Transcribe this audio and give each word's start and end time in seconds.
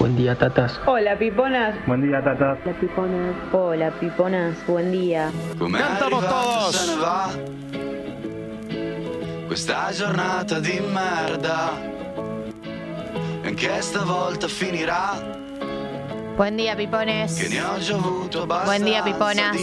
Buen 0.00 0.16
día, 0.16 0.34
tatas. 0.34 0.80
Hola, 0.86 1.14
piponas. 1.18 1.74
Buen 1.86 2.00
día, 2.00 2.24
Tata. 2.24 2.56
Hola, 2.64 2.74
piponas. 2.80 3.36
Hola, 3.52 3.90
piponas. 4.00 4.66
Buen 4.66 4.92
día. 4.92 5.30
Cantamos 5.58 6.26
todos. 6.26 6.98
Questa 9.46 9.92
giornata 9.92 10.58
di 10.58 10.80
merda 10.80 11.72
Anche 13.44 13.82
stavolta 13.82 14.48
finirà 14.48 15.18
Buen 16.36 16.56
día, 16.56 16.74
pipones. 16.76 17.38
Buen 18.64 18.84
día, 18.84 19.04
piponas. 19.04 19.56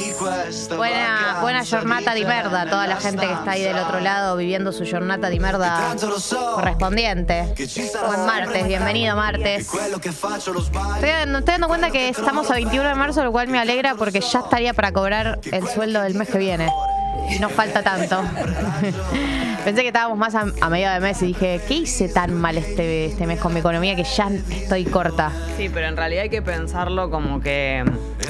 Buena, 0.77 1.38
buena 1.41 1.66
jornata 1.66 2.13
di 2.13 2.23
merda. 2.23 2.63
te 2.66 2.70
Toda 2.70 2.86
la 2.88 2.97
gente 2.97 3.25
que 3.25 3.34
está 3.34 3.52
ahí 3.52 3.63
del 3.63 3.77
otro 3.79 3.99
lado 3.99 4.38
viviendo 4.38 4.71
su 4.71 4.85
jornata 4.89 5.30
di 5.30 5.39
merda 5.39 5.95
correspondiente. 6.55 7.53
Buen 8.05 8.25
martes, 8.25 8.67
bienvenido 8.67 9.16
martes. 9.16 9.67
Estoy, 9.73 11.09
dando- 11.09 11.39
estoy 11.39 11.53
dando 11.53 11.67
cuenta 11.67 11.89
que 11.89 12.09
estamos 12.09 12.52
a 12.52 12.53
21 12.55 12.90
de 12.90 12.95
marzo, 12.95 13.23
lo 13.23 13.31
cual 13.31 13.48
me 13.48 13.57
alegra 13.59 13.95
porque 13.95 14.20
ya 14.21 14.40
estaría 14.40 14.73
para 14.73 14.91
cobrar 14.91 15.40
el 15.52 15.68
sueldo 15.68 16.02
del 16.02 16.13
mes 16.13 16.29
que 16.29 16.38
viene. 16.38 16.70
Y 17.30 17.40
no 17.40 17.49
falta 17.49 17.81
tanto. 17.84 18.22
Pensé 19.66 19.81
que 19.81 19.88
estábamos 19.88 20.18
más 20.18 20.34
a, 20.35 20.45
a 20.62 20.70
medio 20.70 20.90
de 20.91 20.99
mes 21.02 21.22
y 21.22 21.27
dije, 21.27 21.59
¿qué 21.68 21.73
hice 21.73 22.08
tan 22.08 22.34
mal 22.34 22.58
este, 22.58 23.08
este 23.08 23.27
mes 23.27 23.40
con 23.40 23.54
mi 23.54 23.59
economía 23.59 23.95
que 23.95 24.04
ya 24.05 24.30
estoy 24.49 24.85
corta? 24.85 25.32
Sí, 25.58 25.70
pero 25.70 25.88
en 25.88 25.98
realidad 25.98 26.23
hay 26.23 26.30
que 26.30 26.41
pensarlo 26.41 27.09
como 27.09 27.41
que 27.41 27.84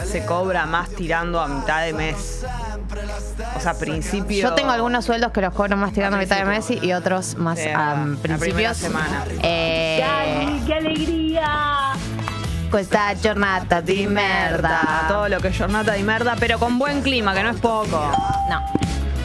se 0.05 0.26
cobra 0.26 0.66
más 0.66 0.90
tirando 0.90 1.40
a 1.40 1.48
mitad 1.48 1.84
de 1.86 1.94
mes. 1.94 2.44
O 3.55 3.60
sea, 3.60 3.76
principio. 3.78 4.41
Yo 4.41 4.54
tengo 4.55 4.72
algunos 4.72 5.05
sueldos 5.05 5.32
que 5.32 5.41
los 5.41 5.54
cobro 5.54 5.77
más 5.77 5.94
tirando 5.94 6.18
a 6.18 6.20
mitad 6.20 6.38
de 6.38 6.46
mes 6.46 6.72
y 6.72 6.77
y 6.88 6.94
otros 6.94 7.36
más 7.36 7.60
Sí, 7.60 7.68
a 7.68 7.96
la 7.96 8.16
primera 8.22 8.38
principios. 8.40 8.77
semana. 8.77 9.26
Eh, 9.44 10.02
¡Qué 10.66 10.74
alegría! 10.74 11.91
questa 12.72 13.14
giornata 13.16 13.82
di 13.82 14.08
merda. 14.08 15.05
Todo 15.08 15.30
lo 15.30 15.40
que 15.40 15.50
es 15.50 15.58
jornada 15.58 15.93
de 15.93 16.04
merda, 16.04 16.36
pero 16.40 16.60
con 16.60 16.77
buen 16.80 17.02
clima, 17.02 17.34
que 17.34 17.43
no 17.43 17.52
es 17.52 17.60
poco. 17.60 18.12
No. 18.49 18.62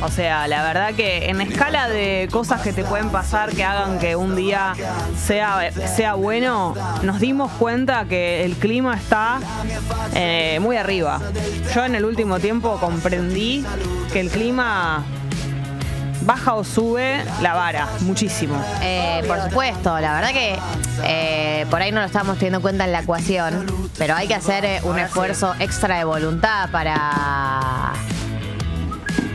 O 0.03 0.08
sea, 0.08 0.48
la 0.48 0.62
verdad 0.62 0.95
que 0.95 1.31
en 1.31 1.41
escala 1.41 1.89
de 1.89 2.28
cosas 2.31 2.61
que 2.61 2.72
te 2.72 2.84
pueden 2.84 3.11
pasar 3.11 3.50
que 3.50 3.64
hagan 3.64 3.98
que 3.98 4.17
un 4.17 4.34
día 4.34 4.75
sea, 5.17 5.70
sea 5.72 6.14
bueno, 6.14 6.75
nos 7.03 7.20
dimos 7.20 7.53
cuenta 7.53 8.05
que 8.06 8.45
el 8.45 8.56
clima 8.56 8.95
está 8.95 9.39
eh, 10.14 10.58
muy 10.61 10.77
arriba. 10.77 11.20
Yo 11.75 11.84
en 11.84 11.95
el 11.95 12.05
último 12.05 12.41
tiempo 12.41 12.78
comprendí 12.80 13.64
que 14.12 14.20
el 14.20 14.30
clima 14.30 15.05
baja 16.25 16.55
o 16.55 16.64
sube 16.64 17.25
la 17.41 17.55
vara, 17.55 17.89
muchísimo. 18.00 18.61
Eh, 18.83 19.23
por 19.27 19.41
supuesto, 19.42 19.98
la 20.00 20.14
verdad 20.14 20.33
que 20.33 20.58
eh, 21.05 21.67
por 21.70 21.83
ahí 21.83 21.92
no 21.92 22.00
lo 22.00 22.06
estamos 22.06 22.36
teniendo 22.36 22.58
en 22.58 22.62
cuenta 22.62 22.84
en 22.84 22.92
la 22.92 23.00
ecuación, 23.00 23.67
pero 23.98 24.14
hay 24.14 24.28
que 24.28 24.34
hacer 24.34 24.64
eh, 24.64 24.80
un 24.84 24.98
esfuerzo 24.98 25.55
extra 25.58 25.98
de 25.98 26.05
voluntad 26.05 26.70
para, 26.70 27.92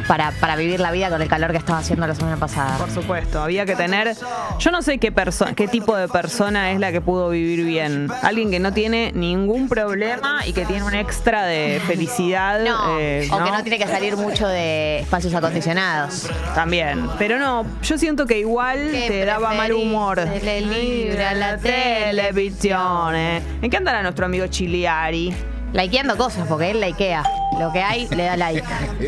para, 0.07 0.31
para 0.31 0.55
vivir 0.55 0.79
la 0.79 0.91
vida 0.91 1.09
con 1.09 1.21
el 1.21 1.27
calor 1.27 1.51
que 1.51 1.57
estaba 1.57 1.79
haciendo 1.79 2.07
la 2.07 2.15
semana 2.15 2.37
pasada. 2.37 2.77
Por 2.77 2.89
supuesto, 2.89 3.41
había 3.41 3.65
que 3.65 3.75
tener. 3.75 4.15
Yo 4.59 4.71
no 4.71 4.81
sé 4.81 4.97
qué 4.97 5.11
persona, 5.11 5.53
qué 5.53 5.67
tipo 5.67 5.95
de 5.95 6.07
persona 6.07 6.71
es 6.71 6.79
la 6.79 6.91
que 6.91 7.01
pudo 7.01 7.29
vivir 7.29 7.65
bien. 7.65 8.07
Alguien 8.23 8.49
que 8.51 8.59
no 8.59 8.71
tiene 8.73 9.11
ningún 9.13 9.67
problema 9.69 10.41
y 10.45 10.53
que 10.53 10.65
tiene 10.65 10.83
un 10.83 10.93
extra 10.95 11.43
de 11.43 11.81
felicidad. 11.85 12.59
No, 12.63 12.99
eh, 12.99 13.27
o 13.31 13.43
que 13.43 13.51
¿no? 13.51 13.61
tiene 13.63 13.77
que 13.77 13.87
salir 13.87 14.15
mucho 14.17 14.47
de 14.47 14.99
espacios 14.99 15.33
acondicionados. 15.33 16.27
También. 16.55 17.07
Pero 17.17 17.37
no, 17.39 17.65
yo 17.83 17.97
siento 17.97 18.25
que 18.25 18.39
igual 18.39 18.89
¿Qué 18.91 19.07
te 19.07 19.25
daba 19.25 19.53
mal 19.53 19.73
humor. 19.73 20.19
Se 20.21 20.43
le 20.43 20.61
libra 20.61 21.33
la 21.33 21.57
televisión. 21.57 23.15
eh. 23.15 23.41
¿En 23.61 23.69
qué 23.69 23.77
andará 23.77 24.01
nuestro 24.01 24.25
amigo 24.25 24.47
Chiliari? 24.47 25.33
Likeando 25.73 26.17
cosas, 26.17 26.47
porque 26.47 26.71
él 26.71 26.79
likea. 26.79 27.23
Lo 27.59 27.71
que 27.71 27.81
hay, 27.81 28.07
le 28.09 28.23
da 28.23 28.37
like. 28.37 28.63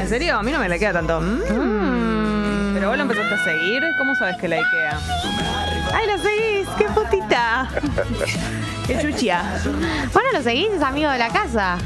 ¿En 0.00 0.08
serio? 0.08 0.36
A 0.36 0.42
mí 0.42 0.52
no 0.52 0.58
me 0.58 0.68
la 0.68 0.78
queda 0.78 0.92
tanto. 0.92 1.20
Mm. 1.20 2.74
Pero 2.74 2.88
vos 2.88 2.96
lo 2.96 3.02
empezaste 3.02 3.34
a 3.34 3.44
seguir. 3.44 3.82
¿Cómo 3.98 4.14
sabes 4.14 4.36
que 4.38 4.48
la 4.48 4.56
Ikea? 4.56 5.00
¡Ay, 5.92 6.06
lo 6.08 6.18
seguís! 6.18 6.68
¡Qué 6.76 6.84
putita! 6.86 7.68
¡Qué 8.86 8.98
chuchia! 9.00 9.44
Bueno, 10.12 10.30
lo 10.32 10.42
seguís, 10.42 10.68
es 10.72 10.82
amigo 10.82 11.10
de 11.10 11.18
la 11.18 11.28
casa. 11.28 11.78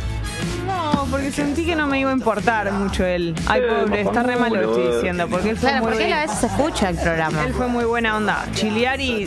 No, 0.93 1.05
porque 1.11 1.33
sentí 1.33 1.65
que 1.67 1.75
no 1.75 1.87
me 1.87 1.99
iba 1.99 2.11
a 2.11 2.13
importar 2.13 2.71
mucho 2.73 3.05
él. 3.05 3.35
Ay, 3.47 3.63
pobre, 3.63 4.03
está 4.03 4.23
re 4.23 4.37
mal 4.37 4.53
lo 4.53 4.61
que 4.61 4.67
estoy 4.67 4.95
diciendo. 4.95 5.29
Porque 5.29 5.51
él 5.51 5.57
fue 5.57 5.69
Claro, 5.71 5.85
muy 5.85 5.93
porque 5.93 6.07
él 6.07 6.13
a 6.13 6.21
veces 6.21 6.45
escucha 6.45 6.89
el 6.91 6.97
programa. 6.97 7.45
Él 7.45 7.55
fue 7.55 7.67
muy 7.67 7.85
buena 7.85 8.17
onda. 8.17 8.47
Chiliari 8.55 9.27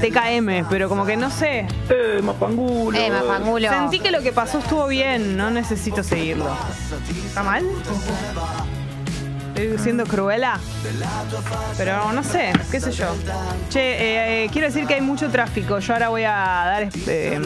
TKM, 0.00 0.68
pero 0.68 0.88
como 0.88 1.04
que 1.04 1.16
no 1.16 1.30
sé. 1.30 1.66
Eh, 1.88 2.20
mapangulo. 2.22 2.98
Eh, 2.98 3.10
mafangulo. 3.10 3.68
Sentí 3.68 4.00
que 4.00 4.10
lo 4.10 4.22
que 4.22 4.32
pasó 4.32 4.58
estuvo 4.58 4.86
bien, 4.88 5.36
no 5.36 5.50
necesito 5.50 6.02
seguirlo. 6.02 6.50
¿Está 7.26 7.42
mal? 7.42 7.64
Estoy 9.62 9.78
siendo 9.78 10.04
cruela. 10.06 10.58
Pero 11.78 12.10
no 12.12 12.24
sé, 12.24 12.52
qué 12.68 12.80
sé 12.80 12.90
yo. 12.90 13.14
Che, 13.70 13.78
eh, 13.78 14.44
eh, 14.44 14.48
quiero 14.50 14.66
decir 14.66 14.88
que 14.88 14.94
hay 14.94 15.00
mucho 15.00 15.30
tráfico. 15.30 15.78
Yo 15.78 15.92
ahora 15.92 16.08
voy 16.08 16.24
a 16.24 16.32
dar 16.32 16.82
este, 16.82 17.38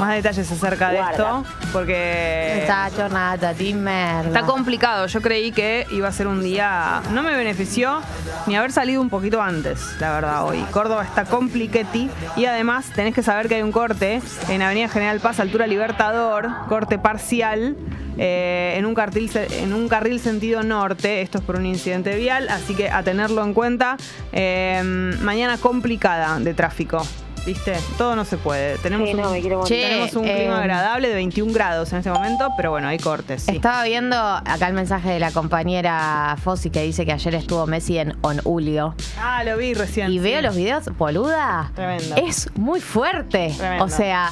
más 0.00 0.14
detalles 0.14 0.50
acerca 0.50 0.88
de 0.88 1.00
esto. 1.00 1.44
Porque 1.74 2.60
Esta 2.62 2.88
jornada 2.88 3.52
de 3.52 3.74
merda. 3.74 4.28
Está 4.28 4.42
complicado. 4.44 5.06
Yo 5.08 5.20
creí 5.20 5.52
que 5.52 5.86
iba 5.90 6.08
a 6.08 6.12
ser 6.12 6.26
un 6.26 6.42
día. 6.42 7.02
No 7.12 7.22
me 7.22 7.36
benefició 7.36 8.00
ni 8.46 8.56
haber 8.56 8.72
salido 8.72 9.02
un 9.02 9.10
poquito 9.10 9.42
antes, 9.42 9.94
la 10.00 10.12
verdad, 10.12 10.46
hoy. 10.46 10.64
Córdoba 10.70 11.04
está 11.04 11.26
compliquetti. 11.26 12.08
Y 12.36 12.46
además 12.46 12.86
tenés 12.94 13.14
que 13.14 13.22
saber 13.22 13.48
que 13.48 13.56
hay 13.56 13.62
un 13.62 13.72
corte 13.72 14.22
en 14.48 14.62
Avenida 14.62 14.88
General 14.88 15.20
Paz, 15.20 15.38
altura 15.38 15.66
Libertador, 15.66 16.48
corte 16.66 16.98
parcial. 16.98 17.76
eh, 18.18 18.74
en, 18.76 18.86
un 18.86 18.94
carril, 18.94 19.30
en 19.34 19.72
un 19.72 19.88
carril 19.88 20.20
sentido 20.20 20.62
norte, 20.62 21.25
esto 21.26 21.38
es 21.38 21.44
por 21.44 21.56
un 21.56 21.66
incidente 21.66 22.14
vial, 22.16 22.48
así 22.48 22.74
que 22.74 22.88
a 22.88 23.02
tenerlo 23.02 23.42
en 23.44 23.52
cuenta. 23.52 23.96
Eh, 24.32 24.80
mañana 25.20 25.58
complicada 25.58 26.38
de 26.38 26.54
tráfico, 26.54 27.04
¿viste? 27.44 27.74
Todo 27.98 28.14
no 28.16 28.24
se 28.24 28.36
puede. 28.36 28.78
Tenemos 28.78 29.08
Sí, 29.08 29.14
un, 29.14 29.20
no, 29.20 29.30
me 29.32 29.40
quiero 29.40 29.58
morir. 29.58 29.68
Che, 29.76 29.82
tenemos 29.88 30.14
un 30.14 30.24
eh, 30.26 30.34
clima 30.36 30.58
agradable 30.60 31.08
de 31.08 31.14
21 31.14 31.52
grados 31.52 31.92
en 31.92 31.98
este 31.98 32.10
momento, 32.10 32.48
pero 32.56 32.70
bueno, 32.70 32.86
hay 32.88 32.98
cortes. 32.98 33.42
sí. 33.42 33.56
Estaba 33.56 33.82
viendo 33.84 34.16
acá 34.16 34.68
el 34.68 34.74
mensaje 34.74 35.10
de 35.10 35.18
la 35.18 35.30
compañera 35.32 36.36
Fossi 36.42 36.70
que 36.70 36.82
dice 36.82 37.04
que 37.04 37.12
ayer 37.12 37.34
estuvo 37.34 37.66
Messi 37.66 37.98
en 37.98 38.14
On 38.22 38.38
Julio. 38.38 38.94
Ah, 39.20 39.42
lo 39.44 39.56
vi 39.56 39.74
recién. 39.74 40.10
Y 40.10 40.14
sí. 40.14 40.18
veo 40.20 40.42
los 40.42 40.54
videos, 40.56 40.84
boluda. 40.96 41.72
Tremendo. 41.74 42.14
Es 42.16 42.48
muy 42.56 42.80
fuerte. 42.80 43.52
Tremendo. 43.56 43.84
O 43.84 43.88
sea, 43.88 44.30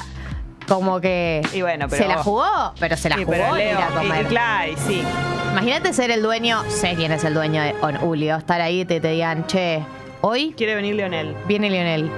como 0.67 0.99
que 1.01 1.41
Y 1.53 1.61
bueno, 1.61 1.87
pero- 1.89 2.01
se 2.03 2.07
la 2.07 2.17
jugó, 2.23 2.73
pero 2.79 2.97
se 2.97 3.09
la 3.09 3.15
Sí, 3.17 3.23
jugó 3.23 3.33
pero 3.37 3.55
en 3.57 3.67
ir 3.69 3.75
Leo, 3.75 3.79
a 3.79 3.87
comer. 3.89 4.21
y- 4.21 4.25
y 4.25 4.27
claro, 4.27 4.71
y 4.71 4.75
sí. 4.77 5.03
Imagínate 5.51 5.93
ser 5.93 6.11
el 6.11 6.21
dueño, 6.21 6.63
sé 6.69 6.95
quién 6.95 7.11
es 7.11 7.23
el 7.23 7.33
dueño 7.33 7.61
de 7.61 7.73
On 7.81 7.95
Julio, 7.95 8.35
estar 8.37 8.59
ahí 8.61 8.81
y 8.81 8.85
te, 8.85 8.99
te 8.99 9.09
digan, 9.09 9.47
che, 9.47 9.81
hoy 10.21 10.53
Quiere 10.57 10.75
venir 10.75 10.95
Leonel. 10.95 11.35
viene 11.47 11.69
Lionel. 11.69 12.09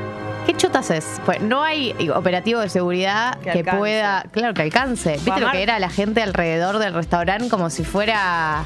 ¿Qué 0.48 0.56
chotas 0.56 0.90
es? 0.92 1.20
Pues 1.26 1.42
no 1.42 1.62
hay 1.62 1.94
operativo 2.16 2.62
de 2.62 2.70
seguridad 2.70 3.38
Que 3.40 3.66
pueda, 3.66 4.24
claro, 4.32 4.54
que 4.54 4.62
alcance. 4.62 5.20
¿Viste 5.24 5.42
lo 5.42 5.52
que 5.52 5.62
era 5.62 5.78
la 5.78 5.90
gente 5.90 6.22
alrededor 6.24 6.80
del 6.80 6.94
restaurante 6.94 7.50
como 7.50 7.70
si 7.70 7.84
fuera, 7.84 8.64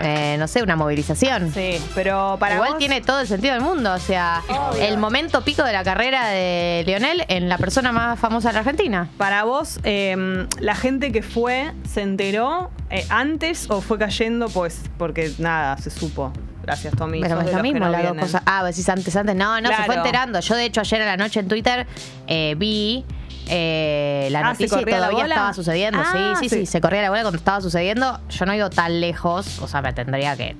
eh, 0.00 0.36
no 0.38 0.48
sé, 0.48 0.62
una 0.62 0.76
movilización? 0.76 1.52
Sí, 1.52 1.76
pero 1.94 2.38
para 2.40 2.54
Igual 2.54 2.70
vos- 2.70 2.78
tiene 2.78 3.02
todo 3.02 3.20
el 3.20 3.26
sentido 3.26 3.52
del 3.52 3.62
mundo. 3.62 3.92
O 3.92 3.98
sea, 3.98 4.40
el 4.80 4.96
momento 4.96 5.42
pico 5.42 5.62
de 5.62 5.74
la 5.74 5.84
carrera 5.84 6.28
de 6.28 6.82
Lionel 6.86 7.24
en 7.28 7.50
la 7.50 7.58
persona 7.58 7.92
más 7.92 8.18
famosa 8.18 8.48
de 8.48 8.54
la 8.54 8.60
Argentina. 8.60 9.08
Para 9.18 9.44
vos, 9.44 9.80
eh, 9.84 10.46
la 10.58 10.74
gente 10.74 11.12
que 11.12 11.22
fue, 11.22 11.72
¿se 11.86 12.00
enteró 12.00 12.70
eh, 12.88 13.04
antes 13.10 13.70
o 13.70 13.82
fue 13.82 13.98
cayendo? 13.98 14.48
Pues 14.48 14.80
porque 14.96 15.32
nada, 15.38 15.76
se 15.76 15.90
supo. 15.90 16.32
Gracias, 16.64 16.94
Tommy. 16.96 17.20
Pero 17.20 17.40
es 17.40 17.52
lo 17.52 17.62
mismo, 17.62 17.88
las 17.88 18.02
dos 18.02 18.16
cosas. 18.16 18.42
Ah, 18.46 18.64
decís 18.64 18.88
antes, 18.88 19.14
antes. 19.16 19.34
No, 19.36 19.60
no, 19.60 19.68
se 19.68 19.82
fue 19.84 19.96
enterando. 19.96 20.40
Yo, 20.40 20.54
de 20.54 20.64
hecho, 20.64 20.80
ayer 20.80 21.02
a 21.02 21.06
la 21.06 21.16
noche 21.16 21.40
en 21.40 21.48
Twitter 21.48 21.86
eh, 22.26 22.54
vi 22.56 23.04
eh, 23.48 24.28
la 24.30 24.40
Ah, 24.40 24.54
¿se 24.54 24.64
noticia 24.64 24.80
y 24.80 24.84
la 24.84 24.96
todavía 24.96 25.26
estaba 25.26 25.52
sucediendo. 25.52 26.00
Ah, 26.00 26.34
sí, 26.38 26.48
sí, 26.48 26.48
sí, 26.48 26.60
sí. 26.60 26.66
Se 26.66 26.80
corría 26.80 27.02
la 27.02 27.10
bola 27.10 27.22
cuando 27.22 27.38
estaba 27.38 27.60
sucediendo. 27.60 28.20
Yo 28.28 28.46
no 28.46 28.54
ido 28.54 28.70
tan 28.70 29.00
lejos. 29.00 29.58
O 29.60 29.68
sea, 29.68 29.82
me 29.82 29.92
tendría 29.92 30.36
que 30.36 30.56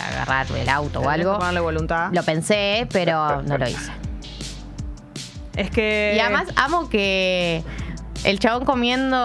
agarrar 0.00 0.46
el 0.56 0.68
auto 0.68 1.00
o 1.00 1.08
algo. 1.08 1.38
voluntad. 1.62 2.10
Lo 2.12 2.22
pensé, 2.22 2.86
pero 2.92 3.42
no 3.42 3.58
lo 3.58 3.68
hice. 3.68 3.90
Es 5.56 5.70
que. 5.70 6.14
Y 6.16 6.20
además 6.20 6.46
amo 6.56 6.88
que 6.88 7.64
El 8.24 8.38
chabón 8.38 8.64
comiendo. 8.64 9.16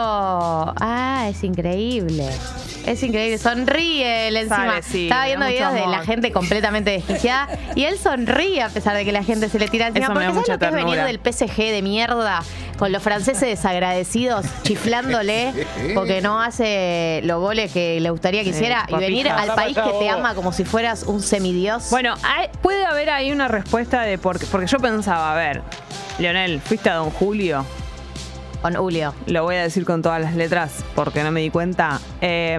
Ah, 0.80 1.28
es 1.30 1.44
increíble. 1.44 2.30
Es 2.86 3.01
increíble. 3.01 3.38
Sonríe 3.38 4.28
él 4.28 4.36
encima. 4.38 4.57
Sale, 4.57 4.84
sí, 4.84 5.04
Estaba 5.04 5.25
viendo 5.25 5.45
videos 5.48 5.74
de 5.74 5.88
la 5.88 6.04
gente 6.06 6.31
completamente 6.31 6.92
desquiciada. 6.92 7.48
y 7.75 7.86
él 7.86 7.98
sonríe 7.98 8.62
a 8.62 8.69
pesar 8.69 8.95
de 8.95 9.06
que 9.06 9.12
la 9.12 9.24
gente 9.24 9.50
se 9.50 9.57
le 9.60 9.68
tira 9.68 9.88
encima. 9.88 10.06
Eso 10.07 10.13
me 10.13 10.25
Porque 10.25 10.28
da 10.28 10.34
¿sabes 10.34 10.42
mucha 10.42 10.54
lo 10.54 10.60
que 10.60 10.66
es 10.66 10.86
venir 10.86 11.04
del 11.24 11.34
PSG 11.34 11.57
de 11.72 11.81
mierda? 11.81 12.44
Con 12.78 12.92
los 12.92 13.01
franceses 13.01 13.42
desagradecidos, 13.48 14.45
chiflándole 14.63 15.54
porque 15.94 16.22
no 16.22 16.42
hace 16.42 17.22
los 17.24 17.39
goles 17.39 17.72
que 17.72 18.00
le 18.01 18.10
gustaría 18.10 18.44
que 18.44 18.50
hiciera. 18.50 18.86
y 18.89 18.96
venir 18.96 19.30
al 19.30 19.54
país 19.56 19.78
que 19.78 19.92
te 20.00 20.10
ama 20.10 20.36
como 20.36 20.51
si 20.51 20.66
fueras 20.66 21.04
un 21.04 21.22
semidios. 21.22 21.89
Bueno, 21.89 22.16
hay- 22.24 22.50
puede 22.62 22.86
haber 22.86 23.10
ahí 23.12 23.31
una 23.31 23.48
respuesta 23.48 24.01
de 24.01 24.18
por 24.18 24.39
qué. 24.39 24.46
Porque 24.48 24.68
yo 24.68 24.80
pensaba, 24.80 25.31
a 25.31 25.36
ver, 25.36 25.62
Leonel, 26.19 26.60
fuiste 26.62 26.89
a 26.89 26.96
Don 26.96 27.12
Julio. 27.12 27.66
Con 28.63 28.74
Julio. 28.75 29.13
Lo 29.27 29.44
voy 29.44 29.57
a 29.57 29.62
decir 29.62 29.86
con 29.86 30.01
todas 30.01 30.21
las 30.21 30.36
letras 30.36 30.83
porque 30.95 31.21
no 31.21 31.31
me 31.31 31.42
di 31.42 31.50
cuenta. 31.51 32.00
Eh, 32.21 32.57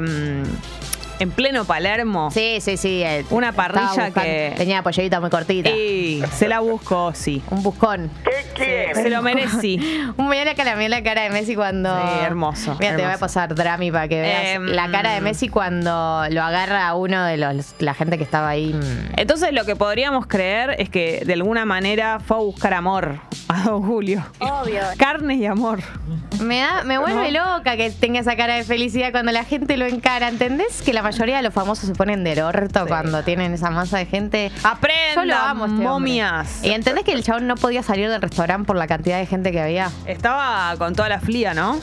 en 1.18 1.30
pleno 1.30 1.64
Palermo. 1.64 2.30
Sí, 2.30 2.58
sí, 2.60 2.76
sí. 2.76 3.02
eh, 3.04 3.24
Una 3.30 3.52
parrilla 3.52 3.86
buscando- 3.88 4.20
que- 4.22 4.54
Tenía 4.56 4.82
pollita 4.82 5.20
muy 5.20 5.30
cortita. 5.30 5.70
Y 5.70 6.22
se 6.32 6.48
la 6.48 6.60
busco, 6.60 7.12
sí. 7.14 7.42
Un 7.50 7.62
buscón. 7.62 8.10
Se 8.56 9.10
lo 9.10 9.22
merecí. 9.22 9.78
Un 10.16 10.28
mirá 10.28 10.44
la 10.44 10.54
cara, 10.54 10.76
mirá 10.76 10.88
la 10.88 11.02
cara 11.02 11.22
de 11.22 11.30
Messi 11.30 11.54
cuando. 11.54 11.94
Sí, 11.94 12.08
hermoso, 12.24 12.76
Mira, 12.80 12.96
te 12.96 13.02
voy 13.02 13.12
a 13.12 13.18
pasar 13.18 13.54
Drami 13.54 13.90
para 13.90 14.08
que 14.08 14.20
veas 14.20 14.44
Em, 14.56 14.66
la 14.66 14.90
cara 14.90 15.12
de 15.12 15.20
Messi 15.20 15.48
cuando 15.48 16.24
lo 16.30 16.42
agarra 16.42 16.86
a 16.88 16.94
uno 16.94 17.24
de 17.24 17.36
los 17.36 17.74
la 17.78 17.94
gente 17.94 18.18
que 18.18 18.24
estaba 18.24 18.48
ahí. 18.48 18.74
Entonces 19.16 19.52
lo 19.52 19.64
que 19.64 19.76
podríamos 19.76 20.26
creer 20.26 20.76
es 20.78 20.88
que 20.88 21.22
de 21.24 21.32
alguna 21.34 21.64
manera 21.64 22.20
fue 22.20 22.36
a 22.36 22.40
buscar 22.40 22.74
amor 22.74 23.18
a 23.48 23.62
Don 23.64 23.82
Julio. 23.82 24.24
Obvio. 24.38 24.80
Carne 24.98 25.34
y 25.36 25.46
amor. 25.46 25.80
Me 26.40 26.58
da, 26.60 26.82
me 26.84 26.98
vuelve 26.98 27.30
loca 27.30 27.76
que 27.76 27.90
tenga 27.90 28.20
esa 28.20 28.36
cara 28.36 28.54
de 28.56 28.64
felicidad 28.64 29.12
cuando 29.12 29.32
la 29.32 29.44
gente 29.44 29.76
lo 29.76 29.86
encara. 29.86 30.28
¿Entendés 30.28 30.82
que 30.82 30.92
la 30.92 31.02
mayoría 31.04 31.36
de 31.36 31.42
los 31.42 31.54
famosos 31.54 31.86
se 31.86 31.94
ponen 31.94 32.24
del 32.24 32.40
orto 32.40 32.80
Sí. 32.82 32.88
cuando 32.88 33.22
tienen 33.22 33.54
esa 33.54 33.70
masa 33.70 33.98
de 33.98 34.06
gente? 34.06 34.50
Aprendan, 34.64 35.14
Yo 35.14 35.24
lo 35.24 35.36
amo, 35.36 35.64
este 35.66 35.72
hombre. 35.74 35.88
momias. 35.88 36.64
¿Y 36.64 36.70
entendés 36.70 37.04
que 37.04 37.12
el 37.12 37.22
chabón 37.22 37.46
no 37.46 37.54
podía 37.54 37.82
salir 37.82 38.10
del 38.10 38.20
restaurante 38.20 38.66
por 38.66 38.76
la 38.76 38.86
cantidad 38.86 39.18
de 39.18 39.26
gente 39.26 39.52
que 39.52 39.60
había? 39.60 39.90
Estaba 40.06 40.74
con 40.78 40.94
toda 40.94 41.08
la 41.08 41.20
flía, 41.20 41.54
¿no? 41.54 41.78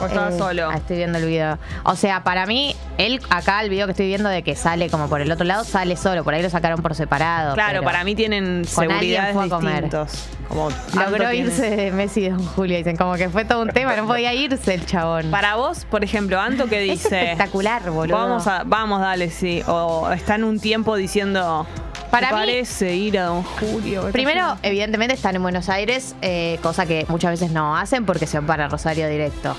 ¿O 0.00 0.06
estaba 0.06 0.28
Eh, 0.30 0.38
solo? 0.38 0.68
ah, 0.70 0.76
Estoy 0.76 0.96
viendo 0.98 1.18
el 1.18 1.24
video. 1.26 1.58
O 1.84 1.96
sea, 1.96 2.22
para 2.22 2.44
mí, 2.46 2.76
él 2.98 3.20
acá, 3.30 3.62
el 3.62 3.70
video 3.70 3.86
que 3.86 3.92
estoy 3.92 4.06
viendo 4.08 4.28
de 4.28 4.42
que 4.42 4.54
sale 4.54 4.90
como 4.90 5.08
por 5.08 5.20
el 5.20 5.30
otro 5.32 5.44
lado, 5.46 5.64
sale 5.64 5.96
solo. 5.96 6.22
Por 6.24 6.34
ahí 6.34 6.42
lo 6.42 6.50
sacaron 6.50 6.82
por 6.82 6.94
separado. 6.94 7.54
Claro, 7.54 7.82
para 7.82 8.04
mí 8.04 8.14
tienen 8.14 8.64
seguridades 8.66 9.34
distintos. 9.34 10.28
Como 10.48 10.68
Logró 10.94 11.32
irse 11.32 11.70
de 11.74 11.90
Messi 11.92 12.20
y 12.26 12.28
Don 12.28 12.44
Julio. 12.44 12.76
Dicen, 12.76 12.96
como 12.96 13.14
que 13.14 13.28
fue 13.30 13.44
todo 13.44 13.62
un 13.62 13.70
tema, 13.70 13.96
no 13.96 14.06
podía 14.06 14.32
irse 14.34 14.74
el 14.74 14.86
chabón. 14.86 15.30
Para 15.30 15.56
vos, 15.56 15.84
por 15.90 16.04
ejemplo, 16.04 16.38
Anto 16.40 16.66
que 16.66 16.84
es 16.92 17.02
dice... 17.02 17.22
espectacular, 17.32 17.90
boludo. 17.90 18.16
Vamos, 18.16 18.46
a, 18.46 18.62
vamos, 18.64 19.00
dale, 19.00 19.30
sí. 19.30 19.62
O 19.66 20.10
está 20.12 20.34
en 20.36 20.44
un 20.44 20.60
tiempo 20.60 20.94
diciendo... 20.96 21.66
Para 22.10 22.28
"¿Te 22.28 22.34
mí- 22.34 22.40
parece 22.40 22.94
ir 22.94 23.18
a 23.18 23.24
Don 23.24 23.42
Julio? 23.42 24.08
Primero, 24.12 24.56
evidentemente 24.62 25.14
están 25.14 25.34
en 25.34 25.42
Buenos 25.42 25.68
Aires, 25.68 26.14
eh, 26.22 26.58
cosa 26.62 26.86
que 26.86 27.04
muchas 27.08 27.32
veces 27.32 27.50
no 27.50 27.76
hacen 27.76 28.06
porque 28.06 28.26
se 28.28 28.38
van 28.38 28.46
para 28.46 28.68
Rosario 28.68 29.08
directo. 29.08 29.56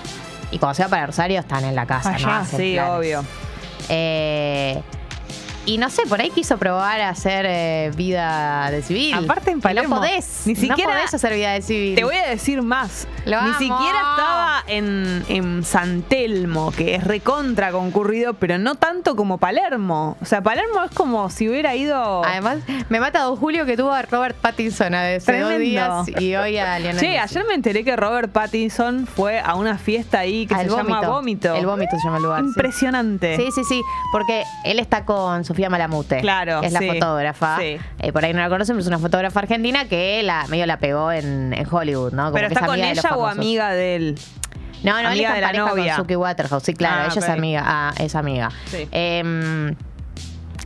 Y 0.51 0.59
cuando 0.59 0.75
se 0.75 0.83
van 0.83 0.89
para 0.91 1.05
Rosario 1.07 1.39
están 1.39 1.65
en 1.65 1.75
la 1.75 1.85
casa, 1.85 2.11
no 2.11 2.15
Allá, 2.17 2.39
hacen 2.39 2.59
sí, 2.59 2.73
planes. 2.75 2.91
obvio. 2.93 3.23
Eh, 3.89 4.81
y 5.67 5.77
no 5.77 5.89
sé, 5.91 6.03
por 6.07 6.19
ahí 6.19 6.29
quiso 6.31 6.57
probar 6.57 6.99
a 7.01 7.09
hacer 7.09 7.45
eh, 7.47 7.91
vida 7.95 8.71
de 8.71 8.81
civil. 8.81 9.13
Aparte 9.13 9.51
en 9.51 9.61
Palermo, 9.61 9.95
No 9.95 10.01
podés. 10.01 10.43
ni 10.45 10.55
siquiera- 10.55 10.93
No 10.93 10.97
podés 10.97 11.13
hacer 11.13 11.33
vida 11.33 11.51
de 11.53 11.61
civil. 11.61 11.95
Te 11.95 12.03
voy 12.03 12.15
a 12.15 12.27
decir 12.27 12.61
más. 12.63 13.07
Lo 13.25 13.39
Ni 13.41 13.49
amo. 13.49 13.57
siquiera 13.59 13.97
estaba 14.11 14.63
en, 14.67 15.23
en 15.27 15.63
San 15.65 16.01
Telmo, 16.01 16.71
que 16.71 16.95
es 16.95 17.03
recontra 17.03 17.71
concurrido, 17.71 18.33
pero 18.35 18.57
no 18.57 18.75
tanto 18.75 19.15
como 19.15 19.37
Palermo. 19.37 20.17
O 20.21 20.25
sea, 20.25 20.41
Palermo 20.41 20.83
es 20.85 20.91
como 20.91 21.29
si 21.29 21.49
hubiera 21.49 21.75
ido. 21.75 22.23
Además, 22.25 22.59
me 22.89 22.99
mata 22.99 23.21
Don 23.23 23.35
Julio 23.35 23.65
que 23.65 23.75
tuvo 23.75 23.91
a 23.91 24.01
Robert 24.03 24.37
Pattinson 24.37 24.95
hace 24.95 25.39
dos 25.39 25.57
días 25.59 26.07
y 26.19 26.35
hoy 26.35 26.57
a 26.57 26.77
Che, 26.81 26.93
Messi. 26.93 27.05
ayer 27.17 27.45
me 27.47 27.53
enteré 27.55 27.83
que 27.83 27.95
Robert 27.95 28.31
Pattinson 28.31 29.05
fue 29.05 29.39
a 29.39 29.55
una 29.55 29.77
fiesta 29.77 30.19
ahí 30.19 30.47
que 30.47 30.55
se 30.55 30.61
el 30.61 30.69
llama 30.69 31.01
Vómito. 31.01 31.53
El 31.53 31.65
vómito 31.65 31.91
se 31.97 32.03
llama 32.05 32.17
el 32.17 32.23
lugar. 32.23 32.41
sí. 32.41 32.47
Impresionante. 32.47 33.35
Sí, 33.35 33.49
sí, 33.53 33.63
sí, 33.67 33.81
porque 34.11 34.43
él 34.63 34.79
está 34.79 35.03
con 35.03 35.43
Sofía 35.57 35.71
Malamute. 35.71 36.21
Claro, 36.21 36.61
que 36.61 36.67
es 36.67 36.73
la 36.73 36.79
sí, 36.79 36.87
fotógrafa. 36.87 37.57
sí. 37.57 37.79
Eh, 37.97 38.11
por 38.11 38.23
ahí 38.23 38.31
no 38.31 38.41
la 38.41 38.49
conocen, 38.49 38.75
pero 38.75 38.81
es 38.81 38.87
una 38.87 38.99
fotógrafa 38.99 39.39
argentina 39.39 39.85
que 39.85 40.21
la, 40.21 40.45
medio 40.49 40.67
la 40.67 40.77
pegó 40.77 41.11
en, 41.11 41.51
en 41.51 41.67
Hollywood, 41.69 42.13
¿no? 42.13 42.25
Como 42.25 42.33
Pero 42.35 42.47
que 42.49 42.53
está 42.53 42.65
es 42.65 42.71
con 42.71 42.79
ella 42.79 43.15
o 43.15 43.25
amiga 43.25 43.71
de 43.71 43.95
él. 43.95 44.19
No, 44.83 44.91
no, 44.93 44.99
él 44.99 45.05
amiga 45.07 45.29
está 45.29 45.33
de 45.33 45.57
en 45.57 45.65
pareja 45.65 45.95
con 45.95 46.03
Suki 46.03 46.15
Waterhouse. 46.15 46.61
Sí, 46.63 46.73
claro, 46.75 47.05
Ah, 47.05 47.07
ella 47.11 47.21
es 47.21 47.29
amiga. 47.29 47.63
Ah, 47.65 47.93
es 47.97 48.13
amiga. 48.13 48.51
Sí. 48.65 48.87
Em, 48.91 49.75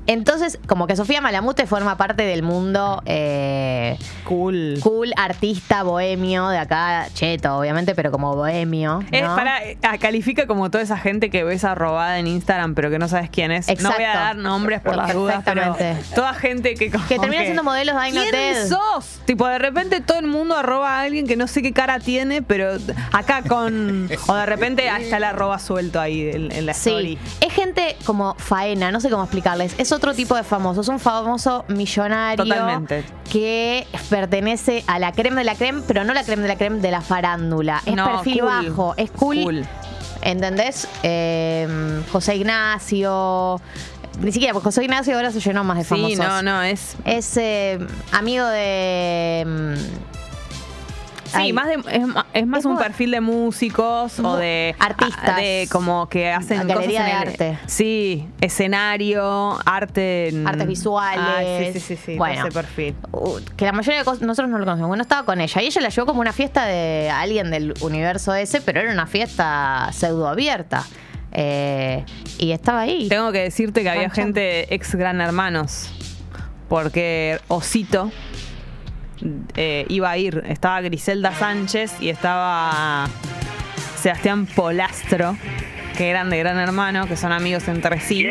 entonces, 0.07 0.59
como 0.67 0.87
que 0.87 0.95
Sofía 0.95 1.21
Malamute 1.21 1.67
forma 1.67 1.97
parte 1.97 2.23
del 2.23 2.43
mundo 2.43 3.01
eh, 3.05 3.97
Cool. 4.23 4.79
cool, 4.81 5.13
artista, 5.15 5.83
bohemio, 5.83 6.49
de 6.49 6.57
acá, 6.57 7.07
cheto, 7.13 7.57
obviamente, 7.57 7.95
pero 7.95 8.11
como 8.11 8.35
bohemio. 8.35 9.03
Es 9.11 9.23
¿no? 9.23 9.35
para, 9.35 9.63
eh, 9.63 9.77
ah, 9.83 9.97
califica 9.97 10.47
como 10.47 10.69
toda 10.71 10.83
esa 10.83 10.97
gente 10.97 11.29
que 11.29 11.43
ves 11.43 11.63
arrobada 11.63 12.19
en 12.19 12.27
Instagram, 12.27 12.75
pero 12.75 12.89
que 12.89 12.99
no 12.99 13.07
sabes 13.07 13.29
quién 13.29 13.51
es. 13.51 13.67
No 13.81 13.91
voy 13.91 14.03
a 14.03 14.09
Exacto. 14.11 14.19
dar 14.19 14.35
nombres 14.37 14.81
por 14.81 14.95
las 14.95 15.13
dudas, 15.13 15.41
pero 15.45 15.75
toda 16.15 16.33
gente 16.33 16.75
que 16.75 16.91
como 16.91 17.07
Que 17.07 17.19
termina 17.19 17.43
siendo 17.43 17.63
modelos 17.63 17.95
de 18.01 18.11
¿Quién 18.11 18.31
Dead. 18.31 18.67
sos? 18.67 19.19
Tipo, 19.25 19.47
de 19.47 19.59
repente 19.59 20.01
todo 20.01 20.19
el 20.19 20.27
mundo 20.27 20.55
arroba 20.57 20.97
a 20.97 21.01
alguien 21.01 21.27
que 21.27 21.35
no 21.35 21.47
sé 21.47 21.61
qué 21.61 21.73
cara 21.73 21.99
tiene, 21.99 22.41
pero 22.41 22.77
acá 23.11 23.43
con... 23.47 24.09
O 24.27 24.35
de 24.35 24.45
repente 24.45 24.87
está 24.87 25.17
el 25.17 25.23
arroba 25.23 25.59
suelto 25.59 25.99
ahí 25.99 26.29
en, 26.29 26.51
en 26.51 26.65
la 26.65 26.71
story. 26.73 27.17
Sí, 27.39 27.45
es 27.45 27.53
gente 27.53 27.97
como 28.05 28.35
faena, 28.37 28.91
no 28.91 28.99
sé 28.99 29.09
cómo 29.09 29.23
explicarles. 29.23 29.73
Es 29.77 29.90
otro 29.91 30.13
tipo 30.13 30.35
de 30.35 30.43
famoso, 30.43 30.81
es 30.81 30.87
un 30.87 30.99
famoso 30.99 31.65
millonario 31.67 32.43
Totalmente. 32.43 33.03
que 33.29 33.87
pertenece 34.09 34.83
a 34.87 34.99
la 34.99 35.11
creme 35.11 35.37
de 35.37 35.43
la 35.45 35.55
creme, 35.55 35.81
pero 35.87 36.03
no 36.03 36.13
la 36.13 36.23
creme 36.23 36.41
de 36.43 36.47
la 36.47 36.55
creme 36.57 36.79
de 36.79 36.91
la 36.91 37.01
farándula. 37.01 37.81
Es 37.85 37.95
No, 37.95 38.05
perfil 38.05 38.39
cool. 38.41 38.49
bajo, 38.49 38.93
es 38.97 39.11
cool. 39.11 39.41
Cool. 39.43 39.65
¿Entendés? 40.21 40.87
Eh, 41.03 41.67
José 42.11 42.35
Ignacio. 42.35 43.59
Ni 44.19 44.31
siquiera, 44.31 44.53
porque 44.53 44.65
José 44.65 44.83
Ignacio 44.83 45.15
ahora 45.15 45.31
se 45.31 45.39
llenó 45.39 45.63
más 45.63 45.77
de 45.77 45.83
famosos. 45.83 46.11
Sí, 46.11 46.15
no, 46.21 46.41
no, 46.43 46.61
es... 46.61 46.95
Es 47.05 47.37
eh, 47.37 47.79
amigo 48.11 48.45
de. 48.45 49.77
Sí, 51.31 51.37
ay, 51.37 51.53
más 51.53 51.67
de, 51.67 51.73
es, 51.91 52.07
más 52.07 52.25
Es 52.59 52.65
un 52.65 52.73
como- 52.73 52.77
perfil 52.79 53.11
de 53.11 53.21
músicos 53.21 54.19
o 54.19 54.35
de 54.37 54.75
artistas. 54.79 55.35
de 55.37 55.67
como 55.71 56.07
que 56.09 56.29
hacen 56.31 56.67
Galería 56.67 56.75
cosas 56.75 56.93
en 56.95 57.03
de 57.05 57.11
el- 57.11 57.27
arte. 57.53 57.59
Sí, 57.67 58.27
escenario, 58.41 59.57
arte, 59.65 60.29
en- 60.29 60.47
Artes 60.47 60.67
visuales. 60.67 61.73
Sí, 61.73 61.79
sí, 61.79 61.95
sí, 61.95 62.01
sí, 62.05 62.17
Bueno. 62.17 62.41
ese 62.45 62.51
perfil. 62.51 62.95
Uh, 63.11 63.39
que 63.55 63.65
la 63.65 63.71
mayoría 63.71 63.99
de 63.99 64.05
cosas 64.05 64.21
nosotros 64.21 64.49
no 64.49 64.57
lo 64.57 64.65
conocemos. 64.65 64.87
Bueno, 64.89 65.01
estaba 65.03 65.25
con 65.25 65.41
ella 65.41 65.61
y 65.61 65.65
ella 65.67 65.81
la 65.81 65.89
llevó 65.89 66.05
como 66.05 66.21
una 66.21 66.33
fiesta 66.33 66.65
de 66.65 67.09
alguien 67.09 67.49
del 67.51 67.73
universo 67.81 68.33
ese, 68.33 68.61
pero 68.61 68.81
era 68.81 68.91
una 68.91 69.07
fiesta 69.07 69.89
pseudo 69.93 70.27
abierta. 70.27 70.85
Eh, 71.33 72.03
y 72.39 72.51
estaba 72.51 72.81
ahí. 72.81 73.07
Tengo 73.07 73.31
que 73.31 73.39
decirte 73.43 73.83
que 73.83 73.89
había 73.89 74.09
gente 74.09 74.73
ex 74.73 74.95
Gran 74.95 75.21
Hermanos, 75.21 75.89
porque 76.67 77.39
Osito 77.47 78.11
eh, 79.55 79.85
iba 79.89 80.09
a 80.09 80.17
ir. 80.17 80.43
Estaba 80.47 80.81
Griselda 80.81 81.33
Sánchez 81.33 81.93
y 81.99 82.09
estaba 82.09 83.07
Sebastián 83.97 84.45
Polastro, 84.45 85.37
que 85.97 86.09
eran 86.09 86.29
de 86.29 86.39
Gran 86.39 86.57
Hermano, 86.57 87.07
que 87.07 87.15
son 87.15 87.31
amigos 87.31 87.67
entre 87.67 87.99
sí. 87.99 88.27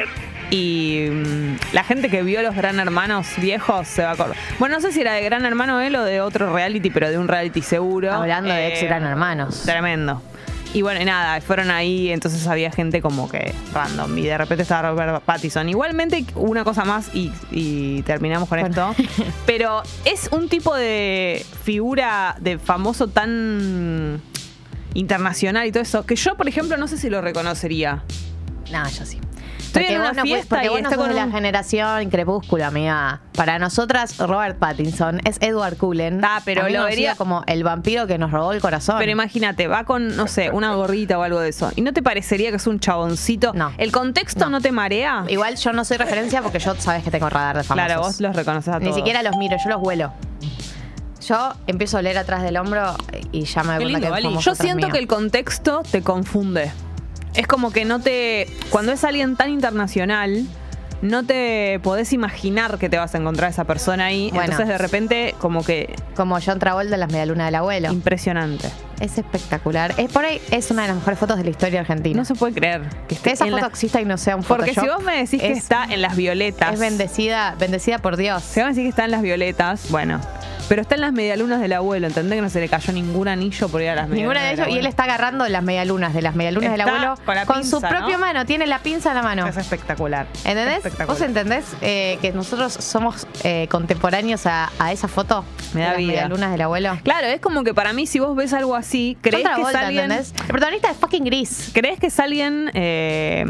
Y 0.51 1.07
mm, 1.11 1.57
la 1.73 1.85
gente 1.85 2.09
que 2.09 2.23
vio 2.23 2.43
los 2.43 2.57
Gran 2.57 2.81
Hermanos 2.81 3.29
viejos 3.37 3.87
se 3.87 4.03
va 4.03 4.11
a 4.11 4.13
acordar. 4.13 4.37
Bueno, 4.59 4.77
no 4.77 4.81
sé 4.81 4.93
si 4.93 5.01
era 5.01 5.13
de 5.13 5.23
Gran 5.23 5.45
Hermano 5.45 5.81
él 5.81 5.95
o 5.95 6.05
de 6.05 6.21
otro 6.21 6.53
reality, 6.53 6.91
pero 6.91 7.09
de 7.11 7.19
un 7.19 7.29
reality 7.29 7.63
seguro. 7.63 8.09
Eh, 8.09 8.15
Hablando 8.15 8.53
de 8.53 8.69
ex 8.69 8.83
Gran 8.83 9.05
Hermanos. 9.05 9.63
Tremendo. 9.65 10.21
Y 10.73 10.83
bueno, 10.83 11.01
y 11.01 11.05
nada, 11.05 11.41
fueron 11.41 11.71
ahí, 11.71 12.11
entonces 12.11 12.47
había 12.47 12.71
gente 12.71 13.03
como 13.03 13.29
que 13.29 13.53
random. 13.73 14.17
Y 14.19 14.23
de 14.23 14.39
repente 14.39 14.63
estaba 14.63 14.91
Robert 14.91 15.25
Pattinson. 15.25 15.69
Igualmente, 15.69 16.25
una 16.37 16.63
cosa 16.63 16.85
más 16.85 17.13
y, 17.13 17.33
y 17.51 18.03
terminamos 18.03 18.49
con 18.49 18.61
esto. 18.61 18.95
Pero 19.47 19.83
es 20.05 20.29
un 20.31 20.49
tipo 20.49 20.75
de 20.77 21.45
figura 21.65 22.37
de 22.41 22.59
famoso 22.59 23.09
tan 23.09 24.23
internacional 24.95 25.67
y 25.67 25.73
todo 25.73 25.83
eso, 25.83 26.07
que 26.07 26.17
yo, 26.17 26.37
por 26.37 26.49
ejemplo, 26.49 26.77
no 26.77 26.87
sé 26.87 26.99
si 26.99 27.11
lo 27.11 27.21
reconocería. 27.21 28.05
No, 28.73 28.89
yo 28.89 29.05
sí. 29.05 29.19
Estoy 29.79 29.95
en 29.95 30.01
vos 30.03 30.11
una 30.11 30.23
no 30.23 30.23
fiesta 30.25 30.49
porque 30.57 30.67
y 30.67 30.69
vos 30.69 30.81
no 30.83 30.89
está 30.89 30.97
sos 30.97 31.05
con 31.05 31.09
de 31.15 31.21
la 31.21 31.27
un- 31.27 31.33
generación 31.33 32.11
crepúsculo, 32.11 32.65
amiga. 32.67 33.21
Para 33.37 33.59
nosotras, 33.59 34.19
Robert 34.19 34.59
Pattinson 34.59 35.21
es 35.25 35.37
Edward 35.41 35.77
Cullen. 35.77 36.21
Ah, 36.25 36.41
pero 36.45 36.69
lo 36.69 36.85
vería- 36.85 37.15
como 37.15 37.43
el 37.47 37.63
vampiro 37.65 38.07
que 38.07 38.19
nos 38.19 38.31
robó 38.33 38.53
el 38.53 38.61
corazón. 38.61 38.97
Pero 38.99 39.11
imagínate, 39.13 39.67
va 39.69 39.85
con, 39.85 40.17
no 40.17 40.27
sé, 40.27 40.51
una 40.51 40.75
gorrita 40.75 41.19
o 41.19 41.23
algo 41.23 41.41
de 41.41 41.51
eso. 41.51 41.71
¿Y 41.77 41.83
no 41.83 41.93
te 41.93 42.03
parecería 42.03 42.51
que 42.51 42.57
es 42.57 42.67
un 42.67 42.81
chaboncito? 42.81 43.53
No. 43.55 43.73
¿El 43.79 43.93
contexto 43.93 44.45
no, 44.47 44.51
No. 44.51 44.61
te 44.61 44.73
marea? 44.73 45.25
Igual 45.29 45.57
yo 45.57 45.73
no 45.73 45.85
soy 45.85 45.97
referencia 45.97 46.43
porque 46.43 46.59
yo 46.59 46.75
sabes 46.77 47.05
que 47.05 47.11
tengo 47.11 47.29
radar 47.31 47.57
de 47.59 47.65
famosos. 47.65 47.87
Claro, 47.87 48.01
vos 48.03 48.21
los 48.21 48.35
reconoces 48.37 48.75
a 48.75 48.79
Ni 48.79 48.87
todos. 48.87 48.97
siquiera 48.97 49.23
los 49.23 49.37
miro, 49.37 49.57
yo 49.63 49.71
los 49.71 49.81
vuelo. 49.81 50.13
Yo 51.27 51.53
empiezo 51.67 51.99
a 51.99 52.03
leer 52.03 52.19
atrás 52.19 52.43
del 52.43 52.57
hombro 52.57 52.95
y 53.31 53.45
ya 53.45 53.63
me 53.63 53.75
doy 53.77 53.91
cuenta 53.93 54.15
que 54.17 54.23
fumo 54.23 54.41
Yo 54.41 54.55
siento 54.55 54.87
mío. 54.87 54.93
que 54.93 54.99
el 54.99 55.07
contexto 55.07 55.83
te 55.91 56.03
confunde. 56.03 56.73
Es 57.35 57.47
como 57.47 57.71
que 57.73 57.85
no 57.85 58.01
te. 58.01 58.47
Cuando 58.71 58.93
es 58.93 59.05
alguien 59.05 59.37
tan 59.37 59.51
internacional, 59.51 60.45
no 61.03 61.23
te 61.25 61.81
podés 61.83 62.13
imaginar 62.13 62.77
que 62.79 62.89
te 62.91 62.99
vas 62.99 63.15
a 63.15 63.19
encontrar 63.19 63.47
a 63.47 63.51
esa 63.51 63.65
persona 63.65 64.07
ahí. 64.07 64.29
Bueno. 64.31 64.45
Entonces, 64.45 64.69
de 64.69 64.79
repente, 64.79 65.35
como 65.39 65.65
que. 65.65 65.95
Como 66.17 66.39
John 66.45 66.59
Travolta 66.59 66.95
en 66.95 67.01
las 67.01 67.11
medialunas 67.11 67.47
del 67.47 67.55
abuelo. 67.55 67.93
Impresionante. 67.93 68.69
Es 69.01 69.17
espectacular. 69.17 69.95
Es 69.97 70.13
por 70.13 70.25
ahí, 70.27 70.43
es 70.51 70.71
una 70.71 70.83
de 70.83 70.89
las 70.89 70.97
mejores 70.99 71.19
fotos 71.19 71.39
de 71.39 71.45
la 71.45 71.51
historia 71.51 71.81
argentina. 71.81 72.19
No 72.19 72.25
se 72.27 72.35
puede 72.35 72.53
creer 72.53 72.83
que 73.09 73.15
esté 73.15 73.31
que 73.31 73.35
esa 73.35 73.45
en 73.47 73.53
foto 73.53 73.63
la- 73.63 73.69
exista 73.69 74.01
y 74.01 74.05
no 74.05 74.19
sea 74.19 74.37
un 74.37 74.43
Porque 74.43 74.75
si 74.75 74.87
vos 74.87 75.03
me 75.03 75.17
decís 75.17 75.41
que 75.41 75.53
es- 75.53 75.59
está 75.59 75.85
en 75.89 76.03
las 76.03 76.17
violetas. 76.17 76.75
Es 76.75 76.81
bendecida, 76.81 77.55
bendecida 77.59 77.99
por 77.99 78.19
Dios. 78.19 78.43
Si 78.43 78.61
vos 78.61 78.69
me 78.69 78.75
decís 78.75 78.83
que 78.85 78.89
está 78.91 79.05
en 79.07 79.13
las 79.13 79.23
violetas, 79.23 79.87
bueno. 79.89 80.21
Pero 80.71 80.83
está 80.83 80.95
en 80.95 81.01
las 81.01 81.13
medialunas 81.13 81.61
del 81.61 81.73
abuelo, 81.73 82.07
¿entendés? 82.07 82.37
Que 82.37 82.43
no 82.43 82.49
se 82.49 82.61
le 82.61 82.69
cayó 82.69 82.93
ningún 82.93 83.27
anillo 83.27 83.69
por 83.69 83.83
ir 83.83 83.89
a 83.89 83.97
las 83.97 84.09
medialunas. 84.09 84.37
Ninguna 84.37 84.43
de 84.47 84.53
ellos, 84.55 84.69
y 84.77 84.79
él 84.79 84.87
está 84.87 85.03
agarrando 85.03 85.49
las 85.49 85.65
medialunas, 85.65 86.15
de 86.15 86.23
las 86.23 86.37
medialunas 86.37 86.71
del 86.71 86.81
abuelo, 86.83 87.17
con 87.27 87.35
la 87.35 87.45
su 87.45 87.53
pinza, 87.53 87.89
propia 87.89 88.17
¿no? 88.17 88.19
mano, 88.21 88.47
tiene 88.47 88.69
la 88.69 88.79
pinza 88.79 89.09
en 89.11 89.17
la 89.17 89.23
mano. 89.23 89.49
Es 89.49 89.57
espectacular. 89.57 90.29
¿Entendés? 90.45 90.77
Espectacular. 90.77 91.09
¿Vos 91.09 91.21
entendés 91.21 91.65
eh, 91.81 92.19
que 92.23 92.31
nosotros 92.31 92.73
somos 92.73 93.27
eh, 93.43 93.67
contemporáneos 93.69 94.47
a, 94.47 94.71
a 94.79 94.93
esa 94.93 95.09
foto? 95.09 95.45
Me 95.75 95.81
de 95.81 95.87
da 95.87 95.93
las 95.95 95.99
vida. 95.99 96.13
medialunas 96.13 96.53
del 96.53 96.61
abuelo. 96.61 96.99
Claro, 97.03 97.27
es 97.27 97.41
como 97.41 97.65
que 97.65 97.75
para 97.75 97.93
mí, 97.93 98.07
si 98.07 98.21
vos 98.21 98.37
ves 98.37 98.53
algo 98.53 98.77
así, 98.77 99.19
crees 99.23 99.45
que 99.49 99.63
es 99.63 99.75
alguien. 99.75 100.05
¿entendés? 100.05 100.33
El 100.41 100.47
protagonista 100.47 100.89
es 100.93 100.97
fucking 100.99 101.25
gris. 101.25 101.71
¿Crees 101.75 101.99
que 101.99 102.07
es 102.07 102.21
alguien. 102.21 102.71
eh, 102.75 103.45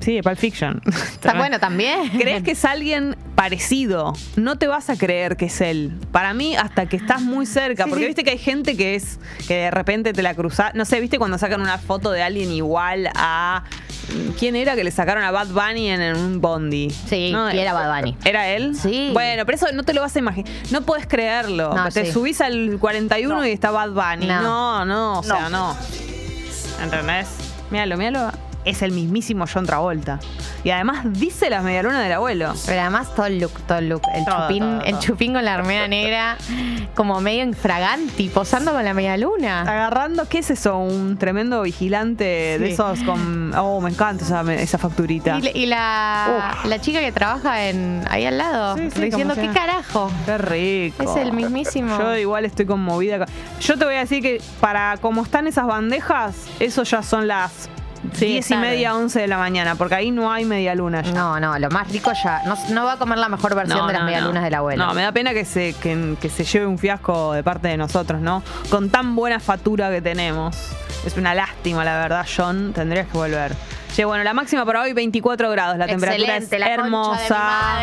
sí, 0.00 0.16
de 0.16 0.22
Pulp 0.22 0.36
Fiction. 0.36 0.82
Está 0.86 1.34
bueno 1.34 1.58
también. 1.60 2.08
¿Crees 2.10 2.42
que 2.42 2.52
es 2.52 2.64
alguien 2.64 3.16
parecido? 3.34 4.12
No 4.36 4.56
te 4.56 4.66
vas 4.66 4.90
a 4.90 4.96
creer 4.96 5.36
que 5.36 5.46
es 5.46 5.60
él. 5.60 5.98
Para 6.12 6.34
mí, 6.34 6.56
hasta 6.56 6.86
que 6.86 6.96
estás 6.96 7.22
muy 7.22 7.46
cerca. 7.46 7.84
Sí, 7.84 7.90
porque 7.90 8.04
sí. 8.04 8.08
viste 8.08 8.24
que 8.24 8.30
hay 8.30 8.38
gente 8.38 8.76
que 8.76 8.94
es. 8.94 9.18
que 9.46 9.54
de 9.56 9.70
repente 9.70 10.12
te 10.12 10.22
la 10.22 10.34
cruza. 10.34 10.72
No 10.74 10.84
sé, 10.84 11.00
viste 11.00 11.18
cuando 11.18 11.38
sacan 11.38 11.60
una 11.60 11.78
foto 11.78 12.10
de 12.10 12.22
alguien 12.22 12.50
igual 12.50 13.08
a. 13.14 13.64
¿Quién 14.38 14.56
era 14.56 14.74
que 14.74 14.82
le 14.82 14.90
sacaron 14.90 15.22
a 15.22 15.30
Bad 15.30 15.48
Bunny 15.48 15.88
en, 15.88 16.00
en 16.00 16.16
un 16.16 16.40
bondi? 16.40 16.90
Sí, 16.90 17.32
y 17.52 17.58
era 17.58 17.72
Bad 17.72 17.96
Bunny. 18.00 18.16
¿Era 18.24 18.48
él? 18.48 18.74
Sí. 18.74 19.10
Bueno, 19.12 19.46
pero 19.46 19.56
eso 19.56 19.66
no 19.72 19.84
te 19.84 19.94
lo 19.94 20.00
vas 20.00 20.16
a 20.16 20.18
imaginar. 20.18 20.50
No 20.70 20.82
puedes 20.82 21.06
creerlo. 21.06 21.72
No, 21.74 21.88
te 21.90 22.06
sí. 22.06 22.12
subís 22.12 22.40
al 22.40 22.78
41 22.80 23.46
y 23.46 23.50
está 23.52 23.70
Bad 23.70 23.90
Bunny. 23.90 24.26
No. 24.26 24.40
No, 24.42 24.84
no, 24.84 25.18
o 25.20 25.22
sea, 25.22 25.48
no. 25.48 25.76
¿Entendés? 26.82 27.28
Míralo, 27.70 27.96
míralo. 27.96 28.49
Es 28.64 28.82
el 28.82 28.92
mismísimo 28.92 29.46
John 29.52 29.64
Travolta. 29.64 30.18
Y 30.64 30.70
además 30.70 31.00
dice 31.04 31.48
las 31.48 31.64
medialunas 31.64 32.02
del 32.02 32.12
abuelo. 32.12 32.52
Pero 32.66 32.80
además 32.82 33.14
todo 33.14 33.24
el 33.26 33.38
look, 33.40 33.52
todo 33.66 33.78
el 33.78 33.88
look. 33.88 34.02
El 34.14 34.24
Todo, 34.26 34.42
chupín, 34.48 34.60
todo, 34.62 34.80
el 34.82 34.98
chupín 34.98 35.32
con 35.32 35.44
la 35.46 35.54
armera 35.54 35.88
negra, 35.88 36.36
como 36.94 37.20
medio 37.22 37.42
infraganti, 37.44 38.28
posando 38.28 38.72
con 38.72 38.84
la 38.84 38.92
medialuna. 38.92 39.62
Agarrando, 39.62 40.28
¿qué 40.28 40.38
es 40.40 40.50
eso? 40.50 40.76
Un 40.76 41.16
tremendo 41.16 41.62
vigilante 41.62 42.24
de 42.24 42.70
esos 42.72 43.00
con. 43.04 43.54
Oh, 43.54 43.80
me 43.80 43.90
encanta 43.90 44.24
esa, 44.24 44.42
esa 44.52 44.76
facturita. 44.76 45.38
Y, 45.38 45.42
la- 45.42 45.50
y 45.56 45.66
la, 45.66 46.58
la 46.64 46.80
chica 46.80 47.00
que 47.00 47.12
trabaja 47.12 47.64
en 47.66 48.04
ahí 48.10 48.26
al 48.26 48.36
lado, 48.36 48.76
Sí, 48.76 48.90
sí, 48.94 49.00
diciendo, 49.00 49.34
¿qué 49.34 49.48
carajo? 49.48 50.10
Qué 50.26 50.36
rico. 50.36 51.02
Es 51.02 51.16
el 51.16 51.32
mismísimo. 51.32 51.98
Yo 51.98 52.14
igual 52.16 52.44
estoy 52.44 52.66
conmovida. 52.66 53.24
Yo 53.60 53.78
te 53.78 53.86
voy 53.86 53.94
a 53.94 54.00
decir 54.00 54.22
que 54.22 54.42
para 54.60 54.98
como 54.98 55.22
están 55.22 55.46
esas 55.46 55.66
bandejas, 55.66 56.34
eso 56.60 56.82
ya 56.82 57.02
son 57.02 57.26
las 57.26 57.70
Sí, 58.14 58.26
10 58.26 58.46
y 58.46 58.48
tarde. 58.54 58.68
media, 58.70 58.94
11 58.94 59.20
de 59.20 59.26
la 59.26 59.38
mañana, 59.38 59.74
porque 59.74 59.94
ahí 59.94 60.10
no 60.10 60.32
hay 60.32 60.44
media 60.44 60.74
luna 60.74 61.02
ya. 61.02 61.12
No, 61.12 61.38
no, 61.38 61.58
lo 61.58 61.68
más 61.70 61.90
rico 61.90 62.12
ya. 62.24 62.42
No, 62.46 62.56
no 62.70 62.84
va 62.84 62.94
a 62.94 62.96
comer 62.96 63.18
la 63.18 63.28
mejor 63.28 63.54
versión 63.54 63.86
de 63.86 63.92
las 63.92 64.04
medialunas 64.04 64.42
del 64.42 64.54
abuelo. 64.54 64.86
No, 64.86 64.94
me 64.94 65.02
da 65.02 65.12
pena 65.12 65.32
que 65.32 65.44
se, 65.44 65.74
que, 65.74 66.16
que 66.20 66.28
se 66.30 66.44
lleve 66.44 66.66
un 66.66 66.78
fiasco 66.78 67.32
de 67.32 67.42
parte 67.42 67.68
de 67.68 67.76
nosotros, 67.76 68.20
¿no? 68.20 68.42
Con 68.70 68.90
tan 68.90 69.14
buena 69.16 69.38
factura 69.40 69.90
que 69.90 70.00
tenemos. 70.00 70.56
Es 71.04 71.16
una 71.16 71.34
lástima, 71.34 71.84
la 71.84 71.98
verdad, 71.98 72.26
John. 72.34 72.72
Tendrías 72.74 73.06
que 73.06 73.16
volver. 73.16 73.54
Che, 73.92 74.04
bueno, 74.04 74.22
la 74.22 74.34
máxima 74.34 74.64
para 74.64 74.82
hoy 74.82 74.92
24 74.92 75.50
grados. 75.50 75.76
La 75.76 75.86
temperatura 75.86 76.36
es 76.36 76.50
la 76.50 76.72
hermosa. 76.72 77.80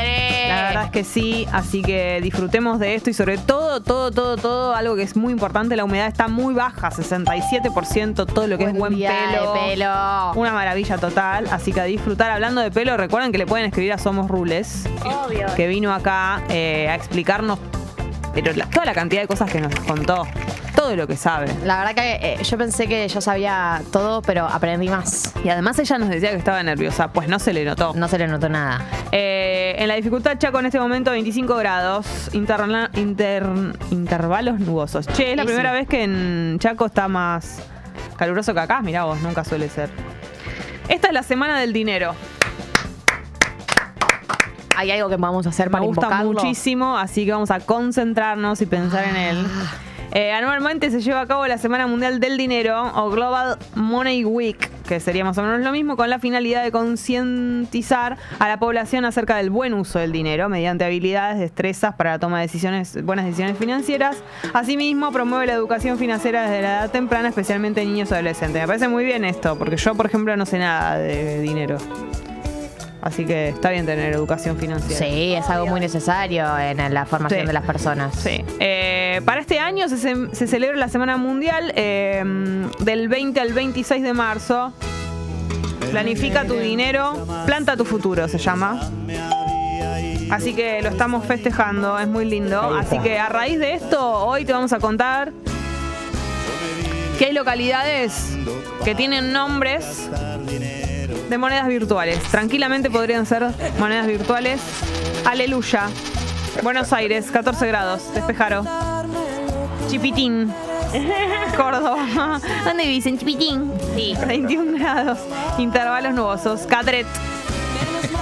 La 0.47 0.63
verdad 0.63 0.83
es 0.85 0.91
que 0.91 1.03
sí. 1.03 1.47
Así 1.51 1.81
que 1.81 2.21
disfrutemos 2.21 2.79
de 2.79 2.95
esto 2.95 3.09
y 3.09 3.13
sobre 3.13 3.37
todo, 3.37 3.81
todo, 3.81 4.11
todo, 4.11 4.37
todo, 4.37 4.73
algo 4.73 4.95
que 4.95 5.03
es 5.03 5.15
muy 5.15 5.33
importante, 5.33 5.75
la 5.75 5.83
humedad 5.83 6.07
está 6.07 6.27
muy 6.27 6.53
baja, 6.53 6.89
67%, 6.89 8.25
todo 8.25 8.47
lo 8.47 8.57
que 8.57 8.65
es 8.65 8.73
buen 8.73 8.93
pelo. 8.93 9.53
de 9.53 9.59
pelo. 9.59 10.31
Una 10.35 10.53
maravilla 10.53 10.97
total, 10.97 11.47
así 11.51 11.73
que 11.73 11.81
a 11.81 11.85
disfrutar. 11.85 12.31
Hablando 12.31 12.61
de 12.61 12.71
pelo, 12.71 12.95
recuerden 12.95 13.31
que 13.31 13.37
le 13.37 13.45
pueden 13.45 13.65
escribir 13.65 13.93
a 13.93 13.97
Somos 13.97 14.29
Rules, 14.29 14.87
Obvio. 15.03 15.47
que 15.55 15.67
vino 15.67 15.93
acá 15.93 16.41
eh, 16.49 16.87
a 16.89 16.95
explicarnos 16.95 17.59
pero 18.44 18.56
la- 18.56 18.65
toda 18.70 18.86
la 18.86 18.94
cantidad 18.94 19.22
de 19.22 19.27
cosas 19.27 19.51
que 19.51 19.60
nos 19.62 19.74
contó, 19.82 20.27
todo 20.75 20.96
lo 20.96 21.08
que 21.08 21.15
sabe. 21.17 21.48
La 21.65 21.77
verdad 21.79 21.96
que 21.96 22.34
eh, 22.34 22.44
yo 22.44 22.58
pensé 22.58 22.88
que 22.88 23.08
yo 23.08 23.20
sabía 23.20 23.82
todo, 23.91 24.22
pero 24.22 24.46
aprendí 24.46 24.89
más. 24.89 25.34
Y 25.44 25.50
además 25.50 25.79
ella 25.79 25.98
nos 25.98 26.10
decía 26.10 26.29
que 26.32 26.38
estaba 26.38 26.62
nerviosa, 26.62 27.12
pues 27.12 27.27
no 27.27 27.39
se 27.39 27.51
le 27.53 27.65
notó. 27.65 27.94
No 27.96 28.08
se 28.08 28.17
le 28.20 28.27
notó 28.27 28.48
nada. 28.50 28.82
Eh, 29.12 29.75
en 29.79 29.88
la 29.88 29.96
dificultad 29.96 30.38
Chaco 30.38 30.60
en 30.60 30.67
este 30.67 30.79
momento 30.79 31.12
25 31.12 31.56
grados, 31.56 32.06
interna- 32.34 32.91
inter- 32.96 33.48
intervalos 33.91 34.60
nubosos. 34.60 35.08
Che, 35.08 35.32
es 35.32 35.38
la 35.38 35.44
Sí, 35.44 35.48
primera 35.48 35.72
sí. 35.72 35.77
vez 35.77 35.88
que 35.88 36.03
en 36.03 36.58
Chaco 36.60 36.86
está 36.86 37.08
más 37.08 37.60
caluroso 38.17 38.53
que 38.53 38.60
acá, 38.60 38.82
mirá 38.82 39.03
vos, 39.06 39.20
nunca 39.22 39.44
suele 39.44 39.70
ser. 39.70 39.89
Esta 40.89 41.08
es 41.08 41.13
la 41.13 41.24
semana 41.24 41.60
del 41.60 41.74
dinero. 41.74 42.15
¿Hay 44.77 44.91
algo 44.91 45.10
que 45.10 45.17
vamos 45.17 45.46
a 45.48 45.50
hacer 45.50 45.67
Me 45.67 45.72
para 45.72 45.86
gusta 45.86 46.05
invocarlo? 46.05 46.34
muchísimo, 46.34 46.98
así 46.98 47.25
que 47.25 47.31
vamos 47.31 47.50
a 47.50 47.60
concentrarnos 47.60 48.62
y 48.62 48.67
pensar 48.67 49.05
en 49.05 49.15
él. 49.15 49.46
Ah. 49.48 49.74
Eh, 50.13 50.31
anualmente 50.31 50.89
se 50.89 51.01
lleva 51.01 51.22
a 51.22 51.25
cabo 51.27 51.46
la 51.48 51.57
Semana 51.57 51.86
Mundial 51.86 52.19
del 52.19 52.38
Dinero 52.38 52.91
o 52.96 53.10
Global 53.10 53.57
Money 53.75 54.24
Week, 54.24 54.69
que 54.88 55.00
sería 55.00 55.25
más 55.25 55.38
o 55.38 55.43
menos 55.43 55.62
lo 55.62 55.72
mismo, 55.72 55.98
con 55.98 56.10
la 56.10 56.19
finalidad 56.19 56.63
de 56.63 56.72
concientizar 56.72 58.17
a 58.39 58.48
la 58.48 58.57
población 58.57 59.03
acerca 59.03 59.36
del 59.38 59.50
buen 59.50 59.74
uso 59.74 60.00
del 60.00 60.12
dinero 60.12 60.48
mediante 60.48 60.86
habilidades, 60.86 61.39
destrezas 61.39 61.96
para 61.96 62.12
la 62.12 62.19
toma 62.19 62.38
de 62.38 62.43
decisiones, 62.43 63.03
buenas 63.03 63.25
decisiones 63.25 63.57
financieras. 63.57 64.24
Asimismo, 64.53 65.12
promueve 65.12 65.48
la 65.48 65.53
educación 65.53 65.98
financiera 65.98 66.43
desde 66.43 66.62
la 66.62 66.79
edad 66.79 66.91
temprana, 66.91 67.29
especialmente 67.29 67.81
en 67.81 67.93
niños 67.93 68.12
y 68.12 68.13
adolescentes. 68.13 68.62
Me 68.62 68.67
parece 68.67 68.88
muy 68.88 69.03
bien 69.05 69.25
esto, 69.25 69.57
porque 69.57 69.75
yo, 69.75 69.96
por 69.96 70.05
ejemplo, 70.05 70.38
no 70.38 70.46
sé 70.46 70.60
nada 70.60 70.98
de 71.00 71.41
dinero. 71.41 71.77
Así 73.07 73.23
que 73.25 73.47
está 73.47 73.69
bien 73.69 73.85
tener 73.85 74.13
educación 74.13 74.57
financiera. 74.57 74.99
Sí, 74.99 75.33
es 75.33 75.49
algo 75.49 75.67
muy 75.67 75.79
necesario 75.79 76.45
en 76.59 76.93
la 76.93 77.05
formación 77.05 77.39
Sí. 77.39 77.47
de 77.47 77.53
las 77.53 77.63
personas. 77.63 78.13
Sí. 78.15 78.43
Eh, 78.59 79.21
para 79.23 79.39
este 79.39 79.59
año 79.59 79.87
se, 79.87 79.97
celebra 80.47 80.75
la 80.75 80.89
Semana 80.89 81.15
Mundial 81.15 81.71
eh, 81.77 82.21
del 82.79 83.07
20 83.07 83.39
al 83.39 83.53
26 83.53 84.03
de 84.03 84.13
marzo. 84.13 84.73
Planifica 85.89 86.43
tu 86.43 86.55
dinero, 86.55 87.25
planta 87.45 87.77
tu 87.77 87.85
futuro, 87.85 88.27
se 88.27 88.39
llama. 88.39 88.77
Así 90.29 90.53
que 90.53 90.81
lo 90.81 90.89
estamos 90.89 91.25
festejando, 91.25 91.97
es 91.97 92.09
muy 92.09 92.25
lindo. 92.25 92.59
Así 92.77 92.99
que 92.99 93.17
a 93.19 93.29
raíz 93.29 93.57
de 93.57 93.73
esto, 93.73 94.25
hoy 94.25 94.43
te 94.43 94.51
vamos 94.51 94.73
a 94.73 94.79
contar 94.79 95.31
que 97.17 97.27
hay 97.27 97.33
localidades 97.33 98.37
que 98.83 98.95
tienen 98.95 99.31
nombres 99.31 100.09
de 101.29 101.38
monedas 101.38 101.67
virtuales. 101.67 102.19
Tranquilamente 102.24 102.89
podrían 102.89 103.25
ser 103.25 103.48
monedas 103.79 104.07
virtuales. 104.07 104.62
Aleluya. 105.25 105.89
Buenos 106.63 106.91
Aires, 106.93 107.29
14 107.31 107.67
grados, 107.67 108.13
despejaro. 108.13 108.63
Chipitín. 109.89 110.51
Córdoba. 111.57 112.39
¿Dónde 112.65 112.84
dicen 112.86 113.17
Chipitín? 113.17 113.72
Sí. 113.96 114.15
21 114.25 114.77
grados. 114.79 115.19
Intervalos 115.57 116.13
nubosos. 116.13 116.62
Cadret. 116.62 117.07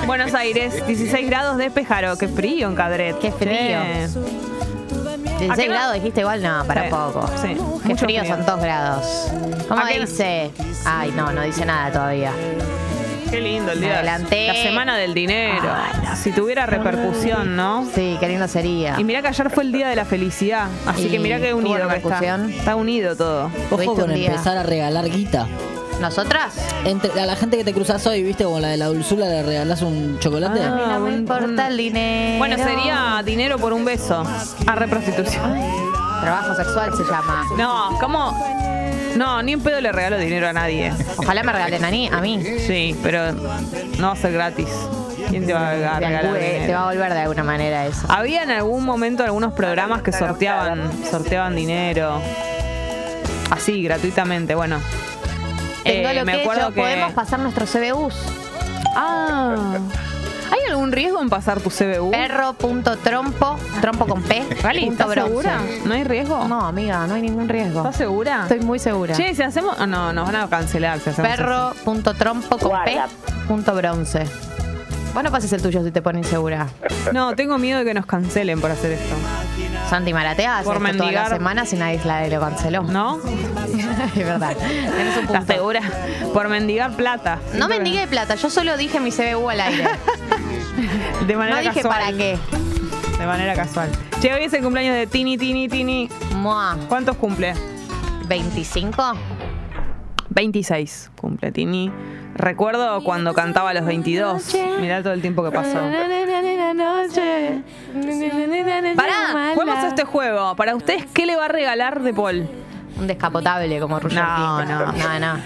Buenos 0.05 0.33
Aires, 0.33 0.85
16 0.85 1.27
grados, 1.27 1.57
despejaro. 1.57 2.17
Qué 2.17 2.27
frío 2.27 2.67
en 2.67 2.75
Cadret. 2.75 3.17
Qué 3.19 3.31
frío. 3.31 3.79
Sí. 4.07 4.19
16 5.47 5.51
¿A 5.51 5.55
qué 5.61 5.67
no? 5.67 5.73
grados 5.75 5.93
dijiste 5.95 6.21
igual, 6.21 6.41
no, 6.41 6.63
para 6.65 6.83
Sí, 6.83 6.89
poco. 6.89 7.27
sí, 7.41 7.47
Qué 7.49 7.89
mucho 7.89 8.05
frío, 8.05 8.21
frío. 8.21 8.35
son 8.35 8.45
2 8.45 8.59
grados. 8.61 9.27
¿Cómo 9.67 9.81
dice? 9.85 10.51
Ay, 10.85 11.11
no, 11.15 11.31
no 11.31 11.41
dice 11.41 11.65
nada 11.65 11.91
todavía. 11.91 12.31
Qué 13.29 13.41
lindo 13.41 13.71
el 13.71 13.81
día. 13.81 13.95
adelanté. 13.95 14.47
La 14.47 14.53
semana 14.53 14.95
del 14.97 15.13
dinero. 15.13 15.67
Ay, 15.73 16.15
si 16.15 16.31
tuviera 16.31 16.65
repercusión, 16.67 17.55
¿no? 17.55 17.85
Sí, 17.93 18.17
qué 18.19 18.27
lindo 18.27 18.47
sería. 18.47 18.95
Y 18.99 19.03
mirá 19.03 19.21
que 19.21 19.29
ayer 19.29 19.49
fue 19.49 19.63
el 19.63 19.71
día 19.71 19.89
de 19.89 19.95
la 19.95 20.05
felicidad. 20.05 20.67
Así 20.85 21.07
¿Y 21.07 21.09
que 21.09 21.19
mirá 21.19 21.39
que 21.39 21.53
unido 21.53 21.75
que 21.75 21.81
está. 21.81 21.95
repercusión? 21.95 22.49
Está 22.51 22.75
unido 22.75 23.15
todo. 23.15 23.51
Ojo 23.71 23.95
con 23.95 24.11
empezar 24.11 24.57
a 24.57 24.63
regalar 24.63 25.09
guita. 25.09 25.47
¿Nosotras? 25.99 26.53
Entre, 26.83 27.19
a 27.19 27.25
la 27.25 27.35
gente 27.35 27.57
que 27.57 27.63
te 27.63 27.73
cruzas 27.73 28.05
hoy, 28.05 28.21
viste, 28.23 28.43
como 28.43 28.59
la 28.59 28.67
de 28.69 28.77
la 28.77 28.87
dulzura, 28.87 29.27
le 29.27 29.43
regalás 29.43 29.81
un 29.81 30.19
chocolate. 30.19 30.61
Ah. 30.61 30.87
no 30.93 30.99
me 30.99 31.09
un- 31.09 31.19
importa 31.19 31.45
un- 31.45 31.59
el 31.59 31.77
dinero. 31.77 32.37
Bueno, 32.37 32.57
sería 32.57 33.21
dinero 33.25 33.57
por 33.57 33.73
un 33.73 33.85
beso. 33.85 34.23
A 34.67 34.75
reprostitución. 34.75 35.53
Trabajo 36.21 36.55
sexual 36.55 36.91
se 36.95 37.03
llama. 37.03 37.43
No, 37.57 37.97
¿cómo? 37.99 38.37
No, 39.15 39.41
ni 39.41 39.55
un 39.55 39.61
pedo 39.61 39.79
le 39.79 39.91
regalo 39.91 40.17
dinero 40.17 40.47
a 40.49 40.53
nadie. 40.53 40.91
Ojalá 41.17 41.43
me 41.43 41.51
regalen 41.53 41.85
a 41.85 41.89
mí. 41.91 42.09
A 42.11 42.19
mí. 42.21 42.43
Sí, 42.65 42.95
pero 43.01 43.31
no 43.31 44.07
va 44.07 44.13
a 44.13 44.15
ser 44.17 44.33
gratis. 44.33 44.67
¿Quién 45.29 45.45
te 45.47 45.53
va 45.53 45.69
a 45.69 45.73
regalar 45.73 45.99
te 46.67 46.73
va 46.73 46.81
a 46.83 46.85
volver 46.93 47.13
de 47.13 47.19
alguna 47.21 47.43
manera 47.43 47.85
eso. 47.87 48.05
Había 48.09 48.43
en 48.43 48.51
algún 48.51 48.83
momento 48.85 49.23
algunos 49.23 49.53
programas 49.53 50.01
que 50.03 50.11
sorteaban, 50.11 50.91
sorteaban 51.09 51.55
dinero. 51.55 52.21
Así, 53.49 53.81
gratuitamente. 53.83 54.53
Bueno. 54.55 54.79
Tengo 55.85 56.09
Eh, 56.09 56.13
lo 56.15 56.25
me 56.25 56.33
que 56.33 56.41
acuerdo 56.41 56.73
que. 56.73 56.81
podemos 56.81 57.13
pasar 57.13 57.39
nuestros 57.39 57.69
CBUs. 57.71 58.13
Ah. 58.95 59.77
¿Hay 60.51 60.59
algún 60.71 60.91
riesgo 60.91 61.21
en 61.21 61.29
pasar 61.29 61.59
tu 61.59 61.69
CBU? 61.69 62.11
Perro.trompo, 62.11 63.57
trompo 63.81 64.05
con 64.05 64.21
P. 64.23 64.37
¿estás 64.49 65.07
bronce. 65.07 65.21
segura? 65.23 65.61
¿No 65.85 65.93
hay 65.93 66.03
riesgo? 66.03 66.47
No, 66.47 66.61
amiga, 66.65 67.07
no 67.07 67.15
hay 67.15 67.21
ningún 67.23 67.49
riesgo. 67.49 67.79
¿Estás 67.79 67.95
segura? 67.97 68.41
Estoy 68.43 68.59
muy 68.59 68.77
segura. 68.79 69.15
Che, 69.15 69.33
si 69.33 69.41
hacemos. 69.41 69.75
ah, 69.79 69.87
no, 69.87 70.13
nos 70.13 70.25
van 70.31 70.35
a 70.35 70.47
cancelar 70.47 70.99
si 70.99 71.09
hacemos. 71.09 71.29
Perro.trompo 71.31 72.57
con 72.57 72.71
P. 72.83 72.97
Punto 73.47 73.73
bronce. 73.75 74.25
Vos 75.13 75.23
no 75.23 75.31
pases 75.31 75.51
el 75.53 75.61
tuyo 75.61 75.83
si 75.83 75.91
te 75.91 76.01
pones 76.01 76.25
insegura. 76.25 76.67
No, 77.13 77.35
tengo 77.35 77.57
miedo 77.57 77.79
de 77.79 77.85
que 77.85 77.93
nos 77.93 78.05
cancelen 78.05 78.59
por 78.61 78.69
hacer 78.71 78.91
esto. 78.93 79.15
Santi 79.89 80.13
Maratea 80.13 80.57
hace 80.57 80.65
Por 80.65 80.77
esto 80.77 80.83
todas 80.83 80.97
las 80.97 81.05
mendigar. 81.05 81.29
semanas 81.37 81.73
y 81.73 81.75
nadie 81.77 82.01
la- 82.03 82.27
lo 82.27 82.39
canceló. 82.39 82.83
¿No? 82.83 83.19
es 84.15 84.15
verdad. 84.15 84.55
Tenés 84.57 85.17
un 85.17 85.23
¿Estás 85.25 85.39
punto. 85.45 85.53
segura? 85.53 85.81
Por 86.33 86.49
mendigar 86.49 86.91
plata. 86.95 87.39
No 87.53 87.67
mendigue 87.67 88.07
plata, 88.07 88.35
yo 88.35 88.49
solo 88.49 88.77
dije 88.77 88.99
mi 88.99 89.11
CBU 89.11 89.49
al 89.49 89.61
aire. 89.61 89.85
De 91.27 91.35
manera 91.37 91.57
No 91.57 91.61
dije 91.61 91.81
casual. 91.81 91.93
para 92.01 92.17
qué. 92.17 92.37
De 93.19 93.25
manera 93.25 93.53
casual. 93.53 93.89
Che, 94.19 94.33
hoy 94.33 94.43
es 94.45 94.53
el 94.53 94.61
cumpleaños 94.63 94.95
de 94.95 95.07
Tini, 95.07 95.37
Tini, 95.37 95.69
Tini. 95.69 96.09
Mua. 96.35 96.75
¿Cuántos 96.89 97.15
cumple? 97.17 97.53
25. 98.27 99.13
26 100.29 101.11
cumple 101.21 101.51
Tini. 101.51 101.91
Recuerdo 102.35 103.01
cuando 103.03 103.33
cantaba 103.33 103.69
a 103.69 103.73
los 103.73 103.85
22. 103.85 104.53
Mirá 104.81 105.01
todo 105.01 105.13
el 105.13 105.21
tiempo 105.21 105.43
que 105.43 105.51
pasó. 105.51 105.79
Pará, 108.95 109.53
juguemos 109.53 109.83
a 109.83 109.87
este 109.87 110.03
juego. 110.03 110.55
Para 110.55 110.75
ustedes, 110.75 111.05
¿qué 111.13 111.25
le 111.25 111.35
va 111.35 111.45
a 111.45 111.47
regalar 111.49 112.01
De 112.01 112.13
Paul? 112.13 112.47
Un 112.97 113.07
descapotable 113.07 113.79
como 113.79 113.99
Roger 113.99 114.21
No, 114.23 114.57
King. 114.59 114.67
no. 114.69 114.91
No, 114.93 115.19
no. 115.19 115.41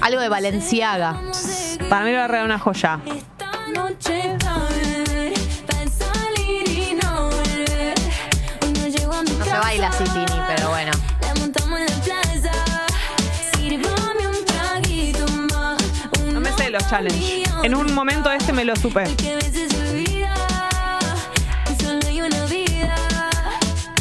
Algo 0.00 0.20
de 0.20 0.28
Valenciaga. 0.28 1.16
Para 1.88 2.04
mí 2.04 2.10
le 2.12 2.16
va 2.18 2.24
a 2.24 2.28
regalar 2.28 2.44
una 2.46 2.58
joya. 2.58 2.98
No 9.38 9.44
se 9.44 9.58
baila 9.58 9.88
así, 9.88 10.04
Tini, 10.04 10.40
pero 10.48 10.68
bueno. 10.70 10.92
Los 16.72 16.88
challenge. 16.88 17.44
En 17.62 17.74
un 17.74 17.94
momento 17.94 18.32
este 18.32 18.52
me 18.52 18.64
lo 18.64 18.74
supe. 18.74 19.04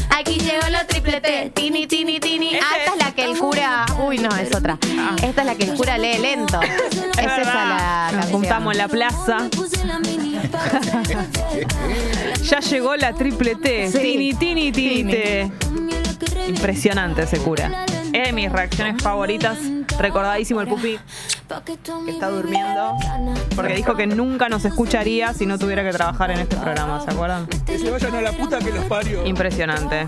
Aquí 0.09 0.39
llegó 0.39 0.69
la 0.69 0.85
triplete. 0.87 1.51
Tini, 1.53 1.85
tini, 1.85 2.19
tini. 2.19 2.55
Es 2.55 2.63
la 3.11 3.15
que 3.15 3.31
el 3.31 3.37
cura. 3.37 3.85
Uy, 3.99 4.17
no, 4.17 4.29
es 4.37 4.55
otra. 4.55 4.77
Esta 5.23 5.41
es 5.41 5.47
la 5.47 5.55
que 5.55 5.65
el 5.65 5.73
cura 5.75 5.97
lee 5.97 6.17
lento. 6.19 6.59
Es, 6.61 6.69
esa 7.17 7.65
la 7.65 8.09
Nos 8.11 8.21
canción. 8.21 8.31
juntamos 8.41 8.73
en 8.73 8.77
la 8.77 8.87
plaza. 8.87 9.37
Ya 12.43 12.59
llegó 12.59 12.95
la 12.95 13.13
triple 13.13 13.55
T. 13.55 13.91
Sí. 13.91 13.99
Tini, 13.99 14.33
tini, 14.33 14.71
tini, 14.71 14.95
Tini. 15.03 15.11
T. 15.11 15.51
Impresionante 16.47 17.23
ese 17.23 17.37
cura. 17.37 17.85
Es 18.11 18.27
de 18.27 18.33
mis 18.33 18.51
reacciones 18.51 19.01
favoritas. 19.01 19.57
Recordadísimo 19.99 20.61
el 20.61 20.67
pupi 20.67 20.99
que 22.05 22.11
está 22.11 22.29
durmiendo. 22.29 22.97
Porque 23.55 23.75
dijo 23.75 23.95
que 23.95 24.07
nunca 24.07 24.49
nos 24.49 24.65
escucharía 24.65 25.33
si 25.33 25.45
no 25.45 25.57
tuviera 25.59 25.83
que 25.83 25.91
trabajar 25.91 26.31
en 26.31 26.39
este 26.39 26.55
programa, 26.57 27.01
¿se 27.01 27.11
acuerdan? 27.11 27.47
Que 27.65 27.77
se 27.77 27.89
vayan 27.91 28.15
a 28.15 28.21
la 28.21 28.31
puta 28.31 28.59
que 28.59 28.71
los 28.71 28.85
parió. 28.85 29.25
Impresionante. 29.25 30.07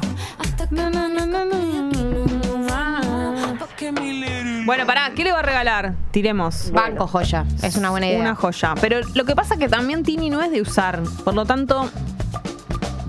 Bueno, 4.66 4.86
pará, 4.86 5.12
¿qué 5.16 5.24
le 5.24 5.32
va 5.32 5.40
a 5.40 5.44
regalar? 5.44 5.94
Tiremos. 6.12 6.72
Banco 6.72 7.08
joya. 7.08 7.46
Es 7.62 7.76
una 7.76 7.90
buena 7.90 8.08
idea. 8.08 8.20
Una 8.20 8.36
joya. 8.36 8.76
Pero 8.80 9.00
lo 9.14 9.26
que 9.26 9.36
pasa 9.36 9.56
es 9.56 9.60
que 9.60 9.68
también 9.70 10.04
Tini 10.04 10.30
no 10.30 10.42
es 10.42 10.52
de 10.52 10.62
usar. 10.62 11.02
Por 11.24 11.34
lo 11.34 11.46
tanto, 11.46 11.90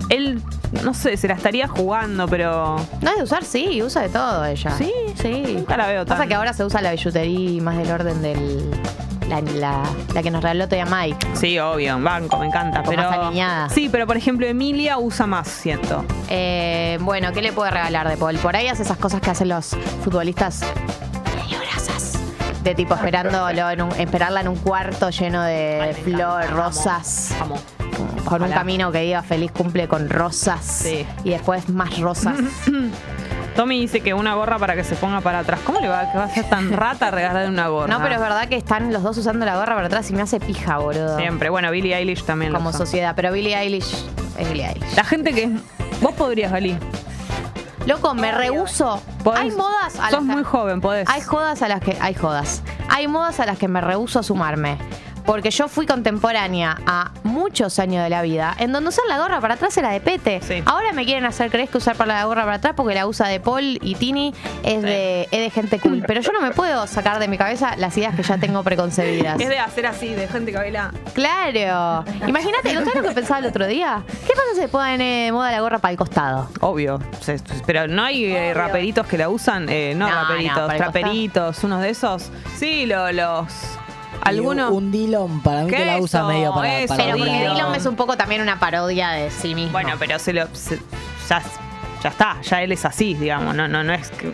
él, 0.09 0.41
no 0.83 0.93
sé, 0.93 1.15
se 1.17 1.27
la 1.27 1.35
estaría 1.35 1.67
jugando, 1.67 2.27
pero. 2.27 2.75
No 3.01 3.09
es 3.11 3.17
de 3.17 3.23
usar, 3.23 3.43
sí, 3.43 3.81
usa 3.81 4.01
de 4.03 4.09
todo 4.09 4.43
ella. 4.45 4.71
¿Sí? 4.71 4.91
Sí. 5.21 5.43
Nunca 5.55 5.77
la 5.77 5.87
veo 5.87 6.05
Pasa 6.05 6.19
tan- 6.21 6.27
que 6.29 6.35
ahora 6.35 6.53
se 6.53 6.65
usa 6.65 6.81
la 6.81 6.91
billutería 6.91 7.61
más 7.61 7.77
del 7.77 7.91
orden 7.91 8.21
del. 8.21 8.71
La, 9.29 9.41
la, 9.41 9.83
la 10.13 10.21
que 10.23 10.29
nos 10.29 10.43
regaló 10.43 10.67
todavía 10.67 10.85
Mike. 10.95 11.27
Sí, 11.33 11.57
obvio, 11.59 11.99
banco, 11.99 12.37
me 12.37 12.45
encanta. 12.45 12.83
Pero 12.83 13.03
más 13.03 13.17
alineada. 13.17 13.69
Sí, 13.69 13.89
pero 13.91 14.05
por 14.05 14.17
ejemplo, 14.17 14.45
Emilia 14.45 14.97
usa 14.99 15.25
más, 15.25 15.47
siento. 15.47 16.05
Eh, 16.29 16.97
bueno, 17.01 17.31
¿qué 17.33 17.41
le 17.41 17.51
puede 17.51 17.71
regalar 17.71 18.07
de 18.07 18.17
Paul? 18.17 18.37
Por 18.37 18.55
ahí 18.55 18.67
hace 18.67 18.83
esas 18.83 18.97
cosas 18.97 19.21
que 19.21 19.31
hacen 19.31 19.49
los 19.49 19.75
futbolistas. 20.03 20.61
De 22.63 22.73
tipo 22.73 22.95
esperándolo 22.95 23.69
en 23.69 23.81
un- 23.83 23.91
esperarla 23.91 24.41
en 24.41 24.47
un 24.47 24.55
cuarto 24.55 25.11
lleno 25.11 25.43
de 25.43 25.95
flores, 26.03 26.49
rosas. 26.49 27.35
Vamos. 27.39 27.59
Con 28.25 28.41
un 28.41 28.49
camino 28.49 28.91
que 28.91 29.01
diga 29.01 29.21
feliz 29.21 29.51
cumple 29.51 29.87
con 29.87 30.09
rosas. 30.09 30.65
Sí. 30.65 31.05
Y 31.23 31.29
después 31.29 31.69
más 31.69 31.99
rosas. 31.99 32.35
Tommy 33.55 33.79
dice 33.79 34.01
que 34.01 34.13
una 34.13 34.35
gorra 34.35 34.59
para 34.59 34.75
que 34.75 34.83
se 34.83 34.95
ponga 34.95 35.21
para 35.21 35.39
atrás. 35.39 35.61
¿Cómo 35.65 35.79
le 35.79 35.87
va, 35.87 36.11
que 36.11 36.17
va 36.17 36.25
a 36.25 36.29
ser 36.29 36.43
tan 36.49 36.71
rata 36.73 37.09
regalarle 37.09 37.47
una 37.49 37.67
gorra? 37.69 37.87
No, 37.87 38.01
pero 38.01 38.15
es 38.15 38.21
verdad 38.21 38.47
que 38.49 38.57
están 38.57 38.91
los 38.91 39.01
dos 39.01 39.17
usando 39.17 39.45
la 39.45 39.55
gorra 39.55 39.75
para 39.75 39.87
atrás 39.87 40.09
y 40.09 40.13
me 40.13 40.21
hace 40.21 40.39
pija, 40.41 40.77
boludo. 40.77 41.17
Siempre. 41.17 41.49
Bueno, 41.49 41.71
Billie 41.71 41.95
Eilish 41.95 42.23
también 42.25 42.51
Como 42.53 42.73
sociedad. 42.73 43.13
Pero 43.15 43.31
Billie 43.31 43.57
Eilish 43.57 44.05
es 44.37 44.49
Billie 44.49 44.67
Eilish. 44.67 44.95
La 44.95 45.03
gente 45.05 45.33
que. 45.33 45.49
Vos 46.01 46.13
podrías, 46.15 46.51
Gali. 46.51 46.77
Loco, 47.85 48.13
me 48.13 48.31
rehuso. 48.31 49.01
Podés- 49.23 49.37
Hay 49.39 49.51
modas 49.51 49.95
a 49.99 50.09
Sos 50.09 50.11
las 50.11 50.19
que- 50.19 50.25
muy 50.25 50.43
joven, 50.43 50.81
podés. 50.81 51.07
Hay 51.07 51.21
jodas 51.21 51.61
a 51.61 51.67
las 51.69 51.79
que. 51.81 51.95
Hay 52.01 52.13
jodas. 52.13 52.61
Hay 52.89 53.07
modas 53.07 53.39
a 53.39 53.45
las 53.45 53.57
que 53.57 53.67
me 53.67 53.79
rehuso 53.79 54.19
a 54.19 54.23
sumarme. 54.23 54.77
Porque 55.25 55.49
yo 55.51 55.67
fui 55.67 55.85
contemporánea 55.87 56.77
a 56.85 57.11
muchos 57.23 57.79
años 57.79 58.03
de 58.03 58.09
la 58.09 58.21
vida, 58.21 58.55
en 58.59 58.71
donde 58.71 58.89
usar 58.89 59.05
la 59.07 59.17
gorra 59.17 59.41
para 59.41 59.55
atrás 59.55 59.75
era 59.77 59.89
de 59.89 59.99
pete. 59.99 60.39
Sí. 60.43 60.61
Ahora 60.65 60.91
me 60.93 61.03
quieren 61.05 61.25
hacer 61.25 61.49
creer 61.49 61.67
que 61.69 61.77
usar 61.77 61.95
para 61.95 62.13
la 62.15 62.25
gorra 62.25 62.43
para 62.43 62.57
atrás 62.57 62.73
porque 62.77 62.93
la 62.93 63.07
usa 63.07 63.27
de 63.27 63.39
Paul 63.39 63.79
y 63.81 63.95
Tini 63.95 64.33
es, 64.63 64.81
de, 64.83 65.23
es 65.31 65.39
de 65.39 65.49
gente 65.49 65.79
cool. 65.79 66.03
Pero 66.05 66.21
yo 66.21 66.31
no 66.31 66.41
me 66.41 66.51
puedo 66.51 66.85
sacar 66.87 67.19
de 67.19 67.27
mi 67.27 67.37
cabeza 67.37 67.75
las 67.77 67.97
ideas 67.97 68.15
que 68.15 68.23
ya 68.23 68.37
tengo 68.37 68.63
preconcebidas. 68.63 69.39
Es 69.39 69.49
de 69.49 69.57
hacer 69.59 69.87
así, 69.87 70.09
de 70.13 70.27
gente 70.27 70.51
que 70.51 70.57
baila. 70.57 70.91
Claro. 71.13 72.05
Imagínate, 72.27 72.73
¿no 72.73 72.81
sabes 72.81 72.95
lo 72.95 73.01
que 73.09 73.11
pensaba 73.15 73.39
el 73.39 73.45
otro 73.47 73.65
día? 73.67 74.03
¿Qué 74.07 74.33
pasa 74.33 74.47
si 74.53 74.61
se 74.61 74.67
ponen 74.67 75.01
eh, 75.01 75.25
de 75.25 75.31
moda 75.31 75.51
la 75.51 75.61
gorra 75.61 75.79
para 75.79 75.91
el 75.91 75.97
costado? 75.97 76.49
Obvio. 76.61 76.99
Se- 77.21 77.39
Pero 77.65 77.87
no 77.87 78.03
hay 78.03 78.25
eh, 78.25 78.53
raperitos 78.53 79.07
que 79.07 79.17
la 79.17 79.29
usan. 79.29 79.67
Eh, 79.69 79.93
no, 79.95 80.07
No, 80.07 80.15
no, 80.15 80.21
raperitos, 80.21 80.55
para 80.59 80.73
el 80.73 80.77
traperitos, 80.77 81.63
unos 81.63 81.81
de 81.81 81.89
esos. 81.89 82.29
Sí, 82.57 82.85
lo- 82.85 83.11
los. 83.11 83.45
Algunos. 84.21 84.71
Y 84.71 84.73
Un 84.75 84.91
Dillon, 84.91 85.41
para 85.41 85.63
mí 85.63 85.69
¿Qué 85.69 85.77
que 85.77 85.85
la 85.85 85.97
usa 85.97 86.21
eso? 86.21 86.27
medio 86.29 86.53
para. 86.53 86.79
Eso, 86.79 86.95
para 86.95 87.03
Pero 87.05 87.17
porque 87.17 87.33
Dillon. 87.33 87.55
Dylan 87.55 87.75
es 87.75 87.85
un 87.85 87.95
poco 87.95 88.17
también 88.17 88.41
una 88.41 88.59
parodia 88.59 89.09
de 89.11 89.29
sí 89.31 89.53
mismo. 89.55 89.71
Bueno, 89.73 89.93
pero 89.99 90.17
se 90.19 90.33
lo. 90.33 90.47
se- 90.53 90.79
ya, 91.29 91.41
ya 92.03 92.09
está, 92.09 92.37
ya 92.41 92.61
él 92.63 92.71
es 92.71 92.85
así, 92.85 93.13
digamos. 93.13 93.55
No, 93.55 93.67
no, 93.67 93.83
no 93.83 93.93
es 93.93 94.09
que. 94.11 94.29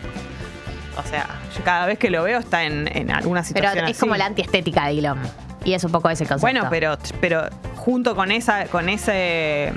O 0.97 1.03
sea, 1.09 1.25
yo 1.57 1.63
cada 1.63 1.85
vez 1.85 1.97
que 1.97 2.09
lo 2.09 2.23
veo 2.23 2.39
está 2.39 2.63
en, 2.63 2.87
en 2.95 3.11
alguna 3.11 3.41
Pero 3.41 3.47
situación. 3.69 3.87
es 3.87 3.97
como 3.99 4.15
la 4.15 4.25
antiestética 4.25 4.87
de 4.87 4.93
Dylan. 4.93 5.17
Y 5.63 5.73
es 5.73 5.83
un 5.83 5.91
poco 5.91 6.09
ese 6.09 6.25
concepto. 6.25 6.41
Bueno, 6.41 6.67
pero, 6.69 6.97
pero 7.21 7.43
junto 7.75 8.15
con 8.15 8.31
esa, 8.31 8.65
con 8.65 8.89
ese 8.89 9.71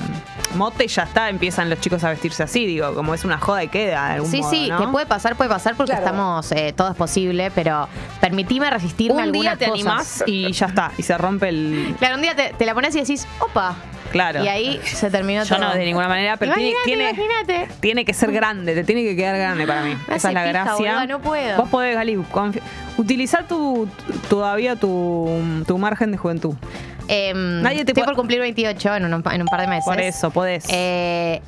mote 0.55 0.87
ya 0.89 1.03
está, 1.05 1.29
empiezan 1.29 1.71
los 1.71 1.81
chicos 1.81 2.03
a 2.05 2.11
vestirse 2.11 2.43
así, 2.43 2.67
digo, 2.67 2.95
como 2.95 3.15
es 3.15 3.25
una 3.25 3.39
joda 3.39 3.63
y 3.65 3.69
queda 3.69 4.09
de 4.09 4.15
algún 4.15 4.31
Sí, 4.31 4.41
modo, 4.41 4.51
sí, 4.51 4.69
¿no? 4.69 4.79
que 4.79 4.89
puede 4.89 5.07
pasar, 5.07 5.37
puede 5.37 5.51
pasar 5.51 5.75
porque 5.77 5.93
estamos, 5.93 6.51
eh, 6.53 6.73
todo 6.77 6.91
es 6.91 6.97
posible, 6.97 7.51
pero 7.55 7.89
permitime 8.21 8.71
resistirme 8.71 9.23
a 9.23 9.27
Un 9.27 9.33
día 9.33 9.53
algunas 9.53 9.59
te 9.59 9.67
cosas. 9.67 9.87
animás 9.87 10.25
y 10.27 10.53
ya 10.53 10.67
está, 10.67 10.93
y 10.99 11.03
se 11.03 11.17
rompe 11.19 11.49
el. 11.49 11.95
Claro, 11.99 12.17
un 12.17 12.23
día 12.23 12.35
te, 12.35 12.55
te 12.57 12.65
la 12.67 12.75
pones 12.75 12.95
y 12.97 13.01
decís, 13.01 13.27
opa. 13.41 13.75
Claro. 14.13 14.45
Y 14.45 14.49
ahí 14.49 14.81
se 14.85 15.11
terminó 15.11 15.43
Yo 15.43 15.57
todo. 15.57 15.67
no, 15.71 15.75
de 15.75 15.85
ninguna 15.85 16.07
manera, 16.07 16.37
pero 16.37 16.55
tiene, 16.55 16.71
Imagínate, 16.71 17.15
tiene, 17.17 17.33
imagínate. 17.33 17.75
tiene 17.81 18.05
que 18.05 18.15
ser 18.15 18.31
grande, 18.31 18.73
te 18.75 18.85
tiene 18.85 19.03
que 19.03 19.17
quedar 19.17 19.37
grande 19.37 19.67
para 19.67 19.83
mí. 19.83 19.97
Me 20.07 20.15
Esa 20.15 20.29
es 20.29 20.35
la 20.35 20.41
pija, 20.45 20.53
gracia. 20.53 20.75
boluda, 20.77 21.07
no 21.07 21.21
puedo. 21.21 21.57
Vos 21.57 21.69
podés, 21.69 21.97
Gali, 21.97 22.17
utilizar 22.97 23.49
tu, 23.49 23.89
todavía 24.29 24.77
tu, 24.77 25.29
tu 25.67 25.79
margen 25.79 26.13
de 26.13 26.17
juventud. 26.19 26.55
Em, 27.09 27.63
Nadie 27.63 27.85
te 27.85 27.93
estoy 27.93 28.05
por 28.05 28.15
cumplir 28.17 28.41
28 28.41 28.97
en 28.97 29.05
un, 29.05 29.13
en 29.31 29.41
un 29.43 29.49
par 29.49 29.61
de 29.61 29.67
meses. 29.67 29.85
Por 29.85 30.01
eso, 30.01 30.31
podés. 30.31 30.65
Eh, 30.69 31.43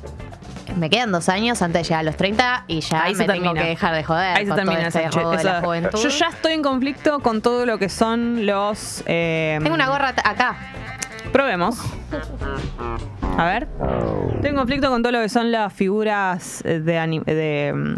me 0.75 0.89
quedan 0.89 1.11
dos 1.11 1.29
años 1.29 1.61
antes 1.61 1.81
de 1.81 1.83
llegar 1.85 2.01
a 2.01 2.03
los 2.03 2.17
30 2.17 2.65
y 2.67 2.81
ya 2.81 3.03
Ahí 3.03 3.13
me 3.15 3.25
tengo 3.25 3.33
termina. 3.45 3.61
que 3.63 3.69
dejar 3.69 3.95
de 3.95 4.03
joder 4.03 4.37
Ahí 4.37 4.43
se 4.43 4.49
con 4.49 4.57
todo 4.57 4.65
termina 4.65 4.87
este 4.89 5.05
esa- 5.05 5.19
robo 5.19 5.31
de 5.31 5.43
la 5.43 5.51
esa- 5.51 5.61
juventud. 5.61 5.99
Yo 6.03 6.09
ya 6.09 6.27
estoy 6.27 6.53
en 6.53 6.61
conflicto 6.61 7.19
con 7.21 7.41
todo 7.41 7.65
lo 7.65 7.79
que 7.79 7.89
son 7.89 8.45
los. 8.45 9.03
eh, 9.07 9.57
Tengo 9.63 9.73
una 9.75 9.87
gorra 9.87 10.13
t- 10.13 10.21
acá. 10.23 10.55
Probemos. 11.31 11.77
A 13.37 13.45
ver. 13.45 13.67
Tengo 14.41 14.47
en 14.49 14.55
conflicto 14.55 14.89
con 14.89 15.01
todo 15.01 15.11
lo 15.13 15.21
que 15.21 15.29
son 15.29 15.51
las 15.51 15.73
figuras 15.73 16.61
eh, 16.65 16.79
de. 16.79 16.97
ani- 16.99 17.19
de 17.21 17.73
mm, 17.75 17.95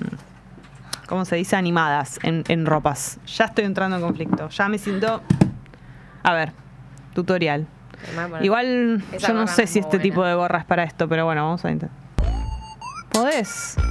¿Cómo 1.07 1.25
se 1.25 1.35
dice? 1.37 1.55
Animadas 1.55 2.19
en, 2.23 2.43
en 2.47 2.65
ropas. 2.67 3.17
Ya 3.25 3.45
estoy 3.45 3.65
entrando 3.65 3.95
en 3.97 4.03
conflicto. 4.03 4.47
Ya 4.49 4.69
me 4.69 4.77
siento. 4.77 5.21
A 6.23 6.33
ver, 6.33 6.51
tutorial. 7.19 7.67
Igual 8.41 9.03
yo 9.19 9.33
no 9.33 9.47
sé 9.47 9.63
es 9.63 9.69
si 9.71 9.79
este 9.79 9.97
buena. 9.97 10.03
tipo 10.03 10.23
de 10.23 10.33
gorra 10.33 10.59
es 10.59 10.65
para 10.65 10.83
esto, 10.83 11.07
pero 11.09 11.25
bueno, 11.25 11.43
vamos 11.43 11.65
a 11.65 11.71
intentar. 11.71 11.97
¿Podés? 13.11 13.75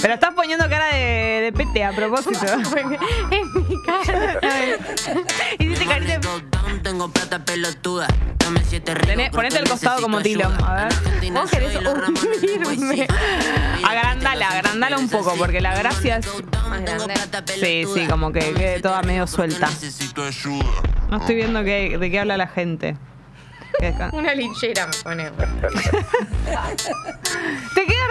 Pero 0.00 0.14
estás 0.14 0.34
poniendo 0.34 0.68
cara 0.68 0.86
de, 0.94 1.40
de 1.44 1.52
pete 1.52 1.84
a 1.84 1.92
propósito. 1.92 2.44
en 3.30 3.52
mi 3.68 3.82
cara. 3.84 4.38
Hiciste 5.58 5.86
carita 5.86 6.20
Tengo 6.80 7.08
plata 7.10 7.44
pelotuda. 7.44 8.06
Dame 8.38 8.60
siete 8.68 8.94
ríos, 8.94 9.08
Tené- 9.16 9.30
ponete 9.30 9.58
al 9.58 9.68
costado 9.68 10.00
como 10.02 10.20
Tilo. 10.22 10.50
A 10.64 10.74
ver. 10.74 10.92
Vos 11.32 11.50
querés 11.50 11.76
hundirme. 11.76 13.06
Agrandala, 13.84 14.48
agrandala 14.48 14.98
un 14.98 15.08
poco, 15.08 15.34
porque 15.36 15.60
la 15.60 15.76
gracia 15.76 16.16
es. 16.18 16.26
Más 16.68 16.80
grande. 16.82 17.14
Sí, 17.60 17.84
sí, 17.92 18.06
como 18.08 18.32
que 18.32 18.52
quede 18.54 18.80
toda 18.80 19.02
medio 19.02 19.26
suelta. 19.26 19.68
Necesito 19.68 20.24
ayuda. 20.24 20.64
No 21.10 21.18
estoy 21.18 21.34
viendo 21.36 21.62
qué- 21.62 21.98
de 21.98 22.10
qué 22.10 22.20
habla 22.20 22.36
la 22.36 22.46
gente. 22.48 22.96
Que 23.78 23.94
Una 24.12 24.34
linchera 24.34 24.86
me 24.86 24.92
pone. 25.02 25.30
Te 27.74 27.86
queda 27.86 28.01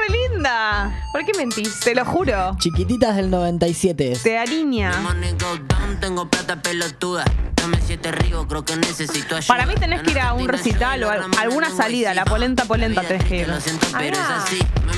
¿Por 1.12 1.26
qué 1.26 1.32
mentís? 1.38 1.80
Te 1.82 1.94
lo 1.94 2.06
juro. 2.06 2.56
Chiquititas 2.60 3.16
del 3.16 3.30
97 3.30 4.12
es. 4.14 4.24
Te 4.24 4.38
alinea. 4.38 4.92
Money 5.02 5.32
go 5.34 5.58
down, 5.68 6.00
tengo 6.00 6.28
plata 6.30 6.62
pelotuda. 6.62 7.24
Dame 7.56 7.78
siete 7.86 8.12
ríos, 8.12 8.48
creo 8.48 8.66
que 8.66 8.76
necesito 8.76 9.36
ayuda. 9.36 9.48
Para 9.48 9.68
mí 9.68 9.76
tenés 9.76 10.02
que 10.02 10.12
ir 10.12 10.20
a 10.20 10.34
un 10.34 10.48
recital 10.48 11.04
o 11.04 11.12
a- 11.12 11.28
alguna 11.40 11.70
salida. 11.70 12.14
La 12.16 12.26
polenta, 12.26 12.66
polenta 12.66 13.02
tenés 13.04 13.24
que 13.26 13.38
ir. 13.42 13.48
Ah. 13.52 14.44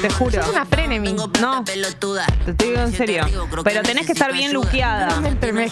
Te 0.01 0.09
juro. 0.09 0.41
Es 0.41 0.47
una 0.47 0.65
frenemy. 0.65 1.13
No. 1.41 1.63
pelotuda. 1.65 2.25
Te 2.45 2.51
estoy 2.51 2.69
digo 2.69 2.81
en 2.81 2.93
serio. 2.93 3.25
Pero 3.65 3.81
tenés 3.83 4.05
que 4.05 4.13
estar 4.13 4.31
bien 4.31 4.53
luqueada. 4.53 5.09
Tenés 5.41 5.71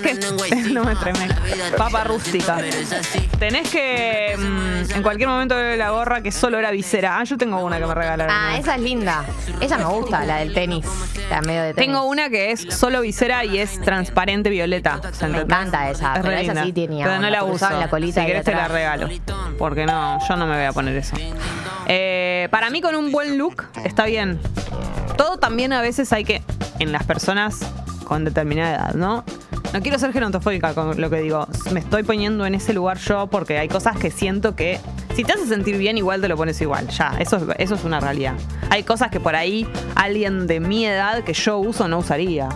que. 0.00 0.18
No 0.72 0.84
me 0.84 0.94
tremendo. 0.96 1.34
Papa 1.76 2.04
rústica. 2.04 2.56
Pero 2.56 2.76
es 2.76 2.92
así. 2.92 3.20
Tenés 3.38 3.68
que. 3.70 4.32
en 4.32 5.02
cualquier 5.02 5.28
momento 5.28 5.54
ver 5.54 5.78
la 5.78 5.90
gorra 5.90 6.20
que 6.20 6.32
solo 6.32 6.58
era 6.58 6.70
visera. 6.72 7.18
Ah, 7.18 7.24
yo 7.24 7.36
tengo 7.38 7.62
una 7.64 7.78
que 7.78 7.86
me 7.86 7.94
regalaron. 7.94 8.34
Ah, 8.34 8.56
esa 8.58 8.74
es 8.74 8.82
linda. 8.88 9.24
Esa 9.60 9.76
me 9.76 9.84
gusta, 9.84 10.24
la 10.24 10.36
del 10.36 10.54
tenis. 10.54 10.86
La 11.30 11.42
medio 11.42 11.62
de 11.62 11.74
tenis. 11.74 11.86
Tengo 11.86 12.04
una 12.04 12.30
que 12.30 12.52
es 12.52 12.66
solo 12.70 13.02
visera 13.02 13.44
y 13.44 13.58
es 13.58 13.80
transparente 13.82 14.48
violeta. 14.50 15.00
¿se 15.12 15.26
Me 15.28 15.38
entendés? 15.38 15.42
encanta 15.44 15.90
esa, 15.90 16.14
Es 16.14 16.20
pero 16.22 16.28
re 16.34 16.42
esa 16.42 16.52
linda. 16.54 16.64
sí 16.64 16.72
tenía 16.72 17.04
Pero 17.04 17.18
no 17.20 17.28
la 17.30 17.44
uso. 17.44 17.54
usaban 17.56 17.80
la 17.80 17.90
colita 17.90 18.20
si 18.22 18.26
querés 18.26 18.44
te 18.44 18.52
la 18.54 18.68
regalo. 18.68 19.08
Porque 19.58 19.84
no, 19.84 20.18
yo 20.26 20.36
no 20.36 20.46
me 20.46 20.56
voy 20.56 20.64
a 20.64 20.72
poner 20.72 20.96
eso. 20.96 21.14
Eh, 21.86 22.48
para 22.50 22.70
mí 22.70 22.80
con 22.80 22.94
un 22.94 23.12
buen 23.12 23.36
look 23.38 23.64
está 23.84 24.04
bien. 24.06 24.40
Todo 25.16 25.36
también 25.38 25.72
a 25.72 25.80
veces 25.82 26.12
hay 26.12 26.24
que, 26.24 26.42
en 26.78 26.92
las 26.92 27.04
personas 27.04 27.60
con 28.04 28.24
determinada 28.24 28.74
edad, 28.74 28.94
¿no? 28.94 29.24
No 29.72 29.82
quiero 29.82 29.98
ser 29.98 30.12
gerontofóbica 30.12 30.72
con 30.74 30.98
lo 30.98 31.10
que 31.10 31.20
digo. 31.20 31.46
Me 31.72 31.80
estoy 31.80 32.02
poniendo 32.02 32.46
en 32.46 32.54
ese 32.54 32.72
lugar 32.72 32.98
yo 32.98 33.26
porque 33.26 33.58
hay 33.58 33.68
cosas 33.68 33.98
que 33.98 34.10
siento 34.10 34.56
que 34.56 34.80
si 35.14 35.24
te 35.24 35.32
hace 35.32 35.46
sentir 35.46 35.76
bien, 35.76 35.98
igual 35.98 36.20
te 36.20 36.28
lo 36.28 36.36
pones 36.36 36.60
igual. 36.60 36.88
Ya, 36.88 37.14
eso 37.18 37.36
es, 37.36 37.42
eso 37.58 37.74
es 37.74 37.84
una 37.84 38.00
realidad. 38.00 38.34
Hay 38.70 38.82
cosas 38.84 39.10
que 39.10 39.20
por 39.20 39.36
ahí 39.36 39.68
alguien 39.94 40.46
de 40.46 40.60
mi 40.60 40.86
edad 40.86 41.22
que 41.22 41.34
yo 41.34 41.58
uso 41.58 41.86
no 41.86 41.98
usaría. 41.98 42.48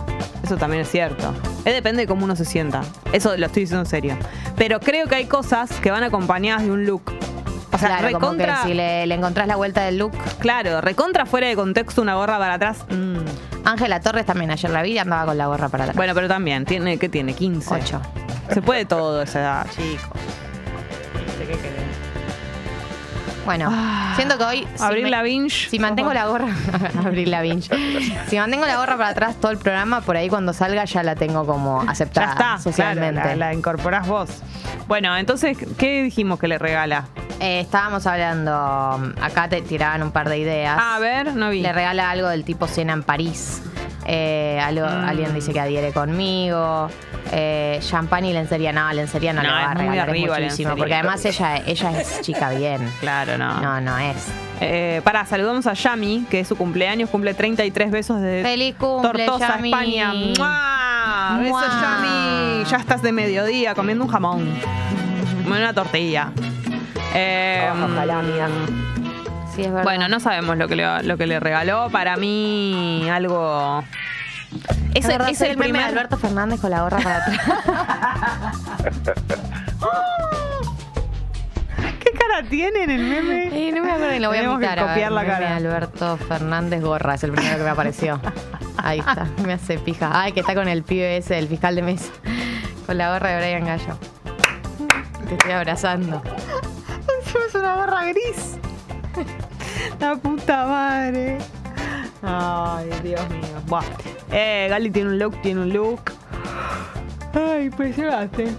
Eso 0.43 0.57
también 0.57 0.81
es 0.81 0.89
cierto. 0.89 1.33
Es 1.65 1.73
depende 1.73 2.01
de 2.01 2.07
cómo 2.07 2.25
uno 2.25 2.35
se 2.35 2.45
sienta. 2.45 2.81
Eso 3.11 3.37
lo 3.37 3.45
estoy 3.45 3.63
diciendo 3.63 3.83
en 3.83 3.89
serio. 3.89 4.17
Pero 4.57 4.79
creo 4.79 5.07
que 5.07 5.15
hay 5.15 5.25
cosas 5.25 5.71
que 5.79 5.91
van 5.91 6.03
acompañadas 6.03 6.63
de 6.63 6.71
un 6.71 6.85
look. 6.85 7.03
O 7.73 7.77
sea, 7.77 7.87
claro, 7.97 8.19
como 8.19 8.31
que 8.37 8.37
recontra. 8.45 8.63
si 8.63 8.73
le, 8.73 9.05
le 9.07 9.15
encontrás 9.15 9.47
la 9.47 9.55
vuelta 9.55 9.81
del 9.81 9.97
look. 9.97 10.11
Claro, 10.39 10.79
recontra 10.81 11.25
fuera 11.25 11.47
de 11.47 11.55
contexto 11.55 12.01
una 12.01 12.15
gorra 12.15 12.37
para 12.37 12.53
atrás. 12.55 12.85
mm. 12.89 13.17
Ángela 13.65 13.99
Torres 14.01 14.25
también 14.25 14.51
ayer 14.51 14.69
la 14.69 14.81
vi 14.81 14.91
y 14.91 14.97
andaba 14.99 15.25
con 15.25 15.37
la 15.37 15.47
gorra 15.47 15.69
para 15.69 15.85
atrás. 15.85 15.95
Bueno, 15.95 16.13
pero 16.13 16.27
también, 16.27 16.65
tiene, 16.65 16.97
¿qué 16.99 17.09
tiene? 17.09 17.33
15. 17.33 17.73
Ocho. 17.73 18.01
Se 18.53 18.61
puede 18.61 18.85
todo 18.85 19.21
esa 19.21 19.39
edad, 19.39 19.67
chicos. 19.71 20.09
¿Qué 21.39 21.45
querés? 21.47 21.61
Bueno, 23.45 23.69
siento 24.15 24.37
que 24.37 24.43
hoy. 24.45 24.67
si 24.75 24.83
Abril 24.83 25.03
me- 25.03 25.09
Lavigne. 25.09 25.49
Si 25.49 25.77
mantengo 25.79 26.13
la 26.13 26.27
gorra. 26.27 26.47
Abril 27.05 27.29
Lavigne. 27.31 27.61
Si 28.29 28.37
mantengo 28.37 28.65
la 28.65 28.77
gorra 28.77 28.95
para 28.97 29.09
atrás 29.09 29.35
todo 29.35 29.51
el 29.51 29.57
programa, 29.57 29.99
por 30.01 30.15
ahí 30.15 30.29
cuando 30.29 30.53
salga 30.53 30.85
ya 30.85 31.03
la 31.03 31.15
tengo 31.15 31.45
como 31.45 31.83
Ya 31.83 31.91
aceptada 31.91 32.31
está, 32.31 32.57
socialmente. 32.59 33.21
claro, 33.21 33.37
la, 33.37 33.47
la 33.47 33.53
incorporás 33.53 34.07
vos. 34.07 34.29
Bueno, 34.87 35.15
entonces, 35.17 35.57
¿qué 35.77 36.03
dijimos 36.03 36.39
que 36.39 36.47
le 36.47 36.57
regala? 36.57 37.05
Eh, 37.43 37.59
estábamos 37.59 38.07
hablando. 38.07 38.51
Acá 39.21 39.49
te 39.49 39.61
tiraban 39.61 40.01
un 40.01 40.11
par 40.11 40.29
de 40.29 40.37
ideas. 40.37 40.77
Ah, 40.81 40.95
a 40.95 40.99
ver, 40.99 41.35
no 41.35 41.49
vi. 41.49 41.61
Le 41.61 41.73
regala 41.73 42.09
algo 42.09 42.29
del 42.29 42.45
tipo 42.45 42.67
cena 42.67 42.93
en 42.93 43.03
París. 43.03 43.61
Eh, 44.05 44.59
algo- 44.63 44.85
Mm. 44.85 45.07
Alguien 45.09 45.33
dice 45.33 45.51
que 45.53 45.59
adhiere 45.59 45.91
conmigo. 45.91 46.89
Eh, 47.31 47.79
champán 47.81 48.23
y 48.25 48.31
lencería. 48.33 48.71
No, 48.71 48.91
lencería 48.93 49.33
no, 49.33 49.41
No, 49.43 49.49
le 49.49 49.53
va 49.53 49.71
a 49.71 49.73
regalar. 49.73 50.15
es 50.15 50.21
muchísimo. 50.29 50.75
Porque 50.77 50.93
además 50.93 51.23
ella, 51.25 51.57
ella 51.65 51.99
es 51.99 52.21
chica 52.21 52.49
bien. 52.51 52.89
Claro, 53.01 53.37
no. 53.37 53.59
No, 53.59 53.81
no 53.81 53.97
es. 53.97 54.27
Eh, 54.61 55.01
pará, 55.03 55.25
saludamos 55.25 55.67
a 55.67 55.73
Yami, 55.73 56.25
que 56.29 56.39
es 56.41 56.47
su 56.47 56.55
cumpleaños, 56.55 57.09
cumple 57.09 57.33
33 57.33 57.91
besos 57.91 58.21
de 58.21 58.41
Feliz 58.43 58.75
cumple, 58.77 59.25
Tortosa, 59.25 59.55
Yami. 59.57 59.69
España. 59.69 60.13
¡Mua! 60.13 61.37
Besos. 61.41 61.81
Yami. 61.81 62.63
Ya 62.69 62.77
estás 62.77 63.01
de 63.01 63.11
mediodía 63.11 63.73
comiendo 63.75 64.05
un 64.05 64.09
jamón. 64.11 64.47
Una 65.45 65.73
tortilla. 65.73 66.31
Eh, 67.13 67.69
Sí, 69.55 69.61
es 69.61 69.67
verdad. 69.67 69.83
Bueno, 69.83 70.07
no 70.07 70.19
sabemos 70.19 70.57
lo 70.57 70.67
que 70.67 70.75
le, 70.75 71.03
lo 71.03 71.15
que 71.15 71.27
le 71.27 71.39
regaló. 71.39 71.89
Para 71.91 72.17
mí, 72.17 73.07
algo. 73.11 73.83
es, 74.95 75.05
es 75.07 75.37
soy 75.37 75.47
el 75.47 75.51
el 75.51 75.57
meme 75.57 75.67
de 75.67 75.73
primer. 75.73 75.81
Alberto 75.83 76.17
Fernández 76.17 76.59
con 76.59 76.71
la 76.71 76.81
gorra 76.81 76.97
para 76.97 77.17
atrás. 77.17 77.39
¿Qué 81.99 82.11
cara 82.11 82.43
tiene 82.49 82.83
en 82.83 82.89
el 82.89 83.03
meme? 83.03 83.67
Eh, 83.67 83.71
no 83.71 83.83
me 83.83 83.91
acuerdo 83.91 84.15
y 84.15 84.19
lo 84.19 84.29
voy 84.29 84.37
a 84.37 84.41
Tenemos 84.41 84.59
que 84.59 84.67
a 84.67 84.75
ver, 84.75 84.85
copiar 84.87 85.11
la 85.11 85.21
meme 85.21 85.33
cara. 85.33 85.49
de 85.49 85.53
Alberto 85.55 86.17
Fernández 86.17 86.81
Gorra, 86.81 87.15
es 87.15 87.23
el 87.23 87.31
primero 87.31 87.57
que 87.57 87.63
me 87.63 87.69
apareció. 87.69 88.19
Ahí 88.77 88.99
está, 88.99 89.27
me 89.45 89.53
hace 89.53 89.77
pija. 89.77 90.09
Ay, 90.13 90.31
que 90.31 90.39
está 90.39 90.55
con 90.55 90.67
el 90.67 90.83
pibe 90.83 91.17
ese, 91.17 91.37
el 91.37 91.47
fiscal 91.47 91.75
de 91.75 91.81
mesa. 91.83 92.11
Con 92.87 92.97
la 92.97 93.13
gorra 93.13 93.29
de 93.29 93.37
Brian 93.37 93.65
Gallo. 93.65 93.97
Te 95.27 95.35
estoy 95.35 95.51
abrazando. 95.51 96.21
Es 97.47 97.55
una 97.55 97.75
gorra 97.75 98.05
gris. 98.05 98.57
La 99.99 100.15
puta 100.15 100.65
madre. 100.65 101.37
Ay, 102.21 102.89
Dios 103.03 103.27
mío. 103.29 103.41
Buah. 103.67 103.83
Eh, 104.31 104.67
Gali 104.69 104.89
tiene 104.91 105.09
un 105.09 105.19
look, 105.19 105.41
tiene 105.41 105.61
un 105.61 105.73
look. 105.73 106.11
Ay, 107.33 107.65
impresionante. 107.65 108.51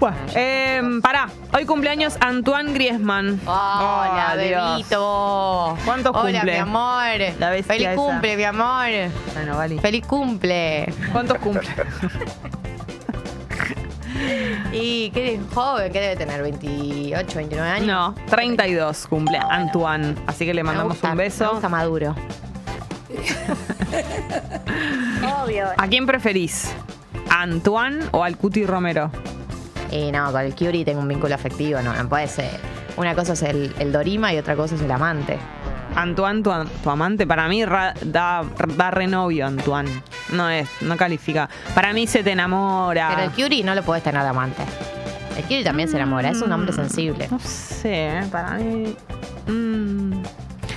Bueno, 0.00 0.16
eh, 0.34 0.82
pará. 1.02 1.28
Hoy 1.52 1.64
cumpleaños 1.64 2.16
Antoine 2.20 2.72
Griezmann. 2.72 3.40
Hola, 3.46 4.34
bebito. 4.36 5.76
¿Cuántos 5.84 6.12
Hola, 6.14 6.40
cumple? 6.40 6.52
mi 6.52 6.58
amor. 6.58 7.04
La 7.38 7.48
Feliz 7.62 7.86
esa. 7.88 7.94
cumple, 7.94 8.36
mi 8.36 8.44
amor. 8.44 8.88
Bueno, 9.34 9.56
Gali. 9.56 9.78
Feliz 9.78 10.06
cumple. 10.06 10.92
¿Cuántos 11.12 11.38
cumple? 11.38 11.68
Y 14.72 15.10
qué 15.10 15.38
joven, 15.54 15.92
que 15.92 16.00
debe 16.00 16.16
tener 16.16 16.42
28, 16.42 17.36
29 17.36 17.70
años. 17.70 17.86
No, 17.86 18.14
32 18.28 19.06
cumple 19.06 19.38
Antoine. 19.38 20.16
Así 20.26 20.44
que 20.44 20.52
le 20.52 20.64
mandamos 20.64 20.94
gusta, 20.94 21.10
un 21.12 21.16
Me 21.16 21.24
beso. 21.24 21.52
gusta 21.52 21.68
maduro. 21.68 22.16
Obvio. 25.44 25.66
¿A 25.76 25.86
quién 25.88 26.06
preferís? 26.06 26.72
¿A 27.30 27.42
Antoine 27.42 28.04
o 28.12 28.24
al 28.24 28.36
Cuti 28.36 28.64
Romero? 28.66 29.10
Y 29.90 30.10
no, 30.10 30.32
con 30.32 30.40
el 30.40 30.54
Curie 30.54 30.84
tengo 30.84 31.00
un 31.00 31.08
vínculo 31.08 31.34
afectivo, 31.34 31.80
no, 31.80 31.94
no 31.94 32.08
puede 32.08 32.26
ser. 32.26 32.58
Una 32.96 33.14
cosa 33.14 33.34
es 33.34 33.42
el, 33.42 33.72
el 33.78 33.92
Dorima 33.92 34.32
y 34.32 34.38
otra 34.38 34.56
cosa 34.56 34.74
es 34.74 34.82
el 34.82 34.90
amante. 34.90 35.38
Antoine, 35.96 36.42
tu, 36.42 36.50
tu 36.82 36.90
amante, 36.90 37.26
para 37.26 37.46
mí 37.48 37.64
ra- 37.64 37.94
da, 38.02 38.42
da 38.76 38.90
renovio 38.90 39.46
Antoine. 39.46 39.90
No 40.30 40.48
es, 40.50 40.68
no 40.80 40.96
califica. 40.96 41.48
Para 41.74 41.92
mí 41.92 42.06
se 42.06 42.22
te 42.22 42.32
enamora. 42.32 43.10
Pero 43.14 43.22
el 43.22 43.30
Curie 43.30 43.62
no 43.64 43.74
lo 43.74 43.82
puedes 43.82 44.02
tener 44.02 44.22
de 44.22 44.28
amante. 44.28 44.62
El 45.36 45.42
Curie 45.44 45.64
también 45.64 45.88
se 45.88 45.96
enamora, 45.96 46.30
es 46.30 46.40
un 46.42 46.50
hombre 46.52 46.72
sensible. 46.72 47.28
No 47.30 47.38
sé, 47.38 48.08
¿eh? 48.18 48.22
para 48.30 48.52
mí. 48.54 48.96
mm, 49.46 50.12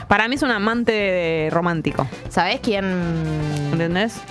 para 0.08 0.28
mí 0.28 0.36
es 0.36 0.42
un 0.44 0.52
amante 0.52 1.50
romántico. 1.52 2.08
¿Sabés 2.30 2.60
quién? 2.62 2.86
¿Entendés? 3.72 4.22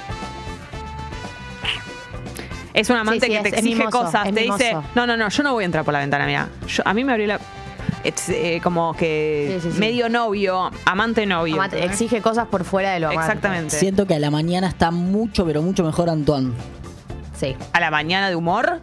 Es 2.74 2.90
un 2.90 2.96
amante 2.96 3.26
Sí, 3.26 3.32
sí, 3.32 3.36
que 3.38 3.42
te 3.42 3.56
exige 3.56 3.74
mimoso, 3.76 4.02
cosas. 4.04 4.24
Te 4.24 4.40
dice, 4.42 4.76
no, 4.94 5.06
no, 5.06 5.16
no, 5.16 5.28
yo 5.30 5.42
no 5.42 5.52
voy 5.54 5.64
a 5.64 5.66
entrar 5.66 5.84
por 5.84 5.94
la 5.94 6.00
ventana, 6.00 6.26
mira. 6.26 6.48
Yo- 6.68 6.82
a 6.84 6.92
mí 6.92 7.04
me 7.04 7.12
abrió 7.12 7.26
la. 7.26 7.40
Eh, 8.28 8.60
como 8.62 8.94
que 8.94 9.58
Sí, 9.60 9.68
sí, 9.68 9.72
sí. 9.74 9.78
medio 9.80 10.08
novio, 10.08 10.70
amante 10.84 11.26
novio. 11.26 11.62
Exige 11.72 12.20
cosas 12.20 12.46
por 12.46 12.64
fuera 12.64 12.92
de 12.92 13.00
lo 13.00 13.08
amante. 13.08 13.26
Exactamente. 13.32 13.76
Siento 13.76 14.06
que 14.06 14.14
a 14.14 14.18
la 14.18 14.30
mañana 14.30 14.68
está 14.68 14.90
mucho, 14.90 15.44
pero 15.44 15.60
mucho 15.62 15.82
mejor 15.84 16.08
Antoine. 16.10 16.52
Sí. 17.38 17.56
A 17.72 17.80
la 17.80 17.90
mañana 17.90 18.28
de 18.28 18.36
humor. 18.36 18.80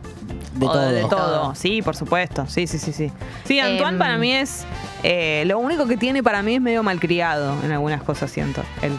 De 0.56 0.66
todo. 0.68 0.92
De 0.92 1.02
todo, 1.06 1.56
sí, 1.56 1.82
por 1.82 1.96
supuesto. 1.96 2.46
Sí, 2.48 2.68
sí, 2.68 2.78
sí, 2.78 2.94
sí. 2.94 3.12
Sí, 3.46 3.60
Antoine 3.60 3.94
Em. 3.94 3.98
para 3.98 4.18
mí 4.18 4.34
es. 4.34 4.66
eh, 5.02 5.44
lo 5.48 5.58
único 5.58 5.88
que 5.88 5.98
tiene 5.98 6.22
para 6.22 6.44
mí 6.44 6.56
es 6.56 6.62
medio 6.62 6.84
malcriado 6.84 7.56
en 7.64 7.72
algunas 7.72 8.04
cosas, 8.04 8.30
siento. 8.30 8.62
Él. 8.82 8.92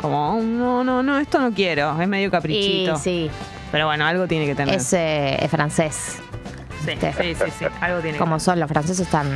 Como, 0.00 0.36
"Oh, 0.36 0.40
no, 0.42 0.84
no, 0.84 1.02
no, 1.02 1.18
esto 1.18 1.40
no 1.40 1.52
quiero. 1.52 2.00
Es 2.00 2.08
medio 2.08 2.30
caprichito. 2.30 2.94
Y 2.94 2.98
sí. 2.98 3.30
Pero 3.72 3.86
bueno, 3.86 4.04
algo 4.06 4.26
tiene 4.28 4.46
que 4.46 4.54
tener. 4.54 4.74
Es, 4.76 4.92
eh, 4.92 5.36
es 5.44 5.50
francés. 5.50 6.18
Sí, 6.84 6.92
sí, 7.00 7.34
sí, 7.34 7.44
sí, 7.58 7.64
algo 7.80 8.00
tiene 8.00 8.18
Como 8.18 8.38
son 8.38 8.60
los 8.60 8.68
franceses 8.68 9.00
están. 9.06 9.28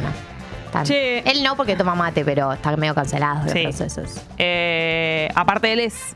Che. 0.85 1.21
Él 1.21 1.43
no 1.43 1.57
porque 1.57 1.75
toma 1.75 1.95
mate, 1.95 2.23
pero 2.25 2.53
están 2.53 2.79
medio 2.79 2.95
cancelados 2.95 3.45
los 3.45 3.53
Sí. 3.53 3.63
franceses. 3.63 4.23
Eh, 4.37 5.29
aparte, 5.35 5.73
él 5.73 5.81
es. 5.81 6.15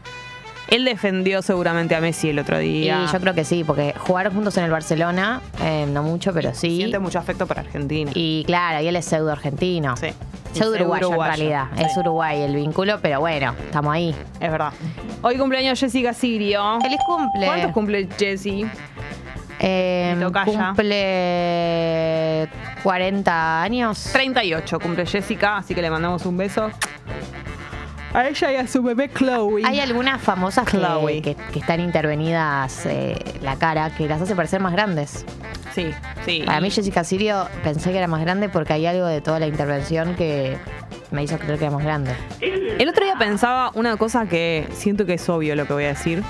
Él 0.69 0.85
defendió 0.85 1.43
seguramente 1.43 1.97
a 1.97 2.01
Messi 2.01 2.29
el 2.31 2.39
otro 2.39 2.59
día. 2.59 3.05
Y 3.09 3.13
yo 3.13 3.21
creo 3.21 3.35
que 3.35 3.45
sí, 3.45 3.65
porque 3.65 3.93
jugaron 3.99 4.33
juntos 4.35 4.57
en 4.57 4.65
el 4.65 4.71
Barcelona, 4.71 5.41
eh, 5.63 5.85
no 5.91 6.03
mucho, 6.05 6.33
pero 6.33 6.55
sí. 6.55 6.77
Siente 6.77 6.99
mucho 7.01 7.19
afecto 7.19 7.47
por 7.47 7.59
Argentina. 7.59 8.13
Y 8.15 8.45
claro, 8.47 8.81
y 8.81 8.87
él 8.87 8.95
es 8.95 9.05
pseudo 9.05 9.33
argentino. 9.33 9.97
Sí. 9.97 10.09
Pseudo 10.53 10.75
uruguayo, 10.77 11.13
en 11.13 11.21
realidad. 11.21 11.65
Sí. 11.77 11.83
Es 11.85 11.97
Uruguay 11.97 12.41
el 12.43 12.55
vínculo, 12.55 12.99
pero 13.01 13.19
bueno, 13.21 13.55
estamos 13.65 13.93
ahí. 13.95 14.15
Es 14.41 14.51
verdad. 14.51 14.73
Hoy 15.23 15.37
cumpleaños 15.39 15.79
Jessica 15.81 16.13
Sirio. 16.13 16.79
¡Feliz 16.83 16.99
cumple! 17.07 17.47
¿Cuántos 17.47 17.73
cumple 17.73 18.09
Jessie? 18.19 18.67
Eh, 19.63 20.17
cumple 20.45 22.49
40 22.83 23.63
años. 23.63 24.11
38 24.13 24.79
cumple 24.81 25.07
Jessica, 25.07 25.59
así 25.59 25.75
que 25.75 25.83
le 25.83 25.91
mandamos 25.91 26.25
un 26.27 26.37
beso. 26.37 26.71
A 28.13 28.27
ella 28.27 28.53
y 28.53 28.57
a 28.57 28.67
su 28.67 28.83
bebé 28.83 29.09
Chloe. 29.09 29.63
Hay 29.65 29.79
algunas 29.79 30.21
famosas 30.21 30.65
que, 30.67 30.79
Chloe. 30.79 31.23
que- 31.23 31.37
que 31.37 31.59
están 31.61 31.79
intervenidas 31.81 32.85
eh, 32.87 33.17
la 33.41 33.55
cara 33.57 33.91
que 33.91 34.09
las 34.09 34.21
hace 34.21 34.35
parecer 34.35 34.61
más 34.61 34.73
grandes. 34.73 35.25
Sí, 35.75 35.93
sí. 36.25 36.43
Para 36.45 36.61
mí 36.61 36.71
Jessica 36.71 37.05
Sirio 37.05 37.47
pensé 37.63 37.93
que 37.93 37.99
era 37.99 38.09
más 38.09 38.21
grande 38.23 38.49
porque 38.49 38.73
hay 38.73 38.87
algo 38.87 39.07
de 39.07 39.21
toda 39.21 39.39
la 39.39 39.47
intervención 39.47 40.17
que 40.17 40.57
me 41.13 41.23
hizo 41.23 41.39
creer 41.39 41.59
que 41.61 41.67
era 41.67 41.75
más 41.77 41.85
grande. 41.85 42.11
El 42.41 42.89
otro 42.89 43.05
día 43.05 43.15
pensaba 43.17 43.71
una 43.75 43.97
cosa 43.97 44.27
que 44.27 44.67
siento 44.73 45.07
que 45.07 45.15
es 45.15 45.29
obvio 45.29 45.55
lo 45.55 45.67
que 45.67 45.73
voy 45.75 45.85
a 45.85 45.89
decir. 45.89 46.25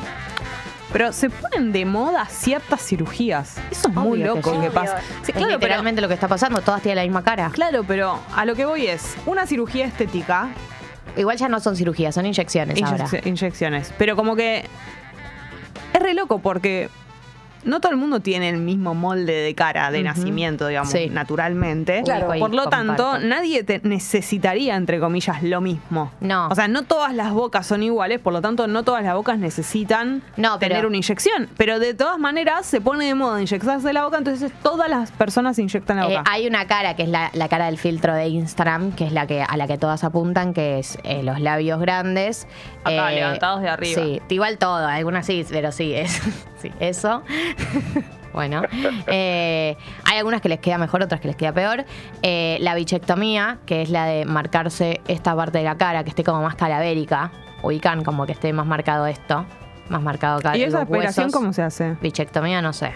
Pero 0.92 1.12
se 1.12 1.30
ponen 1.30 1.72
de 1.72 1.84
moda 1.84 2.26
ciertas 2.26 2.82
cirugías. 2.82 3.56
Eso 3.70 3.88
es 3.88 3.94
muy 3.94 4.22
Obvio 4.22 4.34
que 4.34 4.38
loco 4.40 4.54
sí. 4.54 4.60
que 4.60 4.70
pasa. 4.70 4.98
Sí, 5.00 5.04
es 5.06 5.24
claro, 5.32 5.46
pero, 5.46 5.58
literalmente 5.58 6.00
lo 6.00 6.08
que 6.08 6.14
está 6.14 6.26
pasando, 6.28 6.60
todas 6.62 6.82
tienen 6.82 6.96
la 6.96 7.02
misma 7.04 7.22
cara. 7.22 7.50
claro, 7.54 7.84
pero 7.86 8.18
a 8.34 8.44
lo 8.44 8.54
que 8.56 8.64
voy 8.64 8.86
es 8.86 9.16
una 9.26 9.46
cirugía 9.46 9.86
estética, 9.86 10.48
Igual 11.16 11.36
ya 11.38 11.48
no 11.48 11.58
son 11.58 11.74
cirugías, 11.74 12.14
son 12.14 12.24
inyecciones 12.24 12.80
ahora. 12.82 13.04
inyec- 13.06 13.26
inyecciones. 13.26 13.92
Pero 13.98 14.14
como 14.14 14.36
que 14.36 14.64
es 15.92 16.00
re 16.00 16.14
loco 16.14 16.38
porque 16.38 16.88
no 17.64 17.80
todo 17.80 17.92
el 17.92 17.98
mundo 17.98 18.20
tiene 18.20 18.48
el 18.48 18.56
mismo 18.58 18.94
molde 18.94 19.32
de 19.32 19.54
cara 19.54 19.90
de 19.90 20.02
nacimiento, 20.02 20.66
digamos, 20.66 20.90
Sí. 20.92 21.08
naturalmente. 21.10 22.02
Claro. 22.04 22.26
Por 22.28 22.54
lo 22.54 22.64
Comparto. 22.64 22.70
tanto, 22.70 23.18
nadie 23.18 23.62
te 23.64 23.80
necesitaría, 23.84 24.76
entre 24.76 25.00
comillas, 25.00 25.42
lo 25.42 25.60
mismo. 25.60 26.10
No. 26.20 26.48
O 26.48 26.54
sea, 26.54 26.68
no 26.68 26.82
todas 26.82 27.14
las 27.14 27.32
bocas 27.32 27.66
son 27.66 27.82
iguales, 27.82 28.18
por 28.20 28.32
lo 28.32 28.40
tanto, 28.40 28.66
no 28.66 28.82
todas 28.82 29.02
las 29.04 29.14
bocas 29.14 29.38
necesitan 29.38 30.22
No, 30.36 30.58
pero- 30.58 30.70
tener 30.74 30.86
una 30.86 30.96
inyección. 30.96 31.48
Pero 31.56 31.78
de 31.78 31.94
todas 31.94 32.18
maneras, 32.18 32.66
se 32.66 32.80
pone 32.80 33.06
de 33.06 33.14
moda 33.14 33.40
inyectarse 33.40 33.92
la 33.92 34.04
boca, 34.04 34.18
entonces 34.18 34.52
todas 34.62 34.88
las 34.90 35.10
personas 35.12 35.56
se 35.56 35.62
inyectan 35.62 35.96
la 35.98 36.06
Eh, 36.06 36.18
boca. 36.18 36.24
hay 36.30 36.46
una 36.46 36.66
cara 36.66 36.96
que 36.96 37.04
es 37.04 37.08
la, 37.08 37.30
la 37.34 37.48
cara 37.48 37.66
del 37.66 37.78
filtro 37.78 38.14
de 38.14 38.28
Instagram, 38.28 38.92
que 38.92 39.06
es 39.06 39.12
la 39.12 39.26
que 39.26 39.42
a 39.42 39.56
la 39.56 39.66
que 39.66 39.78
todas 39.78 40.04
apuntan, 40.04 40.52
que 40.54 40.78
es 40.78 40.98
eh, 41.04 41.22
los 41.22 41.40
labios 41.40 41.80
grandes. 41.80 42.46
Acá, 42.84 43.12
eh, 43.12 43.16
levantados 43.16 43.60
de 43.60 43.68
arriba. 43.68 44.02
Sí, 44.02 44.22
igual 44.28 44.58
todo, 44.58 44.86
algunas 44.86 45.26
sí, 45.26 45.44
pero 45.50 45.72
sí, 45.72 45.94
es, 45.94 46.20
sí 46.58 46.72
eso. 46.80 47.22
bueno, 48.32 48.62
eh, 49.06 49.76
hay 50.04 50.18
algunas 50.18 50.40
que 50.40 50.48
les 50.48 50.60
queda 50.60 50.78
mejor, 50.78 51.02
otras 51.02 51.20
que 51.20 51.28
les 51.28 51.36
queda 51.36 51.52
peor. 51.52 51.84
Eh, 52.22 52.58
la 52.60 52.74
bichectomía, 52.74 53.58
que 53.66 53.82
es 53.82 53.90
la 53.90 54.06
de 54.06 54.24
marcarse 54.24 55.00
esta 55.08 55.34
parte 55.36 55.58
de 55.58 55.64
la 55.64 55.76
cara, 55.76 56.04
que 56.04 56.10
esté 56.10 56.24
como 56.24 56.42
más 56.42 56.54
calavérica, 56.54 57.32
ubican 57.62 58.02
como 58.04 58.26
que 58.26 58.32
esté 58.32 58.52
más 58.52 58.66
marcado 58.66 59.06
esto, 59.06 59.44
más 59.88 60.02
marcado 60.02 60.38
acá. 60.38 60.56
¿Y 60.56 60.62
esa 60.62 60.82
operación 60.82 61.26
huesos. 61.26 61.40
cómo 61.40 61.52
se 61.52 61.62
hace? 61.62 61.96
Bichectomía, 62.00 62.62
no 62.62 62.72
sé. 62.72 62.92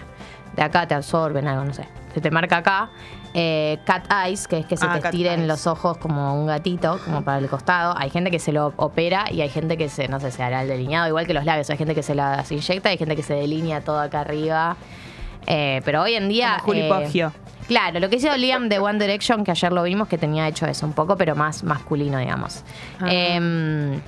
De 0.55 0.63
acá 0.63 0.87
te 0.87 0.95
absorben 0.95 1.47
algo, 1.47 1.65
no 1.65 1.73
sé. 1.73 1.87
Se 2.13 2.21
te 2.21 2.31
marca 2.31 2.57
acá. 2.57 2.89
Eh, 3.37 3.79
cat 3.83 4.09
eyes, 4.09 4.47
que 4.47 4.59
es 4.59 4.65
que 4.65 4.77
se 4.77 4.85
Ah, 4.85 4.97
te 4.97 5.07
estiren 5.07 5.45
los 5.45 5.67
ojos 5.67 5.97
como 5.97 6.39
un 6.39 6.47
gatito, 6.47 7.01
como 7.03 7.21
para 7.21 7.39
el 7.39 7.49
costado. 7.49 7.93
Hay 7.97 8.09
gente 8.09 8.31
que 8.31 8.39
se 8.39 8.53
lo 8.53 8.73
opera 8.77 9.25
y 9.29 9.41
hay 9.41 9.49
gente 9.49 9.75
que 9.75 9.89
se, 9.89 10.07
no 10.07 10.21
sé, 10.21 10.31
se 10.31 10.41
hará 10.41 10.61
el 10.61 10.69
delineado, 10.69 11.09
igual 11.09 11.27
que 11.27 11.33
los 11.33 11.43
labios. 11.43 11.69
Hay 11.69 11.77
gente 11.77 11.93
que 11.93 12.01
se 12.01 12.15
las 12.15 12.49
inyecta, 12.49 12.87
hay 12.87 12.97
gente 12.97 13.13
que 13.13 13.23
se 13.23 13.33
delinea 13.33 13.81
todo 13.81 13.99
acá 13.99 14.21
arriba. 14.21 14.77
Eh, 15.47 15.81
pero 15.83 16.03
hoy 16.03 16.13
en 16.13 16.29
día. 16.29 16.59
Como 16.61 16.67
Juli 16.67 16.85
eh, 16.85 16.89
Poggio. 16.89 17.33
Claro, 17.67 17.99
lo 17.99 18.09
que 18.09 18.15
hizo 18.15 18.35
Liam 18.37 18.69
de 18.69 18.79
One 18.79 18.99
Direction, 18.99 19.43
que 19.43 19.51
ayer 19.51 19.73
lo 19.73 19.83
vimos, 19.83 20.07
que 20.07 20.17
tenía 20.17 20.47
hecho 20.47 20.65
eso 20.65 20.85
un 20.85 20.93
poco, 20.93 21.17
pero 21.17 21.35
más 21.35 21.61
masculino, 21.65 22.17
digamos. 22.19 22.63
Ah. 23.01 23.07
Em, 23.11 23.99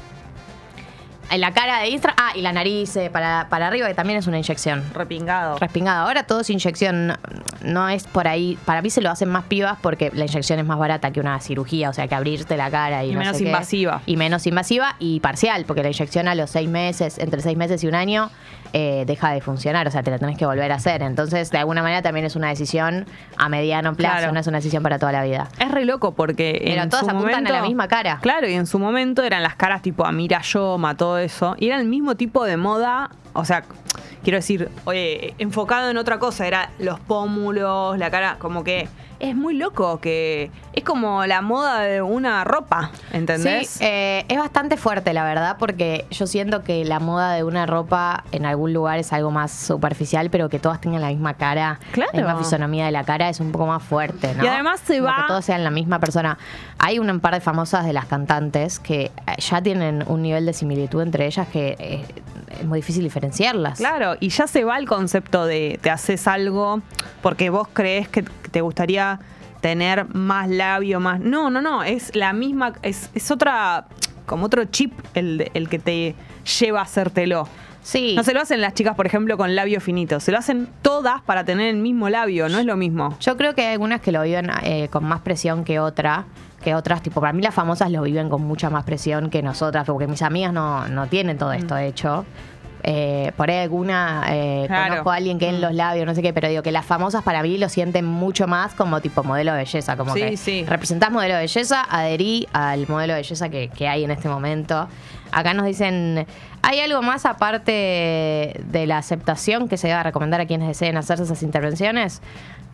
la 1.36 1.52
cara 1.52 1.80
de 1.82 1.90
Instagram. 1.90 2.16
Ah, 2.20 2.32
y 2.36 2.42
la 2.42 2.54
nariz 2.54 2.96
eh, 2.96 3.10
para, 3.12 3.48
para 3.50 3.68
arriba, 3.68 3.88
que 3.88 3.94
también 3.94 4.20
es 4.20 4.28
una 4.28 4.38
inyección. 4.38 4.84
Repingado. 4.94 5.58
Respingado. 5.58 6.08
Ahora 6.08 6.24
todo 6.24 6.42
es 6.42 6.50
inyección. 6.50 7.08
No, 7.08 7.16
no 7.64 7.90
es 7.90 8.06
por 8.06 8.28
ahí. 8.28 8.58
Para 8.66 8.82
mí 8.82 8.90
se 8.90 9.02
lo 9.02 9.10
hacen 9.10 9.30
más 9.30 9.44
pibas 9.46 9.78
porque 9.82 10.12
la 10.14 10.26
inyección 10.26 10.60
es 10.60 10.66
más 10.66 10.78
barata 10.80 11.12
que 11.12 11.20
una 11.20 11.40
cirugía. 11.40 11.90
O 11.90 11.94
sea, 11.94 12.08
que 12.08 12.16
abrirte 12.16 12.56
la 12.58 12.70
cara 12.72 13.04
y, 13.04 13.10
Y 13.10 13.14
no 13.14 13.20
menos 13.20 13.38
sé 13.38 13.44
qué. 13.44 13.50
invasiva. 13.50 14.02
Y 14.06 14.18
menos 14.18 14.48
invasiva 14.48 14.96
y 15.00 15.20
parcial, 15.20 15.66
porque 15.66 15.84
la 15.84 15.90
inyección 15.90 16.28
a 16.28 16.36
los 16.36 16.50
seis 16.50 16.70
meses, 16.70 17.18
entre 17.18 17.42
seis 17.42 17.58
meses 17.58 17.84
y 17.84 17.88
un 17.88 17.96
año, 17.96 18.30
eh, 18.80 19.06
deja 19.08 19.32
de 19.32 19.42
funcionar. 19.42 19.88
O 19.88 19.92
sea, 19.92 20.04
te 20.04 20.12
la 20.12 20.20
tenés 20.20 20.38
que 20.38 20.46
volver 20.46 20.72
a 20.72 20.76
hacer. 20.76 21.02
Entonces, 21.02 21.50
de 21.50 21.58
alguna 21.58 21.82
manera 21.82 22.04
también 22.04 22.28
es 22.28 22.36
una 22.36 22.50
decisión 22.50 23.08
a 23.36 23.50
mediano 23.50 23.96
plazo, 23.96 24.18
Claro. 24.20 24.34
no 24.34 24.40
es 24.40 24.46
una 24.46 24.58
decisión 24.60 24.84
para 24.84 25.00
toda 25.00 25.12
la 25.12 25.24
vida. 25.24 25.48
Es 25.60 25.72
re 25.72 25.84
loco 25.84 26.14
porque. 26.14 26.62
Pero 26.64 26.84
en 26.84 26.90
todas 26.90 27.06
su 27.06 27.12
apuntan 27.12 27.48
a 27.48 27.50
la 27.50 27.62
misma 27.64 27.88
cara. 27.88 28.20
Claro, 28.22 28.48
y 28.48 28.54
en 28.54 28.68
su 28.68 28.78
momento 28.78 29.24
eran 29.24 29.42
las 29.42 29.56
caras 29.56 29.82
tipo 29.82 30.06
Amira 30.06 30.42
Yoma, 30.42 30.96
todo 30.96 31.18
eso. 31.18 31.56
Y 31.58 31.68
era 31.70 31.80
el 31.80 31.88
mismo 31.88 32.14
tipo 32.16 32.44
de 32.46 32.58
moda. 32.58 33.10
O 33.40 33.46
sea, 33.46 33.64
quiero 34.24 34.38
decir, 34.40 34.70
oye, 34.86 35.34
enfocado 35.38 35.90
en 35.90 35.98
otra 35.98 36.18
cosa. 36.20 36.48
Era 36.48 36.72
los 36.80 37.00
pómulos, 37.00 37.98
la 37.98 38.10
cara, 38.12 38.38
como 38.40 38.64
que. 38.64 38.88
Es 39.20 39.36
muy 39.36 39.56
loco 39.56 40.00
que. 40.00 40.52
Es 40.74 40.84
como 40.84 41.26
la 41.26 41.42
moda 41.42 41.80
de 41.80 42.04
una 42.04 42.44
ropa, 42.44 42.92
¿entendés? 43.12 43.68
Sí, 43.68 43.84
eh, 43.84 44.26
es 44.28 44.38
bastante 44.38 44.78
fuerte, 44.78 45.12
la 45.12 45.24
verdad, 45.24 45.56
porque 45.58 46.06
yo 46.12 46.28
siento 46.28 46.64
que 46.64 46.86
la 46.86 47.00
moda 47.00 47.34
de 47.34 47.44
una 47.44 47.66
ropa 47.66 48.24
en 48.32 48.46
algún 48.46 48.74
lugar 48.74 49.00
es 49.00 49.12
algo 49.14 49.32
más 49.32 49.52
superficial, 49.52 50.30
pero 50.30 50.50
que 50.50 50.60
todas 50.60 50.80
tengan 50.82 51.02
la 51.02 51.08
misma 51.08 51.34
cara, 51.34 51.80
Claro. 51.94 52.12
la 52.14 52.20
misma 52.22 52.38
fisonomía 52.38 52.86
de 52.86 52.92
la 52.92 53.06
cara 53.06 53.28
es 53.30 53.40
un 53.40 53.52
poco 53.52 53.66
más 53.66 53.82
fuerte, 53.82 54.36
¿no? 54.36 54.44
Y 54.44 54.48
además 54.48 54.82
se 54.86 54.98
Como 55.00 55.08
va- 55.10 55.16
Que 55.24 55.28
todos 55.30 55.46
sean 55.46 55.64
la 55.64 55.72
misma 55.72 55.98
persona. 56.00 56.38
Hay 56.80 57.00
un 57.00 57.20
par 57.20 57.34
de 57.34 57.42
famosas 57.42 57.86
de 57.86 57.94
las 57.94 58.06
cantantes 58.06 58.80
que 58.80 59.06
eh, 59.06 59.12
ya 59.40 59.62
tienen 59.62 60.04
un 60.08 60.22
nivel 60.22 60.46
de 60.46 60.54
similitud 60.54 61.02
entre 61.02 61.26
ellas 61.26 61.48
que 61.48 61.76
eh, 61.80 62.06
es 62.60 62.66
muy 62.66 62.80
difícil 62.80 63.04
diferenciarlas. 63.04 63.78
Claro, 63.78 64.16
y 64.20 64.30
ya 64.30 64.48
se 64.48 64.64
va 64.64 64.78
el 64.78 64.88
concepto 64.88 65.46
de 65.46 65.80
te 65.82 65.90
haces 65.90 66.28
algo 66.28 66.82
porque 67.22 67.50
vos 67.50 67.68
crees 67.74 68.08
que 68.08 68.24
te 68.24 68.62
gustaría 68.62 69.20
tener 69.62 70.14
más 70.14 70.50
labio, 70.50 71.00
más. 71.00 71.20
No, 71.20 71.50
no, 71.50 71.62
no, 71.62 71.84
es 71.84 72.16
la 72.16 72.34
misma, 72.34 72.74
es, 72.82 73.10
es 73.14 73.32
otra, 73.32 73.88
como 74.26 74.46
otro 74.46 74.66
chip 74.66 74.94
el, 75.14 75.50
el 75.54 75.70
que 75.70 75.80
te 75.80 76.16
lleva 76.60 76.80
a 76.80 76.84
hacértelo. 76.84 77.48
Sí. 77.88 78.16
No 78.18 78.24
se 78.26 78.34
lo 78.34 78.42
hacen 78.42 78.60
las 78.60 78.74
chicas, 78.74 78.96
por 78.96 79.06
ejemplo, 79.06 79.38
con 79.38 79.56
labio 79.56 79.80
finito, 79.80 80.20
se 80.20 80.34
lo 80.34 80.38
hacen 80.40 80.68
todas 80.82 81.22
para 81.22 81.46
tener 81.46 81.68
el 81.70 81.78
mismo 81.78 82.10
labio, 82.10 82.50
no 82.50 82.60
es 82.60 82.66
lo 82.66 82.76
mismo. 82.76 83.16
Yo 83.22 83.38
creo 83.38 83.56
que 83.56 83.62
hay 83.66 83.72
algunas 83.74 84.02
que 84.02 84.12
lo 84.12 84.22
viven 84.24 84.50
eh, 84.64 84.90
con 84.90 85.06
más 85.06 85.22
presión 85.22 85.64
que 85.64 85.80
otra. 85.80 86.26
Que 86.62 86.76
otras, 86.76 87.02
tipo, 87.02 87.22
para 87.22 87.32
mí 87.32 87.42
las 87.42 87.54
famosas 87.54 87.90
lo 87.92 88.02
viven 88.02 88.28
con 88.30 88.42
mucha 88.42 88.70
más 88.70 88.84
presión 88.84 89.30
que 89.30 89.42
nosotras, 89.42 89.86
porque 89.86 90.06
mis 90.08 90.22
amigas 90.22 90.52
no, 90.52 90.88
no 90.90 91.08
tienen 91.08 91.38
todo 91.38 91.54
esto 91.54 91.78
hecho. 91.78 92.26
Eh, 92.84 93.32
por 93.38 93.50
ahí 93.50 93.58
alguna, 93.60 94.24
eh, 94.30 94.64
Claro. 94.68 94.90
conozco 94.90 95.12
a 95.12 95.16
alguien 95.16 95.40
que 95.40 95.48
en 95.50 95.62
los 95.62 95.74
labios, 95.74 96.06
no 96.06 96.14
sé 96.16 96.22
qué, 96.22 96.34
pero 96.34 96.50
digo 96.50 96.64
que 96.64 96.72
las 96.72 96.86
famosas 96.86 97.24
para 97.24 97.42
mí 97.44 97.58
lo 97.58 97.70
sienten 97.70 98.06
mucho 98.06 98.48
más 98.48 98.74
como 98.74 99.00
tipo 99.02 99.24
modelo 99.24 99.52
de 99.54 99.60
belleza, 99.60 99.96
como 99.96 100.14
Sí, 100.14 100.20
que 100.22 100.38
sí. 100.38 100.66
representás 100.68 101.12
modelo 101.12 101.36
de 101.36 101.42
belleza, 101.42 101.86
adherí 101.90 102.48
al 102.54 102.88
modelo 102.90 103.14
de 103.14 103.20
belleza 103.22 103.50
que, 103.50 103.70
que 103.70 103.88
hay 103.88 104.04
en 104.04 104.12
este 104.12 104.28
momento. 104.28 104.88
Acá 105.32 105.54
nos 105.54 105.66
dicen, 105.66 106.26
¿hay 106.70 106.80
algo 106.82 107.02
más 107.02 107.26
aparte 107.26 107.72
de 108.66 108.86
la 108.88 108.98
aceptación 108.98 109.68
que 109.68 109.78
se 109.78 109.92
va 109.92 110.02
a 110.02 110.04
recomendar 110.04 110.42
a 110.42 110.46
quienes 110.46 110.68
deseen 110.68 110.98
hacerse 110.98 111.24
esas 111.24 111.42
intervenciones? 111.44 112.22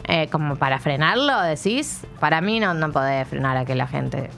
Eh, 0.06 0.28
como 0.32 0.58
para 0.58 0.80
frenarlo, 0.80 1.40
decís. 1.42 2.02
Para 2.20 2.42
mí 2.42 2.60
no, 2.60 2.74
no 2.74 2.92
podés 2.92 3.28
frenar 3.28 3.56
a 3.58 3.66
que 3.66 3.76
la 3.76 3.88
gente... 3.88 4.30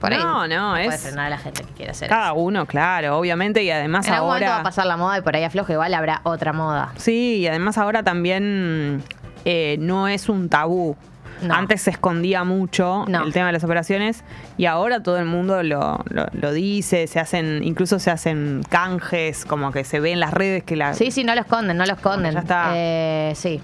Por 0.00 0.12
ahí 0.12 0.18
No, 0.18 0.48
no, 0.48 0.76
es- 0.76 1.00
frenar 1.02 1.26
a 1.26 1.30
la 1.30 1.38
gente 1.38 1.62
que 1.62 1.72
quiere 1.74 1.90
hacer 1.92 2.08
Cada 2.08 2.28
eso. 2.32 2.34
uno, 2.36 2.66
claro, 2.66 3.18
obviamente, 3.18 3.62
y 3.62 3.70
además 3.70 4.06
En 4.08 4.14
algún 4.14 4.28
momento 4.30 4.46
va 4.46 4.52
ahora. 4.56 4.60
a 4.62 4.64
pasar 4.64 4.86
la 4.86 4.96
moda 4.96 5.18
y 5.18 5.20
por 5.20 5.36
ahí 5.36 5.44
afloja, 5.44 5.72
igual 5.74 5.92
habrá 5.94 6.20
otra 6.24 6.52
moda. 6.52 6.92
Sí, 6.96 7.36
y 7.36 7.46
además 7.46 7.76
ahora 7.78 8.02
también 8.02 9.02
eh, 9.44 9.76
no 9.78 10.08
es 10.08 10.28
un 10.28 10.48
tabú. 10.48 10.96
No. 11.42 11.54
Antes 11.54 11.82
se 11.82 11.90
escondía 11.90 12.44
mucho 12.44 13.04
No. 13.08 13.24
el 13.24 13.32
tema 13.32 13.46
de 13.46 13.52
las 13.52 13.64
operaciones 13.64 14.22
y 14.56 14.66
ahora 14.66 15.02
todo 15.02 15.18
el 15.18 15.24
mundo 15.26 15.62
lo, 15.62 16.02
lo- 16.08 16.26
lo 16.32 16.52
dice, 16.52 17.06
se 17.06 17.20
hacen, 17.20 17.62
incluso 17.64 17.98
se 17.98 18.10
hacen 18.10 18.62
canjes, 18.68 19.44
como 19.44 19.72
que 19.72 19.84
se 19.84 20.00
ve 20.00 20.12
en 20.12 20.20
las 20.20 20.32
redes 20.32 20.62
que 20.64 20.76
la... 20.76 20.94
Sí, 20.94 21.10
sí, 21.10 21.24
no 21.24 21.34
lo 21.34 21.40
esconden, 21.40 21.76
no 21.76 21.84
lo 21.86 21.92
esconden. 21.94 22.34
ya 22.34 22.40
está. 22.40 22.70
Eh, 22.74 23.32
sí, 23.36 23.60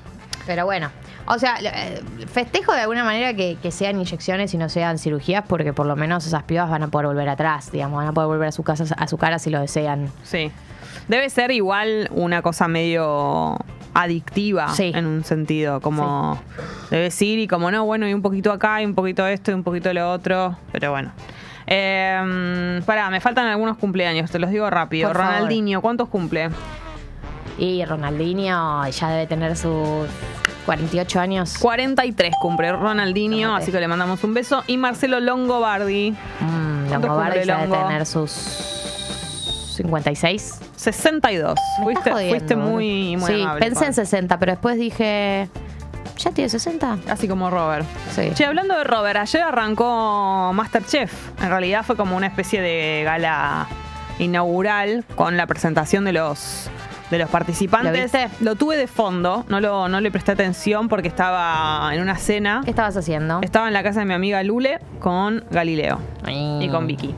pero 0.46 0.64
bueno. 0.64 0.90
O 1.30 1.38
sea, 1.38 1.56
eh, 1.62 2.02
festejo 2.32 2.72
de 2.72 2.80
alguna 2.80 3.04
manera 3.04 3.34
que, 3.34 3.58
que 3.62 3.70
sean 3.70 3.96
inyecciones 4.00 4.54
y 4.54 4.58
no 4.58 4.68
sean 4.68 4.98
cirugías, 4.98 5.44
porque 5.46 5.72
por 5.72 5.84
lo 5.86 5.94
menos 5.94 6.26
esas 6.26 6.42
pibas 6.44 6.70
van 6.70 6.82
a 6.84 6.88
poder 6.88 7.06
volver 7.08 7.28
atrás, 7.28 7.70
digamos, 7.70 7.98
van 7.98 8.08
a 8.08 8.12
poder 8.12 8.28
volver 8.28 8.48
a 8.48 8.52
su 8.52 8.62
casa, 8.62 8.84
a 8.96 9.06
su 9.08 9.18
cara 9.18 9.38
si 9.38 9.50
lo 9.50 9.60
desean. 9.60 10.10
Sí. 10.22 10.50
Debe 11.08 11.28
ser 11.30 11.50
igual 11.50 12.08
una 12.12 12.40
cosa 12.42 12.66
medio 12.68 13.56
adictiva 13.94 14.68
Sí. 14.74 14.92
en 14.94 15.06
un 15.06 15.24
sentido, 15.24 15.80
como 15.80 16.40
debes 16.90 17.20
ir 17.20 17.38
y 17.40 17.46
como 17.48 17.70
no, 17.70 17.84
bueno, 17.84 18.08
y 18.08 18.14
un 18.14 18.22
poquito 18.22 18.52
acá, 18.52 18.80
y 18.80 18.86
un 18.86 18.94
poquito 18.94 19.26
esto, 19.26 19.50
y 19.50 19.54
un 19.54 19.64
poquito 19.64 19.92
lo 19.92 20.10
otro, 20.10 20.56
pero 20.72 20.90
bueno. 20.92 21.12
Eh, 21.66 22.80
pará, 22.86 23.10
me 23.10 23.20
faltan 23.20 23.46
algunos 23.46 23.76
cumpleaños, 23.76 24.30
te 24.30 24.38
los 24.38 24.50
digo 24.50 24.70
rápido. 24.70 25.08
Por 25.08 25.18
favor. 25.18 25.32
Ronaldinho, 25.34 25.82
¿cuántos 25.82 26.08
cumple? 26.08 26.48
Y 27.58 27.84
Ronaldinho 27.84 28.88
ya 28.88 29.10
debe 29.10 29.26
tener 29.26 29.56
sus 29.56 30.06
48 30.68 31.18
años. 31.20 31.56
43 31.60 32.34
cumple 32.42 32.70
Ronaldinho, 32.72 33.56
así 33.56 33.72
que 33.72 33.80
le 33.80 33.88
mandamos 33.88 34.22
un 34.22 34.34
beso. 34.34 34.64
Y 34.66 34.76
Marcelo 34.76 35.18
Longobardi, 35.18 36.10
Mm, 36.40 36.88
¿Cuántos 36.88 37.08
Longobardi 37.08 37.38
debe 37.40 37.66
tener 37.68 38.04
sus 38.04 38.30
56. 39.76 40.60
62. 40.76 41.54
Me 41.78 41.84
Fuiste, 41.84 42.10
estás 42.10 42.28
fuiste 42.28 42.54
muy, 42.56 43.16
muy 43.16 43.26
Sí, 43.32 43.40
amable, 43.42 43.60
pensé 43.60 43.84
en 43.86 43.92
Juan. 43.92 43.94
60, 43.94 44.38
pero 44.38 44.52
después 44.52 44.76
dije. 44.78 45.48
¿Ya 46.18 46.32
tiene 46.32 46.50
60? 46.50 46.98
Así 47.08 47.28
como 47.28 47.48
Robert. 47.48 47.86
Sí. 48.14 48.30
Che, 48.34 48.44
hablando 48.44 48.76
de 48.76 48.84
Robert, 48.84 49.16
ayer 49.20 49.40
arrancó 49.42 50.52
Masterchef. 50.52 51.12
En 51.42 51.48
realidad 51.48 51.82
fue 51.82 51.96
como 51.96 52.14
una 52.14 52.26
especie 52.26 52.60
de 52.60 53.02
gala 53.04 53.68
inaugural 54.18 55.04
con 55.14 55.36
la 55.38 55.46
presentación 55.46 56.04
de 56.04 56.12
los 56.12 56.68
de 57.10 57.18
los 57.18 57.30
participantes. 57.30 58.12
¿Lo 58.40 58.54
tuve 58.54 58.76
de 58.76 58.86
fondo, 58.86 59.44
no 59.48 59.60
lo 59.60 59.88
no 59.88 60.00
le 60.00 60.10
presté 60.10 60.32
atención 60.32 60.88
porque 60.88 61.08
estaba 61.08 61.90
en 61.94 62.00
una 62.00 62.16
cena. 62.16 62.62
¿Qué 62.64 62.70
estabas 62.70 62.96
haciendo? 62.96 63.40
Estaba 63.42 63.68
en 63.68 63.74
la 63.74 63.82
casa 63.82 64.00
de 64.00 64.06
mi 64.06 64.14
amiga 64.14 64.42
Lule 64.42 64.78
con 65.00 65.44
Galileo 65.50 65.98
Ay. 66.24 66.64
y 66.64 66.68
con 66.68 66.86
Vicky. 66.86 67.14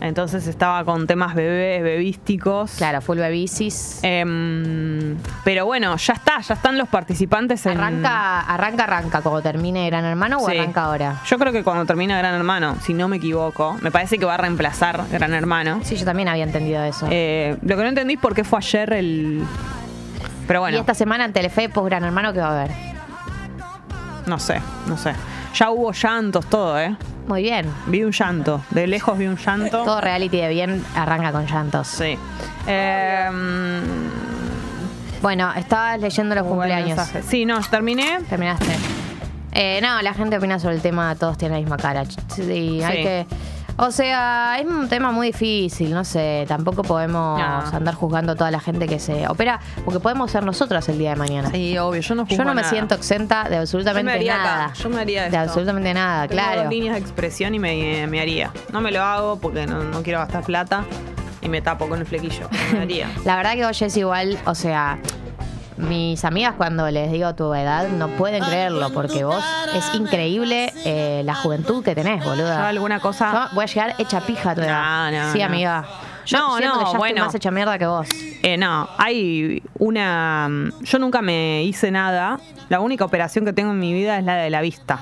Entonces 0.00 0.46
estaba 0.46 0.84
con 0.84 1.06
temas 1.08 1.34
bebés, 1.34 1.82
bebísticos. 1.82 2.72
Claro, 2.76 3.00
full 3.00 3.18
babisis. 3.18 3.98
Em, 4.02 5.16
pero 5.44 5.66
bueno, 5.66 5.96
ya 5.96 6.12
está, 6.12 6.40
ya 6.40 6.54
están 6.54 6.78
los 6.78 6.88
participantes 6.88 7.66
en. 7.66 7.78
Arranca, 7.78 8.40
arranca, 8.42 8.84
arranca, 8.84 9.20
como 9.22 9.42
termine 9.42 9.86
Gran 9.90 10.04
Hermano 10.04 10.38
o 10.38 10.48
Sí. 10.48 10.56
arranca 10.56 10.84
ahora. 10.84 11.20
Yo 11.26 11.38
creo 11.38 11.52
que 11.52 11.64
cuando 11.64 11.84
termina 11.84 12.16
Gran 12.18 12.34
Hermano, 12.34 12.76
si 12.82 12.94
no 12.94 13.08
me 13.08 13.16
equivoco, 13.16 13.76
me 13.80 13.90
parece 13.90 14.18
que 14.18 14.24
va 14.24 14.34
a 14.34 14.38
reemplazar 14.38 15.02
Gran 15.10 15.34
Hermano. 15.34 15.80
Sí, 15.82 15.96
yo 15.96 16.04
también 16.04 16.28
había 16.28 16.44
entendido 16.44 16.82
eso. 16.84 17.06
Eh, 17.10 17.56
lo 17.62 17.76
que 17.76 17.82
no 17.82 17.88
entendí 17.88 18.14
es 18.14 18.20
por 18.20 18.34
qué 18.34 18.44
fue 18.44 18.58
ayer 18.58 18.92
el. 18.92 19.42
Pero 20.46 20.60
bueno, 20.60 20.76
Y 20.76 20.80
esta 20.80 20.94
semana 20.94 21.24
en 21.24 21.32
Telefe, 21.32 21.68
post 21.68 21.88
Gran 21.88 22.04
Hermano, 22.04 22.32
¿qué 22.32 22.38
va 22.40 22.48
a 22.48 22.60
haber? 22.60 22.70
no 24.26 24.38
sé, 24.38 24.60
no 24.86 24.96
sé. 24.98 25.12
Ya 25.54 25.70
hubo 25.70 25.92
llantos, 25.92 26.46
todo, 26.46 26.78
¿eh? 26.78 26.94
Muy 27.26 27.42
bien. 27.42 27.66
Vi 27.86 28.04
un 28.04 28.12
llanto. 28.12 28.62
De 28.70 28.86
lejos 28.86 29.18
vi 29.18 29.26
un 29.26 29.36
llanto. 29.36 29.84
Todo 29.84 30.00
reality 30.00 30.38
de 30.38 30.48
bien 30.48 30.84
arranca 30.94 31.32
con 31.32 31.46
llantos. 31.46 31.86
Sí. 31.88 32.16
Em, 32.66 33.82
Bueno, 35.20 35.52
estabas 35.56 36.00
leyendo 36.00 36.34
los 36.36 36.44
cumpleaños. 36.46 36.98
Sí, 37.26 37.44
no, 37.44 37.60
terminé. 37.62 38.20
Terminaste. 38.30 38.66
Eh, 39.52 39.80
no, 39.82 40.00
la 40.00 40.14
gente 40.14 40.36
opina 40.38 40.58
sobre 40.60 40.76
el 40.76 40.80
tema, 40.82 41.14
todos 41.16 41.36
tienen 41.36 41.56
la 41.56 41.60
misma 41.60 41.76
cara. 41.76 42.04
Sí, 42.28 42.80
hay 42.82 42.96
Sí. 42.98 43.02
que. 43.02 43.26
O 43.80 43.90
sea, 43.92 44.56
es 44.58 44.66
un 44.66 44.88
tema 44.88 45.12
muy 45.12 45.28
difícil, 45.28 45.92
no 45.94 46.04
sé. 46.04 46.44
Tampoco 46.48 46.82
podemos 46.82 47.38
No. 47.38 47.44
andar 47.76 47.94
juzgando 47.94 48.32
a 48.32 48.34
toda 48.34 48.50
la 48.50 48.58
gente 48.60 48.86
que 48.88 48.98
se 48.98 49.28
opera, 49.28 49.60
porque 49.84 50.00
podemos 50.00 50.30
ser 50.30 50.44
nosotras 50.44 50.88
el 50.88 50.98
día 50.98 51.10
de 51.10 51.16
mañana. 51.16 51.50
Sí, 51.50 51.78
obvio, 51.78 52.00
yo 52.00 52.14
no 52.16 52.22
Yo 52.24 52.28
juzgo 52.30 52.44
no 52.44 52.54
me 52.54 52.62
nada. 52.62 52.72
siento 52.72 52.94
exenta 52.96 53.48
de 53.48 53.56
absolutamente 53.58 54.24
Yo 54.24 54.32
nada. 54.32 54.64
acá, 54.66 54.74
yo 54.74 54.88
me 54.90 55.00
haría 55.00 55.20
De 55.22 55.26
esto. 55.28 55.38
absolutamente 55.38 55.94
nada, 55.94 56.26
Tengo 56.26 56.42
claro. 56.42 56.62
dos 56.64 56.70
líneas 56.72 56.94
de 56.96 57.00
expresión 57.00 57.54
y 57.54 57.58
me, 57.60 58.06
me 58.08 58.20
haría. 58.20 58.50
No 58.72 58.80
me 58.80 58.90
lo 58.90 59.02
hago 59.02 59.38
porque 59.38 59.66
no, 59.66 59.84
no 59.84 60.02
quiero 60.02 60.18
gastar 60.18 60.42
plata 60.42 60.84
y 61.40 61.48
me 61.48 61.62
tapo 61.62 61.88
con 61.88 62.00
el 62.00 62.06
flequillo. 62.06 62.48
Me 62.72 62.80
haría. 62.82 63.08
La 63.24 63.36
verdad 63.36 63.54
que 63.54 63.64
vos 63.64 63.80
es 63.80 63.96
igual, 63.96 64.36
o 64.44 64.54
sea, 64.56 64.98
mis 65.78 66.24
amigas 66.24 66.54
cuando 66.56 66.90
les 66.90 67.10
digo 67.12 67.34
tu 67.34 67.52
edad 67.54 67.88
no 67.88 68.08
pueden 68.08 68.42
creerlo, 68.44 68.90
porque 68.90 69.24
vos 69.24 69.44
es 69.74 69.94
increíble 69.94 70.72
eh, 70.84 71.22
la 71.24 71.34
juventud 71.34 71.84
que 71.84 71.94
tenés, 71.94 72.24
boluda. 72.24 72.58
Yo 72.60 72.66
alguna 72.66 73.00
cosa- 73.00 73.48
Yo 73.50 73.54
voy 73.54 73.64
a 73.64 73.66
llegar 73.66 73.94
hecha 73.98 74.20
pija 74.20 74.50
a 74.50 74.54
tu 74.54 74.60
edad. 74.62 75.10
No, 75.10 75.18
no, 75.26 75.32
Sí, 75.32 75.38
no. 75.38 75.44
amiga. 75.46 75.84
Yo 76.26 76.38
No, 76.38 76.60
no, 76.60 76.78
que 76.78 76.84
ya 76.92 76.98
bueno. 76.98 77.06
estoy 77.14 77.20
más 77.26 77.34
hecha 77.34 77.50
mierda 77.50 77.78
que 77.78 77.86
vos. 77.86 78.06
Eh, 78.42 78.56
no, 78.58 78.88
hay 78.98 79.62
una. 79.78 80.48
Yo 80.82 80.98
nunca 80.98 81.22
me 81.22 81.62
hice 81.64 81.90
nada. 81.90 82.38
La 82.68 82.80
única 82.80 83.04
operación 83.04 83.46
que 83.46 83.52
tengo 83.54 83.70
en 83.70 83.78
mi 83.78 83.92
vida 83.94 84.18
es 84.18 84.24
la 84.24 84.36
de 84.36 84.50
la 84.50 84.60
vista. 84.60 84.98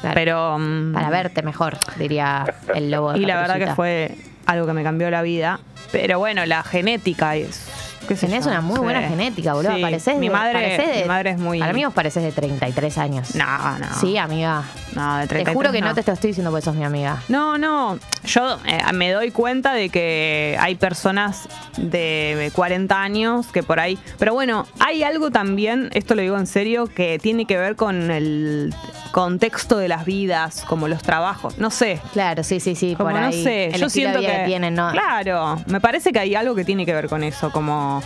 Claro. 0.00 0.14
Pero. 0.14 0.58
mm, 0.58 0.92
Para 0.94 1.10
verte 1.10 1.42
mejor, 1.42 1.76
diría 1.96 2.46
el 2.74 2.90
lobo 2.90 3.12
de 3.12 3.18
Y 3.18 3.26
la 3.26 3.36
verdad 3.36 3.58
que 3.58 3.74
fue 3.74 4.16
algo 4.46 4.66
que 4.66 4.72
me 4.72 4.82
cambió 4.82 5.10
la 5.10 5.20
vida. 5.22 5.60
Pero 5.92 6.18
bueno, 6.18 6.46
la 6.46 6.62
genética 6.62 7.36
es. 7.36 7.70
Tenés 8.14 8.44
yo, 8.44 8.50
una 8.50 8.60
muy 8.60 8.76
sí. 8.76 8.82
buena 8.82 9.02
genética, 9.08 9.54
boludo. 9.54 9.74
Sí, 9.74 9.82
Parecés 9.82 10.16
mi 10.18 10.30
madre, 10.30 10.76
de- 10.78 11.02
mi 11.02 11.08
madre 11.08 11.30
es 11.30 11.38
muy. 11.38 11.58
Para 11.58 11.72
mí 11.72 11.84
vos 11.84 11.92
pareces 11.94 12.22
de 12.22 12.32
33 12.32 12.98
años. 12.98 13.34
No, 13.34 13.78
no. 13.78 13.94
Sí, 14.00 14.16
amiga. 14.16 14.62
No, 14.96 15.16
de 15.18 15.22
Te 15.22 15.28
33 15.28 15.54
juro 15.54 15.72
que 15.72 15.80
no. 15.80 15.88
no 15.88 15.94
te 15.94 16.02
te 16.02 16.10
lo 16.10 16.14
estoy 16.14 16.28
diciendo 16.28 16.50
porque 16.50 16.64
sos 16.64 16.74
mi 16.74 16.84
amiga. 16.84 17.22
No, 17.28 17.58
no. 17.58 17.98
Yo 18.24 18.58
eh, 18.66 18.80
me 18.94 19.12
doy 19.12 19.30
cuenta 19.30 19.72
de 19.74 19.88
que 19.90 20.56
hay 20.58 20.74
personas 20.74 21.48
de 21.76 22.50
40 22.54 23.00
años 23.00 23.46
que 23.48 23.62
por 23.62 23.78
ahí. 23.78 23.98
Pero 24.18 24.32
bueno, 24.34 24.66
hay 24.80 25.02
algo 25.02 25.30
también, 25.30 25.90
esto 25.92 26.14
lo 26.14 26.22
digo 26.22 26.38
en 26.38 26.46
serio, 26.46 26.86
que 26.86 27.18
tiene 27.18 27.44
que 27.44 27.56
ver 27.58 27.76
con 27.76 28.10
el 28.10 28.74
contexto 29.12 29.78
de 29.78 29.88
las 29.88 30.04
vidas, 30.04 30.64
como 30.66 30.88
los 30.88 31.02
trabajos. 31.02 31.58
No 31.58 31.70
sé. 31.70 32.00
Claro, 32.12 32.42
sí, 32.42 32.60
sí, 32.60 32.74
sí. 32.74 32.94
Como 32.96 33.10
por 33.10 33.20
no 33.20 33.26
ahí. 33.28 33.44
sé. 33.44 33.66
El 33.66 33.80
yo 33.80 33.88
siento 33.90 34.18
de 34.20 34.26
vida 34.26 34.38
que. 34.38 34.44
tienen, 34.46 34.74
¿no? 34.74 34.90
Claro. 34.92 35.62
Me 35.66 35.80
parece 35.80 36.12
que 36.12 36.18
hay 36.18 36.34
algo 36.34 36.54
que 36.54 36.64
tiene 36.64 36.84
que 36.86 36.94
ver 36.94 37.08
con 37.08 37.22
eso, 37.22 37.50
como. 37.50 38.02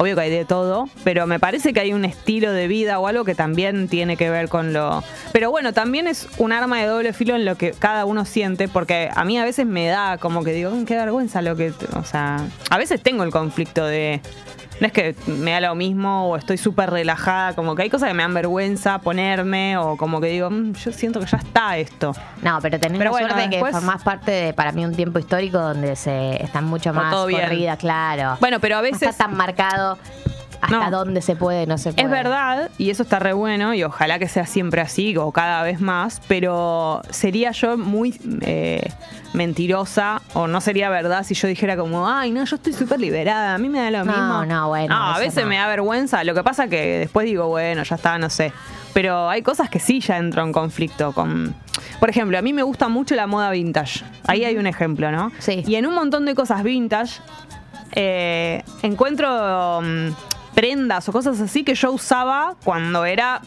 Obvio 0.00 0.14
que 0.14 0.20
hay 0.22 0.30
de 0.30 0.44
todo, 0.44 0.88
pero 1.02 1.26
me 1.26 1.40
parece 1.40 1.72
que 1.72 1.80
hay 1.80 1.92
un 1.92 2.04
estilo 2.04 2.52
de 2.52 2.68
vida 2.68 3.00
o 3.00 3.08
algo 3.08 3.24
que 3.24 3.34
también 3.34 3.88
tiene 3.88 4.16
que 4.16 4.30
ver 4.30 4.48
con 4.48 4.72
lo... 4.72 5.02
Pero 5.32 5.50
bueno, 5.50 5.72
también 5.72 6.06
es 6.06 6.28
un 6.38 6.52
arma 6.52 6.78
de 6.80 6.86
doble 6.86 7.12
filo 7.12 7.34
en 7.34 7.44
lo 7.44 7.56
que 7.56 7.72
cada 7.72 8.04
uno 8.04 8.24
siente, 8.24 8.68
porque 8.68 9.10
a 9.12 9.24
mí 9.24 9.36
a 9.38 9.44
veces 9.44 9.66
me 9.66 9.88
da 9.88 10.16
como 10.18 10.44
que 10.44 10.52
digo, 10.52 10.70
"Mm, 10.70 10.84
qué 10.84 10.94
vergüenza 10.94 11.42
lo 11.42 11.56
que... 11.56 11.72
O 11.96 12.04
sea, 12.04 12.46
a 12.70 12.78
veces 12.78 13.02
tengo 13.02 13.24
el 13.24 13.30
conflicto 13.32 13.84
de... 13.84 14.20
No 14.80 14.86
es 14.86 14.92
que 14.92 15.14
me 15.26 15.50
da 15.52 15.60
lo 15.60 15.74
mismo 15.74 16.28
o 16.28 16.36
estoy 16.36 16.56
súper 16.56 16.90
relajada, 16.90 17.54
como 17.54 17.74
que 17.74 17.82
hay 17.82 17.90
cosas 17.90 18.08
que 18.08 18.14
me 18.14 18.22
dan 18.22 18.32
vergüenza 18.34 18.98
ponerme 19.00 19.76
o 19.76 19.96
como 19.96 20.20
que 20.20 20.28
digo, 20.28 20.50
"Mm, 20.50 20.72
yo 20.74 20.92
siento 20.92 21.18
que 21.20 21.26
ya 21.26 21.38
está 21.38 21.76
esto. 21.78 22.12
No, 22.42 22.58
pero 22.62 22.78
tenés 22.78 22.98
Pero 22.98 23.10
la 23.10 23.10
bueno, 23.10 23.26
suerte 23.28 23.42
de 23.42 23.50
que 23.50 23.56
después- 23.56 23.72
formás 23.74 24.02
parte 24.02 24.30
de, 24.30 24.52
para 24.52 24.70
mí, 24.72 24.84
un 24.84 24.94
tiempo 24.94 25.18
histórico 25.18 25.58
donde 25.58 25.96
se 25.96 26.42
están 26.42 26.64
mucho 26.64 26.92
más 26.92 27.12
todo 27.12 27.26
bien. 27.26 27.42
corrida, 27.42 27.76
claro. 27.76 28.36
Bueno, 28.40 28.60
pero 28.60 28.76
a 28.76 28.78
No 28.78 28.82
veces... 28.82 29.02
está 29.02 29.26
tan 29.26 29.36
marcado 29.36 29.98
hasta 30.60 30.90
No. 30.90 30.98
dónde 30.98 31.22
se 31.22 31.36
puede, 31.36 31.66
no 31.66 31.78
se 31.78 31.92
puede. 31.92 32.04
Es 32.04 32.10
verdad, 32.10 32.70
y 32.78 32.90
eso 32.90 33.02
está 33.02 33.18
re 33.18 33.32
bueno, 33.32 33.74
y 33.74 33.84
ojalá 33.84 34.18
que 34.18 34.28
sea 34.28 34.44
siempre 34.46 34.80
así 34.80 35.16
o 35.16 35.30
cada 35.32 35.62
vez 35.62 35.80
más, 35.80 36.20
pero 36.28 37.02
sería 37.10 37.52
yo 37.52 37.76
muy 37.78 38.18
eh, 38.42 38.90
mentirosa 39.34 40.20
o 40.34 40.46
no 40.46 40.60
sería 40.60 40.90
verdad 40.90 41.22
si 41.24 41.34
yo 41.34 41.48
dijera 41.48 41.76
como, 41.76 42.08
ay, 42.08 42.30
no, 42.30 42.44
yo 42.44 42.56
estoy 42.56 42.72
súper 42.72 42.98
liberada, 43.00 43.54
a 43.54 43.58
mí 43.58 43.68
me 43.68 43.80
da 43.80 43.90
lo 43.90 44.04
No, 44.04 44.12
mismo. 44.12 44.44
no, 44.46 44.68
bueno, 44.68 44.94
No, 44.94 45.08
a 45.10 45.12
eso 45.12 45.20
veces 45.20 45.46
me 45.46 45.56
da 45.56 45.66
vergüenza, 45.68 46.24
lo 46.24 46.34
que 46.34 46.42
pasa 46.42 46.68
que 46.68 46.98
después 46.98 47.24
digo, 47.26 47.46
bueno, 47.48 47.82
ya 47.82 47.96
está, 47.96 48.18
no 48.18 48.28
sé. 48.30 48.52
Pero 48.94 49.28
hay 49.28 49.42
cosas 49.42 49.68
que 49.70 49.78
sí 49.78 50.00
ya 50.00 50.16
entro 50.16 50.42
en 50.42 50.52
conflicto 50.52 51.12
con... 51.12 51.54
Por 52.00 52.10
ejemplo, 52.10 52.36
a 52.38 52.42
mí 52.42 52.52
me 52.52 52.62
gusta 52.62 52.88
mucho 52.88 53.14
la 53.14 53.26
moda 53.28 53.50
vintage. 53.50 54.02
Ahí 54.26 54.44
hay 54.44 54.56
un 54.56 54.66
ejemplo, 54.66 55.12
¿no? 55.12 55.30
Sí. 55.38 55.62
Y 55.66 55.76
en 55.76 55.86
un 55.86 55.94
montón 55.94 56.24
de 56.24 56.34
cosas 56.34 56.64
vintage 56.64 57.20
eh, 57.92 58.62
encuentro 58.82 59.80
mm, 59.82 60.08
prendas 60.58 61.08
o 61.08 61.12
cosas 61.12 61.40
así 61.40 61.62
que 61.62 61.76
yo 61.76 61.92
usaba 61.92 62.56
cuando 62.64 63.04
era 63.04 63.40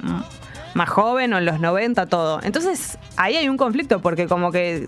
más 0.76 0.88
joven 0.88 1.34
o 1.34 1.40
en 1.40 1.46
los 1.46 1.60
90, 1.60 2.06
todo. 2.06 2.40
Entonces 2.42 2.98
ahí 3.18 3.36
hay 3.36 3.50
un 3.50 3.58
conflicto 3.58 4.02
porque 4.02 4.28
como 4.28 4.50
que 4.50 4.88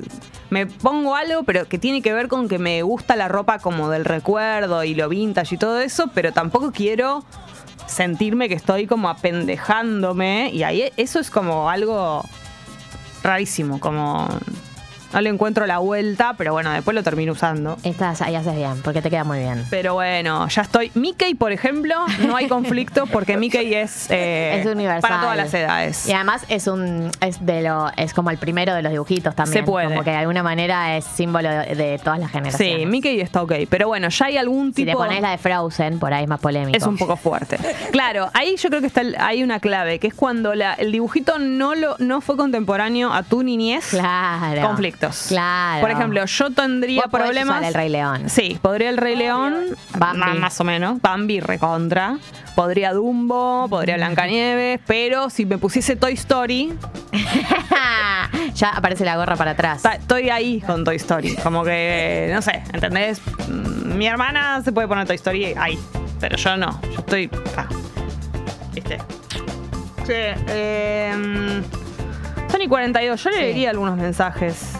me 0.50 0.66
pongo 0.66 1.18
algo, 1.18 1.44
pero 1.44 1.68
que 1.68 1.78
tiene 1.78 2.02
que 2.02 2.14
ver 2.14 2.30
con 2.30 2.48
que 2.48 2.60
me 2.60 2.82
gusta 2.82 3.18
la 3.18 3.28
ropa 3.28 3.60
como 3.60 3.90
del 3.90 4.06
recuerdo 4.06 4.86
y 4.86 4.96
lo 4.96 5.10
vintage 5.10 5.56
y 5.56 5.58
todo 5.58 5.82
eso, 5.82 6.12
pero 6.14 6.32
tampoco 6.32 6.72
quiero 6.72 7.26
sentirme 7.88 8.48
que 8.48 8.56
estoy 8.56 8.88
como 8.88 9.10
apendejándome 9.10 10.50
y 10.54 10.64
ahí 10.64 10.94
eso 10.96 11.20
es 11.20 11.30
como 11.30 11.70
algo 11.70 12.24
rarísimo, 13.22 13.82
como 13.82 14.30
No 15.13 15.21
le 15.21 15.30
encuentro 15.30 15.65
la 15.67 15.78
vuelta, 15.80 16.34
pero 16.38 16.54
bueno, 16.54 16.71
después 16.71 16.95
lo 16.95 17.04
termino 17.04 17.34
usando. 17.34 17.78
Estás 17.84 18.21
ahí 18.21 18.36
haces 18.36 18.56
bien, 18.56 18.82
porque 18.84 19.02
te 19.02 19.10
queda 19.10 19.23
muy 19.23 19.39
bien. 19.39 19.63
Pero 19.69 19.93
bueno, 19.93 20.47
ya 20.47 20.62
estoy. 20.63 20.91
Mickey, 20.95 21.36
por 21.36 21.52
ejemplo, 21.52 21.95
no 22.28 22.36
hay 22.36 22.47
conflicto 22.47 23.06
porque 23.08 23.38
Mickey 23.38 23.73
es, 23.76 24.10
eh, 24.10 24.60
es 24.60 24.65
universal. 24.65 25.02
para 25.02 25.21
todas 25.21 25.38
las 25.38 25.54
edades. 25.54 26.08
Y 26.08 26.13
además 26.13 26.43
es 26.49 26.67
un 26.67 27.12
es 27.21 27.45
de 27.45 27.62
lo 27.62 27.91
es 27.95 28.13
como 28.13 28.30
el 28.32 28.38
primero 28.38 28.73
de 28.73 28.82
los 28.82 28.91
dibujitos 28.91 29.36
también. 29.36 29.63
Se 29.63 29.69
puede. 29.71 29.88
Como 29.88 30.04
que 30.04 30.10
de 30.12 30.17
alguna 30.17 30.43
manera 30.43 30.97
es 30.97 31.06
símbolo 31.06 31.49
de, 31.49 31.76
de 31.76 31.99
todas 32.04 32.19
las 32.19 32.32
generaciones. 32.32 32.80
Sí, 32.80 32.86
Mickey 32.86 33.19
está 33.21 33.43
ok. 33.43 33.54
Pero 33.69 33.88
bueno, 33.88 34.10
ya 34.10 34.26
hay 34.26 34.38
algún 34.38 34.73
Si 34.73 34.84
te 34.86 34.91
tipo. 34.91 34.97
pones 34.99 35.21
la 35.21 35.32
de 35.32 35.38
Frozen, 35.38 35.99
por 35.99 36.13
ahí 36.13 36.23
es 36.23 36.30
más 36.30 36.39
polémico. 36.39 36.76
Es 36.78 36.86
un 36.86 36.97
poco 36.97 37.15
fuerte. 37.17 37.58
Claro, 37.91 38.30
ahí 38.34 38.56
yo 38.58 38.69
creo 38.69 38.82
que 38.82 38.88
está 38.88 39.02
el- 39.02 39.15
hay 39.19 39.43
una 39.43 39.60
clave, 39.60 39.99
que 39.99 40.07
es 40.07 40.14
cuando 40.14 40.55
la- 40.55 40.74
el 40.74 40.91
dibujito 40.91 41.38
no 41.39 41.76
lo 41.76 41.95
no 41.99 42.22
fue 42.22 42.36
contemporáneo 42.38 43.14
a 43.14 43.24
tu 43.24 43.43
niñez. 43.43 43.89
Claro. 43.91 44.61
Conflictos. 45.08 45.28
Claro. 45.30 45.82
Por 45.82 45.91
ejemplo, 45.91 46.26
yo 46.26 46.49
tendría 46.51 47.01
Vos 47.04 47.12
problemas. 47.12 47.58
usar 47.58 47.64
el 47.64 47.74
Rey 47.74 47.89
León. 47.89 48.30
Sí, 48.30 48.58
podría 48.62 48.89
el 48.89 48.97
Rey 48.97 49.16
León, 49.16 49.54
Bambi. 49.97 50.39
más 50.39 50.60
o 50.60 50.64
menos. 50.64 51.01
Bambi 51.01 51.39
recontra. 51.39 52.18
Podría 52.56 52.93
Dumbo, 52.93 53.68
podría 53.68 53.95
Blancanieves, 53.95 54.80
pero 54.86 55.32
si 55.32 55.43
me 55.45 55.58
pusiese 55.58 55.95
Toy 55.95 56.14
Story, 56.14 56.72
ya 58.54 58.70
aparece 58.70 59.04
la 59.06 59.16
gorra 59.18 59.36
para 59.36 59.51
atrás. 59.51 59.82
ta- 59.82 59.93
estoy 59.95 60.30
ahí 60.30 60.62
con 60.62 60.84
Toy 60.84 60.97
Story. 60.97 61.36
Como 61.38 61.64
que, 61.64 62.30
no 62.34 62.41
sé, 62.43 62.62
¿entendés? 62.72 63.22
Mm, 63.47 63.97
Mi 63.97 64.06
hermana 64.08 64.62
se 64.64 64.72
puede 64.72 64.88
poner 64.88 65.08
Toy 65.08 65.16
Story 65.16 65.54
ahí, 65.58 65.80
pero 66.20 66.38
yo 66.38 66.56
no. 66.58 66.80
Yo 66.84 66.99
estoy 66.99 67.30
acá. 67.54 67.68
¿Viste? 68.74 68.97
Sí, 70.06 70.14
eh, 70.14 71.62
Sony 72.51 72.68
42, 72.70 73.24
yo 73.24 73.30
le 73.32 73.36
Sí. 73.36 73.41
leería 73.41 73.70
algunos 73.72 73.97
mensajes. 73.97 74.74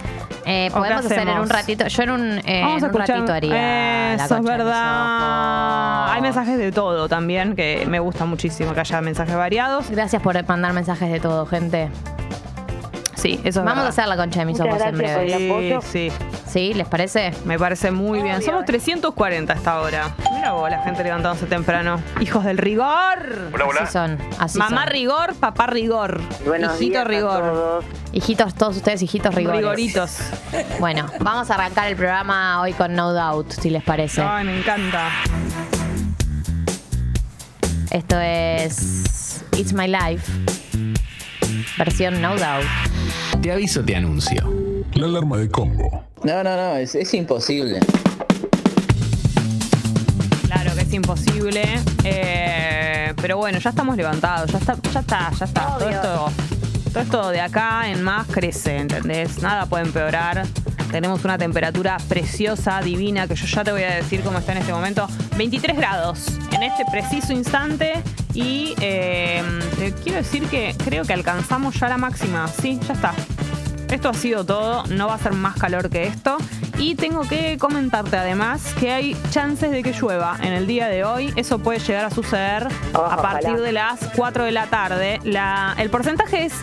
Eh, 0.45 0.69
¿O 0.71 0.73
qué 0.75 0.79
podemos 0.79 1.05
hacer 1.05 1.27
en 1.27 1.39
un 1.39 1.49
ratito. 1.49 1.87
Yo 1.87 2.03
en 2.03 2.09
un, 2.11 2.41
eh, 2.45 2.61
Vamos 2.61 2.83
a 2.83 2.87
en 2.87 2.91
un 2.95 3.01
escuchar. 3.01 3.07
ratito 3.17 3.33
haría 3.33 3.51
la 3.53 4.13
Eso 4.15 4.23
es 4.23 4.29
concha 4.29 4.35
de 4.35 4.41
mis 4.41 4.49
verdad. 4.65 6.01
ojos. 6.01 6.11
Hay 6.15 6.21
mensajes 6.21 6.57
de 6.57 6.71
todo 6.71 7.07
también, 7.07 7.55
que 7.55 7.85
me 7.87 7.99
gusta 7.99 8.25
muchísimo 8.25 8.73
que 8.73 8.79
haya 8.81 9.01
mensajes 9.01 9.35
variados. 9.35 9.89
Gracias 9.89 10.21
por 10.21 10.45
mandar 10.47 10.73
mensajes 10.73 11.11
de 11.11 11.19
todo, 11.19 11.45
gente. 11.45 11.89
Sí, 13.24 13.39
eso 13.45 13.61
es 13.61 13.65
Vamos 13.65 13.86
a 13.86 13.88
hacer 13.88 14.05
la 14.07 14.17
concha 14.17 14.41
de 14.41 14.45
mis 14.47 14.59
Muchas 14.59 14.76
ojos 14.76 14.86
en 14.88 14.97
gracias 14.97 15.17
por 15.17 15.21
breve. 15.24 15.45
el 15.45 15.51
apoyo. 15.51 15.82
Sí, 15.82 16.09
sí, 16.11 16.49
¿Sí? 16.51 16.74
¿Les 16.74 16.86
parece? 16.88 17.32
me 17.45 17.57
parece 17.57 17.89
muy 17.89 18.21
bien. 18.21 18.41
Somos 18.41 18.65
340 18.65 19.53
hasta 19.53 19.71
ahora. 19.71 20.13
Mira 20.34 20.51
vos, 20.51 20.69
la 20.69 20.80
gente 20.84 21.03
levantándose 21.05 21.45
temprano. 21.45 22.01
Hijos 22.19 22.43
del 22.43 22.57
rigor. 22.57 23.49
Así 23.80 23.93
son. 23.93 24.17
Así 24.39 24.57
Mamá 24.59 24.84
son. 24.84 24.91
rigor, 24.91 25.36
papá 25.36 25.67
rigor. 25.67 26.19
Buenos 26.45 26.74
Hijito 26.82 26.91
días 26.99 27.07
rigor. 27.07 27.43
a 27.43 27.47
todos. 27.47 27.86
Hijitos, 28.11 28.53
todos 28.55 28.76
ustedes, 28.76 29.01
hijitos 29.01 29.34
rigores. 29.34 29.61
Rigoritos. 29.61 30.17
Bueno, 30.82 31.05
vamos 31.21 31.49
a 31.49 31.53
arrancar 31.55 31.88
el 31.88 31.95
programa 31.95 32.59
hoy 32.59 32.74
con 32.74 32.93
No 32.93 33.13
Doubt, 33.13 33.51
si 33.53 33.69
les 33.69 33.84
parece. 33.84 34.21
Ay, 34.21 34.43
me 34.45 34.59
encanta. 34.59 35.07
Esto 37.89 38.19
es 38.19 39.45
It's 39.55 39.71
My 39.71 39.88
Life, 39.88 40.30
versión 41.78 42.21
No 42.21 42.36
Doubt. 42.36 42.65
Te 43.43 43.51
aviso, 43.51 43.83
te 43.83 43.93
anuncio. 43.93 44.41
La 44.93 45.05
alarma 45.05 45.37
de 45.37 45.49
Congo. 45.49 46.05
No, 46.23 46.43
no, 46.45 46.55
no, 46.55 46.77
es, 46.77 46.95
es 46.95 47.13
imposible. 47.13 47.79
Claro 50.47 50.73
que 50.75 50.81
es 50.81 50.93
imposible. 50.93 51.61
eh, 52.05 53.13
pero 53.21 53.35
bueno, 53.37 53.59
ya 53.59 53.69
estamos 53.71 53.97
levantados. 53.97 54.49
Ya 54.49 54.59
está, 54.59 54.77
ya 54.93 54.99
está, 55.01 55.31
ya 55.37 55.45
está. 55.45 55.65
Todo 55.77 55.87
Obvio. 55.87 55.89
esto, 55.89 56.31
todo 56.93 57.03
esto 57.03 57.29
de 57.31 57.41
acá 57.41 57.89
en 57.89 58.03
más 58.03 58.27
crece, 58.27 58.77
¿entendés? 58.77 59.41
Nada 59.41 59.65
puede 59.65 59.83
empeorar. 59.83 60.45
Tenemos 60.91 61.25
una 61.25 61.39
temperatura 61.39 61.97
preciosa, 62.07 62.79
divina, 62.81 63.27
que 63.27 63.35
yo 63.35 63.47
ya 63.47 63.63
te 63.63 63.71
voy 63.71 63.81
a 63.81 63.95
decir 63.95 64.21
cómo 64.21 64.37
está 64.37 64.51
en 64.51 64.59
este 64.59 64.71
momento. 64.71 65.07
23 65.35 65.75
grados 65.75 66.27
en 66.51 66.61
este 66.61 66.85
preciso 66.91 67.33
instante. 67.33 67.93
Y 68.35 68.75
eh, 68.79 69.41
te 69.79 69.91
quiero 69.93 70.19
decir 70.19 70.43
que 70.43 70.75
creo 70.85 71.03
que 71.03 71.13
alcanzamos 71.13 71.79
ya 71.79 71.89
la 71.89 71.97
máxima. 71.97 72.47
Sí, 72.47 72.79
ya 72.87 72.93
está. 72.93 73.13
Esto 73.93 74.09
ha 74.09 74.13
sido 74.15 74.43
todo, 74.43 74.83
no 74.87 75.05
va 75.07 75.13
a 75.13 75.19
ser 75.19 75.33
más 75.33 75.55
calor 75.55 75.87
que 75.91 76.03
esto. 76.07 76.37
Y 76.79 76.95
tengo 76.95 77.21
que 77.21 77.59
comentarte 77.59 78.17
además 78.17 78.73
que 78.79 78.91
hay 78.91 79.15
chances 79.29 79.69
de 79.69 79.83
que 79.83 79.93
llueva 79.93 80.35
en 80.41 80.51
el 80.51 80.65
día 80.65 80.87
de 80.87 81.03
hoy. 81.03 81.31
Eso 81.35 81.59
puede 81.59 81.77
llegar 81.77 82.05
a 82.05 82.09
suceder 82.09 82.67
a 82.93 82.99
Ojalá. 82.99 83.21
partir 83.21 83.59
de 83.61 83.71
las 83.71 83.99
4 84.15 84.45
de 84.45 84.51
la 84.51 84.65
tarde. 84.65 85.19
La- 85.23 85.75
el 85.77 85.91
porcentaje 85.91 86.45
es 86.45 86.53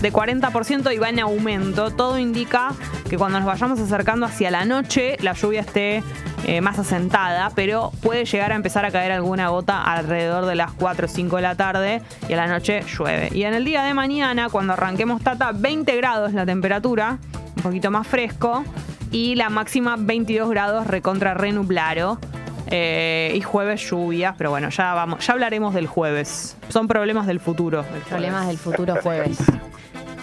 de 0.00 0.12
40% 0.12 0.94
y 0.94 0.98
va 0.98 1.08
en 1.08 1.20
aumento. 1.20 1.90
Todo 1.90 2.18
indica 2.18 2.72
que 3.08 3.18
cuando 3.18 3.38
nos 3.38 3.46
vayamos 3.46 3.80
acercando 3.80 4.26
hacia 4.26 4.50
la 4.50 4.64
noche, 4.64 5.16
la 5.20 5.32
lluvia 5.32 5.60
esté 5.60 6.02
eh, 6.44 6.60
más 6.60 6.78
asentada, 6.78 7.50
pero 7.54 7.92
puede 8.02 8.24
llegar 8.24 8.52
a 8.52 8.56
empezar 8.56 8.84
a 8.84 8.90
caer 8.90 9.12
alguna 9.12 9.48
gota 9.48 9.82
alrededor 9.82 10.46
de 10.46 10.54
las 10.54 10.72
4 10.72 11.06
o 11.06 11.08
5 11.08 11.36
de 11.36 11.42
la 11.42 11.54
tarde 11.54 12.02
y 12.28 12.32
a 12.32 12.36
la 12.36 12.46
noche 12.46 12.82
llueve. 12.82 13.28
Y 13.32 13.44
en 13.44 13.54
el 13.54 13.64
día 13.64 13.82
de 13.82 13.94
mañana, 13.94 14.48
cuando 14.48 14.72
arranquemos 14.72 15.22
Tata, 15.22 15.52
20 15.52 15.96
grados 15.96 16.32
la 16.32 16.46
temperatura, 16.46 17.18
un 17.56 17.62
poquito 17.62 17.90
más 17.90 18.06
fresco, 18.06 18.64
y 19.10 19.34
la 19.34 19.50
máxima 19.50 19.96
22 19.98 20.50
grados 20.50 20.86
recontra 20.86 21.34
renublaro. 21.34 22.18
Eh, 22.72 23.32
y 23.34 23.40
jueves 23.40 23.90
lluvias, 23.90 24.36
pero 24.38 24.50
bueno, 24.50 24.68
ya 24.68 24.94
vamos, 24.94 25.26
ya 25.26 25.32
hablaremos 25.32 25.74
del 25.74 25.88
jueves. 25.88 26.56
Son 26.68 26.86
problemas 26.86 27.26
del 27.26 27.40
futuro. 27.40 27.84
Problemas 28.08 28.46
del 28.46 28.58
futuro 28.58 28.94
jueves. 29.02 29.38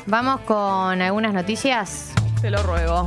Vamos 0.08 0.40
con 0.42 1.02
algunas 1.02 1.34
noticias. 1.34 2.14
Te 2.42 2.50
lo 2.50 2.64
ruego. 2.64 3.06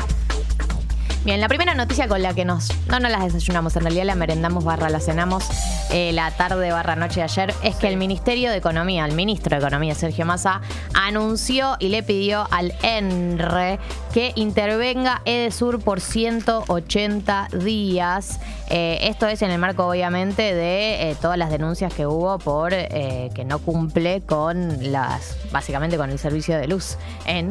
Bien, 1.23 1.39
la 1.39 1.49
primera 1.49 1.75
noticia 1.75 2.09
con 2.09 2.23
la 2.23 2.33
que 2.33 2.47
nos. 2.47 2.71
No 2.89 2.99
nos 2.99 3.11
las 3.11 3.23
desayunamos, 3.23 3.77
en 3.77 3.83
realidad 3.83 4.05
la 4.05 4.15
merendamos 4.15 4.65
barra 4.65 4.89
la 4.89 5.01
cenamos 5.01 5.45
eh, 5.93 6.13
la 6.15 6.31
tarde 6.31 6.73
barra 6.73 6.97
noche 6.97 7.17
de 7.17 7.25
ayer. 7.25 7.55
Es 7.63 7.77
que 7.77 7.89
el 7.89 7.99
Ministerio 7.99 8.51
de 8.51 8.57
Economía, 8.57 9.05
el 9.05 9.13
ministro 9.13 9.55
de 9.55 9.59
Economía, 9.59 9.95
Sergio 9.95 10.25
Massa, 10.25 10.63
anunció 10.95 11.77
y 11.79 11.89
le 11.89 12.03
pidió 12.03 12.47
al 12.51 12.73
ENRE 12.83 13.79
que 14.15 14.33
intervenga 14.35 15.21
Edesur 15.27 15.83
por 15.83 16.01
180 16.01 17.49
días. 17.65 18.41
Eh, 18.71 18.99
esto 19.03 19.27
es 19.27 19.43
en 19.43 19.51
el 19.51 19.59
marco, 19.59 19.87
obviamente, 19.87 20.55
de 20.55 21.11
eh, 21.11 21.17
todas 21.21 21.37
las 21.37 21.51
denuncias 21.51 21.93
que 21.93 22.07
hubo 22.07 22.39
por 22.39 22.71
que 22.71 23.45
no 23.45 23.59
cumple 23.59 24.23
con 24.23 24.93
las. 24.93 25.37
básicamente 25.53 25.97
con 25.97 26.11
el 26.11 26.19
servicio 26.19 26.57
de 26.57 26.67
luz 26.67 26.97
en 27.27 27.49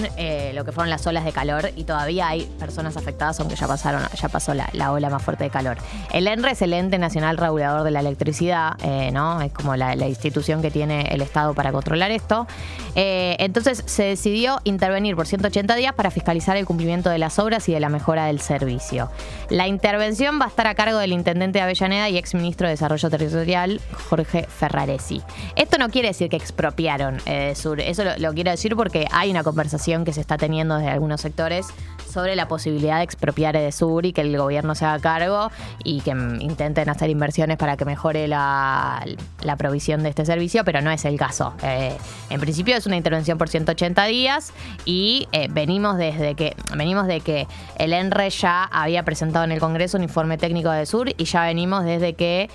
lo 0.55 0.65
que 0.65 0.71
fueron 0.71 0.89
las 0.89 1.05
olas 1.05 1.23
de 1.25 1.31
calor 1.33 1.71
y 1.75 1.83
todavía 1.83 2.29
hay 2.29 2.45
personas 2.57 2.97
afectadas, 2.97 3.39
aunque 3.39 3.58
ya 3.59 3.67
pasaron, 3.67 4.01
ya 4.15 4.29
pasó 4.29 4.53
la, 4.53 4.69
la 4.73 4.91
ola 4.91 5.09
más 5.09 5.21
fuerte 5.21 5.43
de 5.43 5.49
calor. 5.49 5.77
El 6.11 6.27
ENRE 6.27 6.51
es 6.51 6.61
el 6.61 6.73
ente 6.73 6.97
nacional 6.97 7.37
regulador 7.37 7.83
de 7.83 7.91
la 7.91 7.99
electricidad, 7.99 8.77
eh, 8.83 9.11
¿no? 9.11 9.41
Es 9.41 9.51
como 9.51 9.75
la, 9.75 9.95
institución 10.09 10.61
que 10.61 10.71
tiene 10.71 11.01
el 11.11 11.21
Estado 11.21 11.53
para 11.53 11.71
controlar 11.71 12.11
esto. 12.11 12.47
Eh, 12.95 13.35
entonces 13.39 13.83
se 13.85 14.03
decidió 14.03 14.59
intervenir 14.63 15.15
por 15.15 15.27
180 15.27 15.75
días 15.75 15.93
para 15.93 16.09
fiscalizar 16.09 16.57
el 16.57 16.65
cumplimiento 16.65 17.09
de 17.09 17.19
las 17.19 17.37
obras 17.37 17.69
y 17.69 17.73
de 17.73 17.79
la 17.79 17.89
mejora 17.89 18.25
del 18.25 18.39
servicio. 18.39 19.11
La 19.49 19.67
intervención 19.67 20.39
va 20.39 20.45
a 20.45 20.47
estar 20.47 20.67
a 20.67 20.75
cargo 20.75 20.97
del 20.97 21.11
intendente 21.11 21.59
de 21.59 21.63
Avellaneda 21.63 22.09
y 22.09 22.17
exministro 22.17 22.67
de 22.67 22.73
Desarrollo 22.73 23.09
Territorial, 23.09 23.81
Jorge 24.09 24.43
Ferraresi. 24.47 25.21
Esto 25.55 25.77
no 25.77 25.89
quiere 25.89 26.09
decir 26.09 26.29
que 26.29 26.37
expropiaron 26.37 27.17
eh, 27.25 27.53
Sur, 27.55 27.79
eso 27.79 28.03
lo, 28.03 28.17
lo 28.17 28.33
quiero 28.33 28.51
decir 28.51 28.75
porque 28.75 29.07
hay 29.11 29.29
una 29.31 29.43
conversación 29.43 30.05
que 30.05 30.13
se 30.13 30.21
está 30.21 30.37
teniendo 30.37 30.77
desde 30.77 30.89
algunos 30.89 31.21
sectores 31.21 31.67
sobre 32.09 32.35
la 32.35 32.47
posibilidad 32.47 32.97
de 32.97 33.03
expropiar 33.03 33.55
Edesur 33.55 34.05
y 34.05 34.13
que 34.13 34.21
el 34.21 34.37
gobierno 34.37 34.75
se 34.75 34.85
haga 34.85 34.99
cargo 34.99 35.51
y 35.83 36.01
que 36.01 36.13
mm, 36.13 36.41
intenten 36.41 36.89
hacer 36.89 37.09
inversiones 37.09 37.57
para 37.57 37.77
que 37.77 37.85
mejore 37.85 38.27
la, 38.27 39.05
la 39.41 39.55
provisión 39.55 40.03
de 40.03 40.09
este 40.09 40.25
servicio, 40.25 40.63
pero 40.63 40.81
no 40.81 40.91
es 40.91 41.05
el 41.05 41.17
caso. 41.17 41.53
Eh, 41.63 41.95
en 42.29 42.39
principio 42.39 42.75
es 42.75 42.85
una 42.85 42.97
intervención 42.97 43.37
por 43.37 43.49
180 43.49 44.05
días 44.05 44.53
y 44.85 45.27
eh, 45.31 45.47
venimos 45.51 45.97
desde 45.97 46.35
que 46.35 46.55
venimos 46.75 47.07
de 47.07 47.21
que 47.21 47.47
el 47.77 47.93
ENRE 47.93 48.29
ya 48.29 48.63
había 48.63 49.03
presentado 49.03 49.45
en 49.45 49.51
el 49.51 49.59
Congreso 49.59 49.97
un 49.97 50.03
informe 50.03 50.37
técnico 50.37 50.71
de 50.71 50.85
Sur 50.85 51.09
y 51.15 51.23
ya 51.25 51.43
venimos 51.43 51.83
desde 51.83 52.13
que 52.13 52.49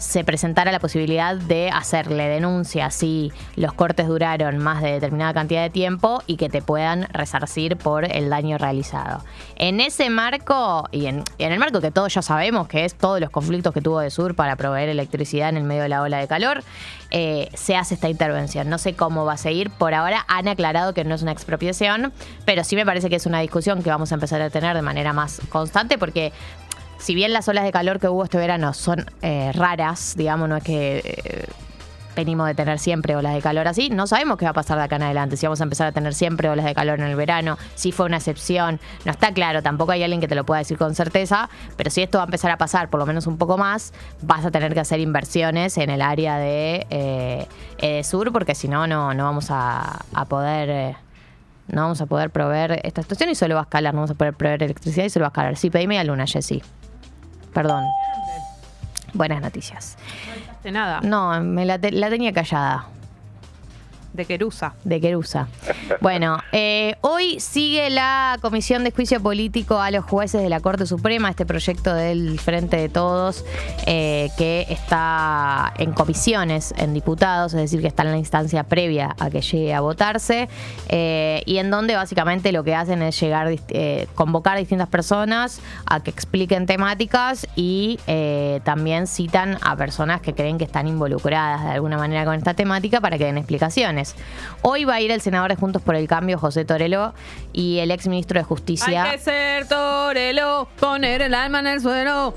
se 0.00 0.24
presentara 0.24 0.72
la 0.72 0.80
posibilidad 0.80 1.36
de 1.36 1.68
hacerle 1.68 2.26
denuncia 2.26 2.90
si 2.90 3.32
los 3.54 3.74
cortes 3.74 4.08
duraron 4.08 4.56
más 4.56 4.82
de 4.82 4.92
determinada 4.92 5.34
cantidad 5.34 5.62
de 5.62 5.68
tiempo 5.68 6.22
y 6.26 6.38
que 6.38 6.48
te 6.48 6.62
puedan 6.62 7.06
resarcir 7.12 7.76
por 7.76 8.06
el 8.06 8.30
daño 8.30 8.56
realizado. 8.56 9.22
En 9.56 9.78
ese 9.78 10.08
marco, 10.08 10.88
y 10.90 11.04
en, 11.04 11.22
el 11.38 11.58
marco 11.58 11.82
que 11.82 11.90
todos 11.90 12.14
ya 12.14 12.22
sabemos, 12.22 12.66
que 12.66 12.86
es 12.86 12.94
todos 12.94 13.20
los 13.20 13.28
conflictos 13.28 13.74
que 13.74 13.82
tuvo 13.82 14.00
de 14.00 14.08
Sur 14.08 14.34
para 14.34 14.56
proveer 14.56 14.88
electricidad 14.88 15.50
en 15.50 15.58
el 15.58 15.64
medio 15.64 15.82
de 15.82 15.90
la 15.90 16.00
ola 16.00 16.16
de 16.16 16.26
calor, 16.26 16.64
eh, 17.10 17.50
se 17.52 17.76
hace 17.76 17.92
esta 17.92 18.08
intervención. 18.08 18.70
No 18.70 18.78
sé 18.78 18.94
cómo 18.94 19.26
va 19.26 19.34
a 19.34 19.36
seguir. 19.36 19.68
Por 19.68 19.92
ahora 19.92 20.24
han 20.28 20.48
aclarado 20.48 20.94
que 20.94 21.04
no 21.04 21.14
es 21.14 21.20
una 21.20 21.32
expropiación, 21.32 22.14
pero 22.46 22.64
sí 22.64 22.74
me 22.74 22.86
parece 22.86 23.10
que 23.10 23.16
es 23.16 23.26
una 23.26 23.40
discusión 23.40 23.82
que 23.82 23.90
vamos 23.90 24.12
a 24.12 24.14
empezar 24.14 24.40
a 24.40 24.48
tener 24.48 24.74
de 24.74 24.82
manera 24.82 25.12
más 25.12 25.42
constante 25.50 25.98
porque 25.98 26.32
si 27.00 27.14
bien 27.14 27.32
las 27.32 27.48
olas 27.48 27.64
de 27.64 27.72
calor 27.72 27.98
que 27.98 28.08
hubo 28.08 28.24
este 28.24 28.38
verano 28.38 28.72
son 28.74 29.06
eh, 29.22 29.50
raras, 29.54 30.14
digamos, 30.16 30.48
no 30.48 30.56
es 30.56 30.62
que 30.62 30.98
eh, 31.04 31.46
venimos 32.14 32.46
de 32.46 32.54
tener 32.54 32.78
siempre 32.78 33.16
olas 33.16 33.34
de 33.34 33.40
calor 33.40 33.66
así. 33.66 33.88
No 33.88 34.06
sabemos 34.06 34.36
qué 34.36 34.44
va 34.44 34.50
a 34.50 34.54
pasar 34.54 34.76
de 34.78 34.84
acá 34.84 34.96
en 34.96 35.04
adelante. 35.04 35.36
Si 35.36 35.46
vamos 35.46 35.60
a 35.60 35.64
empezar 35.64 35.86
a 35.86 35.92
tener 35.92 36.14
siempre 36.14 36.48
olas 36.48 36.66
de 36.66 36.74
calor 36.74 37.00
en 37.00 37.06
el 37.06 37.16
verano, 37.16 37.56
si 37.74 37.92
fue 37.92 38.06
una 38.06 38.18
excepción. 38.18 38.80
No 39.04 39.12
está 39.12 39.32
claro, 39.32 39.62
tampoco 39.62 39.92
hay 39.92 40.02
alguien 40.02 40.20
que 40.20 40.28
te 40.28 40.34
lo 40.34 40.44
pueda 40.44 40.58
decir 40.58 40.76
con 40.76 40.94
certeza. 40.94 41.48
Pero 41.76 41.90
si 41.90 42.02
esto 42.02 42.18
va 42.18 42.24
a 42.24 42.26
empezar 42.26 42.50
a 42.50 42.58
pasar 42.58 42.90
por 42.90 43.00
lo 43.00 43.06
menos 43.06 43.26
un 43.26 43.38
poco 43.38 43.56
más, 43.56 43.92
vas 44.20 44.44
a 44.44 44.50
tener 44.50 44.74
que 44.74 44.80
hacer 44.80 45.00
inversiones 45.00 45.78
en 45.78 45.88
el 45.88 46.02
área 46.02 46.36
de 46.36 46.86
eh, 46.90 47.46
Edesur, 47.78 48.32
porque 48.32 48.54
si 48.54 48.68
no, 48.68 48.86
no, 48.86 49.14
no 49.14 49.24
vamos 49.24 49.46
a, 49.50 50.04
poder. 50.28 50.68
eh, 50.70 50.96
no 51.68 51.82
vamos 51.82 52.00
a 52.00 52.06
poder 52.06 52.30
proveer 52.30 52.80
esta 52.82 53.02
situación 53.02 53.30
y 53.30 53.34
solo 53.34 53.54
va 53.54 53.62
a 53.62 53.64
escalar. 53.64 53.94
No 53.94 54.00
vamos 54.00 54.10
a 54.10 54.14
poder 54.14 54.34
proveer 54.34 54.64
electricidad 54.64 55.04
y 55.04 55.10
solo 55.10 55.22
va 55.24 55.28
a 55.28 55.30
escalar. 55.30 55.56
Sí, 55.56 55.70
pedime 55.70 55.98
a 55.98 56.04
Luna, 56.04 56.26
Jessy. 56.26 56.62
Perdón. 57.52 57.84
Buenas 59.12 59.40
noticias. 59.42 59.96
De 60.62 60.70
nada. 60.70 61.00
No, 61.02 61.40
me 61.40 61.64
la, 61.64 61.78
te- 61.78 61.90
la 61.92 62.08
tenía 62.10 62.32
callada. 62.32 62.86
De 64.12 64.24
Querusa. 64.24 64.74
De 64.84 65.00
Querusa. 65.00 65.46
Bueno, 66.00 66.38
eh, 66.50 66.96
hoy 67.00 67.38
sigue 67.38 67.90
la 67.90 68.38
Comisión 68.40 68.82
de 68.82 68.90
Juicio 68.90 69.20
Político 69.20 69.78
a 69.78 69.90
los 69.92 70.04
jueces 70.04 70.42
de 70.42 70.48
la 70.48 70.58
Corte 70.60 70.84
Suprema, 70.84 71.30
este 71.30 71.46
proyecto 71.46 71.94
del 71.94 72.40
Frente 72.40 72.76
de 72.76 72.88
Todos, 72.88 73.44
eh, 73.86 74.30
que 74.36 74.66
está 74.68 75.72
en 75.78 75.92
comisiones, 75.92 76.74
en 76.76 76.92
diputados, 76.92 77.54
es 77.54 77.60
decir, 77.60 77.80
que 77.80 77.86
está 77.86 78.02
en 78.02 78.10
la 78.10 78.18
instancia 78.18 78.64
previa 78.64 79.14
a 79.20 79.30
que 79.30 79.42
llegue 79.42 79.74
a 79.74 79.80
votarse, 79.80 80.48
eh, 80.88 81.42
y 81.46 81.58
en 81.58 81.70
donde 81.70 81.94
básicamente 81.94 82.50
lo 82.50 82.64
que 82.64 82.74
hacen 82.74 83.02
es 83.02 83.20
llegar, 83.20 83.48
convocar 84.14 84.56
a 84.56 84.58
distintas 84.60 84.88
personas 84.88 85.60
a 85.86 86.00
que 86.00 86.10
expliquen 86.10 86.66
temáticas 86.66 87.46
y 87.54 87.98
también 88.64 89.06
citan 89.06 89.58
a 89.62 89.76
personas 89.76 90.20
que 90.20 90.34
creen 90.34 90.58
que 90.58 90.64
están 90.64 90.88
involucradas 90.88 91.64
de 91.64 91.70
alguna 91.70 91.96
manera 91.96 92.24
con 92.24 92.34
esta 92.34 92.54
temática 92.54 93.00
para 93.00 93.16
que 93.16 93.24
den 93.24 93.38
explicaciones. 93.38 93.99
Hoy 94.62 94.84
va 94.84 94.94
a 94.94 95.00
ir 95.00 95.10
el 95.10 95.20
senador 95.20 95.50
de 95.50 95.56
Juntos 95.56 95.82
por 95.82 95.94
el 95.96 96.06
Cambio, 96.08 96.38
José 96.38 96.64
Toreló, 96.64 97.14
y 97.52 97.78
el 97.78 97.90
ex 97.90 98.06
ministro 98.08 98.38
de 98.38 98.44
Justicia. 98.44 99.04
Hay 99.04 99.12
que 99.12 99.18
ser 99.18 99.66
torelo, 99.68 100.68
poner 100.78 101.22
el 101.22 101.34
alma 101.34 101.60
en 101.60 101.66
el 101.66 101.80
suelo. 101.80 102.34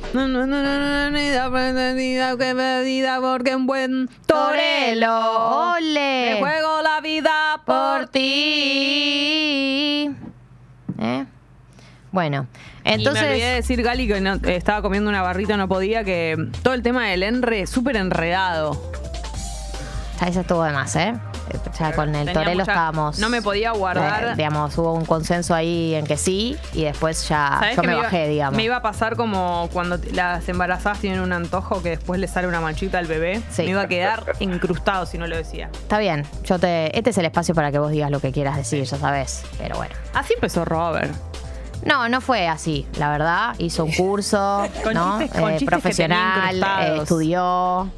Que 2.38 2.56
pedida 2.56 3.20
porque 3.22 3.56
un 3.56 3.66
buen 3.68 4.08
torelo. 4.26 4.54
Torelo, 5.08 5.72
ole. 5.76 6.34
Me 6.34 6.40
juego 6.40 6.82
la 6.82 7.00
vida 7.02 7.62
por 7.66 8.08
ti. 8.08 8.22
¿Eh? 11.00 11.26
Bueno, 12.12 12.48
Entonces, 12.84 13.24
y 13.24 13.26
me 13.26 13.32
olvidé 13.32 13.48
de 13.48 13.56
decir, 13.56 13.82
Gali, 13.82 14.08
que 14.08 14.22
no- 14.22 14.36
estaba 14.46 14.82
comiendo 14.82 15.10
una 15.10 15.22
barrita, 15.22 15.58
no 15.58 15.68
podía, 15.68 16.04
que 16.04 16.38
todo 16.62 16.74
el 16.76 16.84
tema 16.84 17.08
del 17.08 17.24
Enre, 17.24 17.66
súper 17.68 17.96
enredado. 17.98 18.80
Ya 20.22 20.28
eso 20.28 20.42
estuvo 20.42 20.64
de 20.64 20.72
más, 20.72 20.96
¿eh? 20.96 21.14
Ya 21.80 21.92
con 21.94 22.10
el 22.16 22.26
Tenía 22.26 22.34
Torelo 22.34 22.60
mucha- 22.60 22.72
estábamos. 22.72 23.20
no 23.20 23.30
me 23.30 23.42
podía 23.42 23.72
guardar. 23.72 24.24
eh, 24.24 24.34
digamos, 24.36 24.78
hubo 24.78 24.94
un 24.94 25.06
consenso 25.06 25.54
ahí 25.56 25.96
en 25.96 26.06
que 26.06 26.18
sí, 26.18 26.58
y 26.74 26.84
después 26.84 27.28
ya 27.28 27.58
¿Sabés 27.60 27.76
yo 27.76 27.82
que 27.82 27.88
me 27.88 27.94
iba- 27.94 28.04
bajé, 28.04 28.28
digamos. 28.28 28.56
Me 28.58 28.64
iba 28.64 28.76
a 28.78 28.82
pasar 28.82 29.16
como 29.16 29.70
cuando 29.74 30.00
t- 30.00 30.12
las 30.12 30.48
embarazadas 30.50 31.00
tienen 31.00 31.20
un 31.22 31.34
antojo 31.34 31.82
que 31.84 31.90
después 31.92 32.20
le 32.20 32.28
sale 32.28 32.48
una 32.48 32.62
manchita 32.62 32.98
al 33.00 33.08
bebé. 33.08 33.42
Sí. 33.50 33.64
Me 33.64 33.70
iba 33.72 33.82
a 33.82 33.88
quedar 33.88 34.34
incrustado 34.40 35.06
si 35.06 35.18
no 35.18 35.28
lo 35.28 35.36
decía. 35.36 35.70
Está 35.74 36.00
bien, 36.00 36.26
yo 36.44 36.60
te. 36.60 36.98
Este 36.98 37.10
es 37.12 37.18
el 37.18 37.26
espacio 37.26 37.54
para 37.56 37.72
que 37.72 37.80
vos 37.80 37.92
digas 37.92 38.12
lo 38.12 38.20
que 38.20 38.32
quieras 38.32 38.56
decir, 38.58 38.84
ya 38.84 38.98
sabes. 38.98 39.44
Pero 39.58 39.76
bueno. 39.78 39.94
Así 40.14 40.34
empezó 40.34 40.66
Robert. 40.66 41.12
No, 41.86 42.08
no 42.10 42.22
fue 42.22 42.48
así, 42.48 42.86
la 42.98 43.10
verdad. 43.12 43.56
Hizo 43.58 43.84
un 43.86 43.92
curso, 43.94 44.66
Con 44.84 44.94
¿no? 44.94 45.20
chistes- 45.20 45.40
con 45.42 45.50
Eh, 45.52 45.58
chistes 45.58 45.68
profesional, 45.68 46.64
eh, 46.82 46.98
estudió. 47.02 47.90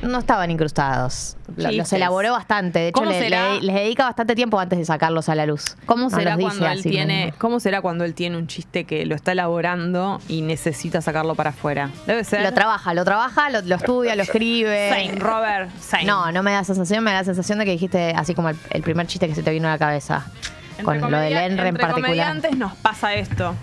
No 0.00 0.18
estaban 0.20 0.48
incrustados. 0.52 1.36
Lo- 1.56 1.64
Los 1.64 1.72
Chistes. 1.72 1.92
elaboró 1.94 2.30
bastante. 2.30 2.78
De 2.78 2.88
hecho, 2.88 3.00
¿Cómo 3.00 3.10
le- 3.10 3.18
será? 3.18 3.54
le- 3.54 3.62
les 3.62 3.74
dedica 3.74 4.04
bastante 4.04 4.36
tiempo 4.36 4.60
antes 4.60 4.78
de 4.78 4.84
sacarlos 4.84 5.28
a 5.28 5.34
la 5.34 5.44
luz. 5.44 5.76
¿Cómo 5.86 6.04
No 6.04 6.10
será 6.10 6.30
los 6.32 6.38
dice 6.38 6.48
cuando 6.50 6.66
él 6.66 6.78
así 6.78 6.90
tiene, 6.90 7.34
cómo 7.38 7.58
será 7.58 7.80
cuando 7.80 8.04
él 8.04 8.14
tiene 8.14 8.36
un 8.36 8.46
chiste 8.46 8.84
que 8.84 9.04
lo 9.06 9.16
está 9.16 9.32
elaborando 9.32 10.20
y 10.28 10.42
necesita 10.42 11.00
sacarlo 11.02 11.34
para 11.34 11.50
afuera? 11.50 11.90
Debe 12.06 12.22
ser. 12.22 12.42
Lo 12.42 12.54
trabaja, 12.54 12.94
lo 12.94 13.04
trabaja, 13.04 13.50
lo, 13.50 13.60
lo 13.62 13.74
estudia, 13.74 14.14
lo 14.14 14.22
escribe. 14.22 14.88
Same, 14.90 15.18
Robert. 15.18 15.70
Same. 15.80 16.04
No, 16.04 16.30
no 16.30 16.44
me 16.44 16.52
da 16.52 16.62
sensación, 16.62 17.02
me 17.02 17.10
da 17.10 17.18
la 17.18 17.24
sensación 17.24 17.58
de 17.58 17.64
que 17.64 17.72
dijiste 17.72 18.12
así 18.16 18.34
como 18.36 18.50
el, 18.50 18.56
el 18.70 18.82
primer 18.82 19.08
chiste 19.08 19.26
que 19.26 19.34
se 19.34 19.42
te 19.42 19.50
vino 19.50 19.66
a 19.66 19.72
la 19.72 19.78
cabeza. 19.78 20.26
Con 20.84 21.00
lo 21.00 21.18
del 21.18 21.32
Enre 21.36 21.68
en 21.68 21.74
particular. 21.76 22.02
comediantes 22.02 22.56
nos 22.56 22.74
pasa 22.74 23.14
esto. 23.14 23.54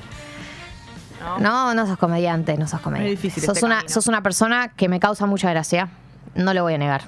¿No? 1.20 1.40
No, 1.40 1.74
no 1.74 1.88
sos 1.88 1.98
comediante, 1.98 2.58
no 2.58 2.68
sos 2.68 2.82
comediante. 2.82 3.14
Es 3.14 3.22
difícil 3.22 3.44
sos, 3.44 3.56
este 3.58 3.66
una, 3.66 3.76
camino. 3.78 3.94
sos 3.94 4.08
una 4.08 4.22
persona 4.22 4.68
que 4.70 4.90
me 4.90 5.00
causa 5.00 5.26
mucha 5.26 5.50
gracia. 5.50 5.90
No 6.36 6.54
lo 6.54 6.64
voy 6.64 6.74
a 6.76 6.78
negar. 6.78 7.04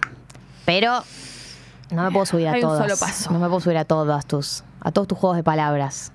Pero 0.66 1.04
no 1.92 2.04
me 2.04 2.12
puedo 2.12 2.26
subir 2.26 2.48
a 2.48 2.52
Hay 2.54 2.64
un 2.64 2.70
todos. 2.70 2.80
solo 2.82 2.98
paso. 2.98 3.32
No 3.32 3.40
me 3.40 3.48
puedo 3.48 3.60
subir 3.60 3.78
a 3.78 3.86
todos 3.86 4.26
tus, 4.26 4.64
a 4.82 4.92
todos 4.92 5.08
tus 5.08 5.18
juegos 5.18 5.38
de 5.38 5.44
palabras. 5.44 6.12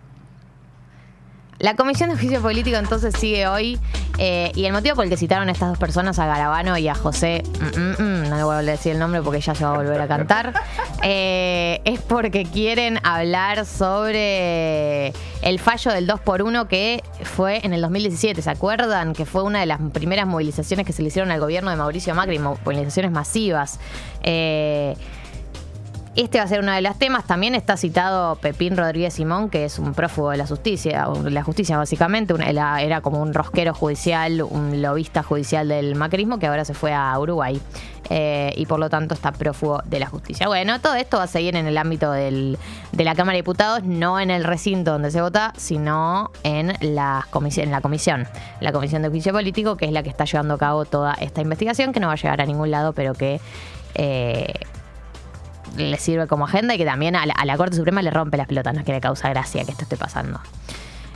La 1.62 1.76
Comisión 1.76 2.10
de 2.10 2.16
Juicio 2.16 2.42
Político 2.42 2.76
entonces 2.76 3.14
sigue 3.16 3.46
hoy 3.46 3.78
eh, 4.18 4.50
y 4.56 4.64
el 4.64 4.72
motivo 4.72 4.96
por 4.96 5.04
el 5.04 5.10
que 5.10 5.16
citaron 5.16 5.48
a 5.48 5.52
estas 5.52 5.68
dos 5.68 5.78
personas, 5.78 6.18
a 6.18 6.26
Garabano 6.26 6.76
y 6.76 6.88
a 6.88 6.94
José, 6.96 7.44
mm, 7.60 7.78
mm, 7.78 8.02
mm, 8.02 8.28
no 8.28 8.36
le 8.36 8.42
voy 8.42 8.56
a 8.56 8.62
decir 8.62 8.92
el 8.92 8.98
nombre 8.98 9.22
porque 9.22 9.36
ella 9.36 9.54
se 9.54 9.64
va 9.64 9.70
a 9.70 9.76
volver 9.76 10.00
a 10.00 10.08
cantar, 10.08 10.54
eh, 11.04 11.80
es 11.84 12.00
porque 12.00 12.46
quieren 12.46 12.98
hablar 13.04 13.64
sobre 13.64 15.12
el 15.42 15.60
fallo 15.60 15.92
del 15.92 16.08
2x1 16.08 16.66
que 16.66 17.04
fue 17.22 17.64
en 17.64 17.72
el 17.72 17.80
2017. 17.80 18.42
¿Se 18.42 18.50
acuerdan? 18.50 19.12
Que 19.12 19.24
fue 19.24 19.44
una 19.44 19.60
de 19.60 19.66
las 19.66 19.80
primeras 19.92 20.26
movilizaciones 20.26 20.84
que 20.84 20.92
se 20.92 21.02
le 21.02 21.08
hicieron 21.08 21.30
al 21.30 21.38
gobierno 21.38 21.70
de 21.70 21.76
Mauricio 21.76 22.12
Macri, 22.16 22.40
movilizaciones 22.40 23.12
masivas. 23.12 23.78
Eh, 24.24 24.96
este 26.14 26.38
va 26.38 26.44
a 26.44 26.48
ser 26.48 26.60
uno 26.60 26.72
de 26.72 26.82
los 26.82 26.98
temas. 26.98 27.24
También 27.24 27.54
está 27.54 27.76
citado 27.76 28.36
Pepín 28.36 28.76
Rodríguez 28.76 29.14
Simón, 29.14 29.48
que 29.48 29.64
es 29.64 29.78
un 29.78 29.94
prófugo 29.94 30.30
de 30.30 30.36
la 30.36 30.46
justicia, 30.46 31.08
la 31.24 31.42
justicia 31.42 31.78
básicamente. 31.78 32.34
Era, 32.46 33.00
como 33.00 33.20
un 33.22 33.32
rosquero 33.32 33.72
judicial, 33.74 34.42
un 34.42 34.82
lobista 34.82 35.22
judicial 35.22 35.68
del 35.68 35.94
macrismo 35.94 36.38
que 36.38 36.46
ahora 36.46 36.64
se 36.64 36.74
fue 36.74 36.92
a 36.92 37.18
Uruguay. 37.18 37.60
Eh, 38.10 38.52
y 38.56 38.66
por 38.66 38.78
lo 38.78 38.90
tanto 38.90 39.14
está 39.14 39.32
prófugo 39.32 39.80
de 39.86 40.00
la 40.00 40.06
justicia. 40.06 40.46
Bueno, 40.46 40.80
todo 40.80 40.96
esto 40.96 41.16
va 41.16 41.22
a 41.22 41.26
seguir 41.28 41.56
en 41.56 41.66
el 41.66 41.78
ámbito 41.78 42.10
del- 42.10 42.58
de 42.90 43.04
la 43.04 43.14
Cámara 43.14 43.36
de 43.36 43.38
Diputados, 43.38 43.84
no 43.84 44.20
en 44.20 44.30
el 44.30 44.44
recinto 44.44 44.90
donde 44.90 45.10
se 45.10 45.22
vota, 45.22 45.54
sino 45.56 46.30
en 46.42 46.74
la, 46.80 47.26
comisión, 47.30 47.66
en 47.66 47.72
la 47.72 47.80
comisión, 47.80 48.26
la 48.60 48.72
Comisión 48.72 49.00
de 49.00 49.08
Juicio 49.08 49.32
Político, 49.32 49.76
que 49.78 49.86
es 49.86 49.92
la 49.92 50.02
que 50.02 50.10
está 50.10 50.24
llevando 50.26 50.54
a 50.54 50.58
cabo 50.58 50.84
toda 50.84 51.14
esta 51.14 51.40
investigación, 51.40 51.92
que 51.94 52.00
no 52.00 52.08
va 52.08 52.14
a 52.14 52.16
llegar 52.16 52.40
a 52.42 52.44
ningún 52.44 52.70
lado, 52.70 52.92
pero 52.92 53.14
que 53.14 53.40
eh, 53.94 54.52
le 55.76 55.96
sirve 55.98 56.26
como 56.26 56.44
agenda 56.44 56.74
y 56.74 56.78
que 56.78 56.84
también 56.84 57.16
a 57.16 57.26
la, 57.26 57.34
a 57.34 57.44
la 57.44 57.56
Corte 57.56 57.76
Suprema 57.76 58.02
le 58.02 58.10
rompe 58.10 58.36
las 58.36 58.46
pelotas, 58.46 58.74
no 58.74 58.80
es 58.80 58.86
que 58.86 58.92
le 58.92 59.00
causa 59.00 59.28
gracia 59.30 59.64
que 59.64 59.72
esto 59.72 59.84
esté 59.84 59.96
pasando. 59.96 60.40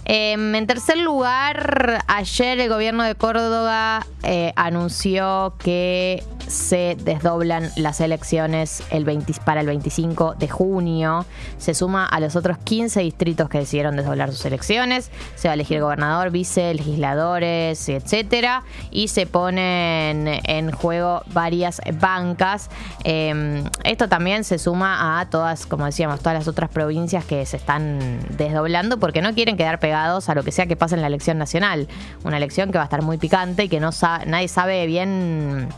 Em, 0.08 0.54
en 0.54 0.66
tercer 0.68 0.98
lugar, 0.98 2.04
ayer 2.06 2.60
el 2.60 2.68
gobierno 2.68 3.02
de 3.02 3.16
Córdoba 3.16 4.06
eh, 4.22 4.52
anunció 4.54 5.54
que 5.58 6.22
se 6.46 6.96
desdoblan 7.02 7.70
las 7.74 8.00
elecciones 8.00 8.84
el 8.90 9.04
20 9.04 9.32
para 9.44 9.60
el 9.60 9.66
25 9.66 10.36
de 10.38 10.48
junio. 10.48 11.26
Se 11.58 11.74
suma 11.74 12.06
a 12.06 12.20
los 12.20 12.36
otros 12.36 12.58
15 12.58 13.00
distritos 13.00 13.48
que 13.48 13.58
decidieron 13.58 13.96
desdoblar 13.96 14.30
sus 14.30 14.44
elecciones. 14.44 15.10
Se 15.34 15.48
va 15.48 15.52
a 15.52 15.54
elegir 15.54 15.80
gobernador, 15.80 16.30
vice, 16.30 16.72
legisladores, 16.74 17.88
etcétera. 17.88 18.62
Y 18.92 19.08
se 19.08 19.26
ponen 19.26 20.28
en 20.44 20.70
juego 20.70 21.22
varias 21.32 21.80
bancas. 22.00 22.70
Eh, 23.02 23.64
esto 23.82 24.08
también 24.08 24.44
se 24.44 24.58
suma 24.58 25.20
a 25.20 25.28
todas, 25.28 25.66
como 25.66 25.86
decíamos, 25.86 26.20
todas 26.20 26.38
las 26.38 26.48
otras 26.48 26.70
provincias 26.70 27.24
que 27.24 27.44
se 27.44 27.56
están 27.56 28.20
desdoblando 28.36 28.98
porque 28.98 29.20
no 29.20 29.34
quieren 29.34 29.56
quedar 29.56 29.80
a 29.96 30.34
lo 30.34 30.42
que 30.44 30.52
sea 30.52 30.66
que 30.66 30.76
pase 30.76 30.94
en 30.94 31.00
la 31.00 31.06
elección 31.06 31.38
nacional. 31.38 31.88
Una 32.24 32.36
elección 32.36 32.70
que 32.70 32.78
va 32.78 32.82
a 32.82 32.86
estar 32.86 33.02
muy 33.02 33.18
picante 33.18 33.64
y 33.64 33.68
que 33.68 33.80
no 33.80 33.92
sa- 33.92 34.24
nadie 34.26 34.48
sabe 34.48 34.86
bien 34.86 35.68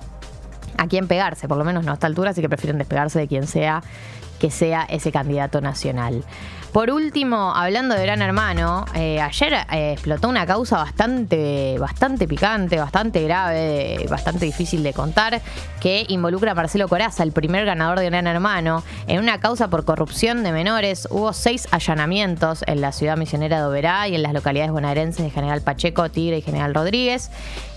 a 0.76 0.86
quién 0.88 1.06
pegarse, 1.08 1.48
por 1.48 1.56
lo 1.58 1.64
menos 1.64 1.84
no 1.84 1.92
a 1.92 1.94
esta 1.94 2.06
altura, 2.06 2.30
así 2.30 2.40
que 2.40 2.48
prefieren 2.48 2.78
despegarse 2.78 3.18
de 3.18 3.28
quien 3.28 3.46
sea 3.46 3.82
que 4.38 4.50
sea 4.50 4.82
ese 4.88 5.10
candidato 5.10 5.60
nacional. 5.60 6.22
Por 6.72 6.90
último, 6.90 7.54
hablando 7.54 7.94
de 7.94 8.02
Gran 8.02 8.20
Hermano, 8.20 8.84
eh, 8.94 9.20
ayer 9.20 9.54
eh, 9.72 9.92
explotó 9.92 10.28
una 10.28 10.46
causa 10.46 10.76
bastante, 10.76 11.76
bastante 11.78 12.28
picante, 12.28 12.78
bastante 12.78 13.22
grave, 13.22 14.06
bastante 14.08 14.44
difícil 14.44 14.82
de 14.82 14.92
contar, 14.92 15.40
que 15.80 16.04
involucra 16.08 16.52
a 16.52 16.54
Marcelo 16.54 16.86
Coraza, 16.86 17.22
el 17.22 17.32
primer 17.32 17.64
ganador 17.64 17.98
de 17.98 18.06
Gran 18.06 18.26
Hermano, 18.26 18.84
en 19.06 19.18
una 19.18 19.40
causa 19.40 19.68
por 19.68 19.86
corrupción 19.86 20.42
de 20.42 20.52
menores. 20.52 21.08
Hubo 21.10 21.32
seis 21.32 21.66
allanamientos 21.70 22.62
en 22.66 22.82
la 22.82 22.92
ciudad 22.92 23.16
misionera 23.16 23.58
de 23.60 23.66
Oberá 23.66 24.06
y 24.06 24.14
en 24.14 24.22
las 24.22 24.34
localidades 24.34 24.70
bonaerenses 24.70 25.24
de 25.24 25.30
General 25.30 25.62
Pacheco, 25.62 26.10
Tigre 26.10 26.38
y 26.38 26.42
General 26.42 26.74
Rodríguez. 26.74 27.30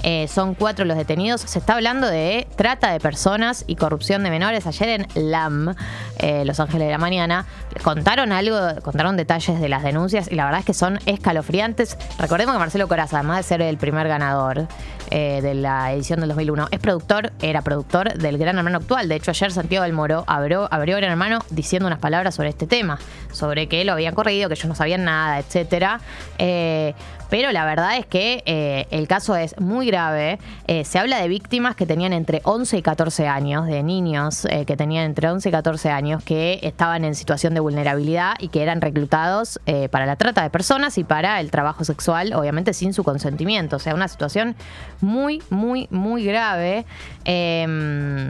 Eh, 0.03 0.27
son 0.27 0.55
cuatro 0.55 0.85
los 0.85 0.97
detenidos. 0.97 1.41
Se 1.41 1.59
está 1.59 1.75
hablando 1.75 2.07
de 2.07 2.47
trata 2.55 2.91
de 2.91 2.99
personas 2.99 3.63
y 3.67 3.75
corrupción 3.75 4.23
de 4.23 4.29
menores. 4.29 4.65
Ayer 4.67 4.89
en 4.89 5.31
LAM, 5.31 5.75
eh, 6.17 6.43
Los 6.45 6.59
Ángeles 6.59 6.87
de 6.87 6.91
la 6.91 6.97
Mañana, 6.97 7.45
contaron 7.83 8.31
algo, 8.31 8.80
contaron 8.81 9.17
detalles 9.17 9.59
de 9.59 9.69
las 9.69 9.83
denuncias 9.83 10.31
y 10.31 10.35
la 10.35 10.45
verdad 10.45 10.59
es 10.59 10.65
que 10.65 10.73
son 10.73 10.99
escalofriantes. 11.05 11.97
Recordemos 12.19 12.53
que 12.55 12.59
Marcelo 12.59 12.87
Coraza, 12.87 13.19
además 13.19 13.37
de 13.37 13.43
ser 13.43 13.61
el 13.61 13.77
primer 13.77 14.07
ganador 14.07 14.67
eh, 15.09 15.39
de 15.41 15.53
la 15.53 15.93
edición 15.93 16.19
del 16.19 16.29
2001, 16.29 16.67
es 16.71 16.79
productor, 16.79 17.31
era 17.41 17.61
productor 17.61 18.13
del 18.13 18.37
Gran 18.37 18.57
Hermano 18.57 18.77
actual. 18.77 19.07
De 19.07 19.15
hecho, 19.15 19.31
ayer 19.31 19.51
Santiago 19.51 19.83
del 19.83 19.93
Moro 19.93 20.23
abrió, 20.27 20.67
abrió 20.71 20.97
Gran 20.97 21.11
Hermano 21.11 21.39
diciendo 21.49 21.87
unas 21.87 21.99
palabras 21.99 22.35
sobre 22.35 22.49
este 22.49 22.67
tema, 22.67 22.99
sobre 23.31 23.67
que 23.67 23.83
lo 23.85 23.93
habían 23.93 24.15
corrido, 24.15 24.49
que 24.49 24.55
ellos 24.55 24.67
no 24.67 24.75
sabían 24.75 25.03
nada, 25.03 25.39
etcétera. 25.39 25.99
Eh, 26.37 26.93
pero 27.31 27.53
la 27.53 27.63
verdad 27.63 27.97
es 27.97 28.05
que 28.05 28.43
eh, 28.45 28.87
el 28.91 29.07
caso 29.07 29.37
es 29.37 29.57
muy 29.57 29.87
grave. 29.87 30.37
Eh, 30.67 30.83
se 30.83 30.99
habla 30.99 31.17
de 31.21 31.29
víctimas 31.29 31.77
que 31.77 31.85
tenían 31.85 32.11
entre 32.11 32.41
11 32.43 32.77
y 32.77 32.81
14 32.81 33.25
años, 33.25 33.67
de 33.67 33.83
niños 33.83 34.43
eh, 34.49 34.65
que 34.65 34.75
tenían 34.75 35.05
entre 35.05 35.29
11 35.29 35.47
y 35.47 35.51
14 35.53 35.89
años 35.91 36.25
que 36.25 36.59
estaban 36.61 37.05
en 37.05 37.15
situación 37.15 37.53
de 37.53 37.61
vulnerabilidad 37.61 38.33
y 38.37 38.49
que 38.49 38.61
eran 38.61 38.81
reclutados 38.81 39.61
para 39.91 40.05
la 40.05 40.17
trata 40.17 40.43
de 40.43 40.49
personas 40.49 40.97
y 40.97 41.05
para 41.05 41.39
el 41.39 41.51
trabajo 41.51 41.85
sexual, 41.85 42.33
obviamente 42.33 42.73
sin 42.73 42.93
su 42.93 43.05
consentimiento. 43.05 43.77
O 43.77 43.79
sea, 43.79 43.95
una 43.95 44.09
situación 44.09 44.57
muy, 44.99 45.41
muy, 45.49 45.87
muy 45.89 46.25
grave. 46.25 46.85
eh, 47.23 48.29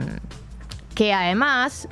que 0.94 1.12
además 1.14 1.88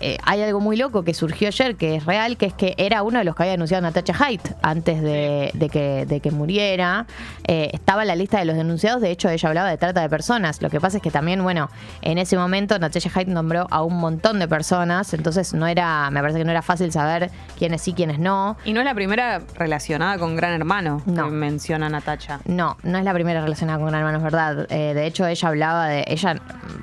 eh, 0.00 0.18
hay 0.24 0.42
algo 0.42 0.60
muy 0.60 0.76
loco 0.76 1.02
que 1.04 1.14
surgió 1.14 1.48
ayer, 1.48 1.76
que 1.76 1.96
es 1.96 2.04
real, 2.06 2.36
que 2.36 2.46
es 2.46 2.54
que 2.54 2.74
era 2.78 3.02
uno 3.02 3.18
de 3.18 3.24
los 3.24 3.34
que 3.36 3.42
había 3.44 3.52
denunciado 3.52 3.82
Natacha 3.82 4.14
Haidt 4.18 4.42
antes 4.62 5.02
de, 5.02 5.50
de 5.54 5.68
que, 5.68 6.06
de 6.06 6.20
que 6.20 6.30
muriera. 6.30 7.06
Eh, 7.46 7.70
estaba 7.72 8.02
en 8.02 8.08
la 8.08 8.16
lista 8.16 8.38
de 8.38 8.44
los 8.44 8.56
denunciados, 8.56 9.00
de 9.00 9.10
hecho 9.10 9.28
ella 9.28 9.48
hablaba 9.48 9.68
de 9.70 9.78
trata 9.78 10.00
de 10.00 10.08
personas. 10.08 10.62
Lo 10.62 10.70
que 10.70 10.80
pasa 10.80 10.96
es 10.98 11.02
que 11.02 11.10
también, 11.10 11.42
bueno, 11.42 11.70
en 12.02 12.18
ese 12.18 12.36
momento 12.36 12.78
Natacha 12.78 13.10
Haidt 13.14 13.28
nombró 13.28 13.66
a 13.70 13.82
un 13.82 13.96
montón 13.98 14.38
de 14.38 14.48
personas, 14.48 15.12
entonces 15.14 15.54
no 15.54 15.66
era, 15.66 16.10
me 16.10 16.20
parece 16.20 16.38
que 16.38 16.44
no 16.44 16.50
era 16.50 16.62
fácil 16.62 16.90
saber 16.92 17.30
quiénes 17.58 17.82
sí, 17.82 17.92
quiénes 17.92 18.18
no. 18.18 18.56
Y 18.64 18.72
no 18.72 18.80
es 18.80 18.86
la 18.86 18.94
primera 18.94 19.40
relacionada 19.54 20.18
con 20.18 20.36
Gran 20.36 20.52
Hermano 20.52 21.02
No. 21.06 21.24
que 21.24 21.30
menciona 21.30 21.88
Natacha. 21.88 22.40
No, 22.46 22.76
no 22.82 22.98
es 22.98 23.04
la 23.04 23.12
primera 23.12 23.40
relacionada 23.42 23.78
con 23.78 23.88
Gran 23.88 24.00
Hermano, 24.00 24.18
es 24.18 24.24
verdad. 24.24 24.66
Eh, 24.70 24.94
de 24.94 25.06
hecho, 25.06 25.26
ella 25.26 25.48
hablaba 25.48 25.86
de. 25.88 26.04
Ella. 26.06 26.36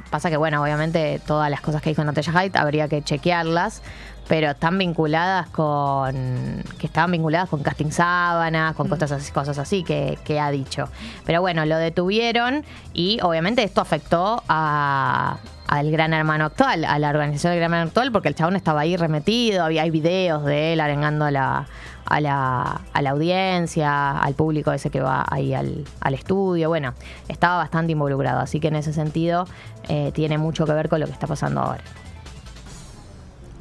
Pasa 0.10 0.30
que, 0.30 0.38
bueno, 0.38 0.62
obviamente 0.62 1.20
todas 1.26 1.50
las 1.50 1.62
cosas 1.62 1.82
que 1.82 1.90
dijo 1.90 2.04
Natalia 2.04 2.32
Haidt 2.34 2.56
habría 2.56 2.88
que 2.88 3.04
chequearlas, 3.08 3.82
pero 4.28 4.52
están 4.52 4.78
vinculadas 4.78 5.50
con. 5.50 6.64
que 6.78 6.86
estaban 6.86 7.12
vinculadas 7.12 7.50
con 7.50 7.64
casting 7.64 7.92
sábanas, 7.92 8.76
con 8.76 8.90
cosas 8.90 9.12
así, 9.12 9.32
cosas 9.32 9.58
así 9.58 9.84
que, 9.84 10.20
que 10.24 10.40
ha 10.40 10.52
dicho. 10.52 10.90
Pero 11.26 11.42
bueno, 11.42 11.66
lo 11.66 11.78
detuvieron 11.78 12.64
y 12.94 13.20
obviamente 13.24 13.64
esto 13.64 13.82
afectó 13.82 14.44
a 14.48 15.38
al 15.68 15.92
Gran 15.92 16.14
Hermano 16.14 16.46
actual, 16.46 16.86
a 16.86 16.98
la 16.98 17.10
organización 17.10 17.52
del 17.52 17.60
Gran 17.60 17.74
Hermano 17.74 17.88
actual, 17.90 18.12
porque 18.12 18.30
el 18.30 18.36
chabón 18.36 18.56
estaba 18.56 18.82
ahí 18.82 18.96
remetido, 18.96 19.64
había 19.64 19.82
hay 19.82 19.92
videos 19.92 20.46
de 20.46 20.74
él 20.74 20.80
arengando 20.80 21.26
a 21.26 21.32
la, 21.32 21.68
a 22.06 22.22
la, 22.22 22.82
a 22.94 23.02
la 23.02 23.10
audiencia, 23.10 24.18
al 24.18 24.34
público 24.34 24.72
ese 24.72 24.90
que 24.90 25.02
va 25.02 25.26
ahí 25.30 25.54
al, 25.54 25.84
al 26.00 26.14
estudio. 26.14 26.70
Bueno, 26.70 26.94
estaba 27.28 27.58
bastante 27.58 27.92
involucrado, 27.92 28.40
así 28.40 28.60
que 28.60 28.70
en 28.70 28.78
ese 28.78 28.94
sentido 28.94 29.46
eh, 29.90 30.12
tiene 30.14 30.38
mucho 30.38 30.66
que 30.66 30.72
ver 30.72 30.88
con 30.88 31.02
lo 31.02 31.06
que 31.06 31.12
está 31.12 31.28
pasando 31.28 31.62
ahora. 31.62 31.84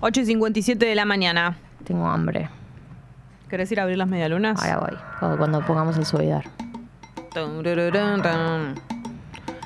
8 0.07 0.21
y 0.21 0.27
57 0.27 0.87
de 0.87 0.95
la 0.95 1.05
mañana. 1.05 1.57
Tengo 1.85 2.07
hambre. 2.07 2.49
¿Querés 3.51 3.73
ir 3.73 3.81
a 3.81 3.83
abrir 3.83 3.99
las 3.99 4.07
medialunas? 4.07 4.63
Ahora 4.63 4.79
voy, 4.79 4.99
cuando- 5.19 5.37
cuando 5.39 5.61
pongamos 5.67 5.97
el 5.97 6.07
subidar. 6.07 6.45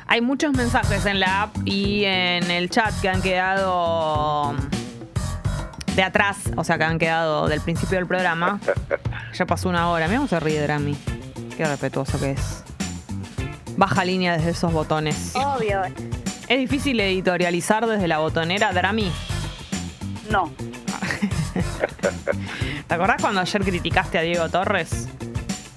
Hay 0.07 0.21
muchos 0.23 0.55
mensajes 0.55 1.05
en 1.05 1.21
la 1.21 1.43
app 1.43 1.57
y 1.67 2.05
en 2.07 2.51
el 2.51 2.71
chat 2.71 2.93
que 3.03 3.11
han 3.11 3.21
quedado 3.21 4.55
de 5.95 6.03
atrás, 6.03 6.39
o 6.57 6.65
sea, 6.65 6.79
que 6.79 6.85
han 6.85 6.99
quedado 6.99 7.47
del 7.47 7.61
principio 7.61 7.99
del 7.99 8.07
programa. 8.07 8.59
Ya 9.35 9.45
pasó 9.45 9.69
una 9.69 9.91
hora. 9.91 10.07
Mira 10.09 10.21
cómo 10.21 10.29
se 10.29 10.41
ríe 10.41 10.63
Drami. 10.63 10.97
Qué 11.55 11.67
respetuoso 11.67 12.19
que 12.19 12.31
es. 12.33 12.65
Baja 13.77 14.07
línea 14.07 14.39
desde 14.39 14.51
esos 14.53 14.73
botones. 14.73 15.33
Obvio. 15.37 15.83
¿Es 16.49 16.59
difícil 16.59 16.99
editorializar 16.99 17.87
desde 17.87 18.09
la 18.09 18.19
botonera, 18.21 18.73
Drami? 18.73 19.13
No. 20.31 20.51
¿Te 22.89 22.95
acordás 22.95 23.21
cuando 23.21 23.41
ayer 23.41 23.63
criticaste 23.63 24.19
a 24.19 24.23
Diego 24.23 24.49
Torres? 24.49 25.09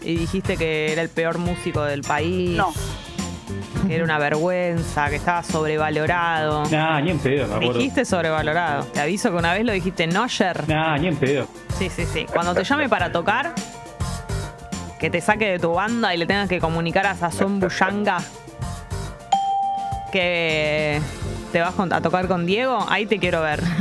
Y 0.01 0.15
dijiste 0.15 0.57
que 0.57 0.91
era 0.91 1.01
el 1.01 1.09
peor 1.09 1.37
músico 1.37 1.83
del 1.83 2.01
país. 2.01 2.55
No. 2.55 2.73
Que 3.87 3.95
era 3.95 4.03
una 4.03 4.17
vergüenza, 4.17 5.09
que 5.09 5.17
estaba 5.17 5.43
sobrevalorado. 5.43 6.63
Nah, 6.69 7.01
ni 7.01 7.11
en 7.11 7.19
pedo, 7.19 7.47
me 7.47 7.55
acuerdo. 7.55 7.79
Dijiste 7.79 8.05
sobrevalorado. 8.05 8.85
Te 8.85 9.01
aviso 9.01 9.31
que 9.31 9.37
una 9.37 9.53
vez 9.53 9.65
lo 9.65 9.73
dijiste, 9.73 10.07
no 10.07 10.23
ayer. 10.23 10.67
Nah, 10.69 10.97
ni 10.97 11.07
en 11.07 11.17
pedo. 11.17 11.47
Sí, 11.77 11.89
sí, 11.89 12.05
sí. 12.05 12.25
Cuando 12.31 12.53
te 12.53 12.63
llame 12.63 12.87
para 12.87 13.11
tocar, 13.11 13.53
que 14.99 15.09
te 15.09 15.19
saque 15.19 15.49
de 15.49 15.59
tu 15.59 15.73
banda 15.73 16.13
y 16.13 16.17
le 16.17 16.25
tengas 16.25 16.47
que 16.47 16.59
comunicar 16.59 17.05
a 17.07 17.15
Sazón 17.15 17.59
Bullanga 17.59 18.19
que 20.13 21.01
te 21.53 21.61
vas 21.61 21.73
a 21.79 22.01
tocar 22.01 22.27
con 22.27 22.45
Diego, 22.45 22.85
ahí 22.89 23.05
te 23.05 23.19
quiero 23.19 23.41
ver. 23.41 23.61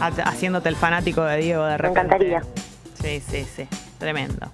Ha- 0.00 0.06
Haciéndote 0.28 0.68
el 0.68 0.76
fanático 0.76 1.24
de 1.24 1.38
Diego 1.38 1.64
de 1.64 1.76
repente. 1.76 1.98
encantaría. 2.00 2.42
Sí, 3.02 3.20
sí, 3.28 3.44
sí. 3.56 3.66
Tremendo. 3.98 4.46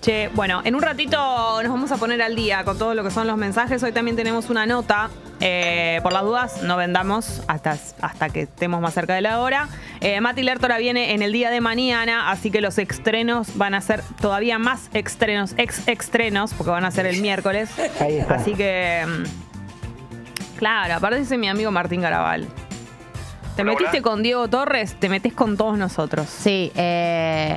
Che, 0.00 0.28
bueno, 0.34 0.62
en 0.64 0.74
un 0.74 0.82
ratito 0.82 1.16
nos 1.62 1.70
vamos 1.70 1.92
a 1.92 1.96
poner 1.96 2.20
al 2.20 2.34
día 2.34 2.64
con 2.64 2.76
todo 2.76 2.92
lo 2.94 3.04
que 3.04 3.12
son 3.12 3.28
los 3.28 3.36
mensajes. 3.36 3.80
Hoy 3.84 3.92
también 3.92 4.16
tenemos 4.16 4.50
una 4.50 4.66
nota. 4.66 5.10
Eh, 5.40 6.00
por 6.02 6.12
las 6.12 6.22
dudas, 6.24 6.62
no 6.64 6.76
vendamos 6.76 7.42
hasta, 7.46 7.76
hasta 8.00 8.28
que 8.30 8.42
estemos 8.42 8.80
más 8.80 8.94
cerca 8.94 9.14
de 9.14 9.20
la 9.20 9.38
hora. 9.40 9.68
Eh, 10.00 10.20
Mati 10.20 10.42
Lertora 10.42 10.78
viene 10.78 11.12
en 11.14 11.22
el 11.22 11.32
día 11.32 11.50
de 11.50 11.60
mañana, 11.60 12.30
así 12.32 12.50
que 12.50 12.60
los 12.60 12.76
estrenos 12.78 13.56
van 13.56 13.74
a 13.74 13.80
ser 13.80 14.02
todavía 14.20 14.58
más 14.58 14.90
estrenos, 14.92 15.54
ex 15.56 15.86
estrenos, 15.86 16.52
porque 16.54 16.70
van 16.72 16.84
a 16.84 16.90
ser 16.90 17.06
el 17.06 17.20
miércoles. 17.22 17.70
Ahí 18.00 18.16
está. 18.18 18.34
Así 18.36 18.54
que, 18.54 19.04
mm, 19.06 19.22
claro, 20.54 20.94
aparte 20.94 21.18
dice 21.18 21.38
mi 21.38 21.48
amigo 21.48 21.70
Martín 21.70 22.00
Garabal. 22.00 22.46
Te 23.56 23.62
metiste 23.62 24.02
con 24.02 24.20
Diego 24.24 24.48
Torres, 24.48 24.96
te 24.98 25.08
metes 25.08 25.32
con 25.32 25.56
todos 25.56 25.78
nosotros. 25.78 26.26
Sí, 26.28 26.72
eh, 26.74 27.56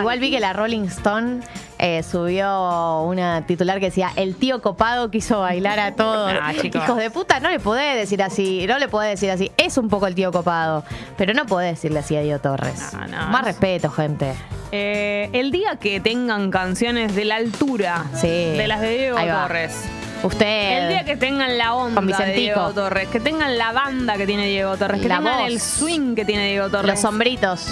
igual 0.00 0.18
vi 0.18 0.32
que 0.32 0.40
la 0.40 0.52
Rolling 0.52 0.86
Stone 0.86 1.38
eh, 1.78 2.02
subió 2.02 3.02
una 3.02 3.46
titular 3.46 3.78
que 3.78 3.86
decía 3.86 4.10
el 4.16 4.34
tío 4.34 4.60
copado 4.60 5.08
quiso 5.12 5.38
bailar 5.42 5.78
a 5.78 5.94
todos. 5.94 6.32
Ah, 6.42 6.52
chicos. 6.60 6.82
Hijos 6.82 6.96
de 6.96 7.10
puta, 7.10 7.38
no 7.38 7.48
le 7.48 7.60
podés 7.60 7.94
decir 7.94 8.24
así, 8.24 8.66
no 8.66 8.80
le 8.80 8.88
podés 8.88 9.10
decir 9.10 9.30
así. 9.30 9.52
Es 9.56 9.78
un 9.78 9.88
poco 9.88 10.08
el 10.08 10.16
tío 10.16 10.32
copado, 10.32 10.82
pero 11.16 11.32
no 11.32 11.46
podés 11.46 11.76
decirle 11.76 12.00
así 12.00 12.16
a 12.16 12.22
Diego 12.22 12.40
Torres. 12.40 12.92
No, 12.92 13.06
no, 13.06 13.26
Más 13.28 13.42
es- 13.42 13.46
respeto, 13.46 13.88
gente. 13.90 14.32
Eh, 14.72 15.30
el 15.32 15.52
día 15.52 15.76
que 15.76 16.00
tengan 16.00 16.50
canciones 16.50 17.14
de 17.14 17.24
la 17.24 17.36
altura 17.36 18.04
Sí. 18.14 18.26
de 18.26 18.64
las 18.66 18.80
de 18.80 18.98
Diego 18.98 19.16
Ahí 19.16 19.28
va. 19.28 19.42
Torres. 19.42 19.76
Usted. 20.22 20.82
El 20.82 20.88
día 20.88 21.04
que 21.04 21.16
tengan 21.16 21.56
la 21.58 21.74
onda 21.74 21.94
Con 21.96 22.06
de 22.06 22.12
Vicentico. 22.12 22.40
Diego 22.40 22.72
Torres, 22.72 23.08
que 23.08 23.20
tengan 23.20 23.56
la 23.58 23.72
banda 23.72 24.16
que 24.16 24.26
tiene 24.26 24.46
Diego 24.46 24.76
Torres, 24.76 25.00
que 25.00 25.08
La 25.08 25.18
tengan 25.18 25.40
voz. 25.40 25.48
el 25.48 25.60
swing 25.60 26.14
que 26.14 26.24
tiene 26.24 26.48
Diego 26.48 26.68
Torres, 26.70 26.90
Los 26.92 27.00
sombritos. 27.00 27.66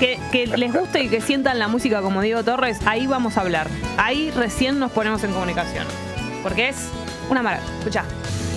que, 0.00 0.18
que 0.32 0.46
les 0.46 0.72
guste 0.72 1.02
y 1.04 1.08
que 1.08 1.20
sientan 1.20 1.58
la 1.58 1.68
música 1.68 2.00
como 2.02 2.20
Diego 2.22 2.42
Torres, 2.42 2.78
ahí 2.86 3.06
vamos 3.06 3.36
a 3.36 3.42
hablar. 3.42 3.68
Ahí 3.98 4.30
recién 4.32 4.78
nos 4.78 4.90
ponemos 4.90 5.22
en 5.22 5.32
comunicación. 5.32 5.86
Porque 6.42 6.70
es 6.70 6.76
una 7.30 7.42
maravilla. 7.42 7.70
Escucha. 7.78 8.04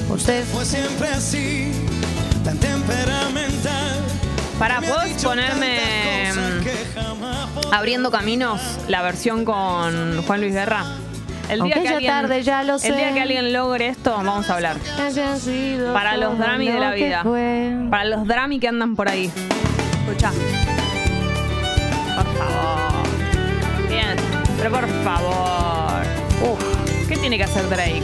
Usted. 0.09 0.43
Fue 0.45 0.65
siempre 0.65 1.07
así, 1.09 1.71
tan 2.43 2.57
temperamental. 2.57 3.99
Para, 4.57 4.79
¿puedes 4.81 5.21
ponerme 5.21 6.31
Abriendo 7.71 8.09
Caminos, 8.09 8.61
la 8.87 9.01
versión 9.01 9.43
con 9.43 10.23
Juan 10.25 10.39
Luis 10.41 10.53
Guerra? 10.53 10.85
El 11.49 11.61
Aunque 11.61 11.83
ya 11.83 11.91
alguien, 11.91 12.11
tarde, 12.11 12.43
ya 12.43 12.63
lo 12.63 12.79
sé. 12.79 12.87
El 12.89 12.95
día 12.97 13.13
que 13.13 13.21
alguien 13.21 13.53
logre 13.53 13.87
esto, 13.87 14.11
vamos 14.15 14.49
a 14.49 14.55
hablar. 14.55 14.77
Para 15.93 16.17
los 16.17 16.37
dramis 16.37 16.73
de 16.73 16.79
la 16.79 16.91
vida. 16.91 17.23
Para 17.89 18.05
los 18.05 18.25
drami 18.27 18.59
que 18.59 18.67
andan 18.67 18.95
por 18.95 19.07
ahí. 19.09 19.31
Escucha. 20.07 20.31
Por 22.15 22.37
favor. 22.37 23.89
Bien. 23.89 24.15
Pero 24.57 24.71
por 24.71 24.87
favor. 25.03 26.01
Uf. 26.51 27.07
¿Qué 27.07 27.15
tiene 27.17 27.37
que 27.37 27.43
hacer 27.43 27.69
Drake? 27.69 28.01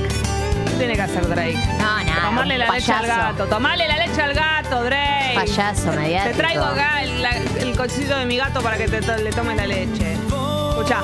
¿Qué 0.68 0.72
tiene 0.78 0.94
que 0.96 1.02
hacer 1.02 1.28
Drake? 1.28 1.58
No, 1.80 2.04
nada, 2.04 2.26
Tomarle 2.28 2.58
la 2.60 2.70
leche 2.72 2.92
al 2.94 3.08
gato. 3.08 3.46
Tomarle 3.48 3.88
la 3.88 3.98
leche 4.06 4.22
al 4.22 4.34
gato, 4.34 4.84
Drake. 4.84 5.32
Payaso 5.36 5.90
Te 5.92 5.98
mediático. 5.98 6.38
traigo 6.38 6.64
acá 6.64 7.02
el, 7.04 7.22
la- 7.24 7.38
el 7.60 7.76
cochecito 7.76 8.16
de 8.18 8.26
mi 8.26 8.38
gato 8.38 8.62
para 8.62 8.78
que 8.78 8.88
te 8.88 9.02
le 9.02 9.32
tomes 9.32 9.58
la 9.58 9.66
leche. 9.66 10.14
Escucha. 10.14 11.02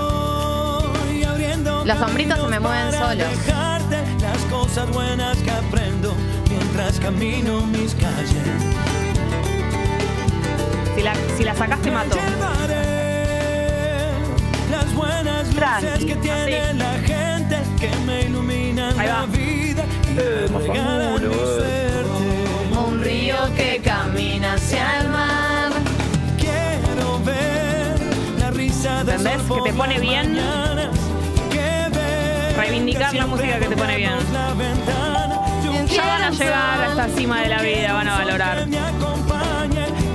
Los 1.22 2.01
hombritos 2.01 2.39
se 2.39 2.47
me 2.47 2.59
mueven 2.59 2.91
solos. 2.91 3.18
dejarte 3.18 3.97
las 4.22 4.38
cosas 4.51 4.89
buenas 4.91 5.38
que 5.38 5.49
aprendo 5.51 6.13
mientras 6.49 6.99
camino 6.99 7.61
mis 7.65 7.95
calles. 7.95 8.34
Si 10.95 11.01
la, 11.01 11.13
si 11.38 11.43
la 11.43 11.55
sacas 11.55 11.80
te 11.82 11.89
mato. 11.91 12.18
Las 14.70 14.93
buenas 14.93 15.47
luces 15.55 16.05
que 16.05 16.15
tiene 16.18 16.57
Así. 16.59 16.78
la 16.78 16.93
gente 16.99 17.57
que 17.80 17.89
me 18.05 18.22
iluminan 18.24 18.99
Ahí 18.99 19.07
la 19.07 19.13
va. 19.22 19.26
vida 19.28 19.86
y 20.11 20.13
me 20.13 20.59
regalan 20.59 21.13
mi 21.30 21.34
suerte. 21.36 22.80
Un 22.88 23.01
río 23.03 23.36
que 23.55 23.82
camina. 23.84 24.53
hacia 24.53 24.99
el 25.01 25.09
mar. 25.09 25.72
Quiero 26.38 27.20
ver 27.24 27.97
la 28.39 28.51
risa 28.51 29.03
de 29.03 29.13
¿Entendés? 29.15 29.47
sol 29.47 29.63
Que 29.63 29.72
te 29.72 29.78
pone 29.78 29.99
bien. 29.99 30.34
mañanas, 30.34 30.89
Reivindicar 32.58 33.14
la 33.14 33.28
música 33.28 33.60
que 33.60 33.68
te 33.68 33.78
pone 33.78 33.97
bien. 33.97 34.18
Ya 35.88 36.05
van 36.05 36.24
a 36.24 36.32
llegar 36.32 36.82
a 36.82 36.88
esta 36.88 37.08
cima 37.10 37.41
de 37.41 37.49
la 37.49 37.62
vida, 37.62 37.93
van 37.93 38.08
a 38.08 38.18
valorar. 38.18 38.68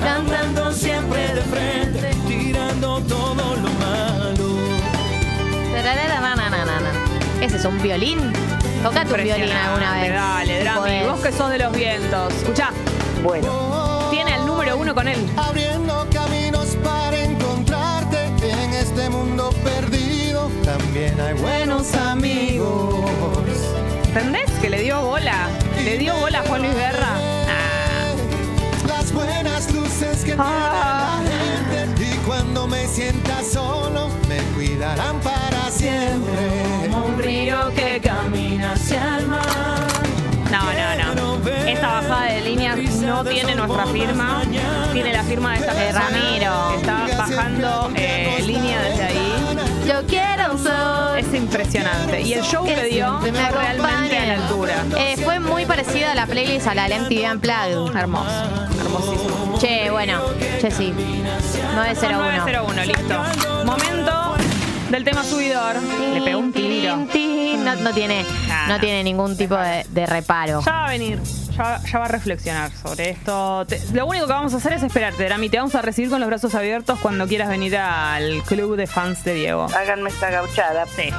andando 0.04 0.72
siempre 0.72 1.34
de 1.34 1.40
frente, 1.42 2.10
tirando 2.26 3.00
todo 3.02 3.34
lo 3.56 3.70
malo. 3.78 4.42
¿Ese 7.40 7.56
es 7.56 7.64
un 7.64 7.80
violín? 7.80 8.32
Toca 8.82 9.04
tu 9.04 9.14
violín 9.14 9.52
alguna 9.52 10.00
vez. 10.00 10.12
Dale, 10.12 10.60
Drami, 10.64 11.02
vos 11.04 11.20
que 11.20 11.32
sos 11.32 11.48
de 11.50 11.58
los 11.58 11.72
vientos. 11.72 12.34
Escuchá, 12.34 12.70
Bueno, 13.22 14.08
tiene 14.10 14.34
el 14.34 14.44
número 14.46 14.76
uno 14.76 14.94
con 14.94 15.06
él. 15.06 15.24
También 20.64 21.20
hay 21.20 21.34
buenos 21.34 21.94
amigos. 21.94 22.94
¿Entendés? 24.06 24.50
Que 24.60 24.70
le 24.70 24.82
dio 24.82 25.00
bola. 25.02 25.48
Le 25.84 25.98
dio 25.98 26.14
bola 26.16 26.40
a 26.40 26.42
Juan 26.42 26.62
Luis 26.62 26.74
Guerra. 26.74 27.08
Ah. 27.48 28.14
Las 28.88 29.12
buenas 29.12 29.72
luces 29.72 30.24
que 30.24 30.34
Ah. 30.38 31.20
tiene 31.24 31.36
la 31.36 31.86
gente. 31.86 32.04
Y 32.14 32.18
cuando 32.26 32.66
me 32.66 32.86
sienta 32.86 33.42
solo, 33.42 34.08
me 34.28 34.38
cuidarán 34.54 35.18
para 35.20 35.70
siempre. 35.70 36.90
Un 36.94 37.18
río 37.18 37.70
que 37.74 38.00
camina 38.00 38.72
hacia 38.72 39.18
el 39.18 39.26
mar. 39.28 39.42
No, 40.50 41.14
no, 41.14 41.14
no. 41.38 41.48
Esta 41.66 41.92
bajada 42.00 42.24
de 42.26 42.40
líneas 42.42 42.76
no 43.00 43.24
tiene 43.24 43.54
nuestra 43.54 43.86
firma. 43.86 44.42
Tiene 44.92 45.12
la 45.12 45.22
firma 45.24 45.52
de 45.54 45.58
esta 45.60 45.74
De 45.74 45.92
Ramiro. 45.92 46.68
que 46.70 46.76
está 46.76 47.06
bajando 47.16 47.90
eh, 47.96 48.42
línea 48.46 48.80
desde 48.82 49.04
ahí. 49.04 49.32
Yo 49.86 50.06
quiero 50.06 50.52
un 50.52 50.58
sol. 50.62 51.18
Es 51.18 51.34
impresionante. 51.34 52.20
Y 52.22 52.34
el 52.34 52.42
show 52.42 52.64
que 52.64 52.84
dio 52.84 53.18
me 53.20 53.30
realmente 53.50 54.18
a 54.18 54.26
la 54.26 54.34
altura. 54.34 54.74
Eh, 54.96 55.16
fue 55.22 55.40
muy 55.40 55.66
parecida 55.66 56.12
a 56.12 56.14
la 56.14 56.26
playlist 56.26 56.66
a 56.68 56.74
la 56.74 56.88
del 56.88 57.00
MTV 57.02 57.32
Unplugged. 57.32 57.96
Hermoso. 57.96 58.30
Hermosísimo. 58.80 59.58
Che, 59.58 59.90
bueno, 59.90 60.20
che 60.60 60.70
sí. 60.70 60.92
901. 61.74 62.36
901, 62.36 62.84
listo. 62.84 63.22
Momento 63.64 64.34
del 64.90 65.04
tema 65.04 65.24
subidor. 65.24 65.76
Le 66.14 66.22
pegó 66.22 66.38
un 66.38 66.52
tiro. 66.52 66.96
No, 66.96 67.74
no 67.76 67.92
tiene, 67.92 68.24
Ah, 68.50 68.66
no. 68.68 68.80
tiene 68.80 69.04
ningún 69.04 69.36
tipo 69.36 69.56
de, 69.56 69.84
de 69.90 70.06
reparo. 70.06 70.62
Ya 70.64 70.72
va 70.72 70.86
a 70.86 70.90
venir. 70.90 71.20
Ya, 71.56 71.80
ya 71.84 71.98
va 71.98 72.04
a 72.06 72.08
reflexionar 72.08 72.70
sobre 72.72 73.10
esto. 73.10 73.64
Te- 73.66 73.80
lo 73.92 74.06
único 74.06 74.26
que 74.26 74.32
vamos 74.32 74.54
a 74.54 74.56
hacer 74.56 74.72
es 74.72 74.82
esperarte, 74.82 75.24
Drami. 75.24 75.48
Te 75.50 75.58
vamos 75.58 75.74
a 75.74 75.82
recibir 75.82 76.10
con 76.10 76.20
los 76.20 76.28
brazos 76.28 76.54
abiertos 76.54 76.98
cuando 77.00 77.26
quieras 77.26 77.48
venir 77.48 77.76
al 77.76 78.42
club 78.44 78.76
de 78.76 78.86
fans 78.86 79.22
de 79.24 79.34
Diego. 79.34 79.66
Háganme 79.76 80.10
esta 80.10 80.30
gauchada. 80.30 80.86
Sí. 80.86 81.10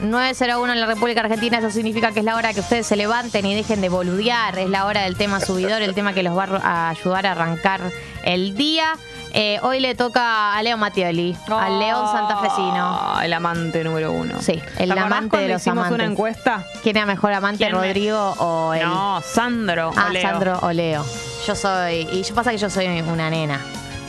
901 0.00 0.72
en 0.72 0.80
la 0.80 0.86
República 0.86 1.20
Argentina, 1.22 1.58
eso 1.58 1.70
significa 1.70 2.12
que 2.12 2.20
es 2.20 2.24
la 2.24 2.36
hora 2.36 2.54
que 2.54 2.60
ustedes 2.60 2.86
se 2.86 2.94
levanten 2.94 3.44
y 3.46 3.54
dejen 3.56 3.80
de 3.80 3.88
boludear. 3.88 4.56
Es 4.58 4.70
la 4.70 4.86
hora 4.86 5.02
del 5.02 5.16
tema 5.16 5.40
subidor, 5.40 5.82
el 5.82 5.94
tema 5.94 6.12
que 6.12 6.22
los 6.22 6.36
va 6.38 6.44
a 6.62 6.90
ayudar 6.90 7.26
a 7.26 7.32
arrancar 7.32 7.80
el 8.22 8.54
día. 8.54 8.92
Eh, 9.34 9.58
hoy 9.62 9.78
le 9.80 9.94
toca 9.94 10.56
a 10.56 10.62
Leo 10.62 10.76
Mattioli, 10.78 11.36
al 11.48 11.78
León 11.78 12.06
Santafesino. 12.10 13.20
El 13.22 13.32
amante 13.32 13.84
número 13.84 14.12
uno. 14.12 14.40
Sí, 14.40 14.52
el 14.52 14.60
¿Te 14.76 14.82
acordás 14.84 15.04
amante 15.04 15.36
de 15.36 15.48
los 15.48 15.60
hicimos 15.62 15.78
una 15.78 15.86
amantes? 15.86 16.10
encuesta? 16.10 16.64
¿Quién 16.82 16.96
era 16.96 17.06
mejor 17.06 17.32
amante, 17.32 17.58
¿Quién 17.64 17.72
me- 17.78 17.86
Rodrigo 17.86 18.34
o 18.38 18.72
él? 18.74 18.82
No, 18.82 19.20
Sandro. 19.22 19.90
ah, 19.96 20.06
o 20.08 20.12
Leo. 20.12 20.22
Sandro 20.22 20.58
o 20.62 20.72
Leo. 20.72 21.04
Yo 21.46 21.54
soy. 21.54 22.08
Y 22.12 22.22
yo 22.22 22.34
pasa 22.34 22.50
que 22.50 22.58
yo 22.58 22.70
soy 22.70 22.86
una 23.00 23.30
nena. 23.30 23.60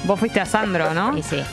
Vos 0.05 0.19
fuiste 0.19 0.39
a 0.39 0.45
Sandro, 0.45 0.93
¿no? 0.93 1.17
Y 1.17 1.21
sí. 1.23 1.43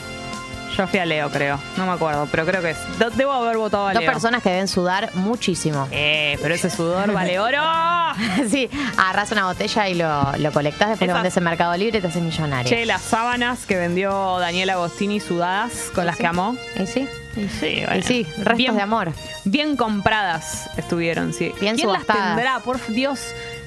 Yo 0.75 0.87
fui 0.87 0.99
a 0.99 1.05
Leo, 1.05 1.29
creo. 1.31 1.59
No 1.77 1.85
me 1.85 1.93
acuerdo, 1.93 2.27
pero 2.29 2.45
creo 2.45 2.61
que 2.61 2.71
es. 2.71 2.77
Debo 3.15 3.31
haber 3.31 3.57
votado 3.57 3.87
a 3.87 3.93
Dos 3.93 4.01
Leo. 4.01 4.11
personas 4.11 4.43
que 4.43 4.49
deben 4.49 4.67
sudar 4.67 5.09
muchísimo. 5.15 5.87
Eh, 5.91 6.37
pero 6.41 6.53
ese 6.53 6.69
sudor 6.69 7.11
vale 7.13 7.39
oro. 7.39 7.61
sí, 8.49 8.69
agarras 8.97 9.31
una 9.31 9.45
botella 9.45 9.89
y 9.89 9.93
lo, 9.95 10.31
lo 10.37 10.51
colectás, 10.51 10.89
después 10.89 11.07
lo 11.07 11.13
vendes 11.15 11.37
en 11.37 11.43
Mercado 11.43 11.75
Libre 11.77 11.99
y 11.99 12.01
te 12.01 12.07
haces 12.07 12.21
millonario. 12.21 12.69
Che, 12.69 12.85
las 12.85 13.01
sábanas 13.01 13.65
que 13.65 13.75
vendió 13.77 14.37
Daniela 14.39 14.73
Agostini 14.73 15.19
sudadas 15.19 15.91
con 15.93 16.05
las 16.05 16.15
Sí. 16.17 16.21
que 16.21 16.27
amó. 16.27 16.55
¿Y 16.79 16.85
sí? 16.87 17.07
Y 17.35 17.47
sí, 17.49 17.83
Y 17.97 18.01
sí, 18.01 18.23
restos 18.37 18.57
bien, 18.57 18.75
de 18.75 18.81
amor. 18.81 19.11
Bien 19.45 19.75
compradas 19.77 20.69
estuvieron, 20.77 21.33
sí. 21.33 21.53
Bien 21.61 21.75
¿Quién 21.75 21.91
las 21.91 22.05
tendrá? 22.05 22.59
Por 22.59 22.83
Dios, 22.87 23.19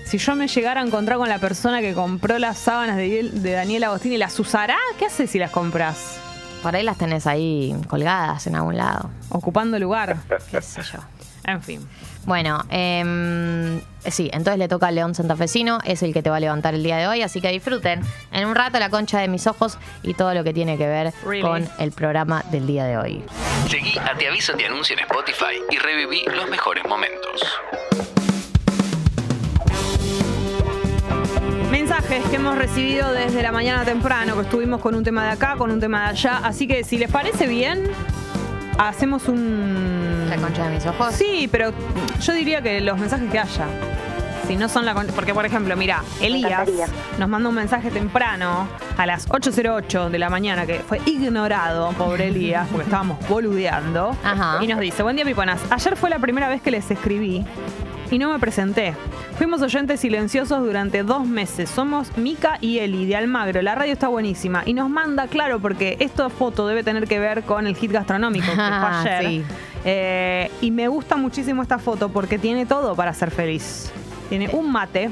si 0.04 0.18
yo 0.18 0.34
me 0.34 0.48
llegara 0.48 0.80
a 0.80 0.84
encontrar 0.84 1.18
con 1.18 1.28
la 1.28 1.38
persona 1.38 1.80
que 1.80 1.94
compró 1.94 2.38
las 2.40 2.58
sábanas 2.58 2.96
de, 2.96 3.30
de 3.32 3.52
Daniela 3.52 3.86
Agostini, 3.86 4.16
¿las 4.16 4.38
usará? 4.40 4.76
¿Qué 4.98 5.06
haces 5.06 5.30
si 5.30 5.38
las 5.38 5.50
compras? 5.52 6.18
Por 6.62 6.76
ahí 6.76 6.82
las 6.82 6.98
tenés 6.98 7.26
ahí 7.26 7.74
colgadas 7.88 8.46
en 8.46 8.54
algún 8.56 8.76
lado. 8.76 9.10
Ocupando 9.30 9.78
lugar. 9.78 10.16
Qué 10.50 10.60
sé 10.60 10.82
yo. 10.82 10.98
En 11.44 11.62
fin. 11.62 11.88
Bueno, 12.26 12.62
em, 12.68 13.80
sí, 14.06 14.28
entonces 14.32 14.58
le 14.58 14.68
toca 14.68 14.88
al 14.88 14.94
León 14.94 15.14
Santafesino, 15.14 15.78
es 15.84 16.02
el 16.02 16.12
que 16.12 16.22
te 16.22 16.28
va 16.28 16.36
a 16.36 16.40
levantar 16.40 16.74
el 16.74 16.82
día 16.82 16.98
de 16.98 17.08
hoy, 17.08 17.22
así 17.22 17.40
que 17.40 17.48
disfruten 17.48 18.02
en 18.30 18.46
un 18.46 18.54
rato 18.54 18.78
la 18.78 18.90
concha 18.90 19.18
de 19.20 19.26
mis 19.28 19.46
ojos 19.46 19.78
y 20.02 20.12
todo 20.12 20.34
lo 20.34 20.44
que 20.44 20.52
tiene 20.52 20.76
que 20.76 20.86
ver 20.86 21.14
Really. 21.24 21.40
con 21.42 21.68
el 21.78 21.92
programa 21.92 22.44
del 22.50 22.66
día 22.66 22.84
de 22.84 22.98
hoy. 22.98 23.24
Seguí 23.68 23.98
a 23.98 24.14
Te 24.18 24.28
Aviso 24.28 24.52
Te 24.52 24.66
Anuncio 24.66 24.94
en 24.96 25.00
Spotify 25.04 25.56
y 25.70 25.78
reviví 25.78 26.24
los 26.26 26.48
mejores 26.50 26.84
momentos. 26.84 27.40
Mensajes 31.70 32.24
que 32.28 32.36
hemos 32.36 32.56
recibido 32.58 33.12
desde 33.12 33.42
la 33.42 33.52
mañana 33.52 33.84
temprano, 33.84 34.34
que 34.34 34.42
estuvimos 34.42 34.80
con 34.80 34.94
un 34.94 35.04
tema 35.04 35.24
de 35.26 35.30
acá, 35.32 35.54
con 35.56 35.70
un 35.70 35.78
tema 35.80 36.02
de 36.04 36.08
allá. 36.10 36.40
Así 36.42 36.66
que 36.66 36.82
si 36.84 36.98
les 36.98 37.10
parece 37.10 37.46
bien, 37.46 37.84
hacemos 38.78 39.28
un. 39.28 40.26
La 40.28 40.36
concha 40.36 40.64
de 40.68 40.74
mis 40.74 40.86
ojos. 40.86 41.14
Sí, 41.14 41.48
pero 41.50 41.72
yo 42.20 42.32
diría 42.32 42.60
que 42.60 42.80
los 42.80 42.98
mensajes 42.98 43.30
que 43.30 43.38
haya. 43.38 43.66
Si 44.48 44.56
no 44.56 44.68
son 44.68 44.84
la 44.84 44.94
con- 44.94 45.06
Porque, 45.08 45.32
por 45.32 45.46
ejemplo, 45.46 45.76
mira, 45.76 46.02
Elías 46.20 46.68
nos 47.20 47.28
mandó 47.28 47.50
un 47.50 47.54
mensaje 47.54 47.92
temprano 47.92 48.66
a 48.98 49.06
las 49.06 49.28
8.08 49.28 50.10
de 50.10 50.18
la 50.18 50.28
mañana 50.28 50.66
que 50.66 50.80
fue 50.80 51.00
ignorado, 51.06 51.92
pobre 51.92 52.28
Elías, 52.28 52.66
porque 52.68 52.84
estábamos 52.86 53.16
boludeando. 53.28 54.16
Ajá. 54.24 54.58
Y 54.60 54.66
nos 54.66 54.80
dice: 54.80 55.04
Buen 55.04 55.14
día, 55.14 55.24
Piponas. 55.24 55.60
Ayer 55.70 55.96
fue 55.96 56.10
la 56.10 56.18
primera 56.18 56.48
vez 56.48 56.60
que 56.62 56.72
les 56.72 56.90
escribí 56.90 57.44
y 58.10 58.18
no 58.18 58.32
me 58.32 58.38
presenté. 58.38 58.94
Fuimos 59.36 59.62
oyentes 59.62 60.00
silenciosos 60.00 60.62
durante 60.64 61.02
dos 61.02 61.26
meses. 61.26 61.70
Somos 61.70 62.16
Mica 62.16 62.58
y 62.60 62.78
Eli 62.78 63.06
de 63.06 63.16
Almagro. 63.16 63.62
La 63.62 63.74
radio 63.74 63.92
está 63.92 64.08
buenísima. 64.08 64.62
Y 64.66 64.74
nos 64.74 64.90
manda, 64.90 65.28
claro, 65.28 65.60
porque 65.60 65.96
esta 66.00 66.28
foto 66.28 66.66
debe 66.66 66.82
tener 66.82 67.06
que 67.06 67.18
ver 67.18 67.42
con 67.44 67.66
el 67.66 67.76
hit 67.76 67.92
gastronómico 67.92 68.46
que 68.46 68.54
fue 68.54 68.62
ayer. 68.64 69.24
sí. 69.24 69.44
Eh, 69.84 70.50
y 70.60 70.70
me 70.70 70.88
gusta 70.88 71.16
muchísimo 71.16 71.62
esta 71.62 71.78
foto 71.78 72.10
porque 72.10 72.38
tiene 72.38 72.66
todo 72.66 72.94
para 72.94 73.14
ser 73.14 73.30
feliz. 73.30 73.90
Tiene 74.30 74.48
un 74.52 74.70
mate, 74.72 75.10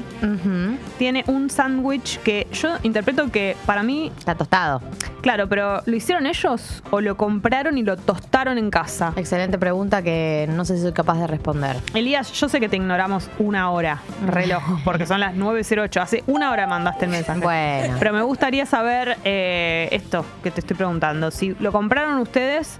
tiene 0.97 1.23
un 1.27 1.49
sándwich 1.49 2.19
que 2.21 2.47
yo 2.53 2.77
interpreto 2.83 3.29
que 3.31 3.55
para 3.65 3.83
mí, 3.83 4.11
Está 4.17 4.33
tostado. 4.33 4.81
claro, 5.21 5.47
pero 5.47 5.81
¿lo 5.85 5.95
hicieron 5.95 6.25
ellos 6.25 6.81
o 6.89 7.01
lo 7.01 7.15
compraron 7.17 7.77
y 7.77 7.83
lo 7.83 7.97
tostaron 7.97 8.57
en 8.57 8.71
casa? 8.71 9.13
Excelente 9.17 9.57
pregunta 9.57 10.01
que 10.01 10.47
no 10.49 10.63
sé 10.65 10.77
si 10.77 10.83
soy 10.83 10.93
capaz 10.93 11.19
de 11.19 11.27
responder. 11.27 11.75
Elías, 11.93 12.31
yo 12.31 12.49
sé 12.49 12.59
que 12.61 12.69
te 12.69 12.77
ignoramos 12.77 13.29
una 13.39 13.69
hora, 13.71 13.99
reloj, 14.25 14.63
porque 14.85 15.05
son 15.05 15.19
las 15.19 15.35
9.08. 15.35 16.01
Hace 16.01 16.23
una 16.25 16.49
hora 16.51 16.65
mandaste 16.65 17.05
el 17.05 17.11
mensaje. 17.11 17.41
Bueno. 17.41 17.97
Pero 17.99 18.13
me 18.13 18.21
gustaría 18.21 18.65
saber 18.65 19.17
eh, 19.25 19.89
esto 19.91 20.25
que 20.41 20.49
te 20.51 20.61
estoy 20.61 20.77
preguntando. 20.77 21.29
Si 21.29 21.55
lo 21.59 21.71
compraron 21.73 22.17
ustedes, 22.19 22.79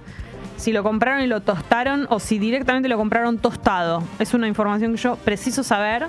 si 0.60 0.72
lo 0.72 0.82
compraron 0.82 1.22
y 1.22 1.26
lo 1.26 1.40
tostaron 1.40 2.06
o 2.10 2.20
si 2.20 2.38
directamente 2.38 2.88
lo 2.88 2.98
compraron 2.98 3.38
tostado. 3.38 4.04
Es 4.18 4.34
una 4.34 4.46
información 4.46 4.92
que 4.92 4.98
yo 4.98 5.16
preciso 5.16 5.64
saber. 5.64 6.06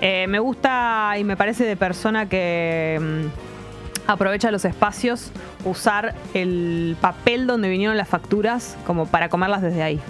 Eh, 0.00 0.26
me 0.28 0.40
gusta 0.40 1.14
y 1.16 1.22
me 1.22 1.36
parece 1.36 1.64
de 1.64 1.76
persona 1.76 2.28
que 2.28 2.98
mm, 3.00 4.10
aprovecha 4.10 4.50
los 4.50 4.64
espacios 4.64 5.30
usar 5.64 6.14
el 6.34 6.96
papel 7.00 7.46
donde 7.46 7.68
vinieron 7.68 7.96
las 7.96 8.08
facturas 8.08 8.76
como 8.84 9.06
para 9.06 9.28
comerlas 9.28 9.62
desde 9.62 9.82
ahí. 9.82 10.00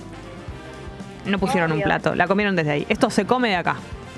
No 1.26 1.38
pusieron 1.38 1.70
un 1.70 1.82
plato, 1.82 2.14
la 2.14 2.26
comieron 2.26 2.56
desde 2.56 2.70
ahí. 2.70 2.86
Esto 2.88 3.10
se 3.10 3.26
come 3.26 3.50
de 3.50 3.56
acá, 3.56 3.76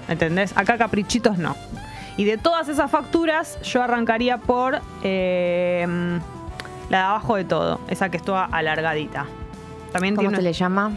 ¿entendés? 0.09 0.57
Acá 0.57 0.79
caprichitos 0.79 1.39
no. 1.39 1.57
Y 2.17 2.25
de 2.25 2.39
todas 2.39 2.69
esas 2.69 2.91
facturas, 2.91 3.61
yo 3.63 3.83
arrancaría 3.83 4.39
por 4.39 4.81
eh, 5.03 5.87
la 6.89 6.99
de 6.99 7.05
abajo 7.05 7.37
de 7.37 7.45
todo, 7.45 7.81
esa 7.89 8.09
que 8.11 8.17
es 8.17 8.23
toda 8.23 8.45
alargadita. 8.45 9.27
También 9.97 10.15
¿Cómo 10.17 10.29
tiene 10.29 10.37
se 10.37 10.43
le 10.43 10.53
llama? 10.53 10.93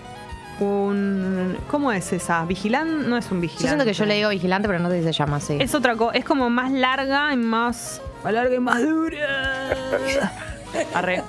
un... 0.59 1.57
¿Cómo 1.71 1.91
es 1.91 2.11
esa? 2.11 2.43
¿Vigilante? 2.45 3.07
No 3.07 3.17
es 3.17 3.31
un 3.31 3.37
Yo 3.37 3.41
vigilante. 3.41 3.67
siento 3.67 3.85
que 3.85 3.93
yo 3.93 4.05
le 4.05 4.15
digo 4.15 4.29
vigilante, 4.29 4.67
pero 4.67 4.79
no 4.79 4.89
sé 4.89 4.99
si 4.99 5.03
se 5.05 5.13
llama 5.13 5.37
así. 5.37 5.57
Es 5.59 5.73
otra 5.73 5.95
cosa, 5.95 6.17
es 6.17 6.25
como 6.25 6.49
más 6.49 6.71
larga 6.71 7.31
y 7.33 7.37
más... 7.37 8.01
Más 8.23 8.33
larga 8.33 8.55
y 8.55 8.59
más 8.59 8.81
dura. 8.81 9.73
Arre. 10.93 11.23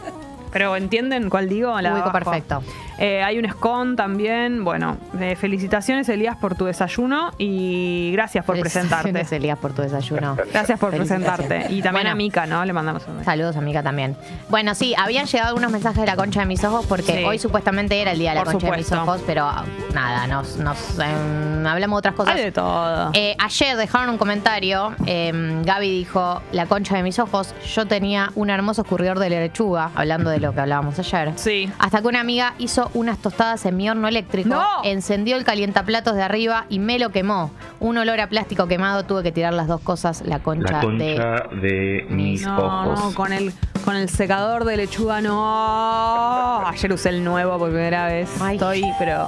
Pero 0.53 0.75
¿entienden 0.75 1.31
cuál 1.31 1.49
digo? 1.49 1.81
La 1.81 1.93
Ubico 1.95 2.09
abajo. 2.09 2.25
perfecto. 2.33 2.63
Eh, 3.01 3.23
hay 3.23 3.39
un 3.39 3.49
scone 3.51 3.97
también. 3.97 4.63
Bueno, 4.63 4.99
eh, 5.19 5.35
felicitaciones 5.35 6.09
Elías 6.09 6.37
por 6.37 6.55
tu 6.55 6.67
desayuno 6.67 7.31
y 7.39 8.11
gracias 8.13 8.45
por 8.45 8.61
presentarte. 8.61 9.05
Felicitaciones, 9.11 9.33
Elías, 9.33 9.59
por 9.59 9.73
tu 9.73 9.83
desayuno. 9.83 10.37
Gracias 10.53 10.79
por 10.79 10.91
presentarte. 10.91 11.67
Y 11.71 11.81
también 11.83 11.93
Bueno, 12.05 12.11
a 12.11 12.15
Mica, 12.15 12.47
¿no? 12.47 12.65
Le 12.65 12.73
mandamos 12.73 13.07
un 13.09 13.15
beso. 13.19 13.25
Saludos, 13.25 13.57
amiga, 13.57 13.83
también. 13.83 14.17
Bueno, 14.51 14.75
sí, 14.75 14.95
habían 14.99 15.27
llegado 15.27 15.49
algunos 15.49 15.71
mensajes 15.73 16.01
de 16.01 16.07
la 16.07 16.15
concha 16.17 16.41
de 16.41 16.47
mis 16.47 16.63
ojos 16.63 16.85
porque 16.87 17.19
Sí. 17.19 17.25
hoy 17.25 17.39
supuestamente 17.39 18.01
era 18.01 18.13
el 18.13 18.19
día 18.19 18.31
de 18.31 18.37
la 18.37 18.45
Por 18.45 18.53
concha 18.53 18.71
de 18.71 18.77
mis 18.77 18.93
ojos, 18.93 19.23
pero 19.27 19.45
ah, 19.47 19.65
nada, 19.95 20.27
nos, 20.27 20.59
nos 20.59 20.99
em, 20.99 21.67
hablamos 21.67 21.97
de 21.97 21.99
otras 22.01 22.15
cosas. 22.15 22.35
Hay 22.37 22.43
de 22.45 22.53
todo. 22.53 23.11
Eh, 23.15 23.35
ayer 23.39 23.77
dejaron 23.79 24.11
un 24.11 24.19
comentario. 24.19 24.93
eh, 25.07 25.33
Gaby 25.65 25.91
dijo: 25.91 26.43
La 26.53 26.67
concha 26.67 26.97
de 26.97 27.03
mis 27.03 27.19
ojos. 27.19 27.55
Yo 27.75 27.87
tenía 27.87 28.31
un 28.35 28.51
hermoso 28.51 28.83
escurridor 28.83 29.19
de 29.19 29.31
lechuga, 29.31 29.91
hablando 29.95 30.29
de 30.31 30.39
lo 30.41 30.53
que 30.53 30.61
hablábamos 30.61 30.99
ayer. 30.99 31.33
Sí. 31.37 31.71
Hasta 31.79 32.03
que 32.03 32.09
una 32.09 32.21
amiga 32.21 32.55
hizo 32.59 32.90
unas 32.95 33.19
tostadas 33.19 33.65
en 33.67 33.77
mi 33.77 33.89
horno 33.91 34.09
eléctrico, 34.09 34.49
¡No! 34.51 34.65
encendió 34.85 35.37
el 35.37 35.45
calientaplatos 35.45 36.15
de 36.15 36.23
arriba 36.23 36.67
y 36.69 36.79
me 36.79 36.99
lo 36.99 37.11
quemó. 37.11 37.51
Un 37.81 37.97
olor 37.99 38.21
a 38.21 38.29
plástico 38.29 38.67
quemado, 38.67 39.05
tuve 39.05 39.23
que 39.23 39.33
tirar 39.33 39.55
las 39.55 39.67
dos 39.67 39.81
cosas, 39.81 40.23
la 40.27 40.39
concha, 40.41 40.73
La 40.73 40.81
de. 40.81 40.87
concha 40.87 41.57
de 41.61 42.07
mis 42.11 42.43
No, 42.47 42.59
ojos. 42.59 43.01
no, 43.05 43.15
con 43.15 43.33
el, 43.33 43.53
con 43.85 43.97
el 43.97 44.09
secador 44.09 44.65
de 44.65 44.77
lechuga 44.77 45.21
no. 45.21 46.67
Ayer 46.67 46.93
usé 46.93 47.09
el 47.11 47.25
nuevo 47.25 47.59
por 47.59 47.71
primera 47.71 48.07
vez. 48.07 48.29
Ay. 48.41 48.57
Estoy, 48.57 48.85
pero 48.99 49.27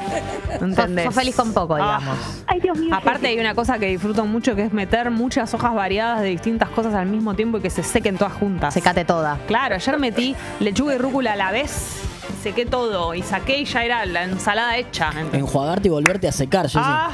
no 0.61 0.67
entendés. 0.67 1.05
sos 1.07 1.15
feliz 1.15 1.35
con 1.37 1.53
poco, 1.53 1.75
Ah. 1.75 1.99
digamos. 1.99 2.19
Ay, 2.47 2.61
Dios 2.61 2.79
mío. 2.79 2.95
Aparte 2.95 3.29
hay 3.29 3.39
una 3.39 3.55
cosa 3.55 3.79
que 3.79 3.87
disfruto 3.87 4.25
mucho 4.27 4.55
que 4.55 4.63
es 4.65 4.73
meter 4.73 5.11
muchas 5.11 5.53
hojas 5.55 5.75
variadas 5.75 6.21
de 6.21 6.29
distintas 6.29 6.69
cosas 6.71 6.95
al 6.95 7.07
mismo 7.07 7.35
tiempo 7.35 7.59
y 7.59 7.61
que 7.63 7.71
se 7.71 7.83
sequen 7.83 8.19
todas 8.19 8.35
juntas. 8.35 8.75
Secate 8.75 9.05
toda. 9.05 9.39
Claro, 9.47 9.75
ayer 9.77 9.99
metí 9.99 10.37
lechuga 10.61 10.95
y 10.95 10.99
rúcula 10.99 11.33
a 11.33 11.37
la 11.37 11.51
vez, 11.53 12.03
sequé 12.43 12.67
todo 12.67 13.15
y 13.15 13.23
saqué 13.23 13.59
y 13.59 13.65
ya 13.65 13.85
era 13.85 14.07
la 14.07 14.25
ensalada 14.25 14.77
hecha. 14.77 15.09
¿entendés? 15.09 15.41
Enjuagarte 15.41 15.89
y 15.89 15.91
volverte 15.91 16.29
a 16.29 16.33
secar, 16.33 16.67
Jessy. 16.67 16.79
Ah, 16.81 17.11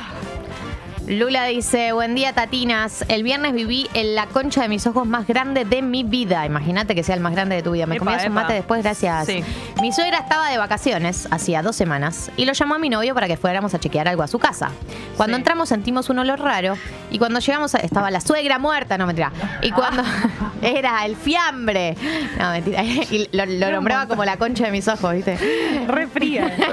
Lula 1.09 1.45
dice, 1.47 1.93
buen 1.93 2.15
día 2.15 2.35
Tatinas, 2.35 3.03
el 3.09 3.23
viernes 3.23 3.55
viví 3.55 3.89
en 3.95 4.15
la 4.15 4.27
concha 4.27 4.61
de 4.61 4.69
mis 4.69 4.87
ojos 4.87 5.07
más 5.07 5.27
grande 5.27 5.65
de 5.65 5.81
mi 5.81 6.03
vida. 6.05 6.45
Imagínate 6.45 6.95
que 6.95 7.03
sea 7.03 7.15
el 7.15 7.23
más 7.23 7.33
grande 7.33 7.57
de 7.57 7.63
tu 7.63 7.71
vida. 7.71 7.87
Me 7.87 7.97
Epa, 7.97 8.05
comías 8.05 8.27
un 8.27 8.35
mate 8.35 8.53
después, 8.53 8.83
gracias. 8.83 9.25
Sí. 9.25 9.43
Mi 9.81 9.91
suegra 9.91 10.19
estaba 10.19 10.51
de 10.51 10.59
vacaciones, 10.59 11.27
hacía 11.31 11.63
dos 11.63 11.77
semanas, 11.77 12.31
y 12.37 12.45
lo 12.45 12.53
llamó 12.53 12.75
a 12.75 12.79
mi 12.79 12.91
novio 12.91 13.15
para 13.15 13.27
que 13.27 13.39
fuéramos 13.39 13.73
a 13.73 13.81
chequear 13.81 14.07
algo 14.07 14.23
a 14.23 14.27
su 14.29 14.39
casa. 14.39 14.71
Cuando 15.17 15.37
Sí. 15.37 15.41
entramos 15.41 15.71
sentimos 15.71 16.11
un 16.11 16.19
olor 16.19 16.41
raro, 16.41 16.75
y 17.11 17.19
cuando 17.19 17.41
llegamos 17.41 17.75
a- 17.75 17.79
estaba 17.79 18.11
la 18.11 18.21
suegra 18.21 18.59
muerta, 18.59 18.99
no 18.99 19.07
mentira. 19.07 19.33
Y 19.63 19.71
cuando 19.71 20.03
era 20.63 21.07
el 21.07 21.17
fiambre, 21.17 21.97
no 22.39 22.51
mentira, 22.51 22.83
y 23.11 23.29
lo, 23.33 23.47
lo 23.47 23.71
nombraba 23.71 24.09
como 24.09 24.27
la 24.27 24.37
concha 24.37 24.67
de 24.67 24.73
mis 24.73 24.87
ojos, 24.89 25.15
¿viste? 25.15 25.39
re 25.87 26.07
fría. 26.07 26.53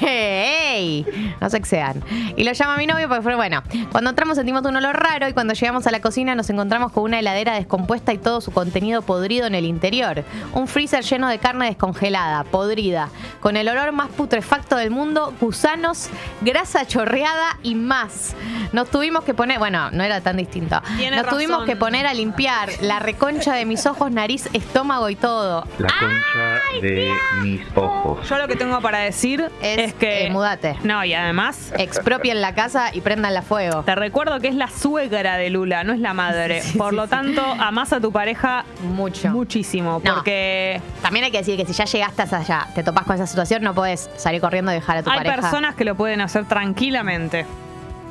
¡Ey! 0.00 1.04
No 1.40 1.50
se 1.50 1.56
excedan. 1.58 2.02
Y 2.36 2.44
lo 2.44 2.52
llama 2.52 2.76
mi 2.78 2.86
novio 2.86 3.08
porque 3.08 3.22
fue, 3.22 3.34
bueno, 3.34 3.62
cuando 3.90 4.10
entramos 4.10 4.36
sentimos 4.36 4.64
un 4.64 4.76
olor 4.76 4.96
raro 4.96 5.28
y 5.28 5.32
cuando 5.32 5.52
llegamos 5.52 5.86
a 5.86 5.90
la 5.90 6.00
cocina 6.00 6.34
nos 6.34 6.48
encontramos 6.48 6.92
con 6.92 7.02
una 7.02 7.18
heladera 7.18 7.54
descompuesta 7.54 8.12
y 8.12 8.18
todo 8.18 8.40
su 8.40 8.52
contenido 8.52 9.02
podrido 9.02 9.46
en 9.46 9.56
el 9.56 9.64
interior. 9.64 10.24
Un 10.54 10.68
freezer 10.68 11.02
lleno 11.02 11.28
de 11.28 11.38
carne 11.38 11.66
descongelada, 11.66 12.44
podrida, 12.44 13.08
con 13.40 13.56
el 13.56 13.68
olor 13.68 13.90
más 13.92 14.08
putrefacto 14.08 14.76
del 14.76 14.90
mundo, 14.90 15.34
gusanos, 15.40 16.08
grasa 16.40 16.86
chorreada 16.86 17.58
y 17.64 17.74
más. 17.74 18.36
Nos 18.72 18.88
tuvimos 18.90 19.24
que 19.24 19.34
poner, 19.34 19.58
bueno, 19.58 19.90
no 19.90 20.04
era 20.04 20.20
tan 20.20 20.36
distinto. 20.36 20.80
Tiene 20.96 21.16
Nos 21.16 21.26
tuvimos 21.26 21.64
que 21.64 21.74
poner 21.74 22.06
a 22.06 22.14
limpiar 22.14 22.68
la 22.80 23.00
reconcha 23.00 23.54
de 23.54 23.64
mis 23.64 23.86
ojos, 23.86 24.12
nariz, 24.12 24.48
estómago 24.52 25.08
y 25.10 25.16
todo. 25.16 25.66
La 25.78 25.88
concha 25.88 26.80
de 26.80 27.12
mis 27.42 27.60
ojos. 27.74 28.28
Yo 28.28 28.38
lo 28.38 28.46
que 28.46 28.54
tengo 28.54 28.80
para 28.80 28.98
decir 28.98 29.50
Es, 29.60 29.78
es, 29.78 29.94
que... 29.94 30.26
eh, 30.26 30.30
mudate. 30.30 30.76
No, 30.84 31.04
y 31.04 31.12
además... 31.14 31.72
Expropien 31.76 32.40
la 32.40 32.54
casa 32.54 32.67
y 32.92 33.00
prendan 33.00 33.34
la 33.34 33.42
fuego. 33.42 33.82
Te 33.82 33.94
recuerdo 33.94 34.40
que 34.40 34.48
es 34.48 34.54
la 34.54 34.68
suegra 34.68 35.36
de 35.36 35.50
Lula, 35.50 35.84
no 35.84 35.92
es 35.92 36.00
la 36.00 36.14
madre. 36.14 36.62
Sí, 36.62 36.76
Por 36.78 36.90
sí, 36.90 36.96
lo 36.96 37.04
sí. 37.04 37.10
tanto, 37.10 37.42
amás 37.42 37.92
a 37.92 38.00
tu 38.00 38.12
pareja 38.12 38.64
Mucho. 38.82 39.30
muchísimo. 39.30 40.00
No. 40.04 40.14
Porque 40.14 40.80
También 41.02 41.24
hay 41.24 41.30
que 41.30 41.38
decir 41.38 41.56
que 41.56 41.64
si 41.64 41.72
ya 41.72 41.84
llegaste 41.84 42.22
hasta 42.22 42.38
allá, 42.38 42.66
te 42.74 42.82
topas 42.82 43.04
con 43.04 43.14
esa 43.16 43.26
situación, 43.26 43.62
no 43.62 43.74
puedes 43.74 44.10
salir 44.16 44.40
corriendo 44.40 44.70
y 44.72 44.74
dejar 44.76 44.98
a 44.98 45.02
tu 45.02 45.10
hay 45.10 45.18
pareja. 45.18 45.36
personas 45.36 45.74
que 45.74 45.84
lo 45.84 45.94
pueden 45.94 46.20
hacer 46.20 46.44
tranquilamente. 46.46 47.46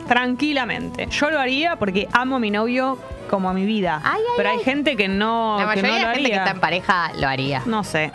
Tranquilamente. 0.08 1.08
Yo 1.12 1.30
lo 1.30 1.39
haría 1.39 1.76
porque 1.76 2.08
amo 2.14 2.38
a 2.38 2.39
mi 2.39 2.49
novio 2.49 2.97
como 3.30 3.49
a 3.49 3.53
mi 3.53 3.66
vida. 3.66 3.99
Ay, 4.03 4.22
ay, 4.22 4.34
Pero 4.38 4.49
hay 4.49 4.58
ay. 4.60 4.64
gente 4.64 4.95
que 4.95 5.08
no, 5.10 5.58
la 5.60 5.74
que 5.74 5.82
mayoría 5.82 5.89
no 5.89 5.95
de 5.95 6.01
lo 6.01 6.08
la 6.08 6.14
gente 6.14 6.30
que 6.30 6.36
está 6.38 6.51
en 6.51 6.60
pareja 6.62 7.12
lo 7.20 7.28
haría. 7.28 7.62
No 7.66 7.84
sé. 7.84 8.12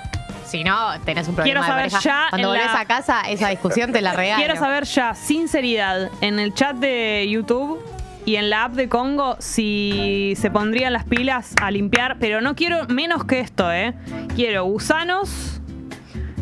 Si 0.52 0.62
no, 0.64 1.00
tenés 1.04 1.26
un 1.28 1.34
Quiero 1.34 1.60
problema 1.60 1.66
saber 1.66 1.84
de 1.86 1.90
pareja. 1.90 2.00
ya 2.02 2.26
Cuando 2.30 2.48
en 2.48 2.52
volvés 2.60 2.72
la- 2.74 2.80
a 2.80 2.84
casa, 2.84 3.20
esa 3.22 3.48
discusión 3.48 3.90
te 3.90 4.00
la 4.02 4.12
regalo. 4.16 4.38
Quiero 4.38 4.56
saber 4.56 4.84
ya, 4.84 5.14
sinceridad, 5.14 6.10
en 6.20 6.38
el 6.38 6.52
chat 6.54 6.76
de 6.76 7.26
YouTube 7.28 7.80
y 8.26 8.36
en 8.36 8.50
la 8.50 8.64
app 8.64 8.74
de 8.74 8.88
Congo 8.88 9.36
si 9.40 10.34
se 10.36 10.50
pondrían 10.50 10.92
las 10.92 11.04
pilas 11.04 11.54
a 11.60 11.70
limpiar, 11.70 12.18
pero 12.20 12.40
no 12.42 12.54
quiero 12.54 12.86
menos 12.88 13.24
que 13.24 13.40
esto, 13.40 13.72
¿eh? 13.72 13.94
Quiero 14.36 14.64
gusanos, 14.64 15.60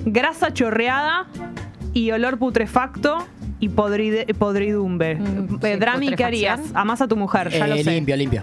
grasa 0.04 0.52
chorreada 0.52 1.26
y 1.94 2.10
olor 2.10 2.36
putrefacto 2.38 3.24
y 3.60 3.68
podride- 3.68 4.26
podridumbre. 4.34 5.14
Mm, 5.16 5.54
Eh, 5.62 5.72
sí, 5.74 5.78
Drami, 5.78 6.14
¿qué 6.14 6.24
harías? 6.24 6.60
Amás 6.74 7.00
a 7.00 7.06
tu 7.08 7.16
mujer, 7.16 7.48
ya 7.50 7.64
Eh, 7.64 7.68
lo 7.68 7.76
sé. 7.76 7.90
limpio, 7.92 8.16
limpio. 8.16 8.42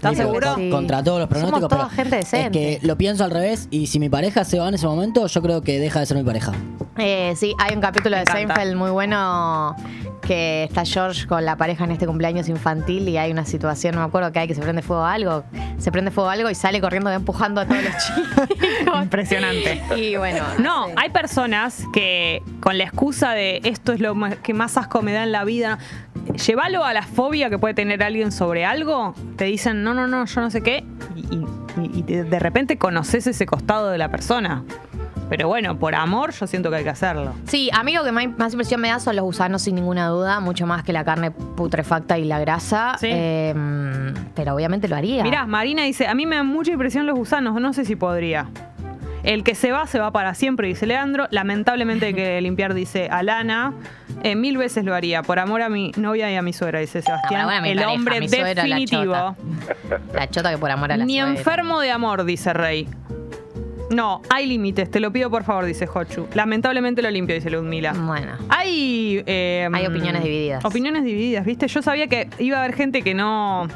¿Estás 0.00 0.16
seguro? 0.16 0.54
con- 0.54 0.56
Sí. 0.62 0.70
Contra 0.70 1.04
todos 1.04 1.18
los 1.20 1.28
pronósticos. 1.28 1.60
Somos 1.60 1.68
toda 1.70 1.88
pero 1.88 1.96
gente 1.96 2.16
decente. 2.16 2.72
Es 2.74 2.80
que 2.80 2.86
lo 2.86 2.96
pienso 2.96 3.22
al 3.24 3.30
revés 3.30 3.68
y 3.70 3.86
si 3.88 3.98
mi 3.98 4.08
pareja 4.08 4.44
se 4.44 4.58
va 4.58 4.68
en 4.68 4.74
ese 4.74 4.86
momento, 4.86 5.26
yo 5.26 5.42
creo 5.42 5.60
que 5.60 5.78
deja 5.78 6.00
de 6.00 6.06
ser 6.06 6.16
mi 6.16 6.24
pareja. 6.24 6.52
Eh, 6.96 7.34
sí, 7.36 7.54
hay 7.58 7.74
un 7.74 7.80
capítulo 7.82 8.16
de. 8.16 8.24
Seinfeld 8.30 8.76
muy 8.76 8.90
bueno 8.90 9.76
que 10.20 10.64
está 10.64 10.84
George 10.84 11.26
con 11.26 11.44
la 11.44 11.56
pareja 11.56 11.84
en 11.84 11.90
este 11.92 12.06
cumpleaños 12.06 12.48
infantil 12.48 13.08
y 13.08 13.16
hay 13.16 13.30
una 13.32 13.44
situación, 13.44 13.94
no 13.94 14.00
me 14.02 14.06
acuerdo 14.06 14.30
que 14.32 14.38
hay 14.38 14.48
que 14.48 14.54
se 14.54 14.60
prende 14.60 14.82
fuego 14.82 15.02
a 15.04 15.12
algo, 15.14 15.44
se 15.78 15.90
prende 15.90 16.10
fuego 16.10 16.30
a 16.30 16.34
algo 16.34 16.50
y 16.50 16.54
sale 16.54 16.80
corriendo 16.80 17.10
empujando 17.10 17.60
a 17.60 17.66
todos 17.66 17.82
los 17.82 17.92
chicos. 17.96 19.02
Impresionante. 19.02 19.82
y 19.96 20.16
bueno. 20.16 20.44
No, 20.58 20.86
hay 20.96 21.10
personas 21.10 21.84
que 21.92 22.42
con 22.60 22.78
la 22.78 22.84
excusa 22.84 23.32
de 23.32 23.60
esto 23.64 23.92
es 23.92 24.00
lo 24.00 24.14
que 24.42 24.54
más 24.54 24.76
asco 24.76 25.02
me 25.02 25.12
da 25.12 25.22
en 25.24 25.32
la 25.32 25.44
vida, 25.44 25.78
llévalo 26.46 26.84
a 26.84 26.92
la 26.92 27.02
fobia 27.02 27.50
que 27.50 27.58
puede 27.58 27.74
tener 27.74 28.02
alguien 28.02 28.30
sobre 28.32 28.64
algo, 28.64 29.14
te 29.36 29.44
dicen 29.46 29.82
no, 29.82 29.94
no, 29.94 30.06
no, 30.06 30.26
yo 30.26 30.40
no 30.40 30.50
sé 30.50 30.60
qué, 30.62 30.84
y, 31.16 31.20
y- 31.36 31.46
y 31.76 32.02
de, 32.02 32.24
de 32.24 32.38
repente 32.40 32.76
conoces 32.78 33.26
ese 33.26 33.46
costado 33.46 33.90
de 33.90 33.96
la 33.98 34.10
persona. 34.10 34.64
Pero 35.30 35.46
bueno, 35.48 35.78
por 35.78 35.94
amor 35.94 36.32
yo 36.32 36.46
siento 36.46 36.68
que 36.70 36.76
hay 36.76 36.82
que 36.84 36.90
hacerlo. 36.90 37.32
Sí, 37.46 37.70
a 37.72 37.82
mí 37.84 37.94
lo 37.94 38.02
que 38.04 38.10
más, 38.12 38.52
impresión 38.52 38.80
me 38.80 38.88
da 38.88 38.98
son 38.98 39.14
los 39.16 39.24
gusanos, 39.24 39.62
sin 39.62 39.76
ninguna 39.76 40.08
duda, 40.08 40.40
mucho 40.40 40.66
más 40.66 40.82
que 40.82 40.92
la 40.92 41.04
carne 41.04 41.30
putrefacta 41.30 42.18
y 42.18 42.24
la 42.24 42.40
grasa. 42.40 42.96
Sí. 42.98 43.06
Eh, 43.10 43.54
pero 44.34 44.54
obviamente 44.54 44.88
lo 44.88 44.96
haría. 44.96 45.22
Mirá, 45.22 45.46
Marina 45.46 45.84
dice, 45.84 46.06
a 46.08 46.14
mí 46.14 46.26
me 46.26 46.34
dan 46.36 46.46
mucha 46.48 46.72
impresión 46.72 47.06
los 47.06 47.16
gusanos, 47.16 47.58
no 47.60 47.72
sé 47.72 47.84
si 47.84 47.94
podría. 47.96 48.48
El 49.22 49.44
que 49.44 49.54
se 49.54 49.70
va, 49.70 49.86
se 49.86 49.98
va 50.00 50.10
para 50.12 50.34
siempre, 50.34 50.66
dice 50.66 50.86
Leandro. 50.86 51.26
Lamentablemente 51.30 52.06
hay 52.06 52.14
que 52.14 52.40
limpiar, 52.42 52.74
dice 52.74 53.08
Alana. 53.10 53.72
Eh, 54.24 54.34
mil 54.34 54.58
veces 54.58 54.84
lo 54.84 54.94
haría, 54.94 55.22
por 55.22 55.38
amor 55.38 55.62
a 55.62 55.68
mi 55.68 55.92
novia 55.96 56.30
y 56.32 56.34
a 56.36 56.42
mi 56.42 56.52
suegra, 56.52 56.80
dice 56.80 57.02
Sebastián. 57.02 57.44
Bueno, 57.44 57.64
el 57.66 57.76
pareja, 57.76 57.92
hombre 57.92 58.20
la 58.20 58.44
definitivo. 58.54 59.14
chota. 59.14 59.34
La 60.12 60.28
chota 60.28 60.50
que 60.50 60.58
por 60.58 60.70
amor 60.70 60.90
a 60.90 60.96
la 60.96 61.04
Ni 61.04 61.18
suegra. 61.20 61.38
enfermo 61.38 61.80
de 61.80 61.90
amor, 61.92 62.24
dice 62.24 62.52
Rey. 62.52 62.88
No, 63.90 64.22
hay 64.30 64.46
límites, 64.46 64.90
te 64.90 65.00
lo 65.00 65.12
pido 65.12 65.30
por 65.30 65.42
favor, 65.44 65.64
dice 65.64 65.88
Hochu. 65.92 66.28
Lamentablemente 66.34 67.02
lo 67.02 67.10
limpio, 67.10 67.34
dice 67.34 67.50
Ludmila. 67.50 67.92
Bueno. 67.92 68.32
Hay. 68.48 69.22
eh, 69.26 69.68
Hay 69.72 69.86
opiniones 69.86 70.22
divididas. 70.22 70.64
Opiniones 70.64 71.02
divididas, 71.04 71.44
¿viste? 71.44 71.66
Yo 71.66 71.82
sabía 71.82 72.06
que 72.06 72.28
iba 72.38 72.58
a 72.58 72.60
haber 72.64 72.74
gente 72.76 73.02
que 73.02 73.14
no. 73.14 73.66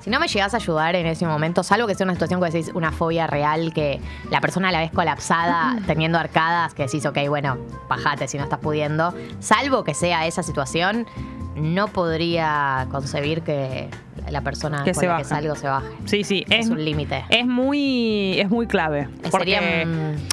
Si 0.00 0.10
no 0.10 0.20
me 0.20 0.28
llegas 0.28 0.54
a 0.54 0.58
ayudar 0.58 0.94
en 0.94 1.04
ese 1.06 1.26
momento, 1.26 1.62
salvo 1.64 1.86
que 1.88 1.94
sea 1.96 2.04
una 2.04 2.12
situación 2.14 2.40
que 2.40 2.46
decís 2.46 2.70
una 2.74 2.92
fobia 2.92 3.26
real, 3.26 3.72
que 3.74 4.00
la 4.30 4.40
persona 4.40 4.68
a 4.68 4.72
la 4.72 4.78
vez 4.78 4.92
colapsada, 4.92 5.76
teniendo 5.86 6.16
arcadas, 6.18 6.74
que 6.74 6.84
decís, 6.84 7.04
ok, 7.04 7.18
bueno, 7.28 7.58
bajate 7.88 8.28
si 8.28 8.38
no 8.38 8.44
estás 8.44 8.60
pudiendo. 8.60 9.12
Salvo 9.40 9.82
que 9.84 9.94
sea 9.94 10.24
esa 10.26 10.42
situación, 10.44 11.06
no 11.56 11.88
podría 11.88 12.86
concebir 12.90 13.42
que 13.42 13.88
la 14.30 14.40
persona 14.42 14.82
Que 14.84 14.92
con 14.92 15.00
se 15.00 15.06
la 15.06 15.16
que 15.16 15.22
baje. 15.22 15.34
salgo 15.34 15.54
se 15.54 15.66
baje. 15.68 15.86
Sí, 16.04 16.24
sí. 16.24 16.44
Es 16.50 16.68
un 16.68 16.84
límite. 16.84 17.24
Es 17.28 17.46
muy, 17.46 18.38
es 18.40 18.48
muy 18.50 18.66
clave. 18.66 19.08
Porque, 19.30 19.56
sería, 19.56 19.86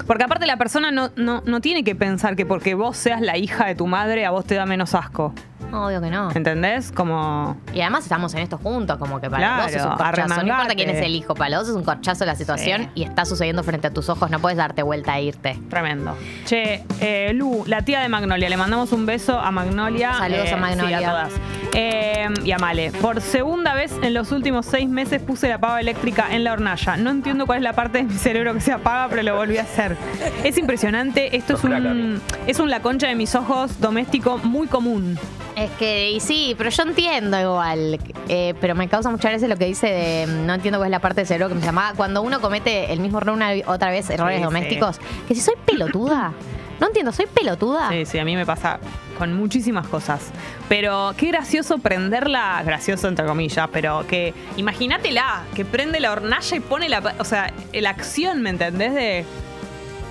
porque 0.07 0.23
aparte 0.23 0.45
la 0.47 0.57
persona 0.57 0.91
no, 0.91 1.11
no, 1.15 1.41
no 1.45 1.61
tiene 1.61 1.83
que 1.83 1.95
pensar 1.95 2.35
que 2.35 2.45
porque 2.45 2.73
vos 2.75 2.97
seas 2.97 3.21
la 3.21 3.37
hija 3.37 3.65
de 3.65 3.75
tu 3.75 3.87
madre, 3.87 4.25
a 4.25 4.31
vos 4.31 4.45
te 4.45 4.55
da 4.55 4.65
menos 4.65 4.95
asco. 4.95 5.33
Obvio 5.73 5.99
que 6.01 6.09
no. 6.11 6.29
¿Entendés? 6.31 6.91
Como. 6.91 7.57
Y 7.73 7.81
además 7.81 8.03
estamos 8.03 8.33
en 8.35 8.41
esto 8.41 8.57
juntos, 8.59 8.97
como 8.97 9.19
que 9.19 9.29
para 9.29 9.57
vos 9.63 9.65
es 9.67 9.73
Claro, 9.81 9.91
un 9.91 9.97
corchazo. 9.97 10.35
No 10.43 10.47
importa 10.51 10.75
quién 10.75 10.89
es 10.91 11.01
el 11.03 11.15
hijo, 11.15 11.33
para 11.33 11.57
vos 11.59 11.67
es 11.67 11.75
un 11.75 11.83
corchazo 11.83 12.25
la 12.25 12.35
situación 12.35 12.83
Sí. 12.83 12.89
y 12.95 13.03
está 13.03 13.25
sucediendo 13.25 13.63
frente 13.63 13.87
a 13.87 13.91
tus 13.91 14.07
ojos. 14.09 14.29
No 14.29 14.39
puedes 14.39 14.57
darte 14.57 14.83
vuelta 14.83 15.17
e 15.17 15.23
irte. 15.23 15.59
Tremendo. 15.69 16.15
Che, 16.45 16.83
eh, 17.01 17.31
Lu, 17.33 17.63
la 17.65 17.81
tía 17.81 18.01
de 18.01 18.07
Magnolia, 18.09 18.49
le 18.49 18.57
mandamos 18.57 18.91
un 18.91 19.05
beso 19.07 19.39
a 19.39 19.49
Magnolia. 19.51 20.13
Saludos 20.13 20.45
Eh, 20.49 20.53
a 20.53 20.57
Magnolia. 20.57 20.97
sí, 20.99 21.03
a 21.03 21.09
todas. 21.09 21.31
Eh, 21.73 22.27
y 22.43 22.51
a 22.51 22.59
Male. 22.59 22.91
Por 23.01 23.19
segunda 23.21 23.73
vez 23.73 23.91
en 24.03 24.13
los 24.13 24.31
últimos 24.31 24.67
seis 24.67 24.87
meses 24.87 25.21
puse 25.23 25.49
la 25.49 25.57
pava 25.57 25.79
eléctrica 25.81 26.27
en 26.29 26.43
la 26.43 26.53
hornalla. 26.53 26.97
No 26.97 27.09
entiendo 27.09 27.47
cuál 27.47 27.57
es 27.57 27.63
la 27.63 27.73
parte 27.73 27.97
de 27.99 28.03
mi 28.03 28.13
cerebro 28.13 28.53
que 28.53 28.61
se 28.61 28.71
apaga, 28.73 29.07
pero 29.09 29.23
lo 29.23 29.35
volví 29.35 29.57
a 29.57 29.63
hacer. 29.63 29.97
Es 30.43 30.57
impresionante. 30.59 31.35
Esto 31.35 31.55
es 31.55 31.63
un, 31.63 32.21
es 32.45 32.59
un 32.59 32.69
la 32.69 32.81
concha 32.81 33.07
de 33.07 33.15
mis 33.15 33.33
ojos 33.33 33.79
doméstico 33.81 34.37
muy 34.37 34.67
común. 34.67 35.17
Es 35.55 35.69
que, 35.71 36.09
y 36.11 36.19
sí, 36.19 36.55
pero 36.57 36.69
yo 36.71 36.83
entiendo 36.83 37.39
igual. 37.39 37.99
eh, 38.27 38.55
pero 38.59 38.73
me 38.75 38.87
causa 38.87 39.09
muchas 39.11 39.33
veces 39.33 39.47
lo 39.49 39.55
que 39.55 39.65
dice 39.65 39.87
de. 39.87 40.27
mm, 40.27 40.45
No 40.47 40.53
entiendo 40.55 40.79
cuál 40.79 40.87
es 40.87 40.91
la 40.91 40.99
parte 40.99 41.21
del 41.21 41.27
cerebro 41.27 41.49
que 41.49 41.55
me 41.55 41.61
llamaba. 41.61 41.93
Cuando 41.95 42.21
uno 42.21 42.41
comete 42.41 42.91
el 42.91 42.99
mismo 42.99 43.19
error 43.19 43.35
una 43.35 43.51
otra 43.67 43.91
vez, 43.91 44.09
errores 44.09 44.37
Sí, 44.37 44.43
domésticos. 44.43 44.99
Que 45.27 45.35
si 45.35 45.41
soy 45.41 45.55
pelotuda. 45.65 46.33
No 46.79 46.87
entiendo, 46.87 47.11
soy 47.11 47.27
pelotuda. 47.27 47.89
Sí, 47.91 48.05
sí, 48.05 48.17
a 48.19 48.25
mí 48.25 48.35
me 48.35 48.45
pasa 48.47 48.79
con 49.17 49.31
muchísimas 49.33 49.87
cosas. 49.87 50.31
Pero 50.67 51.13
qué 51.17 51.27
gracioso 51.27 51.77
prenderla, 51.77 52.61
gracioso 52.65 53.07
entre 53.07 53.25
comillas, 53.25 53.69
pero 53.71 54.05
que 54.07 54.33
imagínatela, 54.57 55.43
que 55.53 55.65
prende 55.65 55.99
la 55.99 56.11
hornalla 56.11 56.57
y 56.57 56.59
pone 56.59 56.89
la, 56.89 57.13
o 57.19 57.23
sea, 57.23 57.53
la 57.73 57.89
acción, 57.91 58.41
¿me 58.41 58.49
entendés? 58.49 58.93
De, 58.95 59.23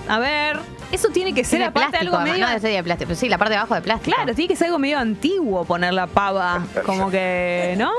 a 0.08 0.18
ver, 0.20 0.60
eso 0.92 1.08
tiene 1.08 1.34
que 1.34 1.42
ser 1.44 1.58
de 1.60 1.64
aparte 1.66 1.90
plástico, 1.90 2.16
algo 2.16 2.30
medio... 2.30 2.46
No, 2.46 2.60
de 2.60 2.82
plástico. 2.82 3.08
Pero 3.08 3.18
sí, 3.18 3.28
la 3.28 3.38
parte 3.38 3.54
de 3.54 3.58
abajo 3.58 3.74
de 3.74 3.82
plástico. 3.82 4.14
Claro, 4.14 4.34
tiene 4.34 4.48
que 4.48 4.56
ser 4.56 4.66
algo 4.66 4.78
medio 4.78 4.98
antiguo 4.98 5.64
poner 5.64 5.94
la 5.94 6.06
pava, 6.06 6.64
como 6.84 7.10
que, 7.10 7.74
¿no? 7.78 7.90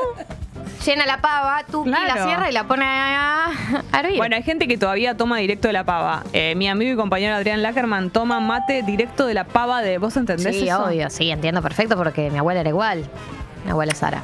Llena 0.85 1.05
la 1.05 1.21
pava, 1.21 1.63
tú 1.69 1.85
y 1.85 1.89
la 1.89 2.03
Claro. 2.03 2.25
cierra 2.25 2.49
y 2.49 2.53
la 2.53 2.65
pone 2.65 2.85
a, 2.85 3.51
hervir. 3.97 4.17
Bueno, 4.17 4.35
hay 4.35 4.43
gente 4.43 4.67
que 4.67 4.77
todavía 4.77 5.15
toma 5.15 5.37
directo 5.37 5.67
de 5.67 5.73
la 5.73 5.85
pava. 5.85 6.23
Eh, 6.33 6.55
mi 6.55 6.67
amigo 6.67 6.93
y 6.93 6.95
compañero 6.95 7.35
Adrián 7.35 7.63
Lackerman 7.63 8.09
toma 8.09 8.39
mate 8.39 8.83
directo 8.83 9.25
de 9.25 9.33
la 9.33 9.45
pava 9.45 9.81
de... 9.81 9.97
¿Vos 9.97 10.15
entendés 10.17 10.55
sí, 10.55 10.67
eso? 10.67 10.83
obvio, 10.83 11.09
sí, 11.09 11.31
entiendo 11.31 11.61
perfecto 11.61 11.95
porque 11.95 12.29
mi 12.29 12.37
abuela 12.37 12.61
era 12.61 12.69
igual. 12.69 13.05
Mi 13.65 13.71
abuela 13.71 13.93
es 13.93 13.97
Sara. 13.97 14.21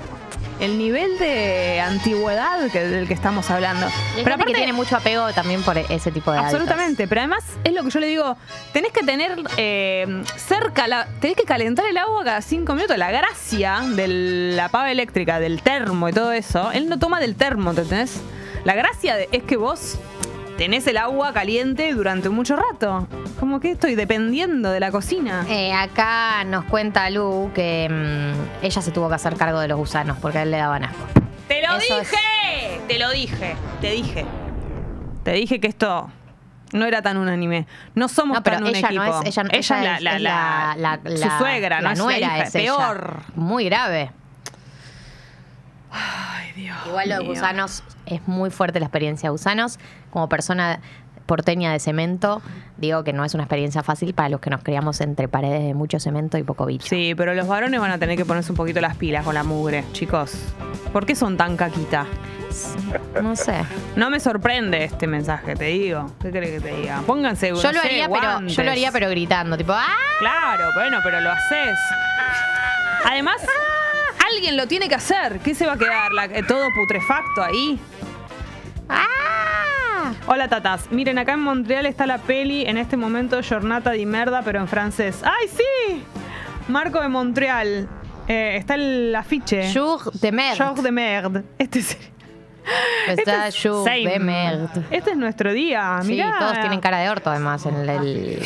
El 0.60 0.78
nivel 0.78 1.18
de 1.20 1.80
antigüedad 1.80 2.70
que, 2.72 2.80
del 2.84 3.08
que 3.08 3.14
estamos 3.14 3.50
hablando. 3.50 3.88
Pero 4.16 4.36
aparte, 4.36 4.52
que 4.52 4.58
tiene 4.58 4.74
mucho 4.74 4.98
apego 4.98 5.32
también 5.34 5.62
por 5.64 5.78
ese 5.78 6.12
tipo 6.12 6.32
de 6.32 6.40
hábitos. 6.40 6.56
Absolutamente, 6.56 7.08
pero 7.08 7.22
además 7.22 7.44
es 7.64 7.74
lo 7.74 7.84
que 7.84 7.90
yo 7.90 8.00
le 8.02 8.08
digo, 8.08 8.36
tenés 8.74 8.92
que 8.92 9.02
tener 9.04 9.38
eh, 9.58 10.22
cerca, 10.36 10.88
la, 10.88 11.08
tenés 11.22 11.38
que 11.38 11.44
calentar 11.44 11.86
el 11.86 11.98
agua 11.98 12.24
cada 12.26 12.42
cinco 12.42 12.74
minutos. 12.76 12.98
La 12.98 13.10
gracia 13.12 13.82
de 13.96 14.08
la 14.56 14.68
pava 14.70 14.92
eléctrica, 14.92 15.40
del 15.40 15.62
termo 15.62 16.10
y 16.10 16.14
todo 16.14 16.32
eso, 16.34 16.72
él 16.74 16.90
no 16.90 17.00
toma 17.00 17.20
del 17.22 17.36
termo, 17.36 17.70
¿entendés? 17.70 18.20
La 18.66 18.76
gracia 18.76 19.16
de- 19.16 19.30
es 19.32 19.44
que 19.44 19.56
vos 19.56 19.98
tenés 20.60 20.86
el 20.88 20.98
agua 20.98 21.32
caliente 21.34 21.94
durante 21.94 22.28
mucho 22.30 22.56
rato. 22.58 23.08
Como 23.40 23.60
que 23.62 23.72
estoy 23.72 23.96
dependiendo 23.96 24.70
de 24.72 24.80
la 24.82 24.92
cocina. 24.92 25.46
Eh, 25.48 25.72
acá 25.74 26.44
nos 26.44 26.66
cuenta 26.66 27.10
Lu 27.10 27.50
que 27.56 27.88
mm, 27.90 28.66
ella 28.66 28.82
se 28.82 28.92
tuvo 28.92 29.08
que 29.08 29.16
hacer 29.16 29.36
cargo 29.38 29.60
de 29.62 29.70
los 29.70 29.78
gusanos 29.78 30.18
porque 30.22 30.40
a 30.40 30.44
él 30.44 30.52
le 30.52 30.58
daban 30.58 30.84
asco. 30.84 31.06
¡Te 31.48 31.62
lo 31.66 31.78
Eso 31.78 32.00
es- 32.02 32.12
dije! 32.12 32.82
Te 32.90 33.00
lo 33.00 33.10
dije, 33.12 33.56
te 33.82 33.92
dije. 33.92 34.26
Te 35.24 35.32
dije 35.32 35.60
que 35.62 35.68
esto 35.68 36.10
no 36.74 36.86
era 36.86 37.02
tan 37.02 37.16
unánime. 37.18 37.66
No 37.96 38.10
somos 38.10 38.38
No, 38.38 38.44
pero 38.44 38.58
tan 38.58 38.66
un 38.66 38.76
ella 38.76 38.88
equipo. 38.90 39.04
no 39.06 39.22
es, 39.24 39.28
ella, 39.38 39.44
ella 39.50 39.58
ella 39.58 39.58
es 39.58 39.70
la, 39.70 39.96
es- 39.96 40.02
la- 40.04 40.16
es 40.16 40.22
la- 40.22 40.76
la- 40.78 41.00
la- 41.04 41.32
su 41.32 41.38
suegra, 41.38 41.82
la 41.82 41.94
no 41.96 42.04
nuera 42.04 42.18
es 42.18 42.22
la 42.28 42.38
hija. 42.38 42.44
es 42.48 42.56
ella. 42.56 42.64
Peor. 42.76 43.18
Muy 43.36 43.66
grave. 43.66 44.12
Ay, 45.92 46.52
Dios. 46.54 46.78
Igual 46.88 47.10
lo 47.10 47.16
de 47.16 47.22
mío. 47.22 47.30
gusanos 47.30 47.84
es 48.10 48.28
muy 48.28 48.50
fuerte 48.50 48.80
la 48.80 48.86
experiencia 48.86 49.28
de 49.28 49.32
gusanos. 49.32 49.80
Como 50.12 50.28
persona 50.30 50.80
porteña 51.26 51.72
de 51.72 51.80
cemento, 51.80 52.42
digo 52.78 53.04
que 53.04 53.14
no 53.14 53.24
es 53.24 53.36
una 53.36 53.44
experiencia 53.44 53.84
fácil 53.84 54.16
para 54.16 54.30
los 54.30 54.40
que 54.40 54.50
nos 54.50 54.64
criamos 54.64 55.00
entre 55.00 55.28
paredes 55.28 55.62
de 55.64 55.76
mucho 55.76 56.00
cemento 56.00 56.40
y 56.40 56.44
poco 56.44 56.66
bicho. 56.66 56.88
Sí, 56.88 57.14
pero 57.16 57.36
los 57.36 57.48
varones 57.48 57.80
van 57.80 57.92
a 57.92 58.00
tener 58.00 58.18
que 58.18 58.26
ponerse 58.26 58.52
un 58.52 58.56
poquito 58.58 58.82
las 58.82 58.96
pilas 58.98 59.24
con 59.24 59.36
la 59.36 59.44
mugre, 59.44 59.84
chicos. 59.92 60.34
¿Por 60.92 61.06
qué 61.06 61.16
son 61.16 61.38
tan 61.38 61.56
caquita? 61.56 62.08
No 63.22 63.36
sé. 63.36 63.54
No 63.96 64.10
me 64.10 64.20
sorprende 64.20 64.84
este 64.84 65.06
mensaje, 65.06 65.56
te 65.56 65.66
digo. 65.66 66.12
¿Qué 66.20 66.32
crees 66.32 66.50
que 66.50 66.68
te 66.68 66.76
diga? 66.76 67.02
Pónganse 67.06 67.50
Yo 67.50 67.62
no 67.62 67.72
lo 67.74 67.82
sé, 67.82 67.88
haría, 67.88 68.10
pero 68.10 68.22
guantes. 68.32 68.56
yo 68.56 68.64
lo 68.64 68.72
haría 68.72 68.92
pero 68.92 69.08
gritando, 69.10 69.56
tipo, 69.56 69.74
¡ah! 69.74 69.86
Claro, 70.18 70.66
bueno, 70.74 70.98
pero 71.04 71.22
lo 71.22 71.30
haces. 71.32 71.78
Además, 73.06 73.36
alguien 74.36 74.58
lo 74.58 74.68
tiene 74.68 74.88
que 74.90 74.96
hacer. 74.96 75.40
¿Qué 75.40 75.54
se 75.56 75.66
va 75.66 75.74
a 75.74 75.78
quedar? 75.78 76.12
La- 76.14 76.26
eh, 76.26 76.44
todo 76.48 76.68
putrefacto 76.76 77.44
ahí. 77.44 77.80
¡Ah! 78.88 80.14
Hola 80.28 80.48
tatas, 80.48 80.92
miren 80.92 81.20
acá 81.20 81.34
en 81.34 81.42
Montreal 81.42 81.86
está 81.86 82.06
la 82.08 82.18
peli 82.20 82.66
en 82.66 82.78
este 82.78 82.98
momento 82.98 83.42
Jornata 83.48 83.92
di 83.92 84.06
Merda 84.06 84.42
pero 84.44 84.60
en 84.60 84.68
francés. 84.68 85.22
¡Ay 85.24 85.48
sí! 85.50 86.04
Marco 86.68 87.02
de 87.02 87.08
Montreal. 87.10 87.88
Eh, 88.28 88.56
está 88.58 88.76
el 88.76 89.16
afiche. 89.16 89.72
Jour 89.74 90.12
de 90.14 90.32
merde. 90.32 90.64
Jour 90.64 90.82
de 90.82 90.92
merde. 90.92 91.44
Este 91.58 91.80
es, 91.80 91.98
Está 93.08 93.48
este. 93.48 94.16
Este 94.92 95.12
es 95.12 95.18
nuestro 95.18 95.52
día. 95.54 96.00
Sí, 96.04 96.12
Mirá. 96.12 96.36
todos 96.40 96.60
tienen 96.60 96.80
cara 96.80 97.00
de 97.00 97.10
orto 97.10 97.30
además 97.32 97.66
en 97.66 97.76
el... 97.76 97.90
el- 97.90 98.42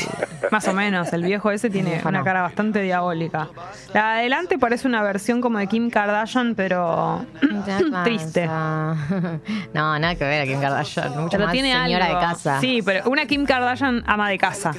Más 0.51 0.67
o 0.67 0.73
menos, 0.73 1.11
el 1.13 1.23
viejo 1.23 1.51
ese 1.51 1.69
tiene 1.69 1.99
una 2.05 2.19
no. 2.19 2.23
cara 2.23 2.41
bastante 2.43 2.81
diabólica. 2.81 3.49
La 3.93 4.13
de 4.13 4.19
adelante 4.19 4.57
parece 4.59 4.87
una 4.87 5.01
versión 5.03 5.41
como 5.41 5.57
de 5.57 5.67
Kim 5.67 5.89
Kardashian, 5.89 6.55
pero 6.55 7.25
triste. 8.03 8.49
No, 9.73 9.97
nada 9.99 10.15
que 10.15 10.23
ver 10.23 10.41
a 10.41 10.45
Kim 10.45 10.61
Kardashian. 10.61 11.09
Mucho 11.11 11.29
Pero 11.31 11.45
más 11.45 11.51
tiene 11.53 11.73
señora 11.73 12.05
algo. 12.05 12.19
de 12.19 12.25
casa. 12.25 12.59
Sí, 12.61 12.81
pero 12.83 13.09
una 13.09 13.25
Kim 13.25 13.45
Kardashian 13.45 14.03
ama 14.05 14.29
de 14.29 14.37
casa. 14.37 14.71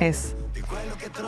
Es. 0.00 0.36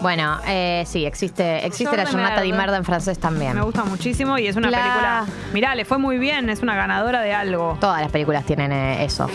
Bueno, 0.01 0.39
eh, 0.47 0.85
sí, 0.87 1.05
existe, 1.07 1.65
existe 1.67 1.97
la 1.97 2.05
de 2.05 2.11
jornada 2.11 2.41
de 2.41 2.53
merda 2.53 2.77
en 2.77 2.85
francés 2.85 3.19
también. 3.19 3.55
Me 3.55 3.63
gusta 3.63 3.85
muchísimo 3.85 4.39
y 4.39 4.47
es 4.47 4.57
una 4.57 4.71
La- 4.71 4.79
película. 4.79 5.25
Mirá, 5.53 5.75
le 5.75 5.85
fue 5.85 5.99
muy 5.99 6.19
bien, 6.19 6.49
es 6.51 6.61
una 6.63 6.75
ganadora 6.75 7.21
de 7.23 7.33
algo. 7.35 7.77
Todas 7.81 8.01
las 8.01 8.11
películas 8.11 8.45
tienen 8.45 8.73
eh, 8.73 9.05
eso. 9.05 9.29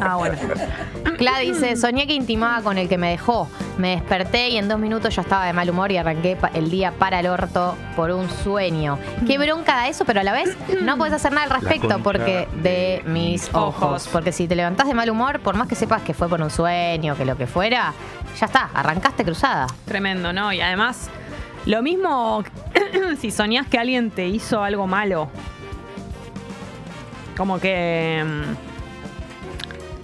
Ah, 0.00 0.16
bueno. 0.16 0.36
Cla 1.18 1.38
dice, 1.38 1.76
soñé 1.76 2.06
que 2.06 2.14
intimaba 2.14 2.62
con 2.62 2.78
el 2.78 2.88
que 2.88 2.98
me 2.98 3.10
dejó. 3.10 3.48
Me 3.78 3.90
desperté 3.90 4.50
y 4.50 4.56
en 4.56 4.68
dos 4.68 4.78
minutos 4.78 5.16
ya 5.16 5.22
estaba 5.22 5.46
de 5.46 5.52
mal 5.52 5.68
humor 5.68 5.90
y 5.90 5.96
arranqué 5.96 6.36
el 6.54 6.70
día 6.70 6.92
para 6.92 7.20
el 7.20 7.26
orto 7.26 7.76
por 7.96 8.12
un 8.12 8.30
sueño. 8.30 8.98
Qué 9.26 9.36
bronca 9.36 9.74
da 9.74 9.88
eso, 9.88 10.04
pero 10.04 10.20
a 10.20 10.22
la 10.22 10.32
vez 10.32 10.56
no 10.82 10.96
puedes 10.96 11.14
hacer 11.14 11.32
nada 11.32 11.44
al 11.44 11.60
respecto 11.60 11.98
porque 12.02 12.46
de 12.62 13.02
mis 13.06 13.48
ojos. 13.52 13.82
ojos. 13.82 14.08
Porque 14.12 14.30
si 14.30 14.46
te 14.46 14.54
levantás 14.54 14.86
de 14.86 14.94
mal 14.94 15.10
humor, 15.10 15.40
por 15.40 15.56
más 15.56 15.66
que 15.66 15.74
sepas 15.74 16.02
que 16.02 16.14
fue 16.14 16.28
por 16.28 16.40
un 16.40 16.50
sueño, 16.50 17.16
que 17.16 17.24
lo 17.24 17.36
que 17.36 17.46
fuera, 17.48 17.92
ya 18.38 18.46
está, 18.46 18.70
arrancaste 18.72 19.24
cruzada. 19.24 19.66
Tremendo, 19.86 20.32
¿no? 20.32 20.52
Y 20.52 20.60
además, 20.60 21.10
lo 21.66 21.82
mismo 21.82 22.44
si 23.20 23.30
soñás 23.30 23.66
que 23.66 23.78
alguien 23.78 24.10
te 24.10 24.28
hizo 24.28 24.62
algo 24.62 24.86
malo. 24.86 25.28
Como 27.36 27.58
que 27.58 28.24
mm, 28.24 28.73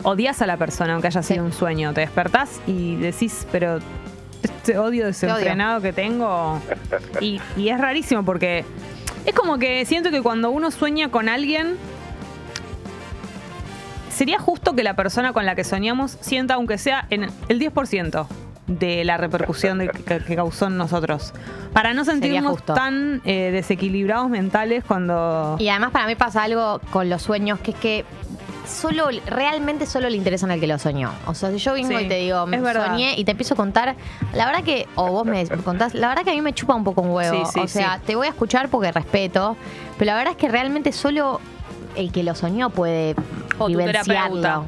odias 0.03 0.41
a 0.43 0.47
la 0.47 0.57
persona, 0.57 0.93
aunque 0.95 1.09
haya 1.09 1.23
sido 1.23 1.41
Sí. 1.43 1.47
un 1.47 1.53
sueño. 1.53 1.93
Te 1.93 2.01
despertás 2.03 2.61
y 2.67 2.97
decís, 2.97 3.47
pero 3.53 3.79
este 4.43 4.79
odio 4.79 5.07
desenfrenado 5.07 5.81
que 5.81 5.93
tengo. 5.93 6.61
Y, 7.21 7.41
y 7.57 7.69
es 7.69 7.81
rarísimo 7.81 8.25
porque 8.25 8.65
es 9.27 9.35
como 9.35 9.59
que 9.59 9.85
siento 9.85 10.11
que 10.11 10.23
cuando 10.23 10.51
uno 10.51 10.71
sueña 10.71 11.11
con 11.11 11.29
alguien. 11.29 11.77
Sería 14.11 14.39
justo 14.39 14.75
que 14.75 14.83
la 14.83 14.95
persona 14.95 15.33
con 15.33 15.47
la 15.47 15.55
que 15.55 15.65
soñamos 15.65 16.19
sienta, 16.21 16.55
aunque 16.55 16.77
sea 16.79 17.07
en 17.11 17.31
el 17.49 17.59
10% 17.59 18.27
de 18.67 19.05
la 19.05 19.17
repercusión 19.17 19.79
de- 19.79 19.89
que, 19.89 20.19
que 20.19 20.37
causó 20.37 20.67
en 20.67 20.77
nosotros. 20.77 21.33
Para 21.73 21.95
no 21.95 22.05
sentirnos 22.05 22.63
tan 22.65 23.23
eh, 23.25 23.51
desequilibrados 23.51 24.29
mentales 24.29 24.85
cuando. 24.85 25.57
Y 25.59 25.69
además 25.71 25.91
para 25.93 26.07
mí 26.07 26.17
pasa 26.17 26.43
algo 26.43 26.81
con 26.91 27.09
los 27.09 27.23
sueños, 27.23 27.61
que 27.61 27.71
es 27.71 27.77
que 27.79 28.05
solo, 28.71 29.09
realmente 29.27 29.87
solo 29.87 30.09
le 30.09 30.17
interesan 30.17 30.51
al 30.51 30.61
que 30.61 30.67
lo 30.67 30.79
soñó. 30.79 31.11
O 31.27 31.35
sea, 31.35 31.51
si 31.51 31.59
yo 31.59 31.73
vengo 31.75 31.89
Sí, 31.99 32.05
y 32.05 32.09
te 32.09 32.15
digo, 32.17 32.47
es 32.51 32.63
verdad. 32.63 32.87
soñé 32.89 33.15
y 33.19 33.25
te 33.25 33.33
empiezo 33.33 33.55
a 33.55 33.57
contar, 33.57 33.97
la 34.33 34.47
verdad 34.47 34.63
que, 34.65 34.87
o 34.95 35.11
vos 35.11 35.25
me 35.27 35.47
contás, 35.65 35.95
la 35.95 36.09
verdad 36.09 36.23
que 36.25 36.31
a 36.31 36.35
mí 36.35 36.41
me 36.41 36.53
chupa 36.53 36.75
un 36.75 36.85
poco 36.85 37.03
un 37.03 37.11
huevo. 37.11 37.45
Sí, 37.47 37.53
sí, 37.53 37.61
o 37.61 37.69
sea, 37.69 37.97
sí. 37.97 38.03
te 38.07 38.15
voy 38.17 38.27
a 38.27 38.31
escuchar 38.31 38.69
porque 38.69 38.93
respeto, 38.93 39.57
pero 39.99 40.13
la 40.13 40.17
verdad 40.17 40.33
es 40.33 40.37
que 40.39 40.49
realmente 40.49 40.93
solo 40.93 41.41
el 41.97 42.13
que 42.13 42.23
lo 42.23 42.35
soñó 42.35 42.71
puede 42.71 43.15
O 43.59 43.65
tu 43.67 43.77
vivenciarlo. 43.77 44.41
terapeuta. 44.41 44.63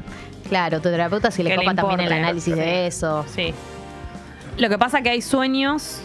Claro, 0.49 0.77
tu 0.81 0.89
terapeuta 0.89 1.31
si 1.31 1.41
le 1.41 1.49
Que 1.51 1.57
le 1.57 1.63
copa 1.63 1.75
también 1.75 1.99
el 2.01 2.05
importe. 2.07 2.23
análisis 2.23 2.55
de 2.55 2.87
eso. 2.87 3.25
Sí. 3.33 3.53
Lo 4.57 4.69
que 4.69 4.77
pasa 4.77 5.01
que 5.01 5.09
hay 5.09 5.21
sueños 5.21 5.99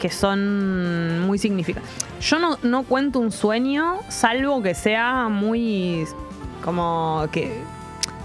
que 0.00 0.10
son 0.10 1.20
muy 1.20 1.38
significativos. 1.38 1.88
Yo 2.20 2.38
no, 2.38 2.58
no 2.62 2.82
cuento 2.84 3.18
un 3.20 3.30
sueño, 3.30 3.98
salvo 4.08 4.62
que 4.62 4.74
sea 4.74 5.28
muy 5.28 6.06
como 6.64 7.26
que 7.30 7.62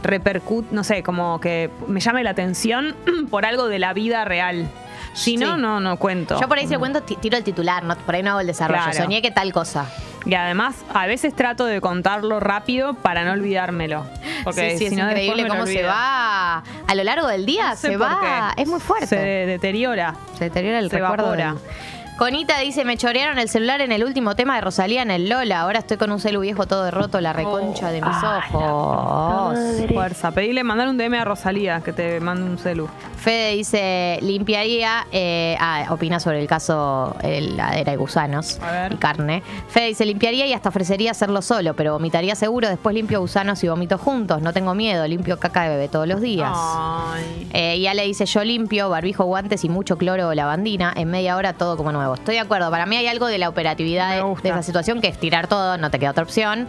repercute, 0.02 0.70
no 0.74 0.84
sé, 0.84 1.04
como 1.04 1.40
que 1.42 1.70
me 1.88 2.00
llame 2.00 2.24
la 2.24 2.30
atención 2.32 2.96
por 3.30 3.46
algo 3.46 3.68
de 3.68 3.80
la 3.80 3.94
vida 3.94 4.24
real. 4.26 4.70
Si 5.14 5.38
no, 5.38 5.56
Sí. 5.56 5.62
no, 5.62 5.80
no 5.80 5.98
cuento. 5.98 6.40
Yo 6.40 6.48
por 6.48 6.58
ahí 6.60 6.68
si 6.68 6.74
lo 6.74 6.80
cuento, 6.80 7.02
ti- 7.02 7.16
tiro 7.18 7.36
el 7.36 7.44
titular, 7.44 7.84
no, 7.84 7.96
por 7.98 8.16
ahí 8.16 8.24
no 8.24 8.30
hago 8.32 8.40
el 8.42 8.48
desarrollo. 8.48 8.84
Claro. 8.84 8.98
Soñé 8.98 9.22
que 9.22 9.32
tal 9.32 9.52
cosa. 9.52 9.86
Y 10.26 10.34
además, 10.36 10.76
a 10.94 11.08
veces 11.08 11.34
trato 11.36 11.66
de 11.66 11.82
contarlo 11.82 12.40
rápido 12.40 12.94
para 12.94 13.24
no 13.26 13.32
olvidármelo. 13.32 14.06
Porque 14.44 14.72
sí, 14.72 14.78
sí, 14.78 14.78
si 14.78 14.86
es 14.86 14.92
no, 14.94 15.08
increíble 15.10 15.48
cómo 15.48 15.66
se 15.66 15.84
va 15.84 16.58
a 16.88 16.96
lo 16.96 17.04
largo 17.04 17.28
del 17.28 17.46
día. 17.46 17.72
No 17.72 17.76
sé 17.76 17.88
se 17.90 17.98
va. 17.98 18.54
Es 18.56 18.68
muy 18.68 18.80
fuerte. 18.80 19.08
Se 19.08 19.18
deteriora. 19.18 20.16
Se 20.38 20.46
deteriora 20.46 20.80
el 20.80 20.90
se 20.90 21.00
recuerdo. 21.00 21.34
evapora. 21.34 21.54
del- 21.54 21.99
Conita 22.20 22.60
dice, 22.60 22.84
me 22.84 22.98
chorearon 22.98 23.40
el 23.40 23.48
celular 23.48 23.80
en 23.80 23.94
el 23.94 24.04
último 24.04 24.36
tema 24.36 24.56
de 24.56 24.60
Rosalía 24.60 25.04
en 25.04 25.10
el 25.10 25.30
Lola. 25.30 25.62
Ahora 25.62 25.80
estoy 25.80 25.96
con 25.96 26.12
un 26.12 26.20
celu 26.20 26.42
viejo 26.42 26.68
todo 26.68 26.92
roto, 26.92 27.22
la 27.22 27.32
reconcha 27.32 27.92
de 27.92 28.02
mis 28.02 28.18
ojos. 28.52 29.58
Fuerza. 29.94 30.32
Pedile, 30.32 30.66
mandar 30.66 30.90
un 30.90 30.98
DM 30.98 31.14
a 31.14 31.24
Rosalía 31.24 31.80
que 31.80 31.94
te 31.94 32.20
mande 32.20 32.44
un 32.44 32.58
celu. 32.58 32.90
Fede 33.16 33.56
dice, 33.56 34.20
limpiaría, 34.22 35.08
eh, 35.14 35.56
ah, 35.62 35.86
opina 35.92 36.20
sobre 36.20 36.42
el 36.42 36.48
caso 36.48 37.16
heladera 37.22 37.94
y 37.94 37.96
gusanos 37.96 38.60
A 38.62 38.72
ver. 38.72 38.94
y 38.94 38.98
carne. 38.98 39.42
Fede 39.70 39.88
dice, 39.88 40.06
limpiaría 40.06 40.46
y 40.46 40.52
hasta 40.52 40.68
ofrecería 40.68 41.12
hacerlo 41.12 41.42
solo, 41.42 41.74
pero 41.74 41.94
vomitaría 41.94 42.36
seguro, 42.36 42.68
después 42.68 42.96
limpio 42.96 43.22
gusanos 43.22 43.64
y 43.64 43.70
vomito 43.70 43.98
juntos, 43.98 44.42
no 44.42 44.52
tengo 44.52 44.76
miedo, 44.76 45.08
limpio 45.08 45.40
caca 45.40 45.64
de 45.64 45.70
bebé 45.70 45.88
todos 45.88 46.08
los 46.08 46.20
días. 46.20 46.52
Ay. 46.54 47.50
Eh, 47.54 47.78
y 47.78 47.88
Ale 47.88 48.04
dice, 48.04 48.26
yo 48.26 48.44
limpio, 48.44 48.90
barbijo, 48.90 49.24
guantes 49.24 49.64
y 49.64 49.70
mucho 49.70 49.98
cloro 49.98 50.28
o 50.28 50.34
lavandina, 50.34 50.94
en 50.96 51.10
media 51.10 51.38
hora 51.38 51.54
todo 51.54 51.78
como 51.78 51.94
nuevo. 51.94 52.09
Estoy 52.16 52.36
de 52.36 52.42
acuerdo, 52.42 52.70
para 52.72 52.86
mí 52.86 52.96
hay 52.96 53.08
algo 53.08 53.28
de 53.28 53.38
la 53.38 53.50
operatividad 53.50 54.12
de, 54.16 54.42
de 54.44 54.50
esa 54.50 54.64
situación 54.64 55.02
que 55.02 55.08
es 55.08 55.18
tirar 55.20 55.48
todo, 55.48 55.78
no 55.78 55.90
te 55.92 56.00
queda 56.00 56.12
otra 56.12 56.24
opción. 56.24 56.68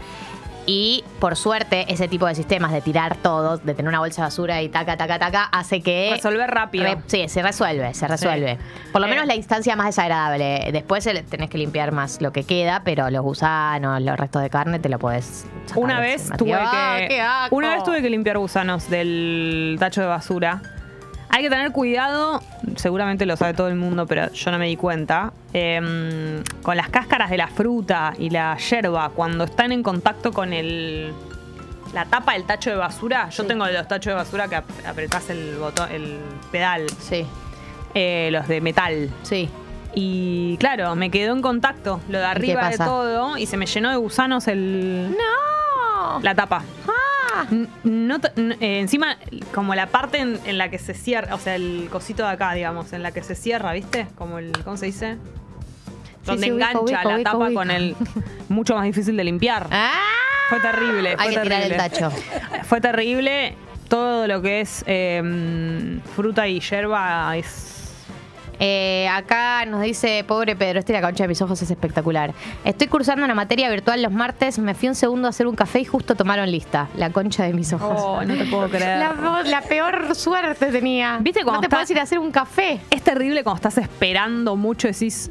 Y 0.66 1.03
por 1.18 1.34
suerte, 1.36 1.86
ese 1.88 2.07
tipo 2.07 2.26
de 2.26 2.34
sistemas 2.36 2.70
de 2.70 2.80
tirar 2.80 3.16
todo, 3.16 3.57
de 3.57 3.74
tener 3.74 3.88
una 3.88 3.99
bolsa 3.99 4.22
de 4.22 4.26
basura 4.26 4.62
y 4.62 4.68
taca, 4.68 4.97
taca, 4.97 5.18
taca, 5.18 5.45
hace 5.45 5.80
que... 5.80 6.11
Resolver 6.12 6.49
rápido. 6.49 6.84
Re- 6.84 6.99
sí, 7.07 7.28
se 7.28 7.43
resuelve, 7.43 7.93
se 7.95 8.07
resuelve. 8.07 8.57
Por 8.93 9.01
lo 9.01 9.07
Eh. 9.09 9.11
menos 9.11 9.26
la 9.26 9.34
instancia 9.34 9.74
más 9.74 9.86
desagradable. 9.86 10.68
Después 10.70 11.09
tenés 11.28 11.51
que 11.51 11.59
limpiar 11.59 11.91
más 11.93 12.20
lo 12.20 12.30
que 12.30 12.45
queda, 12.45 12.82
pero 12.84 13.11
los 13.11 13.22
gusanos, 13.22 14.01
los 14.03 14.16
restos 14.16 14.43
de 14.43 14.51
carne 14.51 14.78
te 14.78 14.88
lo 14.91 14.99
podés 15.01 15.47
sacar 15.66 15.82
Una 15.82 15.99
vez 15.99 16.30
encima. 16.30 16.36
tuve 16.36 16.55
¡Ah, 16.55 16.97
que 17.09 17.55
una 17.55 17.74
vez 17.74 17.82
tuve 17.82 18.03
que 18.03 18.11
limpiar 18.11 18.38
gusanos 18.38 18.88
del 18.91 19.76
tacho 19.80 20.03
de 20.03 20.07
basura. 20.07 20.61
Hay 21.33 21.43
que 21.45 21.51
tener 21.51 21.70
cuidado, 21.72 22.43
seguramente 22.76 23.24
lo 23.24 23.37
sabe 23.37 23.55
todo 23.55 23.68
el 23.68 23.76
mundo, 23.76 24.07
pero 24.07 24.33
yo 24.33 24.51
no 24.51 24.59
me 24.59 24.66
di 24.66 24.76
cuenta. 24.76 25.33
em, 25.53 26.43
con 26.62 26.76
las 26.76 26.89
cáscaras 26.91 27.28
de 27.31 27.37
la 27.37 27.49
fruta 27.49 28.12
y 28.18 28.31
la 28.31 28.57
yerba, 28.57 29.11
cuando 29.11 29.45
están 29.45 29.72
en 29.72 29.83
contacto 29.83 30.33
con 30.33 30.53
el 30.53 31.12
la 31.93 32.05
tapa 32.05 32.35
del 32.35 32.45
tacho 32.45 32.70
de 32.70 32.76
basura, 32.76 33.28
yo 33.31 33.43
Sí. 33.43 33.49
tengo 33.49 33.66
los 33.66 33.89
tachos 33.89 34.12
de 34.12 34.14
basura 34.14 34.47
que 34.47 34.55
ap- 34.55 34.87
apretás 34.87 35.28
el 35.31 35.57
botón, 35.57 35.91
el 35.91 36.18
pedal, 36.53 36.87
Sí, 37.01 37.26
eh, 37.95 38.28
los 38.31 38.47
de 38.47 38.61
metal. 38.61 39.11
sí. 39.22 39.49
Y 39.93 40.57
claro, 40.61 40.95
me 40.95 41.11
quedó 41.11 41.33
en 41.35 41.43
contacto 41.43 42.01
lo 42.09 42.18
de 42.20 42.24
arriba 42.26 42.68
de 42.68 42.78
todo 42.78 43.37
y 43.37 43.47
se 43.47 43.57
me 43.57 43.66
llenó 43.66 43.91
de 43.91 43.97
gusanos 43.97 44.47
el 44.47 45.11
¡No! 45.11 46.20
la 46.22 46.33
tapa. 46.37 46.62
Ah. 46.87 46.93
No 47.84 48.16
eh, 48.36 48.80
encima, 48.80 49.16
como 49.55 49.74
la 49.74 49.86
parte 49.86 50.18
en, 50.18 50.38
en 50.45 50.59
la 50.59 50.70
que 50.70 50.78
se 50.78 50.95
cierra, 50.95 51.34
o 51.34 51.38
sea, 51.38 51.55
el 51.55 51.88
cosito 51.91 52.22
de 52.24 52.30
acá, 52.30 52.53
digamos, 52.55 52.93
en 52.93 53.03
la 53.03 53.12
que 53.12 53.22
se 53.22 53.34
cierra, 53.34 53.72
¿viste? 53.72 54.07
Como 54.16 54.38
el, 54.38 54.53
¿cómo 54.64 54.76
se 54.76 54.86
dice? 54.86 55.16
Donde 56.24 56.43
sí, 56.47 56.51
engancha 56.53 56.80
ubico, 56.80 57.09
la 57.09 57.14
ubico, 57.16 57.30
tapa 57.30 57.53
con 57.53 57.70
el. 57.70 57.97
Mucho 58.49 58.74
más 58.74 58.84
difícil 58.84 59.16
de 59.16 59.24
limpiar. 59.24 59.66
¡Ah! 59.70 59.93
Fue 60.49 60.61
terrible. 60.61 61.11
Hay 61.18 61.32
fue 61.32 61.34
que 61.34 61.41
tirar 61.43 61.62
el 61.62 61.68
terrible. 61.70 61.76
tacho. 61.76 62.11
Fue 62.64 62.80
terrible. 62.80 63.55
Todo 63.88 64.26
lo 64.26 64.43
que 64.43 64.61
es 64.61 64.84
eh, 64.86 65.99
fruta 66.14 66.47
y 66.47 66.61
yerba 66.61 67.36
es. 67.36 67.70
Eh, 68.63 69.09
acá 69.09 69.65
nos 69.65 69.81
dice, 69.83 70.23
pobre 70.29 70.55
Pedro, 70.55 70.79
este 70.81 70.93
la 70.93 71.01
concha 71.01 71.25
de 71.25 71.29
mis 71.29 71.41
ojos 71.41 71.61
es 71.63 71.71
espectacular. 71.71 72.35
Estoy 72.65 72.89
cursando 72.89 73.25
una 73.25 73.35
materia 73.35 73.71
virtual 73.71 74.03
los 74.03 74.13
martes, 74.13 74.59
me 74.59 74.75
fui 74.75 74.89
un 74.91 74.95
segundo 74.95 75.27
a 75.27 75.31
hacer 75.31 75.47
un 75.47 75.55
café 75.57 75.81
y 75.81 75.85
justo 75.87 76.15
tomaron 76.15 76.51
lista. 76.51 76.89
La 76.97 77.11
concha 77.11 77.45
de 77.45 77.55
mis 77.55 77.73
ojos. 77.73 77.95
Oh, 77.97 78.23
no 78.23 78.35
te 78.37 78.45
puedo 78.45 78.69
creer. 78.71 78.99
La, 78.99 79.43
la 79.45 79.63
peor 79.63 80.15
suerte 80.15 80.67
tenía. 80.67 81.19
¿Viste 81.23 81.43
cuando 81.43 81.57
no 81.57 81.61
te 81.63 81.67
está- 81.67 81.77
puedes 81.79 81.91
ir 81.91 81.99
a 81.99 82.03
hacer 82.03 82.19
un 82.19 82.31
café? 82.31 82.81
Es 82.91 83.03
terrible 83.03 83.43
cuando 83.43 83.57
estás 83.57 83.79
esperando 83.79 84.57
mucho, 84.57 84.89
decís. 84.89 85.31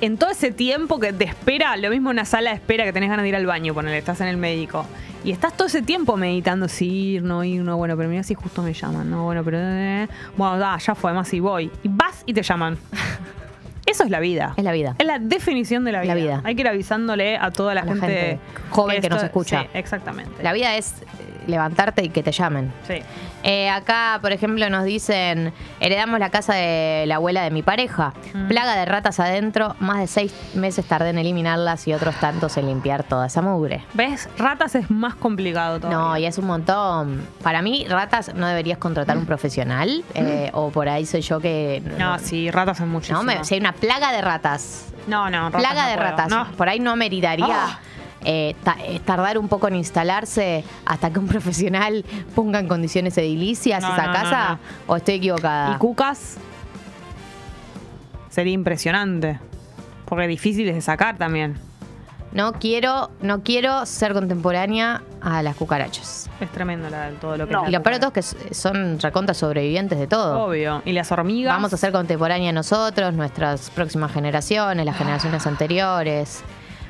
En 0.00 0.16
todo 0.16 0.30
ese 0.30 0.50
tiempo 0.50 0.98
que 0.98 1.12
te 1.12 1.24
espera, 1.24 1.76
lo 1.76 1.90
mismo 1.90 2.10
en 2.10 2.16
una 2.16 2.24
sala 2.24 2.50
de 2.50 2.56
espera 2.56 2.84
que 2.84 2.92
tenés 2.92 3.10
ganas 3.10 3.22
de 3.22 3.28
ir 3.28 3.36
al 3.36 3.44
baño, 3.46 3.74
ponele, 3.74 3.98
estás 3.98 4.20
en 4.22 4.28
el 4.28 4.36
médico. 4.38 4.86
Y 5.24 5.32
estás 5.32 5.54
todo 5.54 5.68
ese 5.68 5.82
tiempo 5.82 6.16
meditando 6.16 6.68
si 6.68 6.86
ir, 7.14 7.22
no 7.22 7.44
ir, 7.44 7.60
no, 7.62 7.76
bueno, 7.76 7.94
pero 7.98 8.08
mira 8.08 8.22
si 8.22 8.32
justo 8.34 8.62
me 8.62 8.72
llaman, 8.72 9.10
no, 9.10 9.24
bueno, 9.24 9.44
pero. 9.44 9.58
eh, 9.60 10.08
bueno, 10.38 10.56
da, 10.58 10.78
ya 10.78 10.94
fue, 10.94 11.10
además 11.10 11.28
si 11.28 11.40
voy. 11.40 11.70
Y 11.82 11.88
vas 11.88 12.22
y 12.24 12.32
te 12.32 12.42
llaman. 12.42 12.78
Eso 13.86 14.04
es 14.04 14.10
la 14.10 14.20
vida. 14.20 14.54
Es 14.56 14.64
la 14.64 14.72
vida. 14.72 14.94
Es 14.98 15.06
la 15.06 15.18
definición 15.18 15.84
de 15.84 15.92
la 15.92 16.00
vida. 16.00 16.14
La 16.14 16.20
vida. 16.20 16.40
Hay 16.44 16.54
que 16.54 16.60
ir 16.62 16.68
avisándole 16.68 17.36
a 17.36 17.50
toda 17.50 17.74
la, 17.74 17.82
gente, 17.82 18.00
gente 18.00 18.38
joven 18.70 19.02
que 19.02 19.08
nos 19.08 19.16
esto- 19.16 19.26
escucha. 19.26 19.62
Sí, 19.64 19.68
exactamente. 19.74 20.42
La 20.42 20.52
vida 20.52 20.76
es 20.76 20.94
levantarte 21.50 22.02
y 22.04 22.08
que 22.08 22.22
te 22.22 22.32
llamen. 22.32 22.72
Sí. 22.86 23.02
Eh, 23.42 23.70
acá, 23.70 24.18
por 24.20 24.32
ejemplo, 24.32 24.68
nos 24.68 24.84
dicen, 24.84 25.52
heredamos 25.80 26.20
la 26.20 26.28
casa 26.30 26.54
de 26.54 27.04
la 27.06 27.16
abuela 27.16 27.42
de 27.42 27.50
mi 27.50 27.62
pareja. 27.62 28.12
Mm. 28.34 28.48
Plaga 28.48 28.76
de 28.76 28.84
ratas 28.84 29.18
adentro, 29.20 29.76
más 29.80 29.98
de 29.98 30.06
seis 30.06 30.34
meses 30.54 30.84
tardé 30.86 31.10
en 31.10 31.18
eliminarlas 31.18 31.88
y 31.88 31.94
otros 31.94 32.14
tantos 32.16 32.56
en 32.58 32.66
limpiar 32.66 33.02
toda 33.02 33.26
esa 33.28 33.40
mugre. 33.42 33.84
¿Ves? 33.94 34.28
Ratas 34.36 34.74
es 34.74 34.90
más 34.90 35.14
complicado 35.14 35.78
todavía. 35.80 35.98
No, 35.98 36.16
y 36.18 36.26
es 36.26 36.36
un 36.38 36.46
montón. 36.46 37.26
Para 37.42 37.62
mí, 37.62 37.86
ratas 37.88 38.34
no 38.34 38.46
deberías 38.46 38.78
contratar 38.78 39.16
un 39.16 39.26
profesional. 39.26 40.04
eh, 40.14 40.50
o 40.52 40.70
por 40.70 40.88
ahí 40.88 41.06
soy 41.06 41.22
yo 41.22 41.40
que. 41.40 41.82
No, 41.98 42.18
sí, 42.18 42.50
ratas 42.50 42.80
es 42.80 42.86
muchísimo. 42.86 43.18
No, 43.20 43.24
me, 43.24 43.42
si 43.44 43.54
hay 43.54 43.60
una 43.60 43.72
plaga 43.72 44.12
de 44.12 44.20
ratas. 44.20 44.92
no, 45.06 45.30
no, 45.30 45.46
ratas 45.50 45.60
plaga 45.62 45.82
no 45.84 45.88
de 45.88 45.94
puedo. 45.96 46.10
ratas. 46.10 46.28
No. 46.28 46.46
Por 46.56 46.68
ahí 46.68 46.78
no 46.78 46.94
meritaría. 46.96 47.46
Ah. 47.48 47.78
Eh, 48.24 48.54
ta- 48.64 48.76
eh, 48.84 49.00
tardar 49.04 49.38
un 49.38 49.48
poco 49.48 49.68
en 49.68 49.76
instalarse 49.76 50.64
hasta 50.84 51.10
que 51.10 51.18
un 51.18 51.26
profesional 51.28 52.04
ponga 52.34 52.58
en 52.58 52.68
condiciones 52.68 53.16
edilicias 53.18 53.82
No, 53.82 53.92
esa 53.92 54.02
no, 54.02 54.08
no, 54.08 54.12
casa 54.14 54.48
no. 54.52 54.58
o 54.92 54.96
estoy 54.96 55.14
equivocada 55.14 55.74
Y 55.74 55.78
cucas 55.78 56.36
sería 58.28 58.52
impresionante. 58.52 59.38
Porque 60.04 60.26
difíciles 60.26 60.74
de 60.74 60.80
sacar 60.80 61.16
también. 61.18 61.56
no 62.32 62.52
quiero 62.54 63.10
no 63.22 63.42
quiero 63.42 63.86
ser 63.86 64.12
contemporánea 64.12 65.02
a 65.20 65.42
las 65.42 65.54
cucarachas 65.56 66.28
Es 66.40 66.50
tremendo 66.50 66.88
la- 66.90 67.10
todo 67.20 67.36
lo 67.36 67.46
que 67.48 67.54
y 67.68 67.70
lo 67.72 67.82
peor 67.82 67.94
de 67.94 68.00
todo 68.00 68.12
es 68.14 68.34
que 68.48 68.54
son 68.54 68.98
recontas 69.00 69.36
sobrevivientes 69.36 69.98
de 69.98 70.06
todo 70.06 70.44
Obvio. 70.46 70.82
Y 70.84 70.92
las 70.92 71.10
hormigas. 71.12 71.52
Vamos 71.54 71.72
a 71.72 71.76
ser 71.76 71.92
contemporáneas 71.92 72.54
nosotros, 72.54 73.14
nuestras 73.14 73.70
próximas 73.70 74.12
generaciones, 74.12 74.84
las 74.86 74.96
generaciones 74.96 75.46
anteriores. 75.46 76.42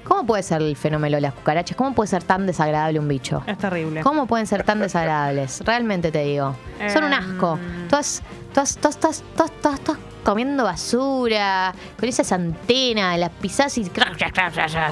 ¿Cómo 0.04 0.26
puede 0.26 0.42
ser 0.42 0.62
el 0.62 0.76
fenómeno 0.76 1.16
de 1.16 1.20
las 1.22 1.34
cucarachas? 1.34 1.76
¿Cómo 1.76 1.94
puede 1.94 2.08
ser 2.08 2.22
tan 2.22 2.46
desagradable 2.46 2.98
un 2.98 3.08
bicho? 3.08 3.42
Es 3.46 3.58
terrible. 3.58 4.02
¿Cómo 4.02 4.26
pueden 4.26 4.46
ser 4.46 4.64
tan 4.64 4.80
desagradables? 4.80 5.60
Realmente 5.64 6.10
te 6.10 6.24
digo. 6.24 6.54
Son 6.92 7.04
un 7.04 7.12
asco. 7.12 7.58
Em. 7.60 7.88
Todas, 7.88 8.22
todas, 8.52 8.76
todas, 8.76 8.96
todas, 8.98 9.22
todas, 9.36 9.52
todas, 9.62 9.80
todas 9.80 10.00
comiendo 10.22 10.64
basura, 10.64 11.74
con 11.98 12.08
esas 12.08 12.30
antenas, 12.32 13.18
las 13.18 13.30
pisás 13.30 13.76
y... 13.78 13.90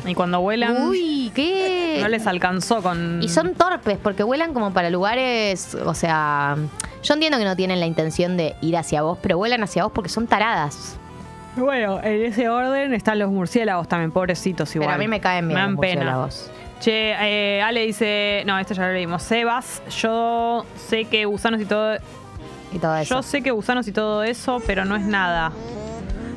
Y 0.07 0.15
cuando 0.15 0.41
vuelan, 0.41 0.89
Uy, 0.89 1.31
¿qué? 1.35 1.99
no 2.01 2.09
les 2.09 2.27
alcanzó 2.27 2.83
con. 2.83 3.23
Y 3.23 3.29
son 3.29 3.55
torpes 3.55 3.99
porque 4.03 4.23
vuelan 4.23 4.55
como 4.55 4.73
para 4.73 4.91
lugares, 4.91 5.75
o 5.75 5.95
sea, 5.95 6.57
yo 7.03 7.15
entiendo 7.15 7.39
que 7.39 7.45
no 7.45 7.57
tienen 7.57 7.81
la 7.81 7.87
intención 7.87 8.37
de 8.37 8.57
ir 8.61 8.77
hacia 8.77 9.03
vos, 9.03 9.19
pero 9.23 9.37
vuelan 9.37 9.63
hacia 9.63 9.85
vos 9.85 9.93
porque 9.95 10.09
son 10.09 10.27
taradas. 10.27 10.99
Bueno, 11.59 12.01
en 12.03 12.23
ese 12.25 12.49
orden 12.49 12.95
están 12.95 13.19
los 13.19 13.31
murciélagos 13.31 13.89
también, 13.89 14.11
pobrecitos 14.13 14.75
igual. 14.75 14.89
Pero 14.89 14.95
a 14.95 14.99
mí 14.99 15.09
me 15.09 15.21
caen 15.21 15.49
bien 15.49 15.55
Me 15.57 15.61
dan 15.61 15.73
los 15.73 15.81
pena. 15.81 15.95
murciélagos. 16.21 16.51
Che, 16.81 17.15
eh, 17.59 17.63
Ale 17.63 17.85
dice. 17.87 18.43
No, 18.47 18.59
esto 18.59 18.75
ya 18.75 18.87
lo 18.87 18.93
leímos. 18.93 19.23
Sebas, 19.23 19.83
yo 20.01 20.65
sé 20.77 21.07
que 21.07 21.25
gusanos 21.25 21.61
y 21.61 21.65
todo. 21.65 21.97
Y 22.73 22.79
todo 22.79 22.97
eso. 22.97 23.17
Yo 23.17 23.23
sé 23.23 23.43
que 23.43 23.51
gusanos 23.51 23.89
y 23.89 23.93
todo 23.93 24.23
eso, 24.23 24.63
pero 24.67 24.85
no 24.85 24.95
es 24.95 25.03
nada. 25.03 25.51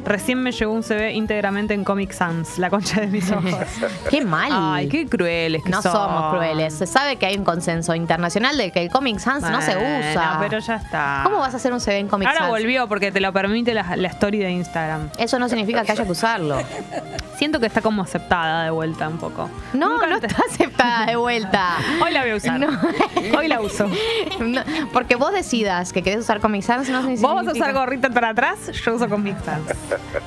Recién 0.05 0.41
me 0.41 0.51
llegó 0.51 0.73
un 0.73 0.83
CV 0.83 1.13
íntegramente 1.13 1.73
en 1.73 1.83
Comic 1.83 2.11
Sans, 2.11 2.57
la 2.57 2.69
concha 2.69 3.01
de 3.01 3.07
mis 3.07 3.31
ojos. 3.31 3.55
Qué 4.09 4.25
mal. 4.25 4.49
Ay, 4.51 4.89
qué 4.89 5.05
crueles 5.07 5.63
que 5.63 5.69
no 5.69 5.81
son. 5.81 5.91
somos 5.91 6.33
crueles. 6.33 6.73
Se 6.73 6.85
sabe 6.87 7.15
que 7.17 7.25
hay 7.27 7.37
un 7.37 7.43
consenso 7.43 7.93
internacional 7.95 8.57
de 8.57 8.71
que 8.71 8.81
el 8.81 8.89
Comic 8.89 9.19
Sans 9.19 9.43
no 9.49 9.61
se 9.61 9.77
usa. 9.77 10.37
pero 10.39 10.59
ya 10.59 10.75
está. 10.75 11.21
¿Cómo 11.23 11.37
vas 11.37 11.53
a 11.53 11.57
hacer 11.57 11.71
un 11.71 11.79
CV 11.79 11.99
en 11.99 12.07
Comic 12.07 12.27
Ahora 12.27 12.39
Sans? 12.41 12.51
volvió 12.51 12.87
porque 12.87 13.11
te 13.11 13.19
lo 13.21 13.31
permite 13.31 13.73
la, 13.73 13.95
la 13.95 14.07
story 14.09 14.39
de 14.39 14.51
Instagram. 14.51 15.09
Eso 15.17 15.37
no 15.39 15.47
significa 15.47 15.83
que 15.83 15.91
haya 15.91 16.03
que 16.03 16.11
usarlo. 16.11 16.57
Siento 17.37 17.59
que 17.59 17.65
está 17.65 17.81
como 17.81 18.03
aceptada 18.03 18.65
de 18.65 18.69
vuelta 18.69 19.07
un 19.07 19.17
poco. 19.17 19.49
No, 19.73 19.89
Nunca 19.93 20.07
no 20.07 20.15
antes- 20.15 20.31
está 20.31 20.43
aceptada 20.47 21.05
de 21.07 21.15
vuelta. 21.15 21.77
Hoy 22.03 22.11
la 22.11 22.21
voy 22.21 22.31
a 22.31 22.35
usar. 22.35 22.59
No. 22.59 22.67
Hoy 23.37 23.47
la 23.47 23.61
uso. 23.61 23.89
No, 24.39 24.61
porque 24.93 25.15
vos 25.15 25.31
decidas 25.33 25.91
que 25.93 26.03
querés 26.03 26.19
usar 26.19 26.39
Comic 26.39 26.61
Sans 26.63 26.87
no 26.89 27.01
significa... 27.01 27.27
Vos 27.27 27.35
vas 27.37 27.47
a 27.47 27.51
usar 27.51 27.73
gorrita 27.73 28.09
para 28.09 28.29
atrás, 28.29 28.71
yo 28.85 28.95
uso 28.95 29.09
Comic 29.09 29.37
Sans. 29.43 29.61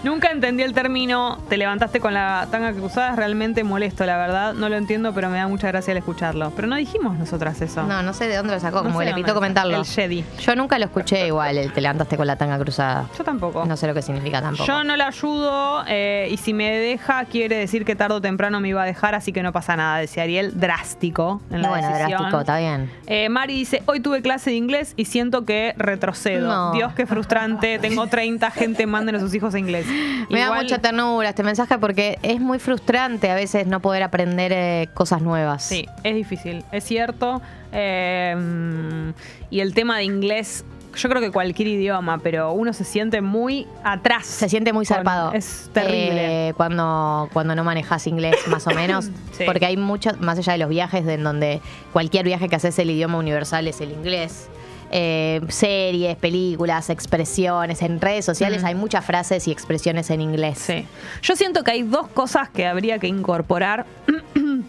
Nunca 0.03 0.31
entendí 0.31 0.63
el 0.63 0.73
término, 0.73 1.39
te 1.49 1.57
levantaste 1.57 2.01
con 2.01 2.15
la 2.15 2.47
tanga 2.51 2.73
cruzada, 2.73 3.11
es 3.11 3.17
realmente 3.17 3.65
molesto, 3.65 4.05
la 4.07 4.17
verdad. 4.17 4.55
No 4.55 4.69
lo 4.69 4.77
entiendo, 4.77 5.13
pero 5.15 5.31
me 5.31 5.39
da 5.39 5.49
mucha 5.49 5.69
gracia 5.69 5.93
al 5.93 5.99
escucharlo. 5.99 6.51
Pero 6.55 6.69
no 6.69 6.77
dijimos 6.77 7.19
nosotras 7.19 7.61
eso. 7.61 7.83
No, 7.85 8.03
no 8.03 8.13
sé 8.13 8.29
de 8.29 8.37
dónde 8.37 8.55
lo 8.55 8.61
sacó, 8.61 8.79
No 8.79 8.85
como 8.85 8.99
sé 9.01 9.07
que 9.07 9.11
le 9.11 9.13
dónde 9.13 9.29
lo 9.29 9.35
comentarlo. 9.35 9.79
El 9.79 9.85
Jedi. 9.85 10.25
Yo 10.41 10.57
nunca 10.57 10.79
lo 10.79 10.87
escuché 10.87 11.27
igual, 11.27 11.59
el 11.59 11.73
te 11.73 11.81
levantaste 11.81 12.17
con 12.17 12.27
la 12.27 12.37
tanga 12.37 12.59
cruzada. 12.59 13.09
Yo 13.17 13.25
tampoco. 13.25 13.65
No 13.65 13.77
sé 13.77 13.87
lo 13.87 13.95
que 13.95 14.03
significa 14.03 14.41
tampoco. 14.41 14.67
Yo 14.67 14.85
no 14.85 14.97
la 14.97 15.09
ayudo 15.09 15.85
eh, 15.87 16.29
y 16.31 16.37
si 16.37 16.53
me 16.53 16.71
deja 16.71 17.25
quiere 17.25 17.57
decir 17.57 17.85
que 17.85 17.97
tarde 17.97 18.17
o 18.17 18.21
temprano 18.21 18.61
me 18.61 18.69
iba 18.69 18.83
a 18.83 18.87
dejar, 18.87 19.15
así 19.15 19.33
que 19.33 19.43
no 19.43 19.53
pasa 19.53 19.77
nada, 19.77 19.99
decía 19.99 20.23
Ariel. 20.25 20.59
Drástico 20.59 21.41
en 21.51 21.63
la 21.63 21.69
bueno, 21.69 21.89
decisión. 21.89 22.11
drástico, 22.11 22.41
está 22.41 22.59
bien. 22.59 22.91
Eh, 23.07 23.29
Mari 23.29 23.55
dice, 23.55 23.83
hoy 23.87 24.01
tuve 24.01 24.23
clase 24.23 24.51
de 24.51 24.57
inglés 24.57 24.95
y 24.97 25.07
siento 25.07 25.45
que 25.45 25.75
retrocedo. 25.77 26.49
No. 26.49 26.73
Dios, 26.73 26.93
qué 26.95 27.07
frustrante. 27.07 27.79
Tengo 27.79 28.07
30 28.07 28.51
gente, 28.51 28.87
manden 28.87 29.17
a 29.17 29.21
sus 29.21 29.35
hijos 29.35 29.54
inglés. 29.59 29.87
Me 30.31 30.41
da 30.41 30.55
mucha 30.55 30.79
ternura 30.79 31.29
este 31.31 31.43
mensaje 31.43 31.79
porque 31.79 32.19
es 32.23 32.41
muy 32.41 32.59
frustrante 32.59 33.31
a 33.31 33.35
veces 33.35 33.67
no 33.67 33.81
poder 33.81 34.03
aprender 34.03 34.53
eh, 34.53 34.89
cosas 34.95 35.21
nuevas. 35.23 35.63
Sí, 35.65 35.87
es 36.03 36.15
difícil, 36.15 36.65
es 36.73 36.85
cierto. 36.85 37.43
Eh, 37.73 38.35
mm, 38.37 39.11
y 39.51 39.61
el 39.61 39.75
tema 39.75 39.99
de 39.99 40.05
inglés, 40.05 40.65
yo 40.97 41.09
creo 41.09 41.21
que 41.21 41.31
cualquier 41.33 41.69
idioma, 41.69 42.19
pero 42.19 42.53
uno 42.53 42.73
se 42.73 42.85
siente 42.85 43.21
muy 43.21 43.67
atrás. 43.83 44.27
Se 44.27 44.49
siente 44.49 44.73
muy 44.73 44.87
Con- 44.87 44.97
zarpado. 44.97 45.33
Es 45.33 45.69
terrible. 45.73 46.49
Eh, 46.49 46.55
cuando, 46.55 47.29
cuando 47.33 47.55
no 47.55 47.65
manejas 47.65 48.07
inglés, 48.07 48.37
más 48.49 48.67
o 48.67 48.71
menos. 48.75 49.07
Sí. 49.33 49.45
Porque 49.45 49.67
hay 49.67 49.77
muchas, 49.77 50.21
más 50.21 50.39
allá 50.39 50.53
de 50.53 50.59
los 50.61 50.69
viajes, 50.69 51.05
de 51.05 51.15
en 51.15 51.25
donde 51.25 51.61
cualquier 51.93 52.25
viaje 52.25 52.49
que 52.49 52.57
haces 52.57 52.79
el 52.79 52.91
idioma 52.91 53.19
universal 53.19 53.67
es 53.67 53.81
el 53.81 53.91
inglés. 53.91 54.49
Eh, 54.97 55.41
series, 55.49 56.15
películas, 56.15 56.89
expresiones, 56.89 57.83
en 57.83 58.01
redes 58.01 58.25
sociales 58.25 58.63
Mm. 58.63 58.67
hay 58.67 58.75
muchas 58.77 59.05
frases 59.05 59.49
y 59.49 59.51
expresiones 59.51 60.09
en 60.11 60.21
inglés. 60.21 60.57
Sí. 60.59 60.87
Yo 61.21 61.35
siento 61.35 61.65
que 61.65 61.73
hay 61.73 61.83
dos 61.83 62.07
cosas 62.07 62.49
que 62.49 62.65
habría 62.65 63.01
que 63.01 63.09
incorporar 63.09 63.87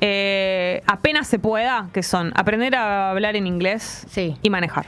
eh, 0.00 0.82
apenas 0.86 1.26
se 1.26 1.38
pueda, 1.38 1.88
que 1.92 2.02
son 2.02 2.32
aprender 2.34 2.74
a 2.74 3.10
hablar 3.10 3.36
en 3.36 3.46
inglés 3.46 4.06
Sí. 4.10 4.36
y 4.42 4.50
manejar. 4.50 4.86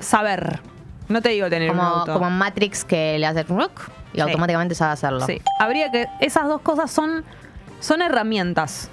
Saber. 0.00 0.60
No 1.08 1.20
te 1.22 1.30
digo 1.30 1.48
tener 1.50 1.70
un 1.72 1.76
Como, 1.76 1.88
auto. 1.88 2.12
como 2.12 2.30
Matrix 2.30 2.84
que 2.84 3.18
le 3.18 3.26
hace 3.26 3.42
rock 3.42 3.90
y 4.12 4.16
Sí. 4.16 4.20
automáticamente 4.20 4.74
sabe 4.74 4.92
hacerlo. 4.92 5.26
Sí. 5.26 5.40
Habría 5.58 5.90
que. 5.90 6.06
Esas 6.20 6.46
dos 6.46 6.60
cosas 6.60 6.90
son, 6.90 7.24
son 7.80 8.00
herramientas. 8.02 8.90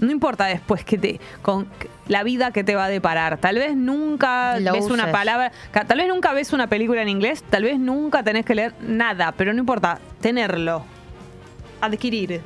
No 0.00 0.10
importa 0.10 0.46
después 0.46 0.84
que 0.84 0.98
te. 0.98 1.20
con 1.42 1.68
la 2.08 2.22
vida 2.24 2.50
que 2.50 2.64
te 2.64 2.74
va 2.74 2.86
a 2.86 2.88
deparar. 2.88 3.38
Tal 3.38 3.56
vez 3.56 3.76
nunca 3.76 4.58
Lo 4.58 4.72
ves 4.72 4.86
una 4.86 5.12
palabra. 5.12 5.52
Tal 5.72 5.98
vez 5.98 6.08
nunca 6.08 6.32
ves 6.32 6.52
una 6.52 6.66
película 6.66 7.02
en 7.02 7.08
inglés. 7.08 7.44
Tal 7.48 7.64
vez 7.64 7.78
nunca 7.78 8.22
tenés 8.22 8.44
que 8.44 8.54
leer 8.54 8.74
nada. 8.80 9.32
Pero 9.32 9.52
no 9.52 9.60
importa. 9.60 9.98
Tenerlo. 10.20 10.84
Adquirir. 11.80 12.40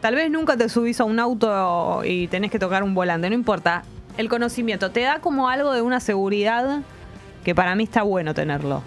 Tal 0.00 0.14
vez 0.14 0.30
nunca 0.30 0.56
te 0.56 0.68
subís 0.68 1.00
a 1.00 1.04
un 1.04 1.18
auto 1.18 2.02
y 2.04 2.28
tenés 2.28 2.50
que 2.50 2.58
tocar 2.58 2.82
un 2.82 2.94
volante. 2.94 3.28
No 3.28 3.34
importa. 3.34 3.82
El 4.16 4.28
conocimiento 4.28 4.90
te 4.90 5.00
da 5.00 5.18
como 5.18 5.48
algo 5.48 5.72
de 5.72 5.82
una 5.82 6.00
seguridad 6.00 6.80
que 7.44 7.54
para 7.54 7.74
mí 7.74 7.84
está 7.84 8.02
bueno 8.02 8.34
tenerlo. 8.34 8.82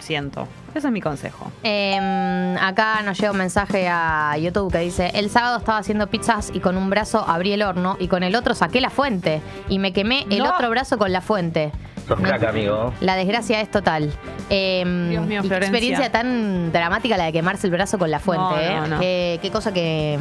Siento. 0.00 0.48
Ese 0.74 0.86
es 0.86 0.92
mi 0.92 1.00
consejo. 1.00 1.50
Eh, 1.64 2.56
acá 2.60 3.02
nos 3.02 3.18
llega 3.18 3.32
un 3.32 3.38
mensaje 3.38 3.88
a 3.88 4.36
YouTube 4.38 4.70
que 4.72 4.78
dice, 4.78 5.10
el 5.14 5.28
sábado 5.30 5.58
estaba 5.58 5.78
haciendo 5.78 6.06
pizzas 6.06 6.50
y 6.54 6.60
con 6.60 6.76
un 6.76 6.90
brazo 6.90 7.24
abrí 7.26 7.52
el 7.52 7.62
horno 7.62 7.96
y 7.98 8.06
con 8.08 8.22
el 8.22 8.36
otro 8.36 8.54
saqué 8.54 8.80
la 8.80 8.90
fuente 8.90 9.40
y 9.68 9.78
me 9.80 9.92
quemé 9.92 10.26
el 10.30 10.44
No. 10.44 10.50
otro 10.54 10.70
brazo 10.70 10.96
con 10.96 11.12
la 11.12 11.20
fuente. 11.20 11.72
Sos 12.06 12.18
No- 12.20 12.28
crack, 12.28 12.44
amigo. 12.44 12.92
La 13.00 13.16
desgracia 13.16 13.60
es 13.60 13.70
total. 13.70 14.12
Eh, 14.48 14.84
Dios 15.10 15.26
mío, 15.26 15.42
Florencia. 15.42 15.58
experiencia 15.68 16.12
tan 16.12 16.72
dramática 16.72 17.16
la 17.16 17.24
de 17.24 17.32
quemarse 17.32 17.66
el 17.66 17.72
brazo 17.72 17.98
con 17.98 18.10
la 18.10 18.18
fuente. 18.20 18.44
No, 18.44 18.58
¿eh? 18.58 18.76
no, 18.80 18.86
no. 18.86 19.00
Qué, 19.00 19.38
qué 19.42 19.50
cosa 19.50 19.72
que 19.72 20.18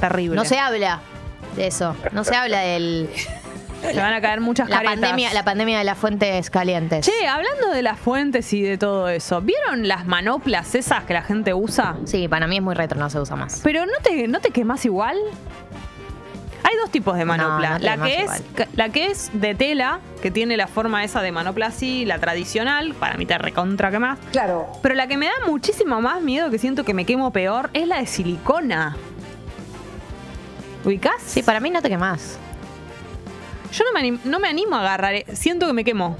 Terrible. 0.00 0.36
no 0.36 0.44
se 0.44 0.58
habla 0.58 1.00
de 1.56 1.66
eso. 1.68 1.96
No 2.12 2.22
se 2.24 2.34
habla 2.36 2.60
del 2.60 3.08
Se 3.80 4.00
van 4.00 4.12
a 4.12 4.20
caer 4.20 4.40
muchas 4.40 4.68
la 4.68 4.76
caretas. 4.76 5.00
pandemia, 5.00 5.32
la 5.32 5.44
pandemia 5.44 5.78
de 5.78 5.84
las 5.84 5.98
fuentes 5.98 6.50
calientes. 6.50 7.06
Che, 7.06 7.26
hablando 7.26 7.70
de 7.70 7.82
las 7.82 7.98
fuentes 7.98 8.52
y 8.52 8.62
de 8.62 8.78
todo 8.78 9.08
eso, 9.08 9.40
¿vieron 9.40 9.88
las 9.88 10.06
manoplas 10.06 10.74
esas 10.74 11.04
que 11.04 11.14
la 11.14 11.22
gente 11.22 11.54
usa? 11.54 11.96
Sí, 12.04 12.28
para 12.28 12.46
mí 12.46 12.56
es 12.56 12.62
muy 12.62 12.74
retro, 12.74 12.98
no 12.98 13.10
se 13.10 13.18
usa 13.18 13.36
más. 13.36 13.60
Pero 13.64 13.86
¿no 13.86 13.92
te, 14.02 14.28
no 14.28 14.40
te 14.40 14.50
quemas 14.50 14.84
igual? 14.84 15.16
Hay 16.62 16.76
dos 16.76 16.90
tipos 16.90 17.16
de 17.16 17.24
manopla. 17.24 17.78
no 17.78 17.84
la, 17.84 17.92
quemás 17.94 18.42
que 18.54 18.62
es, 18.62 18.68
la 18.76 18.88
que 18.90 19.06
es 19.06 19.30
de 19.32 19.54
tela, 19.54 20.00
que 20.22 20.30
tiene 20.30 20.56
la 20.56 20.66
forma 20.66 21.02
esa 21.02 21.22
de 21.22 21.32
manopla 21.32 21.66
así, 21.66 22.04
la 22.04 22.18
tradicional, 22.18 22.94
para 22.94 23.16
mí 23.16 23.24
te 23.26 23.38
recontra 23.38 23.90
quemás. 23.90 24.18
Claro. 24.30 24.68
Pero 24.82 24.94
la 24.94 25.06
que 25.06 25.16
me 25.16 25.26
da 25.26 25.32
muchísimo 25.46 26.00
más 26.00 26.20
miedo, 26.20 26.50
que 26.50 26.58
siento 26.58 26.84
que 26.84 26.94
me 26.94 27.06
quemo 27.06 27.32
peor, 27.32 27.70
es 27.72 27.88
la 27.88 27.98
de 27.98 28.06
silicona. 28.06 28.96
¿Ubicás? 30.84 31.14
Sí, 31.26 31.42
para 31.42 31.60
mí 31.60 31.70
no 31.70 31.82
te 31.82 31.88
quemas. 31.88 32.38
Yo 33.72 33.84
no 33.84 33.92
me, 33.92 34.00
anim- 34.00 34.20
no 34.24 34.38
me 34.40 34.48
animo 34.48 34.76
a 34.76 34.80
agarrar, 34.80 35.14
eh, 35.14 35.26
siento 35.32 35.66
que 35.66 35.72
me 35.72 35.84
quemo. 35.84 36.16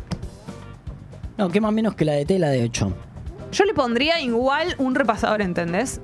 No, 1.37 1.49
quema 1.49 1.71
menos 1.71 1.95
que 1.95 2.05
la 2.05 2.13
de 2.13 2.25
tela, 2.27 2.49
de 2.49 2.63
hecho. 2.65 2.93
Yo 3.53 3.65
le 3.65 3.75
pondría 3.75 4.21
igual 4.21 4.75
un 4.79 4.95
repasador, 4.95 5.43
¿entendés? 5.43 6.01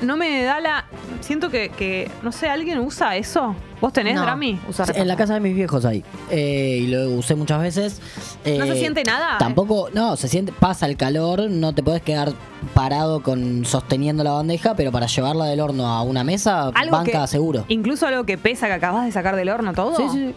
No 0.00 0.16
me 0.16 0.42
da 0.42 0.60
la. 0.60 0.84
Siento 1.20 1.50
que, 1.50 1.70
que, 1.70 2.10
no 2.22 2.32
sé, 2.32 2.48
¿alguien 2.48 2.78
usa 2.80 3.16
eso? 3.16 3.54
¿Vos 3.80 3.92
tenés, 3.92 4.14
No, 4.16 4.22
Drami? 4.22 4.58
usa 4.68 4.86
Sí, 4.86 4.92
En 4.96 5.08
la 5.08 5.16
casa 5.16 5.34
de 5.34 5.40
mis 5.40 5.54
viejos 5.54 5.84
hay. 5.84 6.04
Eh, 6.30 6.80
y 6.82 6.86
lo 6.88 7.10
usé 7.10 7.34
muchas 7.34 7.60
veces. 7.60 8.00
¿No 8.44 8.66
se 8.66 8.72
Eh, 8.72 8.78
siente 8.78 9.04
nada? 9.04 9.38
Tampoco, 9.38 9.88
no, 9.94 10.16
se 10.16 10.28
siente, 10.28 10.52
pasa 10.52 10.86
el 10.86 10.96
calor, 10.96 11.48
no 11.48 11.74
te 11.74 11.82
puedes 11.82 12.02
quedar 12.02 12.32
parado 12.74 13.22
con 13.22 13.64
sosteniendo 13.64 14.24
la 14.24 14.32
bandeja, 14.32 14.74
pero 14.74 14.90
para 14.90 15.06
llevarla 15.06 15.46
del 15.46 15.60
horno 15.60 15.86
a 15.86 16.02
una 16.02 16.24
mesa, 16.24 16.68
Algo 16.74 16.96
banca 16.96 17.22
que- 17.22 17.28
seguro. 17.28 17.64
Incluso 17.68 18.06
algo 18.06 18.24
que 18.24 18.36
pesa 18.36 18.66
que 18.66 18.72
acabas 18.74 19.04
de 19.06 19.12
sacar 19.12 19.36
del 19.36 19.48
horno 19.48 19.72
todo. 19.74 19.96
Sí, 19.96 20.04
sí. 20.12 20.34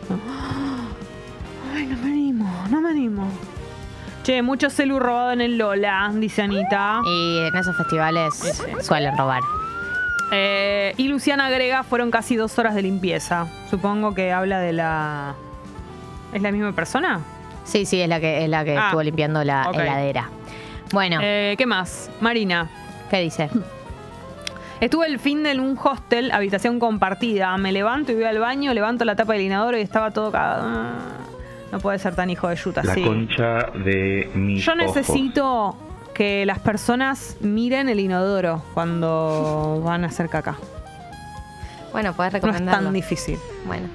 Ay, 1.75 1.85
no 1.87 1.97
me 1.97 2.07
animo, 2.11 2.49
no 2.69 2.81
me 2.81 2.89
animo. 2.89 3.27
Che, 4.27 4.41
mucho 4.41 4.69
celu 4.69 4.99
robado 4.99 5.31
en 5.31 5.39
el 5.39 5.57
Lola, 5.57 6.11
dice 6.13 6.41
Anita. 6.41 6.99
Y 7.05 7.37
en 7.47 7.55
esos 7.55 7.77
festivales 7.77 8.33
suelen 8.81 9.17
robar. 9.17 9.41
Eh, 10.33 10.93
y 10.97 11.07
Luciana 11.07 11.45
agrega, 11.45 11.83
fueron 11.83 12.11
casi 12.11 12.35
dos 12.35 12.59
horas 12.59 12.75
de 12.75 12.81
limpieza. 12.81 13.47
Supongo 13.69 14.13
que 14.13 14.33
habla 14.33 14.59
de 14.59 14.73
la. 14.73 15.33
¿Es 16.33 16.41
la 16.41 16.51
misma 16.51 16.73
persona? 16.73 17.21
Sí, 17.63 17.85
sí, 17.85 18.01
es 18.01 18.09
la 18.09 18.19
que, 18.19 18.43
es 18.43 18.49
la 18.49 18.65
que 18.65 18.77
Ah, 18.77 18.87
estuvo 18.87 19.01
limpiando 19.01 19.45
la 19.45 19.71
heladera. 19.73 20.29
Bueno, 20.91 21.19
Eh, 21.21 21.55
¿Qué 21.57 21.65
más? 21.65 22.11
Marina. 22.19 22.67
¿qué 23.09 23.21
dice? 23.21 23.49
Estuve 24.81 25.07
el 25.07 25.19
fin 25.19 25.41
de 25.43 25.51
en 25.51 25.61
un 25.61 25.79
hostel, 25.81 26.31
habitación 26.33 26.79
compartida. 26.81 27.55
Me 27.55 27.71
levanto 27.71 28.11
y 28.11 28.15
voy 28.15 28.25
al 28.25 28.39
baño, 28.39 28.73
levanto 28.73 29.05
la 29.05 29.15
tapa 29.15 29.31
del 29.31 29.43
inodoro 29.43 29.77
y 29.77 29.81
estaba 29.83 30.11
todo 30.11 30.33
cagado. 30.33 30.67
No 31.71 31.79
puede 31.79 31.99
ser 31.99 32.15
tan 32.15 32.29
hijo 32.29 32.47
de 32.47 32.55
yuta, 32.55 32.81
La 32.83 32.93
sí. 32.93 33.03
concha 33.03 33.71
de 33.83 34.29
mis 34.35 34.63
Yo 34.65 34.71
ojos. 34.73 34.95
necesito 34.95 35.75
que 36.13 36.45
las 36.45 36.59
personas 36.59 37.35
miren 37.41 37.89
el 37.89 37.99
inodoro 37.99 38.63
cuando 38.73 39.81
van 39.83 40.03
a 40.03 40.07
hacer 40.07 40.29
caca. 40.29 40.55
Bueno, 41.91 42.13
puedes 42.13 42.33
No 42.33 42.37
es 42.37 42.43
recomendarlo. 42.43 42.83
tan 42.85 42.93
difícil. 42.93 43.37
bueno, 43.65 43.87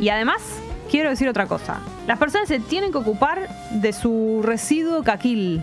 Y 0.00 0.08
además, 0.10 0.42
quiero 0.90 1.10
decir 1.10 1.28
otra 1.28 1.46
cosa. 1.46 1.80
Las 2.06 2.18
personas 2.18 2.48
se 2.48 2.60
tienen 2.60 2.92
que 2.92 2.98
ocupar 2.98 3.48
de 3.72 3.92
su 3.92 4.40
residuo 4.44 5.02
caquil. 5.02 5.62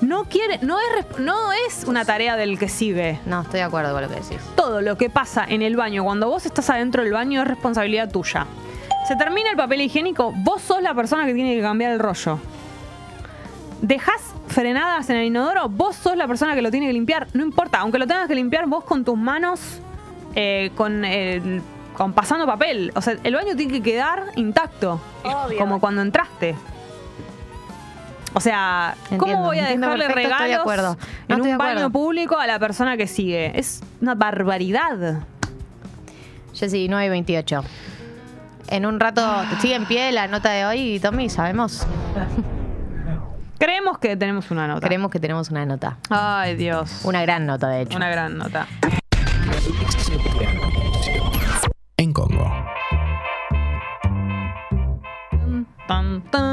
No 0.00 0.24
quiere, 0.24 0.58
no 0.62 0.78
es, 0.78 1.18
no 1.18 1.52
es 1.52 1.84
una 1.84 2.04
tarea 2.04 2.36
del 2.36 2.58
que 2.58 2.68
sigue. 2.68 3.18
no, 3.26 3.42
estoy 3.42 3.58
de 3.60 3.64
acuerdo 3.64 3.92
con 3.92 4.02
lo 4.02 4.08
que 4.08 4.14
decís. 4.14 4.38
Todo 4.54 4.80
lo 4.80 4.96
que 4.96 5.10
pasa 5.10 5.44
en 5.48 5.60
el 5.62 5.76
baño, 5.76 6.04
cuando 6.04 6.28
vos 6.28 6.46
estás 6.46 6.70
adentro 6.70 7.02
del 7.02 7.12
baño, 7.12 7.42
es 7.42 7.48
responsabilidad 7.48 8.10
tuya. 8.10 8.46
Se 9.08 9.16
termina 9.16 9.50
el 9.50 9.56
papel 9.56 9.80
higiénico, 9.80 10.32
vos 10.36 10.60
sos 10.62 10.82
la 10.82 10.94
persona 10.94 11.24
que 11.26 11.32
tiene 11.34 11.54
que 11.56 11.62
cambiar 11.62 11.92
el 11.92 11.98
rollo. 11.98 12.38
Dejas 13.80 14.20
frenadas 14.48 15.08
en 15.08 15.16
el 15.16 15.24
inodoro, 15.26 15.68
vos 15.68 15.96
sos 15.96 16.16
la 16.16 16.26
persona 16.26 16.54
que 16.54 16.60
lo 16.62 16.70
tiene 16.70 16.86
que 16.88 16.92
limpiar. 16.92 17.26
No 17.32 17.42
importa, 17.42 17.78
aunque 17.78 17.98
lo 17.98 18.06
tengas 18.06 18.28
que 18.28 18.34
limpiar 18.34 18.66
vos 18.66 18.84
con 18.84 19.04
tus 19.04 19.16
manos, 19.16 19.60
eh, 20.34 20.70
con, 20.76 21.04
el- 21.04 21.62
con 21.96 22.12
pasando 22.12 22.44
papel. 22.46 22.92
O 22.94 23.00
sea, 23.00 23.16
el 23.24 23.34
baño 23.34 23.56
tiene 23.56 23.72
que 23.72 23.82
quedar 23.82 24.24
intacto, 24.36 25.00
Obvio. 25.24 25.58
como 25.58 25.80
cuando 25.80 26.02
entraste. 26.02 26.54
O 28.34 28.40
sea, 28.40 28.94
¿cómo 29.16 29.42
voy 29.44 29.58
a 29.58 29.68
dejarle 29.68 30.04
perfecto, 30.06 30.20
estoy 30.20 30.22
de 30.22 30.28
regalos 30.28 30.58
acuerdo. 30.60 30.98
No, 31.28 31.36
en 31.36 31.40
un 31.52 31.58
baño 31.58 31.90
público 31.90 32.36
a 32.38 32.46
la 32.46 32.58
persona 32.58 32.96
que 32.98 33.06
sigue? 33.06 33.58
Es 33.58 33.80
una 34.02 34.14
barbaridad. 34.14 35.22
Jessy, 36.52 36.88
9 36.88 37.06
y 37.06 37.08
28. 37.08 37.64
En 38.70 38.84
un 38.84 39.00
rato, 39.00 39.22
¿sigue 39.60 39.74
en 39.74 39.86
pie 39.86 40.12
la 40.12 40.28
nota 40.28 40.50
de 40.50 40.66
hoy, 40.66 41.00
Tommy? 41.00 41.30
¿Sabemos? 41.30 41.86
Creemos 43.58 43.98
que 43.98 44.14
tenemos 44.16 44.50
una 44.50 44.68
nota. 44.68 44.86
Creemos 44.86 45.10
que 45.10 45.18
tenemos 45.18 45.50
una 45.50 45.64
nota. 45.64 45.96
Ay, 46.10 46.54
Dios. 46.54 47.00
Una 47.04 47.22
gran 47.22 47.46
nota, 47.46 47.68
de 47.68 47.82
hecho. 47.82 47.96
Una 47.96 48.10
gran 48.10 48.36
nota. 48.36 48.66
En 51.96 52.12
Congo. 52.12 52.52
Tan, 55.88 56.22
tan, 56.30 56.47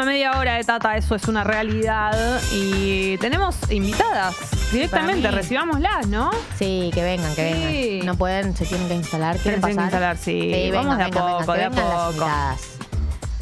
Última 0.00 0.12
media 0.12 0.32
hora 0.38 0.54
de 0.54 0.64
Tata, 0.64 0.96
eso 0.96 1.14
es 1.14 1.28
una 1.28 1.44
realidad. 1.44 2.40
Y 2.54 3.18
tenemos 3.18 3.54
invitadas 3.70 4.34
directamente, 4.72 5.30
recibámoslas, 5.30 6.06
¿no? 6.06 6.30
Sí, 6.58 6.90
que 6.94 7.02
vengan, 7.02 7.34
que 7.34 7.52
Sí. 7.52 7.88
vengan. 7.90 8.06
No 8.06 8.14
pueden, 8.16 8.56
se 8.56 8.64
tienen 8.64 8.88
que 8.88 8.94
instalar. 8.94 9.36
¿Quieren 9.36 9.60
Se 9.60 9.66
tienen 9.66 9.76
que 9.90 9.92
pasar? 9.92 10.12
instalar, 10.14 10.16
sí. 10.16 10.70
Vamos 10.72 10.96
de 10.96 11.02
a 11.02 11.06
vengan, 11.08 11.38
poco, 11.40 11.52
de 11.52 11.64
a 11.64 11.70
poco. 11.70 12.30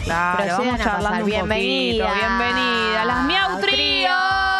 Claro, 0.02 0.56
vamos 0.58 0.74
a 0.80 0.82
charlando 0.82 1.02
pasar. 1.10 1.20
un 1.22 1.26
Bienvenida. 1.26 2.06
poquito. 2.08 2.26
Bienvenida. 2.26 3.04
Las 3.04 3.24
Miau 3.24 3.60
Trío. 3.60 4.57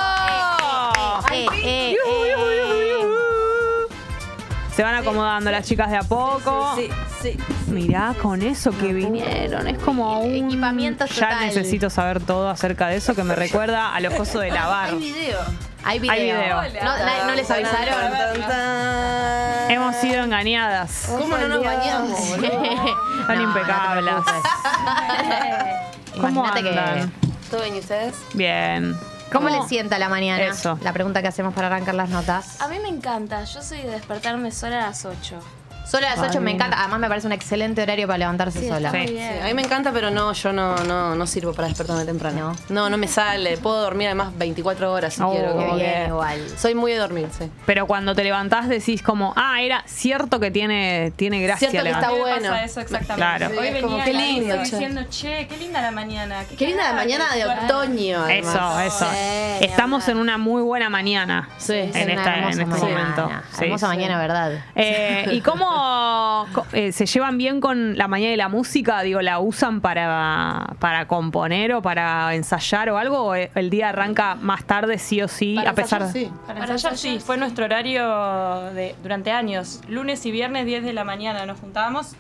Se 4.79 4.85
van 4.85 4.95
acomodando 4.95 5.51
las 5.51 5.67
chicas 5.67 5.91
de 5.91 5.97
a 5.97 6.03
poco. 6.05 6.75
Sí, 6.77 6.89
sí. 7.21 7.37
Mirá 7.67 8.15
con 8.23 8.43
eso 8.43 8.71
que 8.71 8.93
vinieron. 8.93 9.67
Es 9.67 9.77
como 9.79 10.21
un. 10.21 10.33
Equipamiento 10.47 11.05
Ya 11.07 11.15
total. 11.31 11.47
necesito 11.47 11.91
saber 11.91 12.21
todo 12.21 12.49
acerca 12.49 12.87
de 12.87 12.95
eso 12.95 13.17
que 13.17 13.25
me 13.25 13.35
recuerda 13.35 13.93
a 13.93 13.99
los 13.99 14.15
cosos 14.15 14.41
de 14.41 14.53
lavar. 14.53 14.91
Hay 14.91 14.99
video. 15.01 15.39
Hay 15.83 15.99
video. 15.99 16.13
Hay 16.61 16.71
video. 16.71 16.85
No, 16.85 16.97
na- 16.97 17.25
no 17.27 17.35
les 17.35 17.51
avisaron. 17.51 18.13
Tan, 18.13 18.41
tan. 18.49 19.71
Hemos 19.73 19.97
sido 19.97 20.23
engañadas. 20.23 21.07
¿Cómo 21.09 21.37
no 21.37 21.49
nos 21.49 21.65
bañamos? 21.65 22.21
Están 22.21 23.37
No, 23.37 23.43
impecables. 23.43 24.05
no 24.15 24.25
¿Cómo 26.21 26.29
Imagínate 26.47 26.63
que. 26.63 26.79
andan? 26.79 27.13
¿Todo 27.51 27.63
bien 27.63 27.75
y 27.75 27.79
ustedes? 27.81 28.15
Bien. 28.33 28.97
¿Cómo 29.33 29.49
le 29.49 29.63
sienta 29.69 29.99
la 29.99 30.09
mañana? 30.09 30.45
Eso. 30.45 30.79
La 30.83 30.93
pregunta 30.93 31.23
que 31.23 31.29
hacemos 31.29 31.55
para 31.55 31.67
arrancar 31.69 31.95
las 31.95 32.09
notas. 32.09 32.61
A 32.61 32.69
mí 32.69 32.79
me 32.81 32.89
encanta, 32.89 33.45
yo 33.45 33.63
soy 33.63 33.83
de 33.83 33.91
despertarme 33.91 34.51
sola 34.51 34.85
a 34.85 34.87
las 34.89 35.05
8. 35.05 35.39
Solo 35.89 36.07
a 36.07 36.11
las 36.17 36.19
8 36.31 36.41
me 36.41 36.51
encanta. 36.51 36.79
Además, 36.81 37.01
me 37.01 37.09
parece 37.09 37.27
un 37.27 37.33
excelente 37.33 37.83
horario 37.83 38.07
para 38.07 38.19
levantarse 38.19 38.61
Sí, 38.61 38.69
sola. 38.69 38.89
está 38.89 38.99
muy 38.99 39.09
Sí. 39.09 39.15
bien. 39.15 39.43
A 39.43 39.47
mí 39.47 39.55
me 39.55 39.63
encanta, 39.63 39.91
pero 39.93 40.11
no, 40.11 40.33
yo 40.35 40.53
no, 40.53 40.77
no, 40.85 41.15
no 41.15 41.27
sirvo 41.27 41.55
para 41.55 41.69
despertarme 41.69 42.05
temprano. 42.05 42.55
No, 42.69 42.91
no 42.91 42.99
me 42.99 43.09
sale. 43.09 43.57
Puedo 43.57 43.81
dormir 43.81 44.09
además 44.09 44.33
24 44.37 44.93
horas 44.93 45.15
si 45.15 45.23
Oh, 45.23 45.31
quiero. 45.31 45.49
Qué 45.49 45.55
como 45.65 45.77
bien, 45.77 45.93
que- 46.03 46.07
igual. 46.09 46.49
Soy 46.59 46.75
muy 46.75 46.93
de 46.93 46.99
dormir, 46.99 47.29
sí. 47.39 47.51
Pero 47.65 47.87
cuando 47.87 48.15
te 48.15 48.23
levantás 48.25 48.69
decís 48.69 49.03
como, 49.03 49.33
ah, 49.37 49.63
era 49.63 49.83
cierto 49.87 50.41
que 50.41 50.51
tiene, 50.51 51.13
tiene 51.17 51.41
gracia 51.43 51.71
Cierto 51.71 51.85
que 51.85 51.91
está 51.91 52.11
levantar- 52.11 52.21
bueno. 52.39 52.51
pasa 52.51 52.65
eso 52.65 52.81
exactamente. 52.81 53.15
Claro. 53.17 53.47
Hoy 53.49 53.53
Sí, 53.59 53.67
es 53.67 53.73
venía 53.73 53.83
como, 53.83 53.99
a 54.01 54.05
qué 54.05 54.13
lindo, 54.13 54.55
che. 54.57 54.61
diciendo, 54.63 55.01
che, 55.09 55.47
qué 55.49 55.57
linda 55.57 55.81
la 55.81 55.91
mañana. 55.91 56.45
Qué 56.59 56.67
linda 56.67 56.85
la 56.85 56.93
mañana 56.93 57.25
de 57.35 57.45
duermo". 57.45 57.63
otoño. 57.65 58.25
además. 58.25 58.55
Eso, 58.55 58.81
eso. 58.81 59.07
Sí, 59.11 59.65
Estamos 59.65 60.07
en 60.09 60.19
una 60.19 60.37
muy 60.39 60.63
buena 60.63 60.91
mañana. 60.91 61.49
Sí. 61.59 61.73
En, 61.73 61.89
Es 61.97 62.05
una 62.05 62.13
esta, 62.15 62.33
en 62.35 62.39
hermosa 62.45 62.63
este 62.63 62.65
mañana. 62.67 63.01
momento. 63.17 63.31
Sí, 63.57 63.65
hermosa 63.65 63.87
sí. 63.91 63.97
mañana, 63.97 64.19
¿verdad? 64.19 64.53
Eh, 64.75 65.29
¿Y 65.33 65.41
cómo 65.41 65.78
eh, 66.73 66.93
se 66.93 67.07
llevan 67.07 67.39
bien 67.39 67.61
con 67.61 67.97
la 67.97 68.09
mañana 68.09 68.33
y 68.33 68.37
la 68.37 68.49
música? 68.49 69.01
Digo, 69.03 69.21
¿la 69.23 69.39
usan 69.39 69.81
para, 69.81 70.75
para 70.79 71.07
componer 71.09 71.73
o 71.75 71.83
para 71.83 72.35
ensayar 72.35 72.91
o 72.91 72.99
algo? 72.99 73.23
¿O 73.25 73.35
el 73.35 73.71
día 73.71 73.91
arranca 73.91 74.35
más 74.35 74.65
tarde, 74.65 74.99
sí 74.99 75.23
o 75.23 75.29
sí, 75.29 75.55
Para 75.57 75.71
a 75.71 75.75
pesar 75.75 76.03
ensayar, 76.03 76.27
sí. 76.29 76.33
Para 76.47 76.61
Para 76.61 76.73
ensayar, 76.75 76.93
ensayar, 76.93 77.19
sí, 77.19 77.25
fue 77.25 77.37
nuestro 77.37 77.65
horario 77.65 78.71
de, 78.75 78.95
durante 79.03 79.31
años. 79.31 79.81
Lunes 79.89 80.25
y 80.27 80.31
viernes, 80.31 80.67
10 80.67 80.85
de 80.85 80.93
la 80.93 81.05
mañana 81.05 81.47
nos 81.47 81.59
juntábamos. 81.61 82.15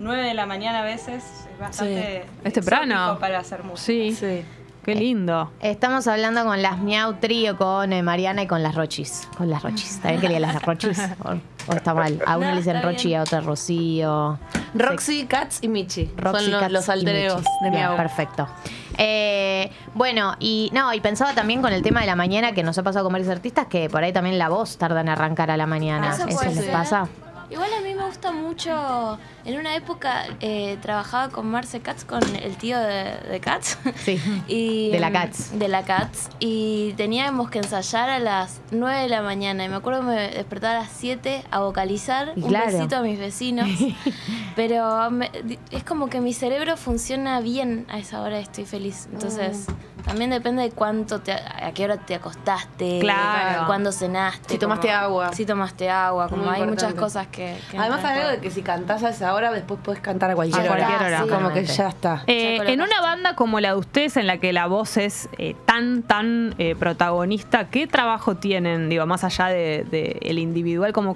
9 0.00 0.22
de 0.22 0.34
la 0.34 0.46
mañana 0.46 0.80
a 0.80 0.84
veces. 0.84 1.24
Es 1.52 1.58
bastante 1.58 2.24
Es 2.44 2.52
temprano. 2.52 2.94
exótico 2.94 3.20
para 3.20 3.38
hacer 3.40 3.64
música. 3.64 3.82
Sí. 3.84 4.14
Sí. 4.14 4.44
Qué 4.84 4.94
lindo. 4.94 5.50
Estamos 5.60 6.06
hablando 6.06 6.44
con 6.44 6.62
las 6.62 6.78
Miau 6.78 7.14
Trío, 7.14 7.58
con 7.58 7.92
eh, 7.92 8.02
Mariana 8.02 8.42
y 8.42 8.46
con 8.46 8.62
las 8.62 8.74
Rochis. 8.74 9.28
Con 9.36 9.50
las 9.50 9.62
Rochis. 9.62 9.98
¿También 10.00 10.20
quería 10.22 10.40
las 10.40 10.62
Rochis? 10.62 10.98
¿O, 11.24 11.70
o 11.70 11.74
está 11.76 11.92
mal? 11.92 12.18
A 12.26 12.34
No, 12.36 12.40
le 12.40 12.56
dicen 12.56 12.76
está 12.76 12.88
Rochi, 12.88 13.08
bien. 13.08 13.20
a 13.20 13.22
otra 13.24 13.40
Rocío. 13.42 14.38
Roxy, 14.74 15.26
Katz 15.26 15.58
y 15.62 15.68
Michi. 15.68 16.10
Roxy, 16.16 16.44
Son 16.44 16.52
los, 16.52 16.60
Katz 16.62 16.72
los 16.72 16.88
y 16.88 16.90
alter 16.92 17.16
egos 17.16 17.36
Michi. 17.40 17.50
de 17.64 17.70
mi 17.70 17.76
Bien, 17.76 17.84
abuela. 17.86 18.02
Perfecto. 18.02 18.48
Eh, 18.96 19.70
bueno, 19.94 20.36
y 20.40 20.70
no, 20.72 20.92
y 20.94 21.00
pensaba 21.00 21.34
también 21.34 21.60
con 21.60 21.72
el 21.72 21.82
tema 21.82 22.00
de 22.00 22.06
la 22.06 22.16
mañana 22.16 22.52
que 22.52 22.62
nos 22.62 22.78
ha 22.78 22.82
pasado 22.82 23.04
con 23.04 23.12
varios 23.12 23.30
artistas 23.30 23.66
que 23.66 23.90
por 23.90 24.02
ahí 24.02 24.12
también 24.12 24.38
la 24.38 24.48
voz 24.48 24.78
tarda 24.78 25.02
en 25.02 25.08
arrancar 25.10 25.50
a 25.50 25.56
la 25.58 25.66
mañana. 25.66 26.14
Eso 26.14 26.26
¿Eso, 26.26 26.36
puede 26.38 26.54
les 26.54 26.64
ser. 26.64 26.72
pasa? 26.72 27.08
Igual 27.50 27.70
a 27.72 27.80
mí 27.80 27.94
me 27.94 28.04
gusta 28.04 28.30
mucho. 28.32 29.18
En 29.46 29.58
una 29.58 29.74
época 29.74 30.24
eh, 30.40 30.76
trabajaba 30.82 31.30
con 31.30 31.50
Marce 31.50 31.80
Katz, 31.80 32.04
con 32.04 32.22
el 32.36 32.56
tío 32.58 32.78
de, 32.78 33.16
de 33.30 33.40
Katz. 33.40 33.78
Sí. 33.96 34.20
Y, 34.48 34.90
De 34.90 35.00
la 35.00 35.10
Katz. 35.10 35.52
De 35.52 35.68
la 35.68 35.82
Katz. 35.84 36.28
Y 36.40 36.92
teníamos 36.98 37.48
que 37.50 37.58
ensayar 37.58 38.10
a 38.10 38.18
las 38.18 38.60
9 38.70 39.00
de 39.02 39.08
la 39.08 39.22
mañana. 39.22 39.64
Y 39.64 39.68
me 39.70 39.76
acuerdo 39.76 40.00
que 40.00 40.06
me 40.06 40.20
despertaba 40.30 40.76
a 40.76 40.80
las 40.82 40.90
7 40.92 41.44
a 41.50 41.60
vocalizar. 41.60 42.32
Y 42.36 42.42
un 42.42 42.48
claro. 42.48 42.66
besito 42.72 42.96
a 42.96 43.00
mis 43.02 43.18
vecinos. 43.18 43.68
Pero 44.56 45.10
me- 45.10 45.30
es 45.70 45.84
como 45.84 46.08
que 46.08 46.20
mi 46.20 46.34
cerebro 46.34 46.76
funciona 46.76 47.40
bien 47.40 47.86
a 47.88 47.98
esa 47.98 48.20
hora. 48.20 48.38
Estoy 48.40 48.66
feliz. 48.66 49.08
Entonces. 49.12 49.66
También 50.08 50.30
depende 50.30 50.62
de 50.62 50.70
cuánto 50.70 51.20
te, 51.20 51.32
a 51.32 51.70
qué 51.74 51.84
hora 51.84 51.98
te 51.98 52.14
acostaste, 52.14 52.98
Claro. 52.98 53.66
cuándo 53.66 53.92
cenaste. 53.92 54.48
Si 54.54 54.58
tomaste 54.58 54.88
como- 54.88 54.98
agua. 54.98 55.32
Si 55.34 55.44
tomaste 55.46 55.90
agua, 55.90 56.28
como 56.28 56.44
Muy 56.44 56.54
hay 56.54 56.62
muchas 56.66 56.94
cosas 56.94 57.26
que... 57.28 57.56
que 57.70 57.78
Además 57.78 58.02
hay 58.04 58.18
algo 58.20 58.30
de 58.30 58.40
que 58.40 58.50
si 58.50 58.62
cantás 58.62 59.04
a 59.04 59.10
esa 59.10 59.34
hora, 59.34 59.52
después 59.52 59.78
puedes 59.82 60.00
cantar 60.00 60.30
a 60.30 60.34
cualquier, 60.34 60.64
A 60.64 60.66
cualquier 60.66 60.96
hora. 60.96 61.06
hora. 61.06 61.22
Sí, 61.24 61.28
como 61.28 61.52
que 61.52 61.64
ya 61.66 61.88
está. 61.88 62.22
Eh, 62.26 62.56
Ya 62.58 62.64
en 62.72 62.80
una 62.80 63.00
banda 63.02 63.36
como 63.36 63.60
la 63.60 63.70
de 63.72 63.76
ustedes, 63.78 64.16
en 64.16 64.26
la 64.26 64.38
que 64.38 64.52
la 64.52 64.66
voz 64.66 64.96
es 64.96 65.28
eh, 65.38 65.54
tan, 65.66 66.02
tan 66.02 66.54
eh, 66.58 66.74
protagonista, 66.74 67.68
¿qué 67.68 67.86
trabajo 67.86 68.36
tienen, 68.36 68.88
digo, 68.88 69.04
más 69.06 69.24
allá 69.24 69.46
de, 69.48 69.84
de 69.90 70.18
el 70.22 70.38
individual? 70.38 70.92
¿Cómo, 70.92 71.14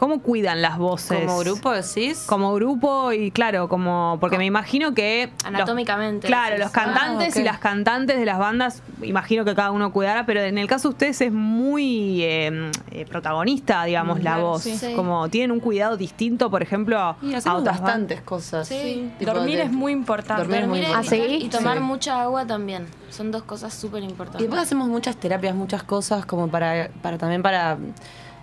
cómo, 0.00 0.20
cuidan 0.22 0.62
las 0.62 0.78
voces? 0.78 1.20
Como 1.26 1.38
grupo 1.40 1.70
decís. 1.72 2.24
Como 2.26 2.54
grupo 2.54 3.12
y 3.12 3.30
claro, 3.30 3.68
como. 3.68 4.16
Porque 4.20 4.38
me 4.38 4.46
imagino 4.46 4.94
que. 4.94 5.30
los- 5.36 5.44
Anatómicamente, 5.44 6.26
claro, 6.26 6.56
los 6.58 6.70
cantantes 6.70 7.28
Ah, 7.28 7.38
ok. 7.38 7.42
y 7.42 7.44
las 7.44 7.58
cantantes 7.58 8.18
de 8.18 8.24
las 8.24 8.38
bandas, 8.38 8.82
imagino 9.02 9.44
que 9.44 9.54
cada 9.54 9.70
uno 9.70 9.92
cuidará, 9.92 10.26
pero 10.26 10.40
en 10.40 10.58
el 10.58 10.66
caso 10.66 10.88
de 10.88 10.92
ustedes 10.94 11.20
es 11.20 11.32
muy 11.32 12.22
eh, 12.24 12.70
eh, 12.90 13.06
protagonista, 13.06 13.84
digamos, 13.84 14.18
la 14.18 14.32
Claro, 14.34 14.46
voz. 14.48 14.62
sí. 14.62 14.76
Sí. 14.76 14.94
Como 14.96 15.28
tienen 15.28 15.50
un 15.52 15.60
cuidado 15.60 15.96
distinto, 15.96 16.50
por 16.50 16.62
ejemplo, 16.62 16.98
a 16.98 17.16
Y 17.22 17.28
otras 17.28 17.44
bandas. 17.44 17.80
bastantes 17.80 18.20
cosas. 18.22 18.66
Sí. 18.66 19.10
Dormir 19.20 19.58
de- 19.58 19.64
es 19.64 19.70
muy 19.72 19.92
importante. 19.92 20.42
Dormir 20.42 20.62
es 20.62 20.68
muy 20.68 20.78
¿Ah, 20.80 20.88
importante. 20.88 21.16
sí? 21.28 21.44
y 21.44 21.48
tomar 21.48 21.76
Sí. 21.78 21.82
mucha 21.84 22.22
agua 22.22 22.46
también. 22.46 22.86
Son 23.10 23.30
dos 23.30 23.42
cosas 23.42 23.74
súper 23.74 24.02
Y 24.02 24.06
importantes. 24.06 24.40
después 24.42 24.62
hacemos 24.62 24.88
muchas 24.88 25.16
terapias, 25.16 25.54
muchas 25.54 25.82
cosas 25.82 26.24
como 26.24 26.48
para, 26.48 26.90
para 27.02 27.18
también 27.18 27.42
para 27.42 27.76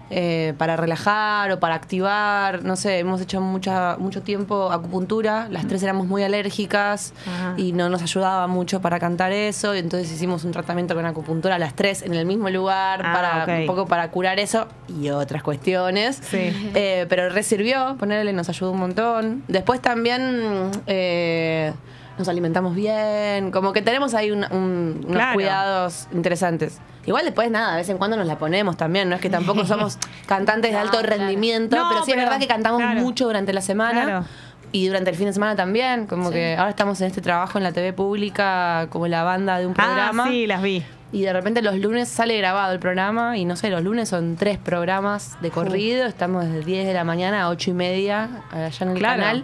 eh, 0.09 0.53
para 0.57 0.75
relajar 0.77 1.51
o 1.51 1.59
para 1.59 1.75
activar, 1.75 2.63
no 2.63 2.75
sé, 2.75 2.99
hemos 2.99 3.19
hecho 3.21 3.41
mucha, 3.41 3.97
mucho 3.97 4.21
tiempo 4.21 4.71
acupuntura, 4.71 5.47
las 5.49 5.67
tres 5.67 5.83
éramos 5.83 6.07
muy 6.07 6.23
alérgicas 6.23 7.13
Ajá. 7.25 7.53
y 7.57 7.73
no 7.73 7.89
nos 7.89 8.01
ayudaba 8.01 8.47
mucho 8.47 8.81
para 8.81 8.99
cantar 8.99 9.31
eso, 9.31 9.75
y 9.75 9.79
entonces 9.79 10.11
hicimos 10.11 10.43
un 10.45 10.51
tratamiento 10.51 10.95
con 10.95 11.05
acupuntura 11.05 11.59
las 11.59 11.73
tres 11.75 12.01
en 12.01 12.13
el 12.13 12.25
mismo 12.25 12.49
lugar, 12.49 13.01
Ah, 13.03 13.43
para 13.45 13.59
un 13.59 13.65
poco 13.67 13.85
para 13.85 14.09
curar 14.11 14.39
eso 14.39 14.67
y 14.87 15.09
otras 15.09 15.43
cuestiones. 15.43 16.19
Sí. 16.21 16.71
Eh, 16.73 17.05
pero 17.09 17.29
resirvió, 17.29 17.95
ponerle, 17.99 18.33
nos 18.33 18.49
ayudó 18.49 18.71
un 18.71 18.79
montón. 18.79 19.43
Después 19.47 19.81
también 19.81 20.71
eh, 20.87 21.73
nos 22.17 22.27
alimentamos 22.27 22.75
bien, 22.75 23.51
como 23.51 23.73
que 23.73 23.81
tenemos 23.81 24.13
ahí 24.13 24.31
un- 24.31 24.45
un- 24.51 25.01
unos 25.03 25.11
Claro. 25.11 25.33
cuidados 25.35 26.07
interesantes. 26.13 26.79
Igual 27.07 27.25
después 27.25 27.49
nada, 27.49 27.71
de 27.71 27.77
vez 27.77 27.89
en 27.89 27.97
cuando 27.97 28.17
nos 28.17 28.27
la 28.27 28.37
ponemos 28.37 28.77
también, 28.77 29.09
no 29.09 29.15
es 29.15 29.21
que 29.21 29.29
tampoco 29.29 29.65
somos 29.65 29.97
cantantes 30.27 30.71
de 30.71 30.77
No, 30.77 30.83
alto 30.83 30.99
claro. 30.99 31.07
rendimiento, 31.17 31.75
No, 31.75 31.87
pero 31.89 32.05
sí 32.05 32.11
es 32.11 32.17
verdad 32.17 32.37
que 32.37 32.47
cantamos 32.47 32.81
claro. 32.81 32.99
mucho 32.99 33.25
durante 33.25 33.53
la 33.53 33.61
semana. 33.61 34.03
Claro. 34.03 34.25
Y 34.73 34.87
durante 34.87 35.09
el 35.09 35.15
fin 35.15 35.27
de 35.27 35.33
semana 35.33 35.55
también, 35.55 36.05
como 36.07 36.29
que 36.29 36.57
ahora 36.57 36.69
estamos 36.69 36.99
en 36.99 37.07
este 37.07 37.21
trabajo 37.21 37.57
en 37.57 37.63
la 37.63 37.71
TV 37.71 37.93
pública 37.93 38.87
como 38.89 39.07
la 39.07 39.23
banda 39.23 39.57
de 39.57 39.65
un 39.65 39.73
programa. 39.73 40.25
Ah, 40.25 40.29
sí, 40.29 40.45
las 40.45 40.61
vi. 40.61 40.83
Y 41.13 41.21
de 41.21 41.31
repente 41.31 41.61
los 41.61 41.77
lunes 41.77 42.09
sale 42.09 42.37
grabado 42.37 42.73
el 42.73 42.79
programa 42.79 43.37
y 43.37 43.45
no 43.45 43.55
sé, 43.55 43.69
los 43.69 43.81
lunes 43.81 44.09
son 44.09 44.35
tres 44.35 44.57
programas 44.57 45.41
de 45.41 45.51
corrido, 45.51 46.05
estamos 46.05 46.43
desde 46.43 46.65
10 46.65 46.85
de 46.87 46.93
la 46.93 47.05
mañana 47.05 47.43
a 47.43 47.49
8 47.49 47.69
y 47.69 47.73
media 47.73 48.29
allá 48.51 48.69
en 48.81 48.89
el 48.89 49.01
canal. 49.01 49.43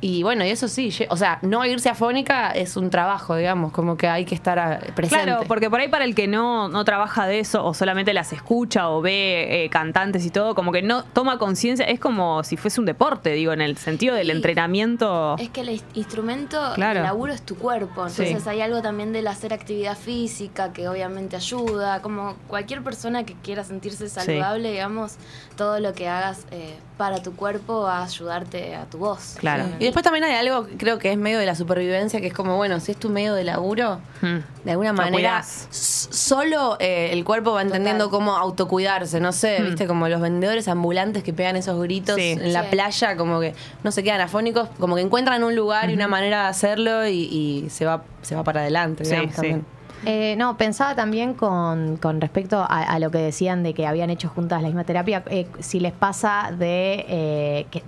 Y 0.00 0.22
bueno, 0.22 0.44
y 0.44 0.50
eso 0.50 0.68
sí, 0.68 0.90
o 1.08 1.16
sea, 1.16 1.38
no 1.40 1.64
irse 1.64 1.88
afónica 1.88 2.50
es 2.50 2.76
un 2.76 2.90
trabajo, 2.90 3.36
digamos, 3.36 3.72
como 3.72 3.96
que 3.96 4.06
hay 4.06 4.26
que 4.26 4.34
estar 4.34 4.92
presente. 4.94 5.24
Claro, 5.24 5.44
porque 5.48 5.70
por 5.70 5.80
ahí 5.80 5.88
para 5.88 6.04
el 6.04 6.14
que 6.14 6.26
no, 6.26 6.68
no 6.68 6.84
trabaja 6.84 7.26
de 7.26 7.38
eso 7.38 7.64
o 7.64 7.72
solamente 7.72 8.12
las 8.12 8.32
escucha 8.34 8.90
o 8.90 9.00
ve 9.00 9.64
eh, 9.64 9.70
cantantes 9.70 10.26
y 10.26 10.30
todo, 10.30 10.54
como 10.54 10.72
que 10.72 10.82
no 10.82 11.04
toma 11.04 11.38
conciencia, 11.38 11.86
es 11.86 11.98
como 12.00 12.44
si 12.44 12.58
fuese 12.58 12.80
un 12.80 12.86
deporte, 12.86 13.30
digo, 13.32 13.52
en 13.54 13.62
el 13.62 13.78
sentido 13.78 14.14
del 14.14 14.26
Sí. 14.26 14.32
entrenamiento. 14.32 15.36
Es 15.38 15.48
que 15.48 15.62
el 15.62 15.70
is- 15.70 15.84
instrumento, 15.94 16.60
Claro. 16.74 16.98
el 17.00 17.04
laburo 17.06 17.32
es 17.32 17.40
tu 17.42 17.56
cuerpo. 17.56 18.02
Entonces 18.06 18.42
Sí. 18.42 18.48
hay 18.48 18.60
algo 18.60 18.82
también 18.82 19.12
del 19.12 19.26
hacer 19.26 19.54
actividad 19.54 19.96
física 19.96 20.72
que 20.72 20.86
obviamente 20.88 21.36
ayuda. 21.36 22.02
Como 22.02 22.34
cualquier 22.48 22.82
persona 22.82 23.24
que 23.24 23.34
quiera 23.42 23.64
sentirse 23.64 24.08
saludable, 24.08 24.70
digamos, 24.72 25.16
todo 25.56 25.80
lo 25.80 25.92
que 25.94 26.08
hagas 26.08 26.46
eh, 26.50 26.74
para 26.96 27.20
tu 27.22 27.34
cuerpo 27.34 27.88
a 27.88 28.04
ayudarte 28.04 28.76
a 28.76 28.84
tu 28.84 28.98
voz. 28.98 29.34
Claro. 29.38 29.64
Y 29.80 29.84
después 29.84 30.04
también 30.04 30.24
hay 30.24 30.34
algo, 30.36 30.68
creo 30.78 30.98
que 31.00 31.10
es 31.10 31.18
medio 31.18 31.40
de 31.40 31.46
la 31.46 31.56
supervivencia, 31.56 32.20
que 32.20 32.28
es 32.28 32.32
como, 32.32 32.56
bueno, 32.56 32.78
si 32.78 32.92
es 32.92 32.98
tu 32.98 33.08
medio 33.10 33.34
de 33.34 33.42
laburo, 33.42 33.98
de 34.22 34.70
alguna 34.70 34.90
Lo 34.92 34.96
manera, 34.98 35.42
solo 35.70 36.76
eh, 36.78 37.10
el 37.12 37.24
cuerpo 37.24 37.52
va 37.52 37.62
entendiendo 37.62 38.10
cómo 38.10 38.36
autocuidarse, 38.36 39.20
no 39.20 39.32
sé, 39.32 39.58
Mm. 39.60 39.64
viste, 39.66 39.86
como 39.86 40.08
los 40.08 40.20
vendedores 40.20 40.68
ambulantes 40.68 41.22
que 41.24 41.32
pegan 41.32 41.56
esos 41.56 41.80
gritos 41.82 42.16
Sí. 42.16 42.30
en 42.40 42.52
la 42.52 42.62
Sí. 42.62 42.68
playa, 42.70 43.16
como 43.16 43.40
que 43.40 43.54
no 43.82 43.90
se 43.90 44.02
quedan 44.02 44.20
afónicos, 44.20 44.68
como 44.78 44.94
que 44.96 45.02
encuentran 45.02 45.42
un 45.44 45.56
lugar 45.56 45.90
y 45.90 45.94
una 45.94 46.08
manera 46.08 46.42
de 46.44 46.48
hacerlo 46.48 47.06
y, 47.08 47.22
y 47.64 47.70
se 47.70 47.84
va 47.86 48.02
se 48.22 48.34
va 48.34 48.42
para 48.42 48.60
adelante, 48.62 49.04
Sí, 49.04 49.10
digamos, 49.10 49.30
sí. 49.32 49.36
también. 49.36 49.66
Eh, 50.06 50.36
no, 50.36 50.56
pensaba 50.56 50.94
también 50.94 51.34
con, 51.34 51.96
con 51.96 52.20
respecto 52.20 52.58
a, 52.58 52.82
a 52.82 52.98
lo 52.98 53.10
que 53.10 53.18
decían 53.18 53.62
de 53.62 53.74
que 53.74 53.86
habían 53.86 54.10
hecho 54.10 54.28
juntas 54.28 54.60
la 54.62 54.68
misma 54.68 54.84
terapia, 54.84 55.22
eh, 55.26 55.46
si 55.60 55.80
les 55.80 55.92
pasa 55.92 56.50
de 56.56 57.04
eh, 57.08 57.66
que, 57.70 57.82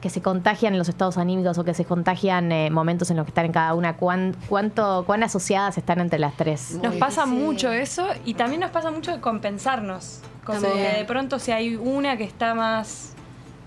que 0.00 0.10
se 0.10 0.20
contagian 0.20 0.76
los 0.76 0.88
estados 0.88 1.16
anímicos 1.16 1.56
o 1.58 1.64
que 1.64 1.74
se 1.74 1.84
contagian 1.84 2.50
eh, 2.52 2.70
momentos 2.70 3.10
en 3.10 3.16
los 3.16 3.24
que 3.24 3.30
están 3.30 3.46
en 3.46 3.52
cada 3.52 3.74
una, 3.74 3.96
cuán, 3.96 4.36
cuánto, 4.48 5.04
cuán 5.06 5.22
asociadas 5.22 5.78
están 5.78 6.00
entre 6.00 6.18
las 6.18 6.36
tres. 6.36 6.78
Nos 6.82 6.96
pasa 6.96 7.24
mucho 7.24 7.70
eso 7.72 8.06
y 8.24 8.34
también 8.34 8.60
nos 8.60 8.70
pasa 8.70 8.90
mucho 8.90 9.12
de 9.12 9.20
compensarnos. 9.20 10.20
Como 10.44 10.60
que 10.60 10.98
de 10.98 11.04
pronto 11.04 11.38
si 11.38 11.52
hay 11.52 11.76
una 11.76 12.16
que 12.16 12.24
está 12.24 12.52
más 12.54 13.11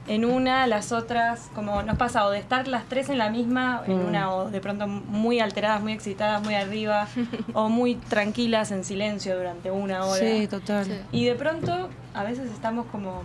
en 0.08 0.24
una, 0.26 0.68
las 0.68 0.92
otras, 0.92 1.50
como 1.56 1.82
nos 1.84 1.98
pasa 1.98 2.26
o 2.26 2.30
de 2.30 2.38
estar 2.40 2.68
las 2.68 2.86
tres 2.86 3.10
en 3.10 3.18
la 3.18 3.30
misma, 3.30 3.82
en 3.88 4.04
Mm. 4.04 4.08
una 4.08 4.34
o 4.34 4.50
de 4.52 4.62
pronto 4.62 4.88
muy 4.88 5.40
alteradas, 5.40 5.82
muy 5.82 5.94
excitadas, 5.94 6.44
muy 6.44 6.54
arriba, 6.56 7.08
o 7.54 7.70
muy 7.70 7.96
tranquilas 7.96 8.72
en 8.72 8.84
silencio 8.84 9.36
durante 9.38 9.72
una 9.72 10.06
hora. 10.06 10.20
Sí, 10.20 10.48
total. 10.48 11.06
Y 11.12 11.26
de 11.26 11.36
pronto 11.36 11.90
a 12.14 12.24
veces 12.24 12.52
estamos 12.52 12.86
como 12.92 13.24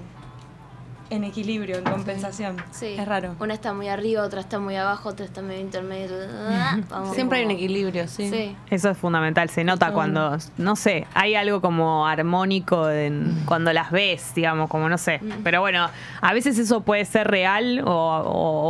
en 1.11 1.25
equilibrio, 1.25 1.77
en 1.79 1.85
compensación. 1.85 2.57
Sí. 2.71 2.95
Es 2.99 3.07
raro. 3.07 3.35
Una 3.41 3.55
está 3.55 3.73
muy 3.75 3.89
arriba, 3.89 4.23
otra 4.23 4.41
está 4.41 4.59
muy 4.59 4.77
abajo, 4.77 5.09
otra 5.11 5.27
está 5.27 5.43
medio 5.43 5.61
intermedio. 5.61 6.17
Ah, 6.49 6.79
vamos 6.89 7.15
Siempre 7.15 7.39
hay 7.41 7.45
un 7.45 7.51
equilibrio, 7.51 8.07
sí. 8.09 8.31
Sí. 8.31 8.57
Eso 8.71 8.91
es 8.91 8.97
fundamental, 8.99 9.51
se 9.51 9.65
nota 9.65 9.93
cuando, 9.93 10.37
no 10.57 10.77
sé, 10.77 11.07
hay 11.15 11.35
algo 11.35 11.61
como 11.61 12.07
armónico 12.07 12.89
en, 12.91 13.43
cuando 13.45 13.73
las 13.73 13.91
ves, 13.91 14.33
digamos, 14.35 14.69
como 14.71 14.89
no 14.89 14.99
sé. 14.99 15.21
Pero 15.43 15.61
bueno, 15.61 15.89
a 16.21 16.33
veces 16.33 16.59
eso 16.59 16.83
puede 16.83 17.05
ser 17.05 17.29
real 17.29 17.83
o, 17.85 17.91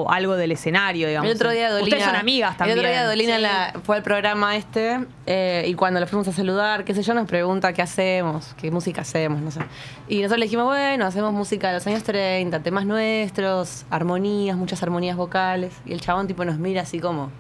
o 0.07 0.11
algo 0.11 0.37
del 0.37 0.53
escenario, 0.53 1.09
digamos. 1.09 1.29
El 1.31 1.37
otro 1.37 1.51
día 1.51 1.71
Dolina. 1.71 1.85
Ustedes 1.85 2.05
son 2.05 2.17
amigas 2.17 2.57
también. 2.57 2.79
El 2.79 2.85
otro 2.85 2.91
día 2.91 3.07
Dolina 3.07 3.37
Sí. 3.37 3.43
la- 3.43 3.73
fue 3.85 3.97
al 3.97 4.03
programa 4.03 4.57
este 4.57 4.99
eh, 5.27 5.65
y 5.69 5.75
cuando 5.75 6.01
la 6.01 6.07
fuimos 6.07 6.27
a 6.29 6.33
saludar, 6.33 6.85
qué 6.85 6.95
sé 6.95 7.03
yo, 7.03 7.12
nos 7.15 7.27
pregunta 7.29 7.73
qué 7.73 7.83
hacemos, 7.83 8.55
qué 8.57 8.71
música 8.71 9.03
hacemos, 9.03 9.41
no 9.41 9.51
sé. 9.51 9.61
Y 10.09 10.17
nosotros 10.17 10.39
le 10.39 10.47
dijimos, 10.47 10.65
bueno, 10.67 11.05
hacemos 11.07 11.33
música 11.33 11.69
de 11.69 11.75
los 11.75 11.87
años 11.87 12.03
30, 12.03 12.30
temas 12.62 12.86
nuestros, 12.86 13.85
armonías, 13.90 14.57
muchas 14.57 14.82
armonías 14.82 15.16
vocales. 15.16 15.73
Y 15.86 15.93
el 15.93 16.01
chabón 16.01 16.27
tipo 16.27 16.44
nos 16.44 16.59
mira 16.59 16.82
así 16.82 16.98
como 17.01 17.31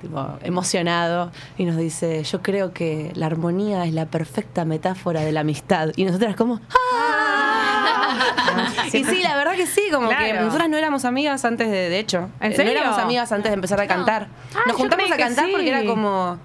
tipo, 0.00 0.26
emocionado 0.42 1.30
y 1.56 1.64
nos 1.64 1.76
dice, 1.76 2.22
yo 2.24 2.42
creo 2.42 2.72
que 2.72 3.12
la 3.14 3.26
armonía 3.26 3.84
es 3.84 3.92
la 3.94 4.06
perfecta 4.06 4.64
metáfora 4.64 5.20
de 5.20 5.32
la 5.32 5.40
amistad. 5.40 5.90
Y 5.96 6.04
nosotras 6.04 6.34
como, 6.36 6.60
¡ah! 6.70 8.68
y 8.92 9.04
sí, 9.04 9.22
la 9.22 9.36
verdad 9.36 9.54
que 9.54 9.66
sí, 9.66 9.82
como 9.92 10.08
que 10.08 10.14
Claro. 10.16 10.44
nosotras 10.44 10.68
no 10.68 10.76
éramos 10.76 11.04
amigas 11.04 11.44
antes 11.44 11.70
de, 11.70 11.88
de 11.88 11.98
hecho. 11.98 12.28
¿En 12.40 12.54
serio? 12.54 12.72
No 12.74 12.80
éramos 12.80 12.98
amigas 12.98 13.32
antes 13.32 13.50
de 13.50 13.54
empezar 13.54 13.80
a 13.80 13.86
cantar. 13.86 14.28
Ah, 14.54 14.60
nos 14.66 14.76
juntamos 14.76 15.10
a 15.10 15.16
que 15.16 15.22
cantar 15.22 15.46
sí. 15.46 15.52
porque 15.52 15.68
era 15.68 15.84
como. 15.84 16.38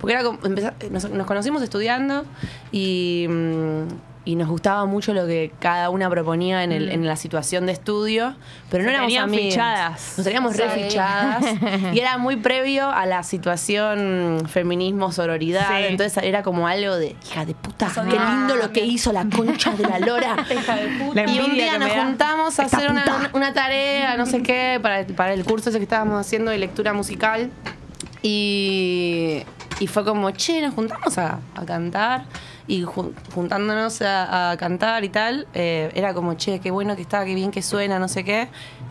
Porque 0.00 0.14
era 0.14 0.24
como. 0.24 0.38
empezar- 0.42 0.74
nos, 0.90 1.10
nos 1.10 1.26
conocimos 1.26 1.62
estudiando 1.62 2.24
y. 2.72 3.26
mm, 3.28 3.82
y 4.24 4.34
nos 4.36 4.48
gustaba 4.48 4.84
mucho 4.84 5.14
lo 5.14 5.26
que 5.26 5.50
cada 5.60 5.88
una 5.88 6.10
proponía 6.10 6.62
en, 6.62 6.72
el- 6.72 6.88
Mm. 6.88 6.92
en 6.92 7.06
la 7.06 7.16
situación 7.16 7.64
de 7.66 7.72
estudio, 7.72 8.34
pero 8.70 8.84
no 8.84 8.90
Se 8.90 8.94
éramos 8.96 9.16
amigas. 9.16 9.44
fichadas. 9.44 10.14
Nos 10.18 10.24
teníamos 10.24 10.56
Sí. 10.56 10.62
fichadas 10.74 11.44
y 11.94 11.98
era 11.98 12.18
muy 12.18 12.36
previo 12.36 12.90
a 12.90 13.06
la 13.06 13.22
situación 13.22 14.42
feminismo, 14.46 15.10
sororidad. 15.10 15.68
Sí. 15.68 15.84
Entonces 15.88 16.22
era 16.22 16.42
como 16.42 16.68
algo 16.68 16.96
de, 16.96 17.16
hija 17.30 17.46
de 17.46 17.54
puta, 17.54 17.86
Eso 17.86 18.02
qué 18.04 18.18
lindo 18.18 18.56
lo 18.56 18.72
que 18.72 18.84
hizo 18.84 19.10
la 19.12 19.24
concha 19.24 19.72
de 19.72 19.84
la 19.88 19.98
lora. 20.00 20.36
Hija 20.50 20.76
de 20.76 20.88
puta. 20.98 21.24
Y 21.26 21.38
un 21.40 21.54
día 21.54 21.78
nos 21.78 21.90
juntamos 21.90 22.60
a 22.60 22.64
hacer 22.64 22.90
una, 22.90 23.04
puta. 23.04 23.16
una- 23.16 23.30
una 23.32 23.52
tarea, 23.54 24.16
no 24.18 24.26
sé 24.26 24.42
qué, 24.42 24.78
para, 24.82 25.06
para 25.06 25.32
el 25.32 25.44
curso 25.44 25.70
ese 25.70 25.78
que 25.78 25.84
estábamos 25.84 26.20
haciendo 26.20 26.50
de 26.50 26.58
lectura 26.58 26.92
musical. 26.92 27.50
Y, 28.22 29.42
y 29.80 29.86
fue 29.86 30.04
como, 30.04 30.30
che, 30.32 30.60
nos 30.60 30.74
juntamos 30.74 31.16
a, 31.18 31.38
a 31.54 31.64
cantar. 31.64 32.24
Y 32.70 32.84
jun- 32.84 33.14
juntándonos 33.34 34.00
a, 34.02 34.50
a 34.52 34.56
cantar 34.56 35.02
y 35.04 35.08
tal, 35.08 35.48
eh, 35.54 35.90
era 35.94 36.14
como, 36.14 36.34
che, 36.34 36.60
qué 36.60 36.70
bueno 36.70 36.94
que 36.94 37.02
está, 37.02 37.24
qué 37.24 37.34
bien 37.34 37.50
que 37.50 37.62
suena, 37.62 37.98
no 37.98 38.06
sé 38.06 38.22
qué. 38.22 38.48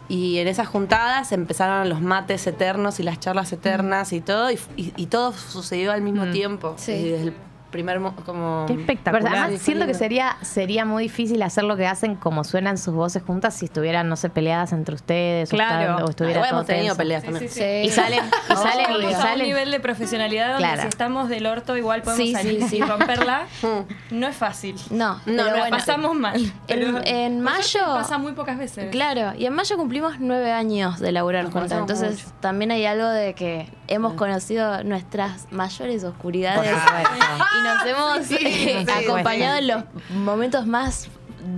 Y 0.09 0.39
en 0.39 0.47
esas 0.47 0.67
juntadas 0.67 1.31
empezaron 1.31 1.87
los 1.87 2.01
mates 2.01 2.45
eternos 2.47 2.99
y 2.99 3.03
las 3.03 3.19
charlas 3.19 3.53
eternas 3.53 4.11
y 4.11 4.21
todo. 4.21 4.51
Y, 4.51 4.59
y- 4.75 4.93
y 4.97 5.05
todo 5.05 5.31
sucedió 5.33 5.91
al 5.91 6.01
mismo 6.01 6.29
tiempo. 6.31 6.73
Sí. 6.77 6.91
Y 6.91 7.09
desde 7.09 7.23
el 7.27 7.33
primer, 7.71 7.99
mo- 7.99 8.15
como... 8.25 8.65
Qué 8.67 8.73
espectacular. 8.73 9.23
Pero 9.31 9.41
además 9.43 9.61
siento 9.61 9.85
que 9.85 9.93
sería, 9.93 10.37
sería 10.41 10.85
muy 10.85 11.03
difícil 11.03 11.41
hacer 11.43 11.63
lo 11.63 11.77
que 11.77 11.85
hacen 11.87 12.15
como 12.15 12.43
suenan 12.43 12.77
sus 12.77 12.93
voces 12.93 13.23
juntas 13.23 13.53
si 13.53 13.65
estuvieran, 13.65 14.09
no 14.09 14.15
sé, 14.15 14.29
peleadas 14.29 14.73
entre 14.73 14.95
ustedes 14.95 15.49
o 15.53 15.55
Claro. 15.55 15.91
están- 15.91 16.03
o, 16.03 16.09
estuviera 16.09 16.37
Igual 16.39 16.49
todo 16.49 16.59
hemos 16.59 16.67
tenido 16.67 16.95
tenso. 16.95 16.97
peleas 16.97 17.21
Sí, 17.21 17.27
también. 17.29 17.51
sí, 17.51 17.59
sí. 17.59 17.87
Y 17.87 17.89
salen, 17.89 18.19
y 18.49 18.55
salen, 18.55 18.85
y 19.01 19.05
a 19.05 19.07
un 19.09 19.13
salen. 19.15 19.45
nivel 19.47 19.71
de 19.71 19.79
profesionalidad 19.79 20.47
donde 20.53 20.63
Claro. 20.67 20.81
si 20.81 20.87
estamos 20.87 21.29
del 21.29 21.45
orto 21.45 21.77
igual 21.77 22.01
podemos 22.01 22.25
Sí, 22.27 22.33
salir 22.33 22.61
sí, 22.63 22.67
sí. 22.69 22.77
y 22.77 22.81
romperla. 22.81 23.43
no 24.11 24.27
es 24.27 24.35
fácil. 24.35 24.75
No, 24.89 25.15
No, 25.15 25.21
pero 25.25 25.43
la 25.45 25.51
bueno. 25.59 25.77
pasamos 25.77 26.15
mal. 26.15 26.41
pero 26.67 26.99
en 27.05 27.41
mayo- 27.41 27.79
pasa 27.85 28.17
muy 28.17 28.33
pocas 28.33 28.57
veces. 28.57 28.89
Claro, 28.91 29.33
y 29.37 29.45
en 29.45 29.53
mayo 29.53 29.77
cumplimos 29.77 30.19
nueve 30.19 30.51
años 30.51 30.99
de 30.99 31.11
laburar 31.11 31.43
Nos 31.43 31.53
juntas. 31.53 31.69
conocemos 31.71 31.99
Entonces 32.01 32.25
mucho. 32.25 32.37
también 32.41 32.71
hay 32.71 32.85
algo 32.85 33.07
de 33.07 33.33
que 33.35 33.69
hemos 33.89 34.13
conocido 34.13 34.83
nuestras 34.83 35.51
mayores 35.51 36.03
oscuridades 36.03 36.71
y 36.71 37.63
nos 37.63 37.85
hemos 37.85 38.27
Sí, 38.27 38.37
eh, 38.41 38.85
acompañado 39.05 39.57
en 39.57 39.67
los 39.67 39.83
momentos 40.11 40.65
más 40.67 41.07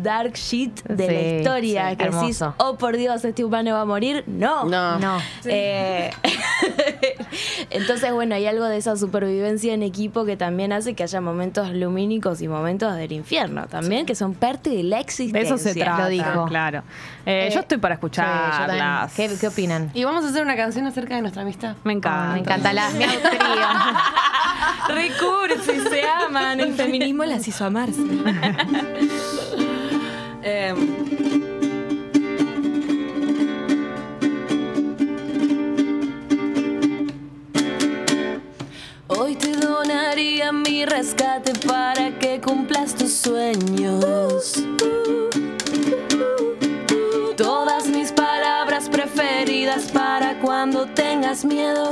dark 0.01 0.33
shit 0.35 0.81
de 0.83 1.07
la 1.07 1.21
historia. 1.37 1.89
sí, 1.91 1.95
que 1.97 2.03
decís, 2.05 2.41
hermoso. 2.41 2.53
oh 2.57 2.77
por 2.77 2.97
Dios, 2.97 3.23
este 3.25 3.43
humano 3.45 3.73
va 3.73 3.81
a 3.81 3.85
morir. 3.85 4.23
No. 4.27 4.65
No. 4.65 4.97
No. 4.99 5.17
Eh, 5.45 6.11
Entonces, 7.69 8.11
bueno, 8.13 8.35
hay 8.35 8.45
algo 8.47 8.65
de 8.65 8.77
esa 8.77 8.95
supervivencia 8.97 9.73
en 9.73 9.83
equipo 9.83 10.25
que 10.25 10.37
también 10.37 10.71
hace 10.73 10.93
que 10.93 11.03
haya 11.03 11.21
momentos 11.21 11.69
lumínicos 11.73 12.41
y 12.41 12.47
momentos 12.47 12.95
del 12.95 13.11
infierno 13.11 13.65
también, 13.67 14.05
que 14.05 14.15
son 14.15 14.33
parte 14.33 14.69
de 14.69 14.83
la 14.83 14.97
De 14.97 15.01
existencia. 15.03 15.41
eso 15.55 15.57
se 15.57 15.73
trata, 15.73 16.03
Lo 16.03 16.09
dijo. 16.09 16.45
claro. 16.47 16.83
Eh, 17.25 17.47
Eh, 17.47 17.51
yo 17.53 17.59
estoy 17.61 17.77
para 17.77 17.95
escucharlas. 17.95 19.13
¿Qué, 19.13 19.29
¿Qué 19.39 19.47
opinan? 19.47 19.91
Y 19.93 20.03
vamos 20.03 20.25
a 20.25 20.29
hacer 20.29 20.41
una 20.43 20.55
canción 20.55 20.85
acerca 20.87 21.15
de 21.15 21.21
nuestra 21.21 21.41
amistad. 21.43 21.75
Me 21.83 21.93
encanta. 21.93 22.33
Me 22.33 22.39
encanta 22.39 22.73
la 22.73 22.89
mi 22.91 23.03
autoría. 23.03 23.69
Recursos 24.89 25.75
y 25.75 25.89
se 25.89 26.03
aman. 26.07 26.59
El 26.59 26.73
feminismo 26.73 27.23
las 27.25 27.47
hizo 27.47 27.65
amarse. 27.65 28.01
Eh, 30.43 30.73
Hoy 39.07 39.35
te 39.35 39.51
donaría 39.55 40.51
mi 40.51 40.83
rescate 40.85 41.53
para 41.67 42.17
que 42.17 42.41
cumplas 42.41 42.95
tus 42.95 43.13
sueños. 43.13 44.63
Todas 47.37 47.87
mis 47.87 48.11
palabras 48.11 48.89
preferidas 48.89 49.91
para 49.91 50.39
cuando 50.39 50.87
tengas 50.87 51.45
miedo. 51.45 51.91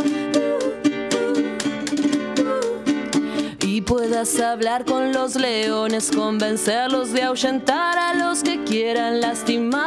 Y 3.79 3.81
puedas 3.81 4.37
hablar 4.41 4.83
con 4.83 5.13
los 5.13 5.37
leones, 5.37 6.11
convencerlos 6.11 7.13
de 7.13 7.23
ahuyentar 7.23 7.97
a 7.97 8.13
los 8.13 8.43
que 8.43 8.61
quieran 8.65 9.21
lastimar. 9.21 9.79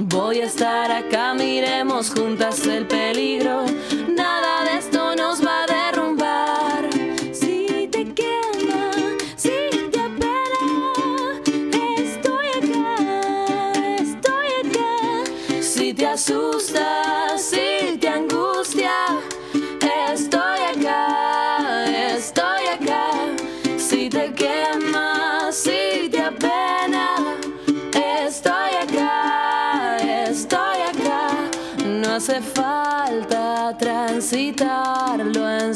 Voy 0.00 0.40
a 0.40 0.46
estar 0.46 0.90
acá, 0.90 1.34
miremos 1.34 2.08
juntas 2.08 2.66
el 2.66 2.86
peligro. 2.86 3.66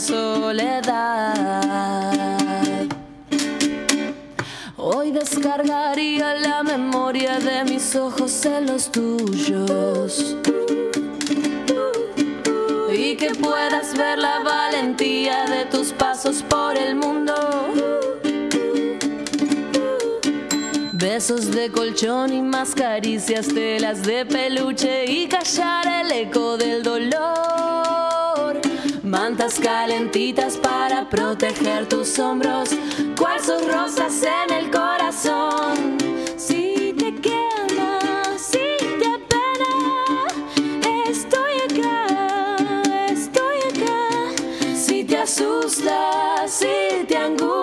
Soledad. 0.00 1.36
Hoy 4.76 5.10
descargaría 5.12 6.34
la 6.34 6.62
memoria 6.62 7.38
de 7.38 7.64
mis 7.64 7.94
ojos 7.94 8.44
en 8.46 8.66
los 8.66 8.90
tuyos. 8.90 10.36
que 13.20 13.34
puedas 13.34 13.94
ver 13.98 14.18
la 14.18 14.38
valentía 14.38 15.44
de 15.44 15.66
tus 15.66 15.92
pasos 15.92 16.42
por 16.42 16.74
el 16.74 16.94
mundo. 16.94 17.34
Besos 20.92 21.50
de 21.50 21.70
colchón 21.70 22.32
y 22.32 22.40
más 22.40 22.74
caricias, 22.74 23.48
telas 23.48 24.02
de 24.04 24.24
peluche 24.24 25.04
y 25.04 25.28
callar 25.28 25.86
el 25.86 26.12
eco 26.12 26.56
del 26.56 26.82
dolor. 26.82 27.69
Mantas 29.10 29.58
calentitas 29.58 30.56
para 30.56 31.08
proteger 31.08 31.88
tus 31.88 32.16
hombros, 32.20 32.70
cuarzos 33.18 33.66
rosas 33.66 34.22
en 34.22 34.54
el 34.54 34.70
corazón. 34.70 35.98
Si 36.36 36.94
te 36.96 37.12
quema, 37.16 37.98
si 38.38 38.76
te 39.00 39.08
apena, 39.08 40.28
estoy 41.08 41.54
acá, 41.68 43.06
estoy 43.10 43.58
acá. 43.72 44.76
Si 44.76 45.02
te 45.02 45.16
asusta, 45.16 46.46
si 46.46 47.04
te 47.08 47.16
angustia, 47.16 47.59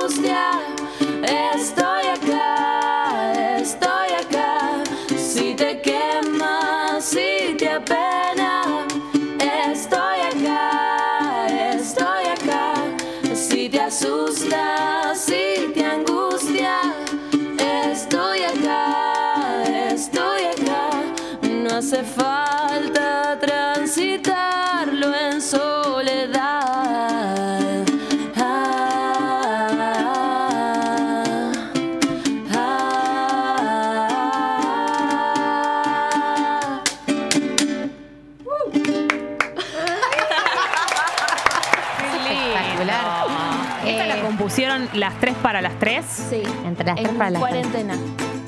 las 45.10 45.20
tres 45.20 45.36
para 45.42 45.62
las 45.62 45.78
tres? 45.80 46.06
Sí. 46.06 46.44
Entre 46.66 46.86
las 46.86 46.96
tres 46.96 47.10
En 47.10 47.18
para 47.18 47.30
las 47.30 47.42
tres. 47.50 47.66
cuarentena. 47.68 47.96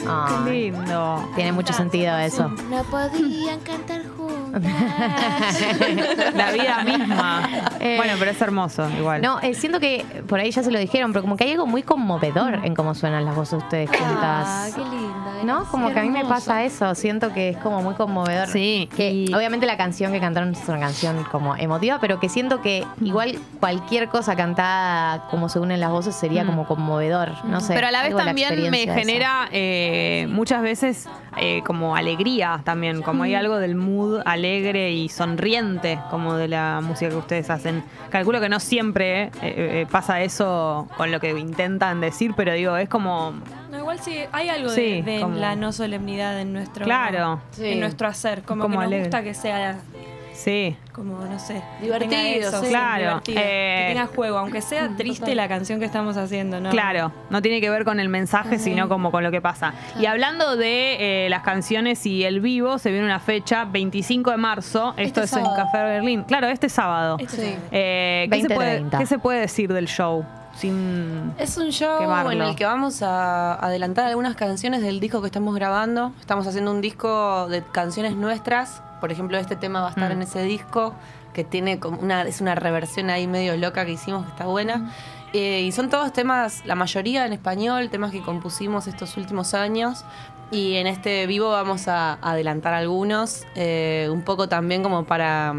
Ay, 0.07 0.33
Qué 0.45 0.51
lindo. 0.51 1.29
Tiene 1.35 1.51
mucho 1.51 1.73
sentido 1.73 2.17
eso. 2.17 2.49
No 2.69 2.83
podían 2.85 3.59
cantar. 3.61 3.98
La 6.35 6.51
vida 6.51 6.83
misma. 6.83 7.49
Eh, 7.79 7.95
Bueno, 7.97 8.13
pero 8.19 8.31
es 8.31 8.41
hermoso 8.41 8.87
igual. 8.97 9.21
No, 9.21 9.39
eh, 9.41 9.53
siento 9.53 9.79
que 9.79 10.05
por 10.27 10.39
ahí 10.39 10.51
ya 10.51 10.63
se 10.63 10.71
lo 10.71 10.79
dijeron, 10.79 11.11
pero 11.13 11.21
como 11.23 11.37
que 11.37 11.43
hay 11.45 11.51
algo 11.51 11.65
muy 11.65 11.83
conmovedor 11.83 12.61
en 12.65 12.75
cómo 12.75 12.93
suenan 12.95 13.25
las 13.25 13.35
voces 13.35 13.59
de 13.59 13.65
ustedes 13.65 13.89
Ah, 13.93 13.97
juntas. 13.97 14.73
qué 14.75 14.81
linda. 14.81 15.15
¿No? 15.45 15.63
Como 15.65 15.91
que 15.93 15.99
a 15.99 16.03
mí 16.03 16.09
me 16.09 16.25
pasa 16.25 16.63
eso, 16.65 16.93
siento 16.95 17.33
que 17.33 17.49
es 17.49 17.57
como 17.57 17.81
muy 17.81 17.93
conmovedor. 17.95 18.47
Sí, 18.49 18.89
Que 18.95 19.11
y- 19.11 19.33
obviamente 19.33 19.65
la 19.65 19.77
canción 19.77 20.11
que 20.11 20.19
cantaron 20.19 20.51
es 20.51 20.67
una 20.67 20.79
canción 20.79 21.23
como 21.31 21.55
emotiva, 21.55 21.99
pero 22.01 22.19
que 22.19 22.27
siento 22.29 22.61
que 22.61 22.85
igual 23.01 23.39
cualquier 23.59 24.09
cosa 24.09 24.35
cantada 24.35 25.27
como 25.29 25.47
se 25.49 25.59
unen 25.59 25.79
las 25.79 25.91
voces 25.91 26.15
sería 26.15 26.43
Mm. 26.43 26.47
como 26.47 26.65
conmovedor, 26.67 27.31
no 27.45 27.61
sé. 27.61 27.73
Pero 27.73 27.87
a 27.87 27.91
la 27.91 28.03
vez 28.03 28.15
también 28.15 28.69
me 28.69 28.79
genera 28.79 29.47
eh, 29.51 30.27
muchas 30.29 30.61
veces 30.61 31.07
eh, 31.37 31.61
como 31.65 31.95
alegría 31.95 32.61
también, 32.65 33.01
como 33.01 33.23
hay 33.23 33.35
algo 33.35 33.57
del 33.57 33.75
mood 33.75 34.21
alegre 34.25 34.38
y 34.45 35.09
sonriente 35.09 35.99
como 36.09 36.35
de 36.35 36.47
la 36.47 36.79
música 36.81 37.09
que 37.09 37.17
ustedes 37.17 37.49
hacen. 37.49 37.83
Calculo 38.09 38.39
que 38.39 38.49
no 38.49 38.59
siempre 38.59 39.23
eh, 39.23 39.31
eh, 39.41 39.87
pasa 39.91 40.21
eso 40.21 40.87
con 40.97 41.11
lo 41.11 41.19
que 41.19 41.31
intentan 41.37 42.01
decir, 42.01 42.33
pero 42.35 42.53
digo, 42.53 42.75
es 42.77 42.89
como... 42.89 43.33
No, 43.71 43.77
igual 43.77 43.99
sí, 43.99 44.17
hay 44.31 44.49
algo 44.49 44.69
Sí, 44.69 45.01
de, 45.01 45.13
de 45.13 45.21
como- 45.21 45.37
la 45.37 45.55
no 45.55 45.71
solemnidad 45.71 46.39
en 46.39 46.53
nuestro, 46.53 46.85
Claro. 46.85 47.39
en 47.57 47.73
Sí. 47.73 47.75
nuestro 47.79 48.07
hacer. 48.07 48.41
Como, 48.43 48.63
Como 48.63 48.73
que 48.73 48.77
nos 48.77 48.85
alegre. 48.87 49.05
gusta 49.05 49.23
que 49.23 49.33
sea 49.33 49.79
Sí, 50.39 50.77
como, 50.93 51.19
no 51.25 51.37
sé, 51.37 51.61
Divertido, 51.81 52.09
tenga 52.09 52.29
eso, 52.29 52.61
sí. 52.61 52.69
Claro, 52.69 53.03
divertido, 53.03 53.41
eh, 53.43 53.75
que 53.81 53.93
tenga 53.93 54.07
juego, 54.07 54.37
aunque 54.37 54.61
sea 54.61 54.89
triste 54.95 55.35
la 55.35 55.49
canción 55.49 55.79
que 55.79 55.85
estamos 55.85 56.15
haciendo, 56.15 56.61
¿no? 56.61 56.69
Claro, 56.69 57.11
no 57.29 57.41
tiene 57.41 57.59
que 57.59 57.69
ver 57.69 57.83
con 57.83 57.99
el 57.99 58.07
mensaje, 58.07 58.57
sino 58.57 58.87
como 58.87 59.11
con 59.11 59.21
lo 59.21 59.31
que 59.31 59.41
pasa. 59.41 59.73
Y 59.99 60.05
hablando 60.05 60.55
de 60.55 61.25
eh, 61.25 61.29
las 61.29 61.43
canciones 61.43 62.05
y 62.05 62.23
el 62.23 62.39
vivo, 62.39 62.77
se 62.77 62.89
viene 62.89 63.05
una 63.05 63.19
fecha, 63.19 63.65
25 63.65 64.31
de 64.31 64.37
marzo, 64.37 64.93
esto 64.95 65.21
Este 65.21 65.39
es 65.39 65.45
en. 65.45 65.53
Café 65.53 65.83
Berlín. 65.83 66.23
Claro, 66.23 66.47
este 66.47 66.69
sábado. 66.69 67.17
Sí. 67.27 67.55
Eh, 67.71 68.29
¿qué, 68.31 68.41
se 68.41 68.49
puede, 68.49 68.81
20:30. 68.81 68.97
qué 68.97 69.05
se 69.07 69.19
puede 69.19 69.39
decir 69.41 69.73
del 69.73 69.87
show? 69.89 70.25
Sin... 70.55 71.33
Es 71.37 71.57
un 71.57 71.69
show 71.71 71.99
Quemarlo. 71.99 72.31
en 72.31 72.41
el 72.41 72.55
que 72.55 72.63
vamos 72.63 73.01
a 73.01 73.55
adelantar 73.55 74.05
algunas 74.05 74.37
canciones 74.37 74.81
del 74.81 75.01
disco 75.01 75.19
que 75.19 75.27
estamos 75.27 75.53
grabando. 75.53 76.13
Estamos 76.21 76.47
haciendo 76.47 76.71
un 76.71 76.79
disco 76.79 77.49
de 77.49 77.61
canciones 77.73 78.15
nuestras. 78.15 78.81
Por 78.99 79.11
ejemplo, 79.11 79.37
este 79.37 79.55
tema 79.55 79.81
va 79.81 79.87
a 79.87 79.89
estar 79.91 80.09
Mm. 80.09 80.13
en 80.13 80.21
ese 80.21 80.41
disco, 80.43 80.93
que 81.33 81.43
tiene 81.43 81.79
como 81.79 81.99
una, 81.99 82.23
es 82.23 82.41
una 82.41 82.55
reversión 82.55 83.09
ahí 83.09 83.27
medio 83.27 83.55
loca 83.57 83.85
que 83.85 83.91
hicimos, 83.93 84.25
que 84.25 84.31
está 84.31 84.45
buena. 84.45 84.91
Eh, 85.33 85.61
y 85.61 85.71
son 85.71 85.89
todos 85.89 86.11
temas, 86.11 86.65
la 86.65 86.73
mayoría 86.75 87.25
en 87.25 87.33
español, 87.33 87.89
temas 87.89 88.11
que 88.11 88.21
compusimos 88.21 88.87
estos 88.87 89.15
últimos 89.17 89.53
años. 89.53 90.03
Y 90.51 90.75
en 90.77 90.87
este 90.87 91.27
vivo 91.27 91.51
vamos 91.51 91.87
a 91.87 92.13
adelantar 92.21 92.73
algunos, 92.73 93.45
eh, 93.55 94.09
un 94.11 94.23
poco 94.23 94.49
también 94.49 94.81
como 94.81 95.03
para, 95.03 95.53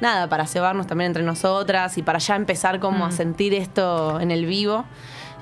nada, 0.00 0.28
para 0.30 0.46
cebarnos 0.46 0.86
también 0.86 1.08
entre 1.08 1.22
nosotras 1.22 1.98
y 1.98 2.02
para 2.02 2.18
ya 2.18 2.36
empezar 2.36 2.80
como 2.80 3.04
a 3.04 3.08
Mm. 3.08 3.12
sentir 3.12 3.52
esto 3.54 4.18
en 4.20 4.30
el 4.30 4.46
vivo. 4.46 4.86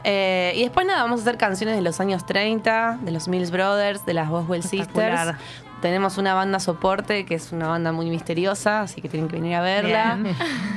Eh, 0.03 0.53
y 0.57 0.63
después 0.63 0.85
nada, 0.87 1.03
vamos 1.03 1.21
a 1.21 1.23
hacer 1.23 1.37
canciones 1.37 1.77
de 1.77 1.83
los 1.83 2.01
años 2.01 2.27
30, 2.27 2.99
de 3.03 3.13
los 3.13 3.29
Mills 3.29 3.51
Brothers, 3.53 4.05
de 4.07 4.15
las 4.15 4.29
Boswell 4.31 4.63
Sisters. 4.65 5.35
Tenemos 5.81 6.19
una 6.19 6.35
banda 6.35 6.61
soporte, 6.61 7.25
que 7.25 7.35
es 7.35 7.53
una 7.53 7.69
banda 7.69 7.93
muy 7.93 8.11
misteriosa, 8.11 8.83
así 8.83 9.01
que 9.01 9.09
tienen 9.09 9.29
que 9.29 9.37
venir 9.37 9.55
a 9.55 9.61
verla. 9.61 10.19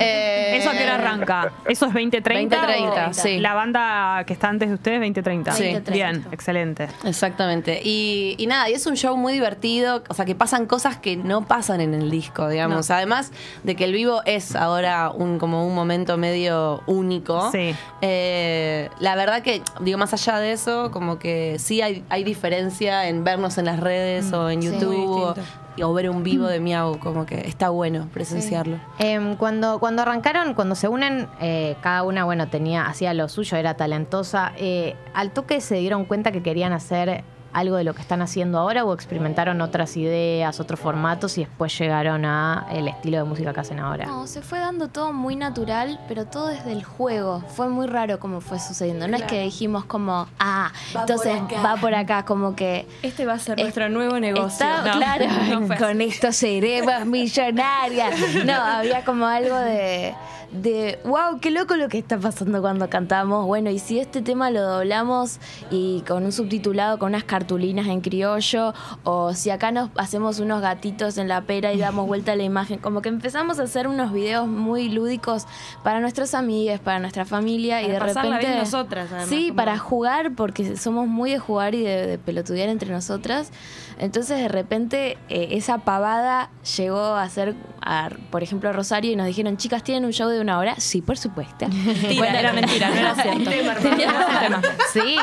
Eh, 0.00 0.56
¿Eso 0.56 0.70
a 0.70 0.72
qué 0.72 0.82
hora 0.82 0.96
arranca? 0.96 1.52
¿Eso 1.68 1.86
es 1.86 1.92
2030? 1.92 2.56
2030, 2.56 3.08
o 3.08 3.14
sí. 3.14 3.38
La 3.38 3.54
banda 3.54 4.24
que 4.26 4.32
está 4.32 4.48
antes 4.48 4.68
de 4.68 4.74
ustedes, 4.74 4.98
2030. 4.98 5.52
Sí. 5.52 5.72
2030. 5.72 5.92
Bien, 5.92 6.26
excelente. 6.32 6.88
Exactamente. 7.04 7.80
Y, 7.84 8.34
y 8.38 8.46
nada, 8.46 8.68
y 8.68 8.72
es 8.72 8.86
un 8.86 8.96
show 8.96 9.16
muy 9.16 9.34
divertido, 9.34 10.02
o 10.08 10.14
sea, 10.14 10.24
que 10.24 10.34
pasan 10.34 10.66
cosas 10.66 10.96
que 10.96 11.16
no 11.16 11.46
pasan 11.46 11.80
en 11.80 11.94
el 11.94 12.10
disco, 12.10 12.48
digamos. 12.48 12.90
Además 12.90 13.30
de 13.62 13.76
que 13.76 13.84
el 13.84 13.92
vivo 13.92 14.22
es 14.24 14.56
ahora 14.56 15.10
un 15.10 15.38
como 15.38 15.66
un 15.66 15.74
momento 15.74 16.16
medio 16.16 16.82
único. 16.86 17.50
Sí. 17.52 17.74
Eh, 18.00 18.90
la 18.98 19.14
verdad 19.14 19.42
que, 19.42 19.62
digo, 19.80 19.98
más 19.98 20.12
allá 20.12 20.38
de 20.38 20.52
eso, 20.52 20.90
como 20.90 21.18
que 21.18 21.56
sí 21.58 21.82
hay, 21.82 22.04
hay 22.08 22.24
diferencia 22.24 23.08
en 23.08 23.22
vernos 23.22 23.58
en 23.58 23.66
las 23.66 23.78
redes 23.78 24.32
o 24.32 24.50
en. 24.50 24.64
YouTube 24.64 24.93
o, 24.94 25.92
ver 25.92 26.10
un 26.10 26.22
vivo 26.22 26.46
de 26.46 26.60
Miau, 26.60 26.98
como 26.98 27.26
que 27.26 27.46
está 27.46 27.68
bueno 27.70 28.08
presenciarlo. 28.12 28.78
Em, 28.98 29.36
cuando, 29.36 29.78
cuando 29.78 30.02
arrancaron, 30.02 30.54
cuando 30.54 30.74
se 30.74 30.88
unen, 30.88 31.28
eh, 31.40 31.76
cada 31.80 32.02
una, 32.02 32.24
bueno, 32.24 32.48
tenía, 32.48 32.86
hacía 32.86 33.14
lo 33.14 33.28
suyo, 33.28 33.56
era 33.56 33.74
talentosa. 33.74 34.52
Eh, 34.56 34.94
¿Al 35.14 35.32
toque 35.32 35.60
se 35.60 35.76
dieron 35.76 36.04
cuenta 36.04 36.32
que 36.32 36.42
querían 36.42 36.72
hacer 36.72 37.24
algo 37.54 37.76
de 37.76 37.84
lo 37.84 37.94
que 37.94 38.02
están 38.02 38.20
haciendo 38.20 38.58
ahora 38.58 38.84
o 38.84 38.92
experimentaron 38.92 39.60
otras 39.60 39.96
ideas, 39.96 40.58
otros 40.60 40.78
formatos 40.80 41.38
y 41.38 41.44
después 41.44 41.76
llegaron 41.78 42.24
a 42.24 42.66
el 42.72 42.88
estilo 42.88 43.16
de 43.18 43.24
música 43.24 43.52
que 43.54 43.60
hacen 43.60 43.78
ahora? 43.80 44.06
No, 44.06 44.26
se 44.26 44.42
fue 44.42 44.58
dando 44.58 44.88
todo 44.88 45.12
muy 45.12 45.36
natural, 45.36 46.00
pero 46.08 46.26
todo 46.26 46.48
desde 46.48 46.72
el 46.72 46.84
juego. 46.84 47.42
Fue 47.48 47.68
muy 47.68 47.86
raro 47.86 48.18
como 48.18 48.40
fue 48.40 48.58
sucediendo. 48.58 49.06
No 49.08 49.16
es 49.16 49.22
que 49.22 49.40
dijimos 49.42 49.84
como, 49.84 50.26
ah, 50.38 50.70
Va 50.94 51.00
entonces 51.02 51.38
por 51.48 51.64
va 51.64 51.76
por 51.76 51.94
acá, 51.94 52.24
como 52.24 52.54
que 52.56 52.86
Este 53.02 53.24
va 53.24 53.34
a 53.34 53.38
ser 53.38 53.58
Es- 53.58 53.64
nuestro 53.64 53.88
nuevo 53.88 54.18
negocio. 54.20 54.66
Está 54.66 54.82
No, 54.84 54.98
claro, 54.98 55.24
no 55.50 55.66
fue 55.66 55.76
así. 55.76 55.84
con 55.84 56.00
esto 56.00 56.32
seremos 56.32 57.06
millonarias. 57.06 58.14
No, 58.44 58.52
había 58.54 59.04
como 59.04 59.26
algo 59.26 59.56
de, 59.56 60.14
de, 60.54 60.98
wow, 61.04 61.40
qué 61.40 61.50
loco 61.50 61.74
lo 61.76 61.88
que 61.88 61.98
está 61.98 62.16
pasando 62.18 62.60
cuando 62.60 62.88
cantamos. 62.88 63.46
Bueno, 63.46 63.70
y 63.70 63.78
si 63.78 63.98
este 63.98 64.22
tema 64.22 64.50
lo 64.50 64.62
doblamos 64.62 65.38
y 65.70 66.02
con 66.06 66.24
un 66.24 66.32
subtitulado, 66.32 66.98
con 66.98 67.08
unas 67.08 67.24
cartulinas 67.24 67.88
en 67.88 68.00
criollo, 68.00 68.72
o 69.02 69.34
si 69.34 69.50
acá 69.50 69.72
nos 69.72 69.90
hacemos 69.96 70.38
unos 70.38 70.62
gatitos 70.62 71.18
en 71.18 71.26
la 71.28 71.40
pera 71.42 71.72
y 71.72 71.78
damos 71.78 72.06
vuelta 72.06 72.32
a 72.32 72.36
la 72.36 72.44
imagen, 72.44 72.78
como 72.78 73.02
que 73.02 73.08
empezamos 73.08 73.58
a 73.58 73.64
hacer 73.64 73.88
unos 73.88 74.12
videos 74.12 74.46
muy 74.46 74.88
lúdicos 74.88 75.46
para 75.82 76.00
nuestros 76.00 76.34
amigos, 76.34 76.78
para 76.80 77.00
nuestra 77.00 77.24
familia 77.24 77.82
y 77.82 77.90
de 77.90 77.98
repente... 77.98 78.38
bien 78.38 78.58
nosotras, 78.58 79.08
además, 79.10 79.28
sí, 79.28 79.48
como- 79.48 79.56
para 79.56 79.78
jugar, 79.78 80.34
porque 80.36 80.76
somos 80.76 81.08
muy 81.08 81.32
de 81.32 81.38
jugar 81.38 81.74
y 81.74 81.82
de, 81.82 82.06
de 82.06 82.18
pelotudear 82.18 82.68
entre 82.68 82.90
nosotras. 82.90 83.50
Entonces, 83.98 84.38
de 84.38 84.48
repente, 84.48 85.18
eh, 85.28 85.48
esa 85.52 85.78
pavada 85.78 86.50
llegó 86.76 87.14
a 87.14 87.28
ser 87.28 87.54
a, 87.84 88.10
por 88.30 88.42
ejemplo, 88.42 88.70
a 88.70 88.72
Rosario 88.72 89.12
y 89.12 89.16
nos 89.16 89.26
dijeron, 89.26 89.56
chicas, 89.56 89.82
¿tienen 89.82 90.04
un 90.04 90.12
show 90.12 90.28
de 90.28 90.40
una 90.40 90.58
hora? 90.58 90.74
Sí, 90.78 91.02
por 91.02 91.18
supuesto. 91.18 91.66
Mentira, 91.68 92.40
era 92.40 92.52
mentira, 92.52 92.88
no 92.88 92.96
era 92.96 93.14
cierto. 93.14 93.50
Sí, 94.92 95.16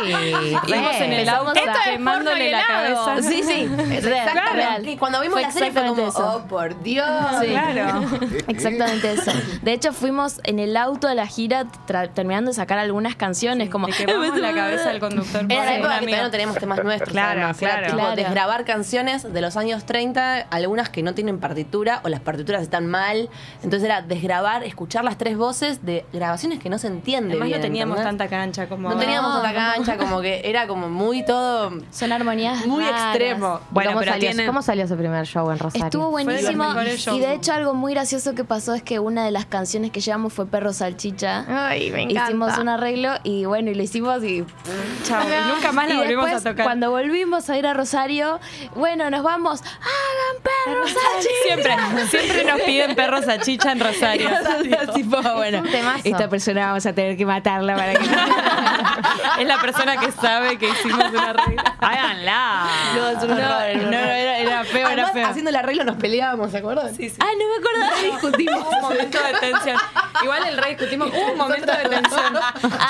Fuimos 0.68 0.96
en 0.96 1.14
el 1.14 1.30
auto 1.30 1.54
quemándole 1.86 2.52
la 2.52 2.66
cabeza. 2.68 3.22
Sí, 3.22 3.44
sí. 3.44 3.70
Exactamente. 3.92 4.92
Y 4.92 4.98
cuando 4.98 5.22
vimos 5.22 5.34
Fue 5.34 5.42
la 5.44 5.52
serie 5.52 5.72
fue 5.72 5.88
como, 5.88 6.08
exactamente 6.08 6.20
eso. 6.20 6.44
oh, 6.46 6.48
por 6.48 6.82
Dios. 6.84 7.08
Sí. 7.42 7.48
Claro. 7.48 8.02
Exactamente 8.48 9.14
eso. 9.14 9.32
De 9.62 9.74
hecho, 9.74 9.94
fuimos 9.94 10.42
en 10.44 10.60
el 10.60 10.76
auto 10.78 11.08
de 11.08 11.16
la 11.16 11.28
gira 11.28 11.66
terminando 12.14 12.52
de 12.52 12.56
sacar 12.56 12.80
algunas 12.80 13.16
canciones 13.16 13.70
como... 13.70 13.88
Le 13.88 13.94
quemamos 13.94 14.38
la 14.38 14.54
cabeza 14.54 14.90
al 14.90 15.00
conductor. 15.00 15.46
Era 15.50 15.66
la 15.66 15.76
época 15.76 16.00
que 16.00 16.06
todavía 16.06 16.24
no 16.24 16.32
teníamos 16.32 16.58
temas 16.58 16.84
nuestros. 16.84 17.12
Claro, 17.12 17.54
claro. 17.58 17.92
tipo 17.92 18.16
Canciones 18.66 19.32
de 19.34 19.42
los 19.42 19.58
años 19.58 19.86
30, 19.86 20.48
algunas 20.50 20.90
que 20.90 21.04
no 21.04 21.14
tienen 21.14 21.40
partitura 21.40 22.02
o 22.04 22.10
las 22.10 22.20
partituras 22.20 22.62
están 22.62 22.88
mal. 22.88 23.30
Entonces 23.64 23.84
era 23.84 24.02
desgrabar, 24.02 24.64
escuchar 24.64 25.04
las 25.04 25.18
tres 25.18 25.38
voces 25.38 25.86
de 25.86 26.06
grabaciones 26.14 26.60
que 26.60 26.70
no 26.70 26.78
se 26.78 26.88
entiende 26.88 27.32
Además 27.32 27.48
bien. 27.48 27.60
no 27.60 27.64
teníamos 27.64 27.98
¿entendés? 27.98 28.18
tanta 28.20 28.30
cancha 28.30 28.68
como 28.68 28.90
No 28.90 28.98
teníamos 28.98 29.34
No, 29.36 29.42
tanta 29.42 29.68
no. 29.68 29.74
cancha, 29.74 29.98
como 29.98 30.22
que 30.22 30.42
era 30.46 30.68
como 30.68 30.90
muy 30.90 31.26
todo 31.26 31.72
Son 31.92 32.12
armonías 32.12 32.66
muy 32.66 32.84
raras. 32.84 33.02
extremo. 33.16 33.60
Bueno, 33.72 33.92
¿Cómo, 33.92 34.00
pero 34.00 34.12
salió, 34.14 34.30
tiene- 34.30 34.46
¿Cómo 34.46 34.62
salió 34.62 34.86
ese 34.86 34.96
primer 34.96 35.26
show 35.26 35.50
en 35.52 35.60
Rosario? 35.60 35.86
Estuvo 35.86 36.12
Fue 36.12 36.24
de 36.24 36.42
los 36.42 36.56
buenísimo. 36.56 37.16
Y 37.16 37.20
de 37.20 37.34
hecho, 37.34 37.54
algo 37.54 37.74
muy 37.74 37.94
gracioso 37.94 38.34
que 38.36 38.44
pasó 38.44 38.74
es 38.74 38.84
que 38.84 39.00
una 39.00 39.26
de 39.26 39.32
las 39.32 39.46
canciones 39.46 39.92
que 39.92 40.00
llevamos 40.02 40.34
fue 40.34 40.46
Perro 40.46 40.74
Salchicha. 40.74 41.46
Ay, 41.48 41.92
me 41.92 42.04
encanta. 42.04 42.24
Hicimos 42.30 42.58
un 42.58 42.70
arreglo 42.70 43.12
y 43.24 43.46
bueno, 43.46 43.72
y 43.72 43.76
lo 43.76 43.84
hicimos 43.84 44.24
y. 44.24 44.44
Chao, 45.04 45.24
nunca 45.54 45.72
más 45.72 45.88
la 45.90 45.96
volvimos 45.98 46.26
después, 46.26 46.46
a 46.46 46.50
tocar. 46.52 46.66
Cuando 46.66 46.92
volvimos 46.92 47.50
a 47.50 47.58
ir 47.58 47.66
a 47.68 47.74
Rosario, 47.74 48.40
bueno, 48.76 49.10
nos 49.10 49.24
vamos. 49.24 49.62
¡Hagan 49.62 50.44
perro 50.44 50.88
salchicha! 50.88 51.32
Siempre, 51.46 51.76
siempre 52.08 52.44
nos 52.46 52.62
piden 52.62 52.96
perros 52.96 53.28
a 53.28 53.40
chicha 53.40 53.72
en 53.72 53.80
Rosario. 53.80 54.30
tipo, 54.94 55.22
bueno, 55.22 55.64
temazo. 55.64 56.02
esta 56.04 56.30
persona 56.30 56.68
vamos 56.68 56.86
a 56.86 56.94
tener 56.94 57.18
que 57.18 57.26
matarla 57.26 57.76
para 57.76 57.94
que. 57.94 58.06
es 59.42 59.48
la 59.48 59.60
persona 59.60 59.98
que 59.98 60.12
sabe 60.12 60.58
que 60.58 60.70
hicimos 60.70 61.06
una 61.12 61.34
regla. 61.34 61.76
Háganla. 61.80 62.66
No, 62.96 63.08
es 63.10 63.24
un 63.24 63.30
No, 63.30 63.36
horror, 63.36 63.76
no, 63.76 63.88
un 63.88 63.94
horror. 63.96 64.11
Era, 64.64 64.94
era 64.94 65.08
feo. 65.12 65.28
haciendo 65.28 65.50
el 65.50 65.56
arreglo 65.56 65.84
nos 65.84 65.98
peleábamos, 65.98 66.52
¿se 66.52 66.58
acuerdan? 66.58 66.96
Sí, 66.96 67.10
sí. 67.10 67.18
¡Ay, 67.20 67.36
no 67.38 67.46
me 67.48 67.56
acordaba! 67.68 68.02
discutimos. 68.02 68.68
un 68.76 68.82
momento 68.82 69.18
de 69.24 69.40
tensión. 69.40 69.78
Igual 70.24 70.48
el 70.48 70.58
rey 70.58 70.76
discutimos, 70.76 71.10
un 71.14 71.38
momento 71.38 71.72
de 71.72 71.90
tensión. 71.90 72.34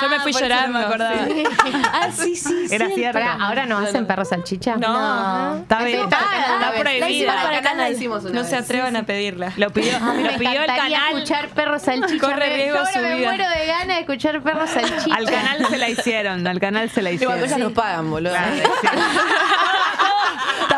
Yo 0.02 0.08
me 0.08 0.20
fui 0.20 0.30
eso 0.30 0.40
no 0.40 0.46
llorando. 0.48 0.78
me 0.78 0.84
acordaba. 0.84 1.24
sí. 1.26 1.44
ah, 1.92 2.08
sí, 2.12 2.36
sí, 2.36 2.66
Era 2.70 2.86
sí. 2.88 2.94
cierto. 2.94 3.20
¿Ahora 3.40 3.66
no 3.66 3.78
hacen 3.78 4.06
perro 4.06 4.24
salchicha? 4.24 4.76
No, 4.76 5.56
Está 5.56 5.82
bien. 5.82 6.00
Está, 6.00 6.72
prohibida. 6.78 7.34
La 7.34 7.42
para 7.42 7.58
el 7.58 7.64
canal, 7.64 7.92
hicimos 7.92 8.24
una 8.24 8.32
No 8.42 8.44
se 8.44 8.56
atrevan 8.56 8.96
a 8.96 9.02
pedirla. 9.04 9.52
Lo 9.56 9.70
pidió, 9.70 9.96
A 9.96 10.12
mí 10.14 10.22
lo 10.22 10.32
me 10.32 10.38
pidió 10.38 10.60
el 10.60 10.66
canal. 10.66 10.92
escuchar 11.14 11.48
perro 11.50 11.78
salchicha. 11.78 12.18
Corre 12.26 12.48
Me- 12.48 12.56
riesgo 12.56 12.78
su 12.92 12.98
me 12.98 13.14
vida. 13.16 13.28
muero 13.28 13.48
de 13.48 13.66
ganas 13.66 13.86
de 13.88 13.98
escuchar 14.00 14.42
perro 14.42 14.66
salchicha. 14.66 15.14
Al 15.14 15.24
canal 15.30 15.66
se 15.68 15.78
la 15.78 15.88
hicieron, 15.88 16.46
al 16.46 16.60
canal 16.60 16.90
se 16.90 17.02
la 17.02 17.10
Igual 17.12 17.38
hicieron. 17.38 17.44
ellas 17.44 17.58
nos 17.58 17.72
pagan, 17.72 18.10
boludo. 18.10 18.32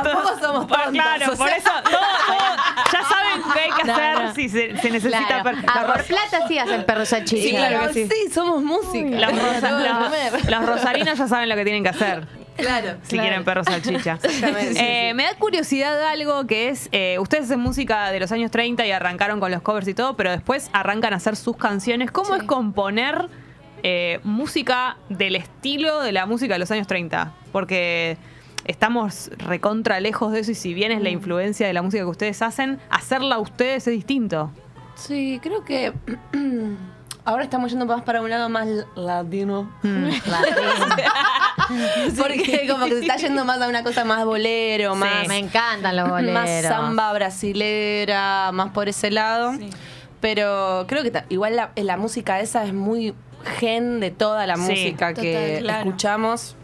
Sí. 0.02 0.08
Tampoco 0.10 0.38
somos 0.40 0.66
Por- 0.66 0.82
tontas. 0.84 0.90
claro, 0.92 1.32
o 1.32 1.36
por 1.36 1.48
sea. 1.48 1.56
eso 1.56 1.70
todo, 1.82 1.92
todo- 1.92 2.92
ya 2.92 3.02
saben 3.08 3.42
qué 3.52 3.60
hay 3.60 3.70
que 3.70 3.84
No, 3.84 3.92
hacer 3.94 4.22
no. 4.22 4.34
si 4.34 4.48
se, 4.48 4.76
se 4.78 4.90
necesita. 4.90 5.26
Claro. 5.26 5.42
per- 5.44 5.56
Ah, 5.66 5.86
por 5.86 6.04
plata 6.04 6.48
sí 6.48 6.58
hacen 6.58 6.84
perro 6.84 7.04
salchicha. 7.06 7.42
Sí, 7.42 7.50
claro 7.50 7.92
que 7.92 8.08
que 8.08 8.08
sí. 8.08 8.30
somos 8.32 8.62
música. 8.62 9.08
los 9.18 9.32
rosa- 9.42 9.70
los- 10.30 10.44
los 10.50 10.66
rosarinos 10.66 11.18
ya 11.18 11.28
saben 11.28 11.48
lo 11.48 11.54
que 11.56 11.64
tienen 11.64 11.82
que 11.82 11.88
hacer. 11.90 12.26
Claro. 12.56 12.98
Si 13.02 13.18
quieren 13.18 13.44
perros 13.44 13.66
salchicha. 13.66 14.18
Sí, 14.22 14.28
Eh, 14.44 15.08
sí. 15.10 15.14
Me 15.16 15.24
da 15.24 15.34
curiosidad 15.34 16.06
algo 16.06 16.46
que 16.46 16.68
es, 16.68 16.88
eh, 16.92 17.18
ustedes 17.18 17.44
hacen 17.46 17.58
música 17.60 18.10
de 18.12 18.20
los 18.20 18.30
años 18.30 18.50
30 18.52 18.86
y 18.86 18.92
arrancaron 18.92 19.40
con 19.40 19.50
los 19.50 19.60
covers 19.62 19.88
y 19.88 19.94
todo, 19.94 20.14
pero 20.16 20.30
después 20.30 20.70
arrancan 20.72 21.12
a 21.14 21.16
hacer 21.16 21.34
sus 21.36 21.56
canciones. 21.56 22.10
¿Cómo 22.12 22.34
es 22.36 22.44
componer 22.44 23.28
eh, 23.82 24.20
música 24.22 24.96
del 25.08 25.34
estilo 25.36 26.00
de 26.00 26.12
la 26.12 26.26
música 26.26 26.54
de 26.54 26.58
los 26.60 26.70
años 26.70 26.86
30? 26.86 27.32
Porque 27.52 28.16
estamos 28.64 29.30
recontra 29.38 30.00
lejos 30.00 30.32
de 30.32 30.40
eso 30.40 30.50
y 30.50 30.54
si 30.54 30.74
bien 30.74 30.92
es 30.92 31.02
la 31.02 31.10
influencia 31.10 31.66
de 31.66 31.72
la 31.72 31.82
música 31.82 32.02
que 32.04 32.10
ustedes 32.10 32.42
hacen, 32.42 32.78
hacerla 32.90 33.38
ustedes 33.38 33.86
es 33.86 33.94
distinto. 33.94 34.50
Sí, 34.94 35.40
creo 35.42 35.64
que 35.64 35.92
ahora 37.24 37.44
estamos 37.44 37.70
yendo 37.70 37.86
más 37.86 38.02
para 38.02 38.20
un 38.22 38.30
lado 38.30 38.48
más 38.48 38.68
latino. 38.94 39.70
Porque 42.16 42.66
como 42.68 42.86
que 42.86 42.92
se 42.92 43.00
está 43.00 43.16
yendo 43.16 43.44
más 43.44 43.60
a 43.60 43.68
una 43.68 43.82
cosa 43.82 44.04
más 44.04 44.24
bolero, 44.24 44.94
más, 44.94 45.26
Me 45.28 45.38
encantan 45.38 45.96
los 45.96 46.08
boleros. 46.08 46.34
más 46.34 46.62
samba 46.62 47.12
brasilera, 47.12 48.50
más 48.52 48.70
por 48.72 48.88
ese 48.88 49.10
lado. 49.10 49.52
Pero 50.20 50.84
creo 50.88 51.02
que 51.02 51.12
igual 51.28 51.56
la, 51.56 51.70
la 51.76 51.96
música 51.96 52.40
esa 52.40 52.64
es 52.64 52.72
muy 52.72 53.14
gen 53.58 54.00
de 54.00 54.10
toda 54.10 54.46
la 54.46 54.56
Sí, 54.56 54.62
música 54.62 55.14
que. 55.14 55.58
Claro. 55.60 55.78
escuchamos. 55.80 56.56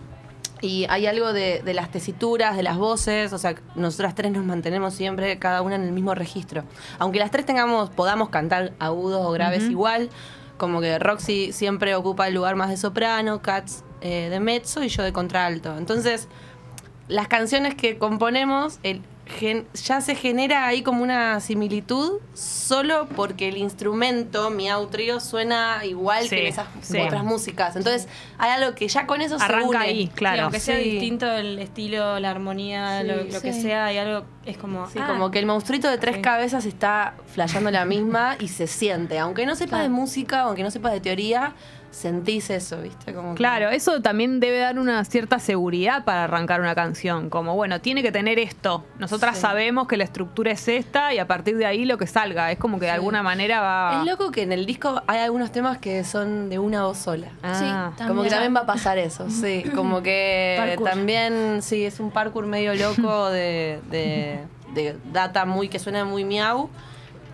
Y 0.62 0.86
hay 0.90 1.06
algo 1.06 1.32
de, 1.32 1.62
de 1.64 1.74
las 1.74 1.90
tesituras, 1.90 2.56
de 2.56 2.62
las 2.62 2.76
voces, 2.76 3.32
o 3.32 3.38
sea, 3.38 3.54
nosotras 3.74 4.14
tres 4.14 4.30
nos 4.32 4.44
mantenemos 4.44 4.94
siempre 4.94 5.38
cada 5.38 5.62
una 5.62 5.76
en 5.76 5.82
el 5.82 5.92
mismo 5.92 6.14
registro. 6.14 6.64
Aunque 6.98 7.18
las 7.18 7.30
tres 7.30 7.46
tengamos, 7.46 7.90
podamos 7.90 8.28
cantar 8.28 8.72
agudos 8.78 9.24
o 9.24 9.30
graves 9.32 9.64
igual, 9.64 10.10
como 10.58 10.82
que 10.82 10.98
Roxy 10.98 11.52
siempre 11.52 11.94
ocupa 11.94 12.28
el 12.28 12.34
lugar 12.34 12.56
más 12.56 12.68
de 12.68 12.76
soprano, 12.76 13.40
Katz 13.40 13.82
eh, 14.02 14.28
de 14.30 14.40
mezzo 14.40 14.82
y 14.82 14.88
yo 14.88 15.02
de 15.02 15.12
contralto. 15.12 15.76
Entonces, 15.78 16.28
las 17.08 17.28
canciones 17.28 17.74
que 17.74 17.98
componemos, 17.98 18.78
el 18.82 19.02
gen- 19.38 19.66
ya 19.74 20.00
se 20.00 20.14
genera 20.14 20.66
ahí 20.66 20.82
como 20.82 21.02
una 21.02 21.40
similitud 21.40 22.20
solo 22.34 23.08
porque 23.16 23.48
el 23.48 23.56
instrumento, 23.56 24.50
mi 24.50 24.68
trío, 24.90 25.20
suena 25.20 25.84
igual 25.84 26.24
Sí, 26.24 26.30
que 26.30 26.40
en 26.42 26.46
esas 26.48 26.66
sí. 26.82 26.98
otras 27.00 27.24
músicas. 27.24 27.76
Entonces, 27.76 28.08
hay 28.38 28.50
algo 28.50 28.74
que 28.74 28.86
ya 28.88 29.06
con 29.06 29.20
eso 29.22 29.38
se 29.38 29.44
Arranca 29.44 29.68
une. 29.68 29.78
ahí, 29.78 30.08
claro. 30.08 30.36
Sí, 30.36 30.40
aunque 30.42 30.60
sea 30.60 30.76
Sí. 30.76 30.82
distinto 30.90 31.30
el 31.30 31.58
estilo, 31.58 32.18
la 32.20 32.30
armonía, 32.30 33.00
Sí, 33.02 33.06
lo, 33.08 33.16
lo 33.24 33.40
que 33.40 33.52
sea, 33.52 33.86
hay 33.86 33.98
algo, 33.98 34.26
es 34.44 34.56
como. 34.58 34.86
Sí, 34.88 34.98
ah, 35.00 35.06
como 35.06 35.30
que 35.30 35.38
el 35.38 35.46
monstruito 35.46 35.88
de 35.88 35.98
tres 35.98 36.16
Sí. 36.16 36.22
cabezas 36.22 36.64
está 36.66 37.14
flasheando 37.32 37.70
la 37.70 37.84
misma 37.84 38.36
y 38.40 38.48
se 38.48 38.66
siente. 38.66 39.18
Aunque 39.18 39.46
no 39.46 39.54
sepas 39.56 39.82
de 39.82 39.88
música, 39.88 40.40
aunque 40.42 40.62
no 40.62 40.70
sepas 40.70 40.92
de 40.92 41.00
teoría, 41.00 41.54
sentís 41.90 42.50
eso, 42.50 42.80
¿viste? 42.82 43.12
Como 43.12 43.30
que- 43.34 43.38
Claro, 43.38 43.68
eso 43.70 44.00
también 44.00 44.38
debe 44.40 44.58
dar 44.58 44.78
una 44.78 45.04
cierta 45.04 45.38
seguridad 45.38 46.04
para 46.04 46.24
arrancar 46.24 46.60
una 46.60 46.74
canción. 46.74 47.30
Como, 47.30 47.54
bueno, 47.56 47.80
tiene 47.80 48.02
que 48.02 48.12
tener 48.12 48.38
esto. 48.38 48.84
Nosotras 48.98 49.36
Sí. 49.36 49.42
sabemos 49.42 49.88
que 49.88 49.96
la 49.96 50.04
estructura 50.04 50.52
es 50.52 50.68
esta 50.68 51.12
y 51.12 51.18
a 51.18 51.26
partir 51.26 51.56
de 51.56 51.66
ahí 51.66 51.84
lo 51.84 51.98
que 51.98 52.06
salga. 52.06 52.50
Es 52.52 52.58
como 52.58 52.78
que 52.78 52.86
de 52.86 52.92
alguna 52.92 53.22
manera 53.22 53.60
va. 53.60 53.98
Es 54.00 54.06
loco 54.10 54.30
que 54.30 54.42
en 54.42 54.52
el 54.52 54.66
disco 54.66 55.02
hay 55.06 55.18
algunos 55.20 55.50
temas 55.52 55.78
que 55.78 56.04
son 56.04 56.48
de 56.48 56.58
una 56.58 56.84
voz 56.84 56.98
sola. 56.98 57.28
Ah. 57.42 57.92
Sí, 57.98 58.04
Como 58.06 58.22
que 58.22 58.30
también 58.30 58.54
va 58.54 58.60
a 58.60 58.66
pasar 58.66 58.98
eso, 58.98 59.28
sí. 59.30 59.64
Como 59.74 60.02
que 60.02 60.56
Parkour. 60.58 60.88
también, 60.90 61.60
sí, 61.62 61.84
es 61.84 61.98
un 62.00 62.10
parkour 62.10 62.46
medio 62.46 62.74
loco 62.74 63.28
de, 63.30 63.80
de- 63.90 64.40
de 64.74 64.96
data 65.12 65.44
muy 65.44 65.68
que 65.68 65.80
suena 65.80 66.04
muy 66.04 66.24
miau. 66.24 66.70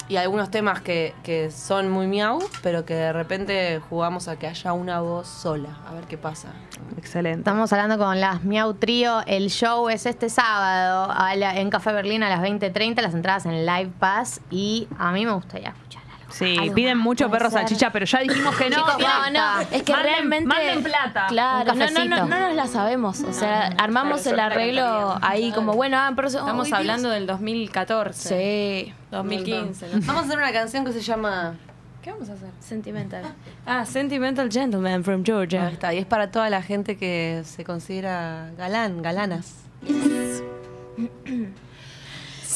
Y 0.08 0.16
algunos 0.18 0.52
temas 0.52 0.80
que, 0.82 1.14
que 1.24 1.50
son 1.50 1.90
muy 1.90 2.06
miau, 2.06 2.38
pero 2.62 2.84
que 2.84 2.94
de 2.94 3.12
repente 3.12 3.80
jugamos 3.90 4.28
a 4.28 4.36
que 4.38 4.46
haya 4.46 4.72
una 4.72 5.00
voz 5.00 5.26
sola. 5.26 5.70
A 5.88 5.94
ver 5.94 6.04
qué 6.04 6.16
pasa. 6.16 6.48
Excelente. 6.96 7.40
Estamos 7.40 7.72
hablando 7.72 7.98
con 7.98 8.20
las 8.20 8.44
Miau 8.44 8.74
Trío. 8.74 9.22
El 9.26 9.50
show 9.50 9.88
es 9.88 10.06
este 10.06 10.28
sábado 10.30 11.12
la- 11.36 11.56
en 11.58 11.70
Café 11.70 11.92
Berlín 11.92 12.22
a 12.22 12.28
las 12.28 12.40
20.30. 12.40 13.02
Las 13.02 13.14
entradas 13.14 13.46
en 13.46 13.66
Live 13.66 13.90
Pass. 13.98 14.40
Y 14.50 14.86
a 14.96 15.10
mí 15.10 15.26
me 15.26 15.32
gustaría 15.32 15.70
escuchar. 15.70 15.95
Sí, 16.38 16.56
Algo 16.58 16.74
piden 16.74 16.98
más 16.98 17.04
mucho 17.04 17.28
puede 17.28 17.38
perro 17.38 17.50
ser. 17.50 17.60
salchicha, 17.60 17.90
pero 17.92 18.04
ya 18.04 18.18
dijimos 18.20 18.54
que 18.56 18.68
no. 18.70 18.76
Chicos, 18.76 18.98
No, 18.98 19.30
no, 19.30 19.60
es 19.60 19.82
que 19.82 19.92
manden- 19.92 20.02
realmente. 20.02 20.46
Manden 20.48 20.82
plata. 20.82 21.26
Claro, 21.28 21.72
Un 21.72 21.78
no, 21.78 21.84
no, 21.86 21.90
no, 21.90 21.94
cafecito. 21.94 22.26
no 22.26 22.40
nos 22.40 22.54
la 22.54 22.66
sabemos. 22.66 23.20
O 23.22 23.32
sea, 23.32 23.68
armamos 23.78 24.20
claro, 24.22 24.34
el 24.36 24.40
arreglo 24.40 25.18
ahí 25.22 25.50
como, 25.52 25.72
bueno, 25.72 25.96
ah, 25.98 26.12
pero 26.14 26.28
Estamos 26.28 26.70
hablando 26.72 27.08
Dios. 27.08 27.14
del 27.20 27.26
2014. 27.26 28.84
Sí. 28.86 28.94
2015. 29.10 29.86
¿no? 29.88 30.00
Vamos 30.06 30.22
a 30.22 30.26
hacer 30.26 30.36
una 30.38 30.52
canción 30.52 30.84
que 30.84 30.92
se 30.92 31.00
llama. 31.00 31.54
¿Qué 32.02 32.12
vamos 32.12 32.28
a 32.28 32.34
hacer? 32.34 32.50
Sentimental. 32.60 33.24
Ah, 33.66 33.84
Sentimental 33.84 34.48
Gentleman 34.52 35.02
from 35.02 35.16
Ahí 35.20 35.24
Georgia. 35.24 35.68
está, 35.70 35.92
y 35.92 35.98
es 35.98 36.06
para 36.06 36.30
toda 36.30 36.48
la 36.50 36.62
gente 36.62 36.96
que 36.96 37.42
se 37.44 37.64
considera 37.64 38.50
galán, 38.56 39.02
galanas. 39.02 39.54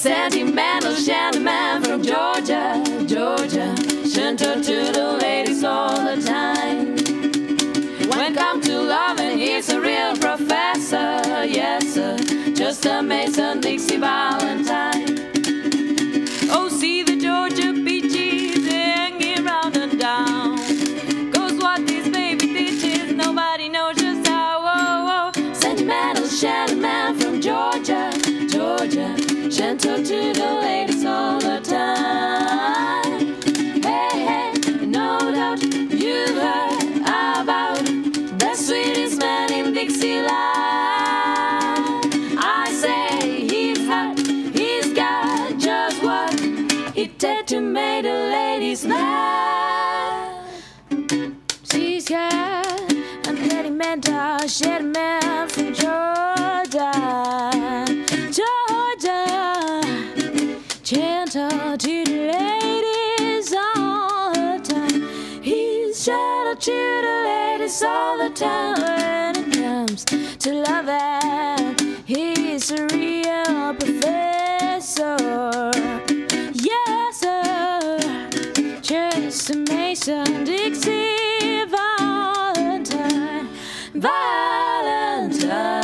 Sentimental 0.01 0.95
gentleman 0.95 1.83
from 1.83 2.03
Georgia, 2.03 2.83
Georgia, 3.07 3.75
gentle 4.11 4.55
to 4.63 4.93
the 4.93 5.19
ladies 5.21 5.63
all 5.63 5.91
the 5.95 6.23
time. 6.23 6.97
When 8.09 8.35
come 8.35 8.63
to 8.63 8.81
loving, 8.81 9.37
he's 9.37 9.69
a 9.69 9.79
real 9.79 10.17
professor, 10.17 11.45
yes 11.45 11.93
sir, 11.93 12.17
just 12.55 12.87
a 12.87 13.03
Mason 13.03 13.61
Dixie 13.61 13.99
Valentine. 13.99 15.19
Oh, 16.51 16.71
see 16.71 17.03
the 17.03 17.19
Georgia 17.19 17.75
peaches 17.85 18.67
hanging 18.73 19.45
round 19.45 19.77
and 19.77 20.01
down. 20.01 20.57
Cause 21.31 21.59
what 21.59 21.87
these 21.87 22.09
baby 22.09 22.47
teaches, 22.47 23.13
nobody 23.13 23.69
knows 23.69 23.97
just 23.97 24.27
how. 24.27 24.63
Oh, 24.63 25.33
oh. 25.37 25.53
Sentimental 25.53 26.27
gentleman 26.27 26.80
talk 29.81 30.05
to 30.05 30.33
the 30.35 30.61
ladies 30.63 31.05
all 31.07 31.41
the 31.41 31.59
time. 31.63 33.21
Hey, 33.83 34.11
hey, 34.29 34.53
no 34.85 35.19
doubt 35.33 35.63
you've 35.63 36.37
heard 36.37 36.97
about 37.41 37.83
the 38.39 38.55
sweetest 38.55 39.19
man 39.19 39.51
in 39.53 39.73
Dixieland. 39.73 40.29
I 42.39 42.71
say 42.73 43.47
he's 43.49 43.87
hot, 43.87 44.19
he's 44.19 44.93
got 44.93 45.59
just 45.59 46.03
what 46.03 46.35
it 46.95 47.19
takes 47.19 47.51
to 47.53 47.61
make 47.61 48.05
a 48.05 48.19
lady's 48.35 48.85
man. 48.85 50.45
She's 51.73 52.07
got 52.07 52.93
a 53.27 53.33
petty 53.33 53.71
mentor, 53.71 54.47
shit 54.47 54.85
man. 54.85 55.30
Gentle 66.61 67.03
to 67.03 67.25
ladies 67.25 67.83
all 67.83 68.19
the 68.19 68.29
time 68.29 68.75
when 68.83 69.37
it 69.37 69.53
comes 69.55 70.05
to 70.05 70.53
loving. 70.53 71.77
He's 72.05 72.71
a 72.71 72.87
real 72.89 73.75
professor. 73.75 75.17
Yes, 76.53 77.17
sir. 77.17 77.99
Just 78.83 79.51
a 79.51 79.57
Mason 79.57 80.45
Dixie 80.45 81.65
Valentine. 81.65 83.49
Valentine. 83.95 85.80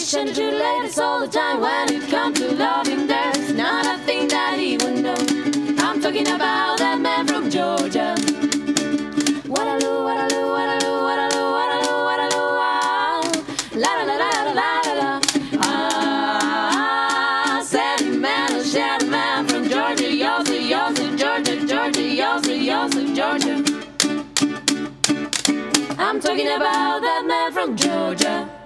He's 0.00 0.14
ladies 0.14 0.98
all 0.98 1.20
the 1.20 1.28
time 1.28 1.60
when 1.60 1.92
it 1.92 2.08
comes 2.08 2.38
to 2.38 2.50
loving. 2.52 3.06
There's 3.06 3.52
not 3.52 3.84
a 3.84 3.98
thing 4.06 4.28
that 4.28 4.58
he 4.58 4.78
would 4.78 5.02
know. 5.02 5.14
I'm 5.78 6.00
talking 6.00 6.26
about 6.26 6.78
that 6.78 6.98
man 6.98 7.26
from 7.26 7.50
Georgia. 7.50 8.14
La 9.46 9.62
la 9.62 9.74
la 14.04 14.16
la 14.16 14.42
la 14.42 14.80
la 14.86 14.92
la. 15.00 15.20
Ah, 15.60 17.60
sentiment 17.62 18.52
is 18.52 18.72
gentleman 18.72 19.46
from 19.48 19.68
Georgia, 19.68 20.10
Georgia, 20.16 20.60
Georgia, 21.18 21.56
Georgia. 23.14 23.62
I'm 25.98 26.20
talking 26.20 26.48
about 26.48 27.02
that 27.02 27.24
man 27.26 27.52
from 27.52 27.76
Georgia. 27.76 28.59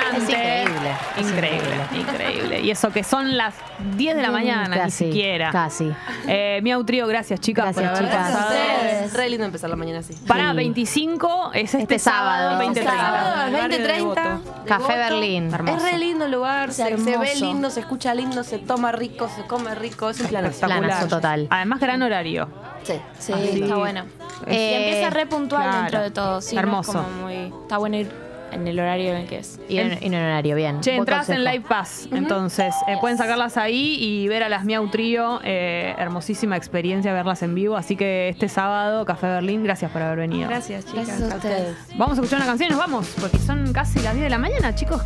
Impresionante. 0.00 0.20
Es 0.20 0.28
increíble, 0.28 0.90
es 1.16 1.30
Increíble, 1.30 1.76
increíble. 1.94 2.60
Y 2.60 2.70
eso 2.70 2.90
que 2.90 3.04
son 3.04 3.36
las 3.36 3.54
10 3.96 4.16
de 4.16 4.22
la 4.22 4.30
mañana, 4.30 4.68
ni 4.68 4.76
casi, 4.82 5.04
siquiera. 5.06 5.50
casi. 5.50 5.90
Eh, 6.26 6.60
Miau 6.62 6.84
Trío, 6.84 7.06
gracias 7.06 7.40
chicas 7.40 7.76
Gracias, 7.76 7.98
por 7.98 8.08
haber 8.08 9.00
chicas. 9.02 9.12
re 9.14 9.28
lindo 9.30 9.44
empezar 9.46 9.70
la 9.70 9.76
mañana 9.76 10.00
así. 10.00 10.14
Para 10.26 10.52
25 10.52 11.50
es 11.54 11.62
este, 11.74 11.82
Este 11.82 11.98
sábado. 11.98 12.50
2030. 12.58 12.90
Sábado, 12.92 13.36
Barrio 13.36 13.52
de 13.56 13.60
2030. 13.68 14.22
Devoto. 14.22 14.64
Café 14.66 14.96
Berlín. 14.96 15.50
Es 15.68 15.82
re 15.82 15.98
lindo 15.98 16.24
el 16.26 16.30
lugar, 16.32 16.72
se, 16.72 16.84
se 16.84 16.94
ve 16.96 17.12
hermoso. 17.12 17.44
lindo, 17.44 17.70
se 17.70 17.80
escucha 17.80 18.14
lindo, 18.14 18.42
se 18.44 18.58
toma 18.58 18.92
rico, 18.92 19.28
se 19.34 19.42
come 19.46 19.74
rico, 19.74 20.10
es 20.10 20.20
un 20.20 20.26
planazo. 20.28 20.52
Espectacular. 20.54 20.84
Planazo 20.88 21.08
total. 21.08 21.46
Además, 21.50 21.80
gran 21.80 22.02
horario. 22.02 22.48
Sí. 22.82 22.94
Sí, 23.18 23.32
Así. 23.32 23.62
está 23.62 23.76
bueno. 23.76 24.04
Eh, 24.46 24.70
y 24.70 24.84
empieza 24.84 25.10
re 25.10 25.26
puntual 25.26 25.62
claro. 25.62 25.80
dentro 25.82 26.00
de 26.02 26.10
todo. 26.10 26.40
Sí, 26.40 26.54
no 26.54 26.60
es 26.60 26.64
Hermoso. 26.64 26.92
como 26.94 27.08
muy, 27.22 27.52
está 27.62 27.78
bueno 27.78 27.96
ir 27.96 28.29
en 28.52 28.66
el 28.68 28.78
horario 28.78 29.10
en 29.10 29.16
el 29.18 29.26
que 29.26 29.38
es. 29.38 29.58
Y 29.68 29.78
en, 29.78 29.98
en 30.02 30.14
horario, 30.14 30.56
bien. 30.56 30.80
Che, 30.80 30.96
entras 30.96 31.28
en. 31.28 31.44
Live 31.44 31.64
Pass, 31.68 32.08
entonces 32.12 32.74
eh, 32.88 32.96
pueden 33.00 33.16
sacarlas 33.18 33.56
ahí 33.56 33.96
y 34.00 34.28
ver 34.28 34.42
a 34.42 34.48
las 34.48 34.64
Miau 34.64 34.88
Trío. 34.90 35.40
eh, 35.44 35.94
hermosísima 35.98 36.56
experiencia 36.56 37.12
verlas 37.12 37.42
en 37.42 37.54
vivo. 37.54 37.76
Así 37.76 37.96
que 37.96 38.28
este 38.28 38.48
sábado, 38.48 39.04
Café 39.04 39.26
Berlín, 39.26 39.64
gracias 39.64 39.90
por 39.90 40.02
haber 40.02 40.18
venido. 40.18 40.48
Gracias, 40.48 40.84
chicas. 40.86 41.06
Gracias 41.06 41.32
a 41.32 41.36
ustedes. 41.36 41.76
Vamos 41.96 42.18
a 42.18 42.20
escuchar 42.22 42.38
una 42.38 42.46
canción 42.46 42.68
y 42.68 42.70
nos 42.70 42.78
vamos, 42.80 43.14
porque 43.20 43.38
son 43.38 43.72
casi 43.72 44.00
las 44.00 44.14
10 44.14 44.24
de 44.24 44.30
la 44.30 44.38
mañana, 44.38 44.74
chicos. 44.74 45.02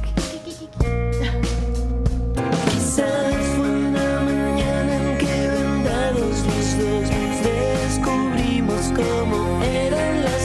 Quizás 2.70 3.34
fue 3.56 3.68
una 3.68 4.20
mañana 4.20 5.10
en 5.12 5.18
que 5.18 5.48
vendados 5.48 6.44
los 6.46 6.78
dos 6.78 7.10
descubrimos 7.82 8.92
cómo 8.94 9.62
eran 9.64 10.24
las. 10.24 10.43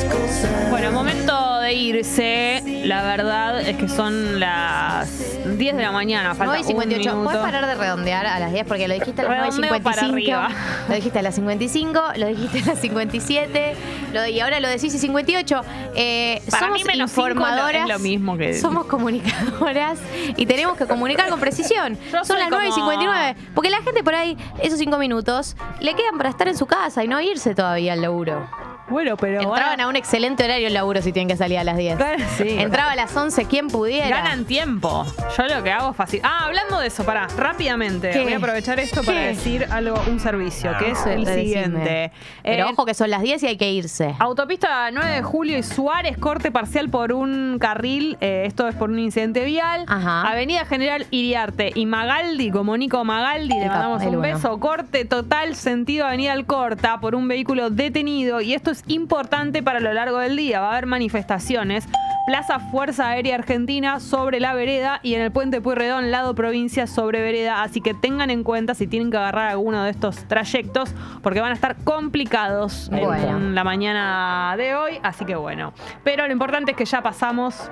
Bueno, 0.69 0.91
momento 0.91 1.59
de 1.59 1.73
irse. 1.73 2.61
La 2.85 3.03
verdad 3.03 3.59
es 3.61 3.75
que 3.77 3.87
son 3.87 4.39
las 4.39 5.09
10 5.57 5.75
de 5.75 5.81
la 5.81 5.91
mañana. 5.91 6.29
Falta 6.35 6.45
9 6.45 6.59
y 6.61 6.63
58. 6.63 7.09
un 7.09 7.17
minuto. 7.17 7.23
¿Puedes 7.23 7.41
parar 7.51 7.65
de 7.67 7.75
redondear 7.75 8.25
a 8.27 8.39
las 8.39 8.51
10? 8.53 8.65
Porque 8.65 8.87
lo 8.87 8.93
dijiste 8.93 9.21
a 9.23 9.25
las 9.25 9.57
9 9.57 9.77
y 9.77 9.81
para 9.81 10.01
55. 10.01 10.37
arriba. 10.37 10.49
Lo 10.87 10.95
dijiste 10.95 11.19
a 11.19 11.21
las 11.23 11.35
55, 11.35 12.01
lo 12.17 12.27
dijiste 12.27 12.59
a 12.59 12.65
las 12.73 12.79
57, 12.79 13.75
lo, 14.13 14.25
y 14.27 14.39
ahora 14.39 14.59
lo 14.59 14.67
decís 14.67 14.93
y 14.93 14.99
58. 14.99 15.61
Eh, 15.95 16.41
Para 16.49 16.65
somos 16.67 16.79
mí 16.79 16.83
menos 16.85 17.09
informadoras. 17.11 17.81
es 17.83 17.87
lo 17.89 17.99
mismo 17.99 18.37
que- 18.37 18.53
Somos 18.59 18.85
comunicadoras 18.85 19.99
y 20.37 20.45
tenemos 20.45 20.77
que 20.77 20.85
comunicar 20.85 21.29
con 21.29 21.39
precisión. 21.39 21.97
Yo 22.11 22.23
Son 22.23 22.37
las 22.39 22.49
9 22.49 22.67
y 22.67 22.69
como- 22.69 22.91
59. 22.91 23.35
Porque 23.55 23.69
la 23.69 23.81
gente 23.81 24.03
por 24.03 24.15
ahí, 24.15 24.37
esos 24.61 24.77
5 24.79 24.97
minutos, 24.99 25.55
le 25.79 25.95
quedan 25.95 26.17
para 26.17 26.29
estar 26.29 26.47
en 26.47 26.55
su 26.57 26.65
casa 26.67 27.03
y 27.03 27.07
no 27.07 27.19
irse 27.19 27.55
todavía 27.55 27.93
al 27.93 28.01
laburo. 28.01 28.47
Bueno, 28.89 29.17
pero. 29.17 29.41
Entraban 29.41 29.79
a 29.81 29.87
un 29.87 29.95
excelente 29.95 30.43
horario 30.43 30.67
el 30.67 30.73
laburo 30.73 31.01
si 31.01 31.11
tienen 31.11 31.27
que 31.27 31.37
salir 31.37 31.57
a 31.59 31.63
las 31.63 31.77
10. 31.77 31.97
Claro, 31.97 32.23
sí. 32.37 32.49
Entraba 32.59 32.91
a 32.91 32.95
las 32.95 33.15
11 33.15 33.45
quien 33.45 33.67
pudiera. 33.67 34.09
Ganan 34.21 34.45
tiempo. 34.45 35.05
Yo 35.37 35.47
lo 35.55 35.63
que 35.63 35.71
hago 35.71 35.91
es 35.91 35.95
fácil. 35.95 36.21
Ah, 36.23 36.45
hablando 36.45 36.79
de 36.79 36.87
eso, 36.87 37.03
pará, 37.03 37.27
rápidamente. 37.37 38.09
¿Qué? 38.11 38.23
Voy 38.23 38.33
a 38.33 38.37
aprovechar 38.37 38.79
esto 38.79 39.03
para 39.03 39.21
decir 39.21 39.65
algo, 39.71 39.99
un 40.07 40.19
servicio, 40.19 40.71
que 40.79 40.91
es 40.91 41.05
el 41.05 41.25
Decime. 41.25 41.43
siguiente. 41.43 42.11
Pero 42.43 42.63
Eh, 42.67 42.71
ojo 42.71 42.85
que 42.85 42.93
son 42.93 43.09
las 43.09 43.21
10 43.21 43.43
y 43.43 43.47
hay 43.47 43.57
que 43.57 43.71
irse. 43.71 44.15
Autopista 44.19 44.89
9 44.91 45.09
de 45.11 45.23
julio 45.23 45.57
y 45.57 45.63
Suárez, 45.63 46.17
corte 46.17 46.51
parcial 46.51 46.89
por 46.89 47.13
un 47.13 47.57
carril, 47.59 48.17
eh, 48.21 48.43
esto 48.47 48.67
es 48.67 48.75
por 48.75 48.89
un 48.89 48.99
incidente 48.99 49.43
vial. 49.45 49.85
Ajá. 49.87 50.27
Avenida 50.29 50.65
General 50.65 51.05
Iriarte 51.11 51.71
y 51.75 51.85
Magaldi, 51.85 52.51
como 52.51 52.75
Nico 52.77 53.03
Magaldi, 53.03 53.53
le 53.53 53.63
El 53.63 53.67
mandamos 53.69 54.03
un 54.03 54.17
bueno. 54.17 54.35
beso. 54.35 54.59
Corte 54.59 55.05
total, 55.05 55.55
sentido 55.55 56.05
Avenida 56.05 56.33
Alcorta, 56.33 56.99
por 56.99 57.15
un 57.15 57.27
vehículo 57.27 57.69
detenido. 57.69 58.41
Y 58.41 58.53
esto 58.53 58.71
es 58.71 58.78
importante 58.87 59.63
para 59.63 59.79
lo 59.79 59.93
largo 59.93 60.19
del 60.19 60.35
día. 60.35 60.61
Va 60.61 60.67
a 60.67 60.71
haber 60.73 60.85
manifestaciones. 60.85 61.87
Plaza 62.25 62.59
Fuerza 62.59 63.09
Aérea 63.09 63.35
Argentina 63.35 63.99
sobre 63.99 64.39
la 64.39 64.53
vereda 64.53 64.99
y 65.01 65.15
en 65.15 65.21
el 65.21 65.31
puente 65.31 65.61
Pueyrredón, 65.61 66.11
lado 66.11 66.35
provincia 66.35 66.85
sobre 66.85 67.21
vereda. 67.21 67.63
Así 67.63 67.81
que 67.81 67.93
tengan 67.95 68.29
en 68.29 68.43
cuenta 68.43 68.75
si 68.75 68.85
tienen 68.85 69.09
que 69.09 69.17
agarrar 69.17 69.49
alguno 69.49 69.83
de 69.83 69.89
estos 69.89 70.27
trayectos, 70.27 70.93
porque 71.23 71.41
van 71.41 71.51
a 71.51 71.55
estar 71.55 71.77
complicados 71.83 72.89
en 72.91 73.55
la 73.55 73.63
mañana 73.63 74.53
de 74.57 74.75
hoy. 74.75 74.99
Así 75.01 75.25
que 75.25 75.35
bueno. 75.35 75.73
Pero 76.03 76.27
lo 76.27 76.33
importante 76.33 76.71
es 76.71 76.77
que 76.77 76.85
ya 76.85 77.01
pasamos 77.01 77.71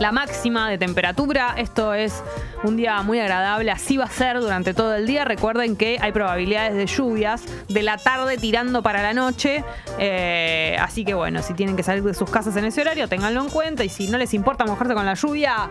la 0.00 0.12
máxima 0.12 0.68
de 0.68 0.78
temperatura. 0.78 1.54
Esto 1.56 1.94
es 1.94 2.22
un 2.62 2.76
día 2.76 3.00
muy 3.02 3.20
agradable. 3.20 3.70
Así 3.70 3.96
va 3.96 4.04
a 4.04 4.10
ser 4.10 4.40
durante 4.40 4.74
todo 4.74 4.94
el 4.94 5.06
día. 5.06 5.24
Recuerden 5.24 5.76
que 5.76 5.98
hay 6.00 6.12
probabilidades 6.12 6.74
de 6.74 6.86
lluvias 6.86 7.44
de 7.68 7.82
la 7.82 7.96
tarde 7.96 8.36
tirando 8.36 8.82
para 8.82 9.02
la 9.02 9.14
noche. 9.14 9.64
Eh, 9.98 10.76
así 10.80 11.04
que 11.04 11.14
bueno, 11.14 11.42
si 11.42 11.54
tienen 11.54 11.76
que 11.76 11.82
salir 11.82 12.02
de 12.02 12.14
sus 12.14 12.30
casas 12.30 12.56
en 12.56 12.64
ese 12.64 12.80
horario, 12.80 13.08
ténganlo 13.08 13.40
en 13.40 13.48
cuenta. 13.48 13.84
Y 13.84 13.88
si 13.88 14.08
no 14.08 14.18
les 14.18 14.34
importa 14.34 14.64
mojarse 14.64 14.94
con 14.94 15.06
la 15.06 15.14
lluvia, 15.14 15.70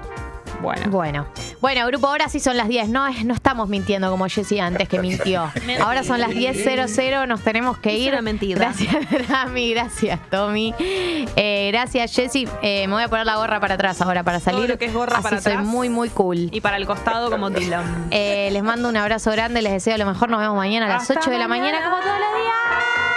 bueno. 0.66 0.90
Bueno, 0.90 1.26
bueno, 1.62 1.88
grupo, 1.88 2.08
ahora 2.08 2.28
sí 2.30 2.40
son 2.40 2.58
las 2.58 2.68
10. 2.68 2.90
No, 2.90 3.08
es- 3.08 3.24
no 3.26 3.34
estamos 3.34 3.70
mintiendo 3.70 4.10
como 4.12 4.28
Jessy 4.28 4.60
antes 4.60 4.90
que 4.90 5.00
mintió. 5.00 5.50
Ahora 5.82 6.04
son 6.04 6.20
las 6.20 6.32
10.00, 6.32 7.28
nos 7.28 7.42
tenemos 7.42 7.78
que 7.78 7.94
Es 7.96 8.00
ir. 8.02 8.12
una 8.14 8.22
mentira. 8.22 8.60
Gracias, 8.60 8.96
Rami, 9.30 9.74
gracias, 9.74 10.20
Tommy. 10.30 10.74
Eh, 10.80 11.70
gracias, 11.72 12.14
Jessy. 12.14 12.48
Eh, 12.62 12.88
me 12.88 12.94
voy 12.94 13.04
a 13.04 13.08
poner 13.08 13.26
la 13.26 13.38
gorra 13.38 13.60
para 13.60 13.76
atrás 13.76 14.02
ahora 14.02 14.24
para 14.24 14.40
salir. 14.40 14.60
Todo 14.60 14.68
lo 14.68 14.78
que 14.78 14.86
es 14.86 14.94
gorra 14.94 15.16
Así 15.18 15.24
para 15.24 15.42
soy 15.42 15.54
atrás. 15.54 15.66
muy, 15.68 15.90
muy 15.90 16.10
cool. 16.10 16.50
Y 16.52 16.62
para 16.62 16.78
el 16.78 16.86
costado 16.86 17.30
como 17.32 17.50
Dylan. 17.50 18.08
Eh, 18.12 18.50
les 18.52 18.64
mando 18.64 18.90
un 18.90 18.98
abrazo 18.98 19.32
grande, 19.32 19.62
les 19.62 19.72
deseo 19.74 19.98
lo 19.98 20.06
mejor. 20.06 20.30
Nos 20.30 20.40
vemos 20.40 20.56
mañana 20.58 20.86
a 20.86 20.90
las 20.90 21.02
Hasta 21.10 21.20
8 21.20 21.30
de 21.32 21.38
la 21.40 21.48
mañana, 21.48 21.80
mañana. 21.80 21.90
como 21.92 22.02
todos 22.02 22.20
los 22.20 22.42
días. 22.42 23.15